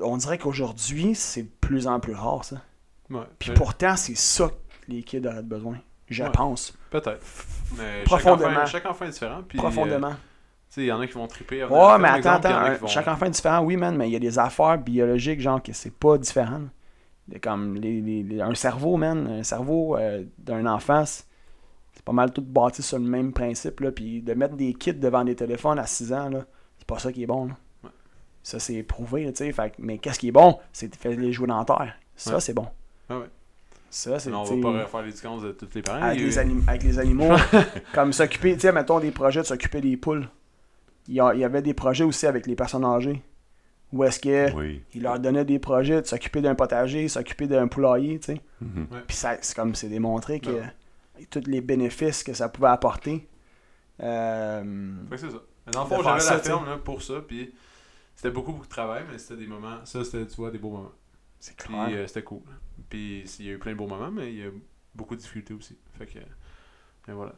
on 0.00 0.16
dirait 0.16 0.38
qu'aujourd'hui, 0.38 1.14
c'est 1.14 1.42
de 1.42 1.50
plus 1.60 1.86
en 1.86 2.00
plus 2.00 2.14
rare, 2.14 2.44
ça. 2.44 2.62
Ouais. 3.10 3.20
Puis 3.38 3.52
pourtant, 3.52 3.96
c'est 3.96 4.16
ça 4.16 4.48
que 4.48 4.54
les 4.92 5.02
kids 5.02 5.26
auraient 5.26 5.42
besoin. 5.42 5.78
Je 6.10 6.22
Ouais. 6.24 6.30
pense. 6.32 6.76
Peut-être. 6.90 7.20
Mais 7.76 8.02
Profondément. 8.04 8.50
Chaque 8.50 8.56
enfant, 8.56 8.66
chaque 8.66 8.86
enfant 8.86 9.04
est 9.04 9.10
différent. 9.10 9.42
Puis, 9.46 9.58
euh, 9.58 9.62
profondément. 9.62 10.10
tu 10.10 10.16
sais, 10.70 10.82
il 10.82 10.86
y 10.86 10.92
en 10.92 11.00
a 11.00 11.06
qui 11.06 11.12
vont 11.12 11.26
triper. 11.26 11.64
ouais, 11.64 11.98
mais 11.98 12.08
attends, 12.08 12.30
attends. 12.34 12.74
Vont- 12.80 12.86
Chaque 12.86 13.08
enfant 13.08 13.26
est 13.26 13.30
différent, 13.30 13.60
oui, 13.62 13.76
man, 13.76 13.96
mais 13.96 14.08
il 14.08 14.12
y 14.12 14.16
a 14.16 14.20
des 14.20 14.38
affaires 14.38 14.78
biologiques, 14.78 15.40
genre, 15.40 15.62
que 15.62 15.72
c'est 15.72 15.92
pas 15.94 16.16
différent. 16.18 16.62
Comme 17.42 17.74
les, 17.76 18.00
les- 18.00 18.22
les- 18.22 18.40
un 18.40 18.54
cerveau, 18.54 18.96
man. 18.96 19.26
Un 19.26 19.42
cerveau 19.42 19.96
euh, 19.98 20.24
d'un 20.38 20.64
enfant, 20.64 21.04
c'est 21.04 21.24
pas 22.04 22.12
mal 22.12 22.32
tout 22.32 22.40
bâti 22.40 22.82
sur 22.82 22.98
le 22.98 23.04
même 23.04 23.34
principe, 23.34 23.80
là. 23.80 23.92
Puis 23.92 24.22
de 24.22 24.32
mettre 24.32 24.54
des 24.56 24.72
kits 24.72 24.94
devant 24.94 25.24
des 25.24 25.36
téléphones 25.36 25.78
à 25.78 25.84
6 25.86 26.10
ans, 26.14 26.30
là, 26.30 26.46
c'est 26.78 26.86
pas 26.86 26.98
ça 26.98 27.12
qui 27.12 27.24
est 27.24 27.26
bon, 27.26 27.46
là. 27.48 27.54
Ouais. 27.84 27.90
Ça, 28.42 28.58
c'est 28.58 28.82
prouvé, 28.82 29.30
tu 29.34 29.52
sais. 29.52 29.72
Mais 29.78 29.98
qu'est-ce 29.98 30.18
qui 30.18 30.28
est 30.28 30.32
bon? 30.32 30.58
C'est 30.72 30.88
de 30.88 30.96
faire 30.96 31.18
les 31.18 31.32
jouer 31.32 31.48
dans 31.48 31.58
la 31.58 31.64
terre. 31.66 31.94
Ça, 32.16 32.34
Ouais. 32.36 32.40
c'est 32.40 32.54
bon. 32.54 32.66
Ah 33.10 33.18
ouais. 33.18 33.26
Ça, 33.90 34.18
c'est 34.18 34.30
Mais 34.30 34.36
on 34.36 34.44
va 34.44 34.60
pas 34.60 34.82
refaire 34.84 35.02
les 35.02 35.12
différences 35.12 35.42
de 35.42 35.52
tous 35.52 35.68
les 35.74 35.82
parents. 35.82 36.02
avec, 36.02 36.20
les 36.20 36.38
anim- 36.38 36.62
avec 36.68 36.82
les 36.82 36.98
animaux. 36.98 37.34
comme 37.94 38.12
s'occuper, 38.12 38.54
tu 38.54 38.60
sais, 38.60 38.72
mettons 38.72 39.00
des 39.00 39.10
projets 39.10 39.40
de 39.40 39.46
s'occuper 39.46 39.80
des 39.80 39.96
poules. 39.96 40.28
Il 41.06 41.14
y, 41.14 41.20
a- 41.20 41.32
il 41.34 41.40
y 41.40 41.44
avait 41.44 41.62
des 41.62 41.72
projets 41.74 42.04
aussi 42.04 42.26
avec 42.26 42.46
les 42.46 42.54
personnes 42.54 42.84
âgées. 42.84 43.22
Où 43.90 44.04
est-ce 44.04 44.20
que 44.20 44.52
Oui. 44.54 44.82
il 44.94 45.02
leur 45.02 45.18
donnait 45.18 45.46
des 45.46 45.58
projets 45.58 46.02
de 46.02 46.06
s'occuper 46.06 46.42
d'un 46.42 46.54
potager, 46.54 47.08
s'occuper 47.08 47.46
d'un 47.46 47.66
poulailler, 47.68 48.18
tu 48.20 48.34
sais. 48.34 48.40
Mhm. 48.60 48.86
Puis 49.06 49.16
ça, 49.16 49.38
c'est 49.40 49.56
comme 49.56 49.74
c'est 49.74 49.88
démontré 49.88 50.40
que 50.40 50.50
Ouais. 50.50 51.26
tous 51.30 51.44
les 51.46 51.62
bénéfices 51.62 52.22
que 52.22 52.34
ça 52.34 52.50
pouvait 52.50 52.68
apporter. 52.68 53.26
euh, 54.02 54.92
c'est 55.12 55.30
ça. 55.30 55.38
Mais 55.66 55.72
dans 55.72 55.82
le 55.84 55.88
fond, 55.88 56.02
j'avais 56.02 56.24
la 56.24 56.38
ferme 56.38 56.66
là, 56.66 56.76
pour 56.78 57.02
ça. 57.02 57.14
Puis 57.26 57.54
c'était 58.14 58.30
beaucoup, 58.30 58.52
beaucoup 58.52 58.66
de 58.66 58.70
travail, 58.70 59.04
mais 59.10 59.18
c'était 59.18 59.36
des 59.40 59.46
moments. 59.46 59.84
Ça, 59.84 60.04
c'était, 60.04 60.26
tu 60.26 60.36
vois, 60.36 60.50
des 60.50 60.58
beaux 60.58 60.70
moments. 60.70 60.92
C'est 61.40 61.56
Puis 61.56 61.74
euh, 61.74 62.06
c'était 62.06 62.22
cool. 62.22 62.42
Puis 62.88 63.24
il 63.38 63.46
y 63.46 63.50
a 63.50 63.52
eu 63.52 63.58
plein 63.58 63.72
de 63.72 63.76
beaux 63.76 63.86
moments, 63.86 64.10
mais 64.10 64.32
il 64.32 64.38
y 64.38 64.42
a 64.44 64.50
beaucoup 64.94 65.14
de 65.14 65.20
difficultés 65.20 65.54
aussi. 65.54 65.76
Fait 65.96 66.06
que. 66.06 66.18
Mais 67.06 67.14
voilà. 67.14 67.34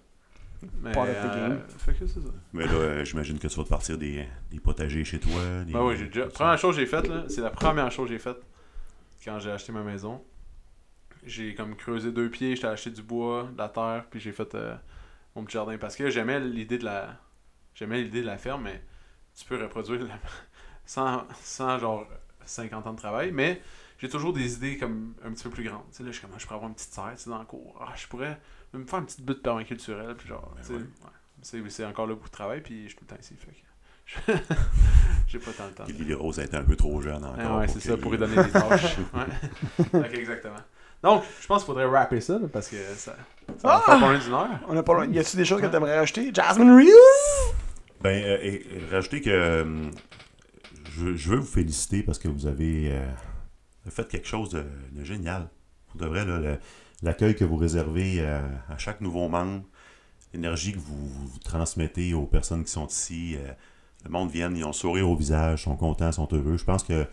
Mais, 0.82 0.92
Part 0.92 1.04
of 1.04 1.08
the 1.08 1.36
euh, 1.36 1.58
fait 1.78 1.94
que 1.94 2.06
c'est 2.06 2.20
ça. 2.20 2.28
Mais 2.52 2.66
là, 2.66 2.72
euh, 2.72 3.04
j'imagine 3.04 3.38
que 3.38 3.48
tu 3.48 3.56
vas 3.56 3.64
te 3.64 3.68
partir 3.68 3.96
des, 3.96 4.26
des 4.50 4.60
potagers 4.60 5.04
chez 5.04 5.18
toi. 5.18 5.64
Des, 5.64 5.72
Ben 5.72 5.82
oui, 5.82 5.96
j'ai 5.96 6.06
déjà. 6.06 6.26
Première 6.26 6.58
chose 6.58 6.76
que 6.76 6.82
j'ai 6.82 6.86
faite, 6.86 7.08
là, 7.08 7.24
c'est 7.28 7.40
la 7.40 7.50
première 7.50 7.90
chose 7.90 8.08
que 8.08 8.12
j'ai 8.12 8.18
faite 8.18 8.42
quand 9.24 9.38
j'ai 9.38 9.50
acheté 9.50 9.72
ma 9.72 9.82
maison. 9.82 10.22
J'ai 11.24 11.54
comme 11.54 11.76
creusé 11.76 12.12
deux 12.12 12.30
pieds, 12.30 12.56
j'étais 12.56 12.68
acheté 12.68 12.90
du 12.90 13.02
bois, 13.02 13.48
de 13.52 13.58
la 13.58 13.68
terre, 13.68 14.04
puis 14.10 14.20
j'ai 14.20 14.32
fait 14.32 14.54
euh, 14.54 14.74
mon 15.34 15.44
petit 15.44 15.54
jardin. 15.54 15.78
Parce 15.78 15.96
que 15.96 16.10
j'aimais 16.10 16.40
l'idée 16.40 16.78
de 16.78 16.84
la. 16.84 17.18
J'aimais 17.74 18.02
l'idée 18.02 18.20
de 18.20 18.26
la 18.26 18.36
ferme, 18.36 18.64
mais 18.64 18.82
tu 19.34 19.46
peux 19.46 19.60
reproduire 19.62 20.02
la- 20.04 20.18
sans, 20.84 21.26
sans 21.42 21.78
genre 21.78 22.06
50 22.44 22.86
ans 22.86 22.92
de 22.92 22.98
travail. 22.98 23.32
Mais 23.32 23.62
j'ai 24.00 24.08
toujours 24.08 24.32
des 24.32 24.54
idées 24.54 24.76
comme 24.78 25.14
un 25.24 25.30
petit 25.32 25.44
peu 25.44 25.50
plus 25.50 25.64
grandes. 25.64 25.84
Tu 25.90 25.98
sais, 25.98 26.02
là, 26.02 26.10
je 26.10 26.18
suis 26.18 26.26
comme, 26.26 26.38
je 26.38 26.44
pourrais 26.44 26.56
avoir 26.56 26.68
une 26.70 26.74
petite 26.74 26.92
serre 26.92 27.12
tu 27.16 27.22
sais, 27.22 27.30
dans 27.30 27.38
le 27.38 27.44
cours. 27.44 27.78
Ah, 27.80 27.92
je 27.96 28.06
pourrais 28.06 28.40
me 28.72 28.84
faire 28.86 28.98
une 28.98 29.04
petite 29.06 29.22
butte 29.22 29.42
permaculturelle, 29.42 30.14
puis 30.16 30.28
genre, 30.28 30.54
Ben 30.56 30.74
ouais. 30.74 30.80
ouais. 30.82 31.70
C'est, 31.70 31.84
encore 31.84 32.06
là 32.06 32.14
beaucoup 32.14 32.28
de 32.28 32.32
travail, 32.32 32.60
puis 32.62 32.84
je 32.84 32.88
suis 32.88 32.96
tout 32.96 33.04
le 33.08 33.14
temps 33.14 33.20
ici. 33.20 33.34
Fait 33.38 33.52
que 33.52 34.32
j'ai 35.28 35.38
pas 35.38 35.52
tant 35.52 35.66
le 35.66 35.72
temps. 35.72 35.84
Lily 35.84 36.14
Rose 36.14 36.40
a 36.40 36.44
été 36.44 36.56
un 36.56 36.64
peu 36.64 36.74
trop 36.76 37.00
jeune 37.00 37.24
encore. 37.24 37.38
Ah 37.38 37.58
ouais, 37.58 37.68
c'est 37.68 37.74
pour 37.74 37.82
ça, 37.82 37.96
pour 37.96 38.10
lui 38.10 38.18
donner 38.18 38.42
des 38.42 38.50
tâches. 38.50 38.96
exactement. 40.14 40.56
Donc, 41.02 41.22
je 41.40 41.46
pense 41.46 41.62
qu'il 41.62 41.66
faudrait 41.66 41.86
rapper 41.86 42.20
ça, 42.20 42.38
là, 42.38 42.48
parce 42.52 42.68
que 42.68 42.76
ça, 42.94 43.14
ça 43.56 43.68
va 43.68 43.76
Ah! 43.76 43.82
pas 43.86 43.98
loin 44.00 44.18
d'une 44.18 44.32
heure. 44.32 44.60
On 44.68 44.76
a 44.76 44.82
pas 44.82 44.94
loin. 44.94 45.06
Y 45.06 45.18
a-tu 45.18 45.36
des 45.36 45.44
choses 45.44 45.60
que 45.60 45.66
tu 45.66 45.76
aimerais 45.76 45.98
rajouter? 45.98 46.30
Jasmine 46.34 46.74
Reeves? 46.74 47.54
Ben, 48.02 48.22
euh, 48.22 48.38
et, 48.42 48.66
et 48.76 48.86
rajouter 48.90 49.20
que 49.20 49.30
euh, 49.30 49.90
je, 50.90 51.14
je 51.14 51.30
veux 51.30 51.36
vous 51.38 51.46
féliciter 51.46 52.02
parce 52.02 52.18
que 52.18 52.28
vous 52.28 52.46
avez 52.46 52.92
euh, 52.92 53.06
fait 53.88 54.06
quelque 54.08 54.26
chose 54.26 54.50
de, 54.50 54.64
de 54.92 55.04
génial. 55.04 55.48
Pour 55.88 56.00
de 56.00 56.06
vrai, 56.06 56.60
l'accueil 57.02 57.34
que 57.34 57.44
vous 57.44 57.56
réservez 57.56 58.16
euh, 58.20 58.40
à 58.68 58.76
chaque 58.76 59.00
nouveau 59.00 59.28
membre, 59.28 59.64
l'énergie 60.32 60.72
que 60.72 60.78
vous, 60.78 61.08
vous 61.08 61.38
transmettez 61.38 62.12
aux 62.14 62.26
personnes 62.26 62.64
qui 62.64 62.70
sont 62.70 62.86
ici, 62.86 63.36
euh, 63.36 63.52
le 64.04 64.10
monde 64.10 64.30
vient, 64.30 64.54
ils 64.54 64.64
ont 64.64 64.72
sourire 64.72 65.08
au 65.08 65.16
visage, 65.16 65.64
sont 65.64 65.76
contents, 65.76 66.12
sont 66.12 66.28
heureux. 66.32 66.56
Je 66.56 66.64
pense 66.64 66.82
que, 66.82 67.06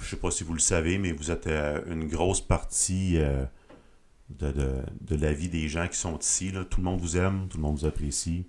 je 0.00 0.08
sais 0.08 0.16
pas 0.16 0.30
si 0.30 0.44
vous 0.44 0.52
le 0.54 0.60
savez, 0.60 0.98
mais 0.98 1.12
vous 1.12 1.30
êtes 1.30 1.46
euh, 1.46 1.80
une 1.86 2.08
grosse 2.08 2.40
partie 2.40 3.18
euh, 3.18 3.44
de, 4.30 4.52
de, 4.52 4.72
de 5.00 5.16
la 5.16 5.32
vie 5.32 5.48
des 5.48 5.68
gens 5.68 5.88
qui 5.88 5.98
sont 5.98 6.18
ici. 6.18 6.52
là. 6.52 6.64
Tout 6.64 6.80
le 6.80 6.84
monde 6.84 7.00
vous 7.00 7.16
aime, 7.16 7.48
tout 7.48 7.56
le 7.56 7.62
monde 7.62 7.78
vous 7.78 7.86
apprécie. 7.86 8.46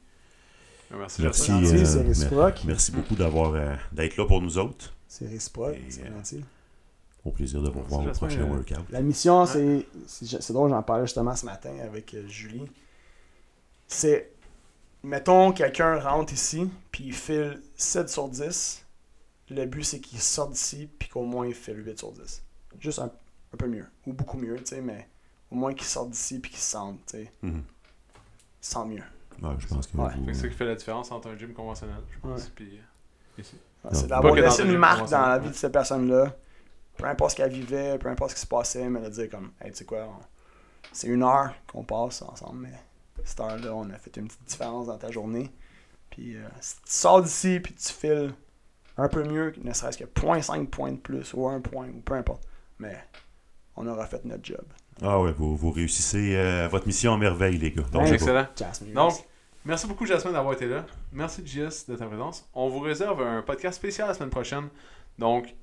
Merci. 0.96 1.22
Merci, 1.24 1.52
gentil, 1.52 1.98
euh. 1.98 2.52
Merci 2.66 2.92
beaucoup 2.92 3.16
d'avoir 3.16 3.54
euh, 3.56 3.76
d'être 3.92 4.18
là 4.18 4.26
pour 4.26 4.42
nous 4.42 4.58
autres. 4.58 4.94
C'est 5.08 5.28
réciproque, 5.28 5.78
c'est 5.90 6.04
euh, 6.04 6.16
gentil. 6.16 6.46
Au 7.26 7.32
plaisir 7.32 7.62
de 7.62 7.70
vous 7.70 7.82
revoir 7.82 8.06
au 8.06 8.12
prochain 8.12 8.42
Euh, 8.42 8.46
workout. 8.46 8.86
La 8.92 9.02
mission, 9.02 9.46
c'est. 9.48 9.88
C'est 10.08 10.26
c'est 10.42 10.54
drôle, 10.54 10.70
j'en 10.70 10.84
parlais 10.84 11.06
justement 11.06 11.36
ce 11.36 11.46
matin 11.46 11.76
avec 11.84 12.14
euh, 12.14 12.28
Julie. 12.28 12.70
C'est. 13.88 14.32
Mettons, 15.04 15.52
quelqu'un 15.52 16.00
rentre 16.00 16.34
ici, 16.34 16.70
puis 16.92 17.06
il 17.06 17.14
file 17.14 17.62
7 17.76 18.10
sur 18.10 18.28
10. 18.28 18.84
Le 19.52 19.66
but, 19.66 19.84
c'est 19.84 20.00
qu'il 20.00 20.20
sorte 20.20 20.54
d'ici, 20.54 20.90
puis 20.98 21.10
qu'au 21.10 21.24
moins 21.24 21.46
il 21.46 21.54
file 21.54 21.84
8 21.86 22.00
sur 22.00 22.12
10. 22.12 22.42
Juste 22.80 23.00
un, 23.00 23.06
un 23.54 23.58
peu 23.58 23.68
mieux. 23.68 23.86
Ou 24.08 24.14
beaucoup 24.14 24.38
mieux, 24.38 24.56
tu 24.58 24.66
sais, 24.66 24.82
mais 24.82 25.08
au 25.52 25.56
moins 25.56 25.74
qu'il 25.76 25.86
sorte 25.86 26.10
d'ici, 26.10 26.40
puis 26.40 26.50
qu'il 26.52 26.60
se 26.60 26.72
sente, 26.72 27.00
tu 27.08 27.18
sais. 27.18 27.32
Sent 28.62 28.86
mieux. 28.88 29.04
Ouais, 29.44 29.54
je 29.60 29.68
pense 29.68 29.86
que 29.86 29.96
Ouais. 29.98 30.10
vous- 30.18 30.26
c'est 30.34 30.42
ça 30.42 30.48
qui 30.48 30.56
fait 30.56 30.66
la 30.66 30.76
différence 30.76 31.12
entre 31.12 31.28
un 31.30 31.38
gym 31.38 31.54
conventionnel, 31.54 31.98
je 32.12 32.20
pense, 32.20 32.48
puis 32.50 32.78
euh, 32.80 33.42
ici. 33.42 33.56
C'est 33.92 34.08
d'avoir 34.08 34.34
laissé 34.34 34.64
un 34.64 34.66
une 34.66 34.78
marque 34.78 35.10
dans 35.10 35.22
la 35.28 35.38
vie 35.38 35.50
de 35.50 35.54
cette 35.54 35.72
personne-là. 35.74 36.36
Peu 36.98 37.06
importe 37.06 37.32
ce 37.32 37.36
qu'elle 37.38 37.52
vivait, 37.52 37.98
peu 37.98 38.10
importe 38.10 38.32
ce 38.32 38.36
qui 38.36 38.42
se 38.42 38.48
passait, 38.48 38.90
mais 38.90 39.02
de 39.02 39.10
dire 39.10 39.30
comme, 39.30 39.52
hey, 39.62 39.72
tu 39.72 39.78
sais 39.80 39.86
quoi, 39.86 40.06
on- 40.08 40.24
c'est 40.92 41.08
une 41.08 41.24
heure 41.24 41.54
qu'on 41.72 41.84
passe 41.84 42.22
ensemble, 42.22 42.60
mais 42.60 42.74
cette 43.24 43.40
heure-là, 43.40 43.74
on 43.74 43.90
a 43.90 43.98
fait 43.98 44.16
une 44.18 44.28
petite 44.28 44.46
différence 44.46 44.88
dans 44.88 44.98
ta 44.98 45.12
journée. 45.12 45.52
Puis 46.10 46.38
euh, 46.38 46.48
si 46.62 46.76
tu 46.78 46.82
sors 46.86 47.22
d'ici, 47.22 47.60
puis 47.60 47.74
tu 47.74 47.92
files 47.92 48.34
un 48.98 49.10
peu 49.10 49.24
mieux, 49.24 49.54
ne 49.62 49.74
serait-ce 49.74 49.98
que 49.98 50.06
0.5 50.06 50.68
points 50.68 50.92
de 50.94 50.98
plus, 50.98 51.34
ou 51.34 51.48
un 51.50 51.60
point, 51.60 51.88
ou 51.90 52.00
peu 52.00 52.14
importe. 52.14 52.44
Mais 52.80 52.96
on 53.76 53.86
aura 53.88 54.06
fait 54.06 54.24
notre 54.24 54.46
job. 54.46 54.64
Ah 55.02 55.20
ouais, 55.20 55.34
vous, 55.34 55.58
vous 55.58 55.72
réussissez 55.72 56.38
euh, 56.38 56.70
votre 56.70 56.88
mission 56.88 57.12
en 57.12 57.18
merveille, 57.18 57.58
les 57.58 57.72
gars. 57.72 57.84
Donc, 57.92 58.08
Excellent. 58.08 58.48
Jasmine. 58.56 58.94
Donc, 58.94 59.14
merci 59.66 59.88
beaucoup, 59.88 60.06
Jasmine, 60.06 60.32
d'avoir 60.32 60.54
été 60.54 60.68
là. 60.68 60.86
Merci, 61.12 61.46
JS, 61.46 61.86
de 61.90 61.98
ta 61.98 62.06
présence. 62.06 62.48
On 62.54 62.70
vous 62.70 62.80
réserve 62.80 63.22
un 63.22 63.42
podcast 63.42 63.76
spécial 63.76 64.08
la 64.08 64.14
semaine 64.14 64.30
prochaine. 64.30 64.70
Donc, 65.20 65.54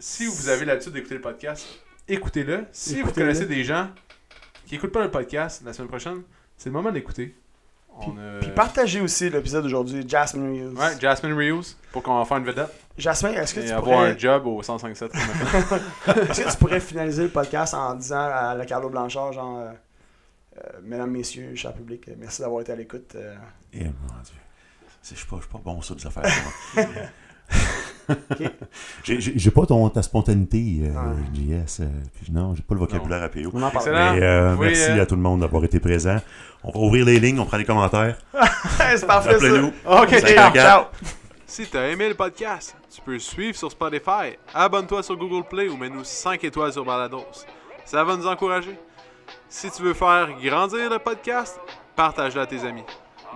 si 0.00 0.26
vous 0.26 0.48
avez 0.48 0.64
l'habitude 0.64 0.92
d'écouter 0.92 1.14
le 1.14 1.20
podcast, 1.20 1.66
écoutez-le. 2.08 2.66
Si 2.72 3.00
vous 3.02 3.12
connaissez 3.12 3.46
des 3.46 3.62
gens 3.64 3.88
qui 4.66 4.74
n'écoutent 4.74 4.92
pas 4.92 5.02
le 5.04 5.10
podcast 5.10 5.62
la 5.64 5.72
semaine 5.72 5.88
prochaine, 5.88 6.22
c'est 6.56 6.68
le 6.68 6.72
moment 6.72 6.90
d'écouter. 6.90 7.36
A- 8.00 8.04
Puis 8.40 8.50
partagez 8.52 9.00
aussi 9.00 9.28
l'épisode 9.28 9.62
d'aujourd'hui, 9.64 10.04
Jasmine 10.08 10.48
Reeves. 10.68 10.78
Ouais, 10.78 10.98
Jasmine 11.00 11.34
Reeves, 11.34 11.74
pour 11.92 12.02
qu'on 12.02 12.18
va 12.18 12.24
faire 12.24 12.38
une 12.38 12.44
vedette 12.44 12.70
Jasmine, 12.96 13.34
est-ce 13.34 13.52
que 13.54 13.60
et 13.60 13.64
tu 13.66 13.70
avoir 13.72 13.98
pourrais... 13.98 14.10
un 14.12 14.18
job 14.18 14.46
au 14.46 14.62
105.7. 14.62 15.08
comme 15.08 15.20
maintenant. 15.20 16.22
Est-ce 16.30 16.40
que 16.44 16.50
tu 16.50 16.56
pourrais 16.58 16.80
finaliser 16.80 17.24
le 17.24 17.28
podcast 17.30 17.74
en 17.74 17.94
disant 17.94 18.20
à 18.32 18.54
la 18.54 18.64
Carlo 18.66 18.88
Blanchard, 18.90 19.32
genre, 19.32 19.58
euh, 19.58 19.72
euh, 20.58 20.60
Mesdames, 20.82 21.10
Messieurs, 21.10 21.54
cher 21.56 21.72
public, 21.74 22.08
euh, 22.08 22.14
merci 22.18 22.40
d'avoir 22.42 22.60
été 22.62 22.72
à 22.72 22.76
l'écoute. 22.76 23.14
euh, 23.16 23.34
Eh 23.72 23.84
mon 23.84 23.90
Dieu. 24.22 24.34
C'est- 25.02 25.14
Je 25.14 25.20
suis 25.20 25.28
pas, 25.28 25.38
pas 25.50 25.58
bon 25.64 25.80
sur 25.82 25.96
des 25.96 26.06
affaires. 26.06 26.24
J'ai- 29.04 29.50
pas 29.50 29.66
ton, 29.66 29.88
ta 29.88 30.02
spontanéité, 30.02 30.82
euh, 30.84 30.88
Ouais. 30.88 31.64
JS. 31.64 31.80
euh, 31.80 31.86
puis 32.14 32.32
non, 32.32 32.54
j'ai 32.54 32.62
pas 32.62 32.74
le 32.74 32.80
vocabulaire 32.80 33.22
à 33.22 33.28
PO. 33.28 33.50
On 33.52 33.62
en 33.62 33.70
parle. 33.70 33.76
Excellent. 33.88 34.12
Mais, 34.14 34.22
euh, 34.22 34.54
Oui, 34.56 34.66
merci 34.68 34.90
euh, 34.90 35.02
à 35.02 35.06
tout 35.06 35.16
le 35.16 35.22
monde 35.22 35.40
d'avoir 35.40 35.64
été 35.64 35.80
présent. 35.80 36.16
On 36.62 36.72
va 36.72 36.78
ouvrir 36.86 37.04
les 37.06 37.18
lignes, 37.18 37.40
on 37.40 37.46
prend 37.46 37.56
les 37.56 37.64
commentaires. 37.64 38.16
c'est 38.96 39.06
parfait, 39.06 39.30
ça. 39.30 39.36
Appelez-nous. 39.36 39.72
Ok, 39.86 40.18
ciao, 40.26 40.52
ciao. 40.54 40.84
Si 41.46 41.66
t'as 41.66 41.88
aimé 41.88 42.08
le 42.08 42.14
podcast, 42.14 42.76
tu 42.94 43.00
peux 43.00 43.14
le 43.14 43.18
suivre 43.18 43.56
sur 43.58 43.68
Spotify, 43.72 44.36
abonne-toi 44.54 45.02
sur 45.02 45.16
Google 45.16 45.42
Play 45.48 45.68
ou 45.68 45.76
mets-nous 45.76 46.04
5 46.04 46.44
étoiles 46.44 46.72
sur 46.72 46.84
Balados. 46.84 47.24
Ça 47.84 48.04
va 48.04 48.16
nous 48.16 48.26
encourager. 48.28 48.78
Si 49.48 49.68
tu 49.68 49.82
veux 49.82 49.94
faire 49.94 50.28
grandir 50.40 50.88
le 50.88 51.00
podcast, 51.00 51.58
partage-le 51.96 52.40
à 52.42 52.46
tes 52.46 52.60
amis. 52.64 52.84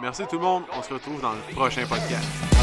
Merci 0.00 0.22
tout 0.30 0.36
le 0.36 0.42
monde, 0.44 0.62
on 0.78 0.82
se 0.82 0.94
retrouve 0.94 1.20
dans 1.20 1.32
le 1.32 1.54
prochain 1.56 1.82
podcast. 1.88 2.53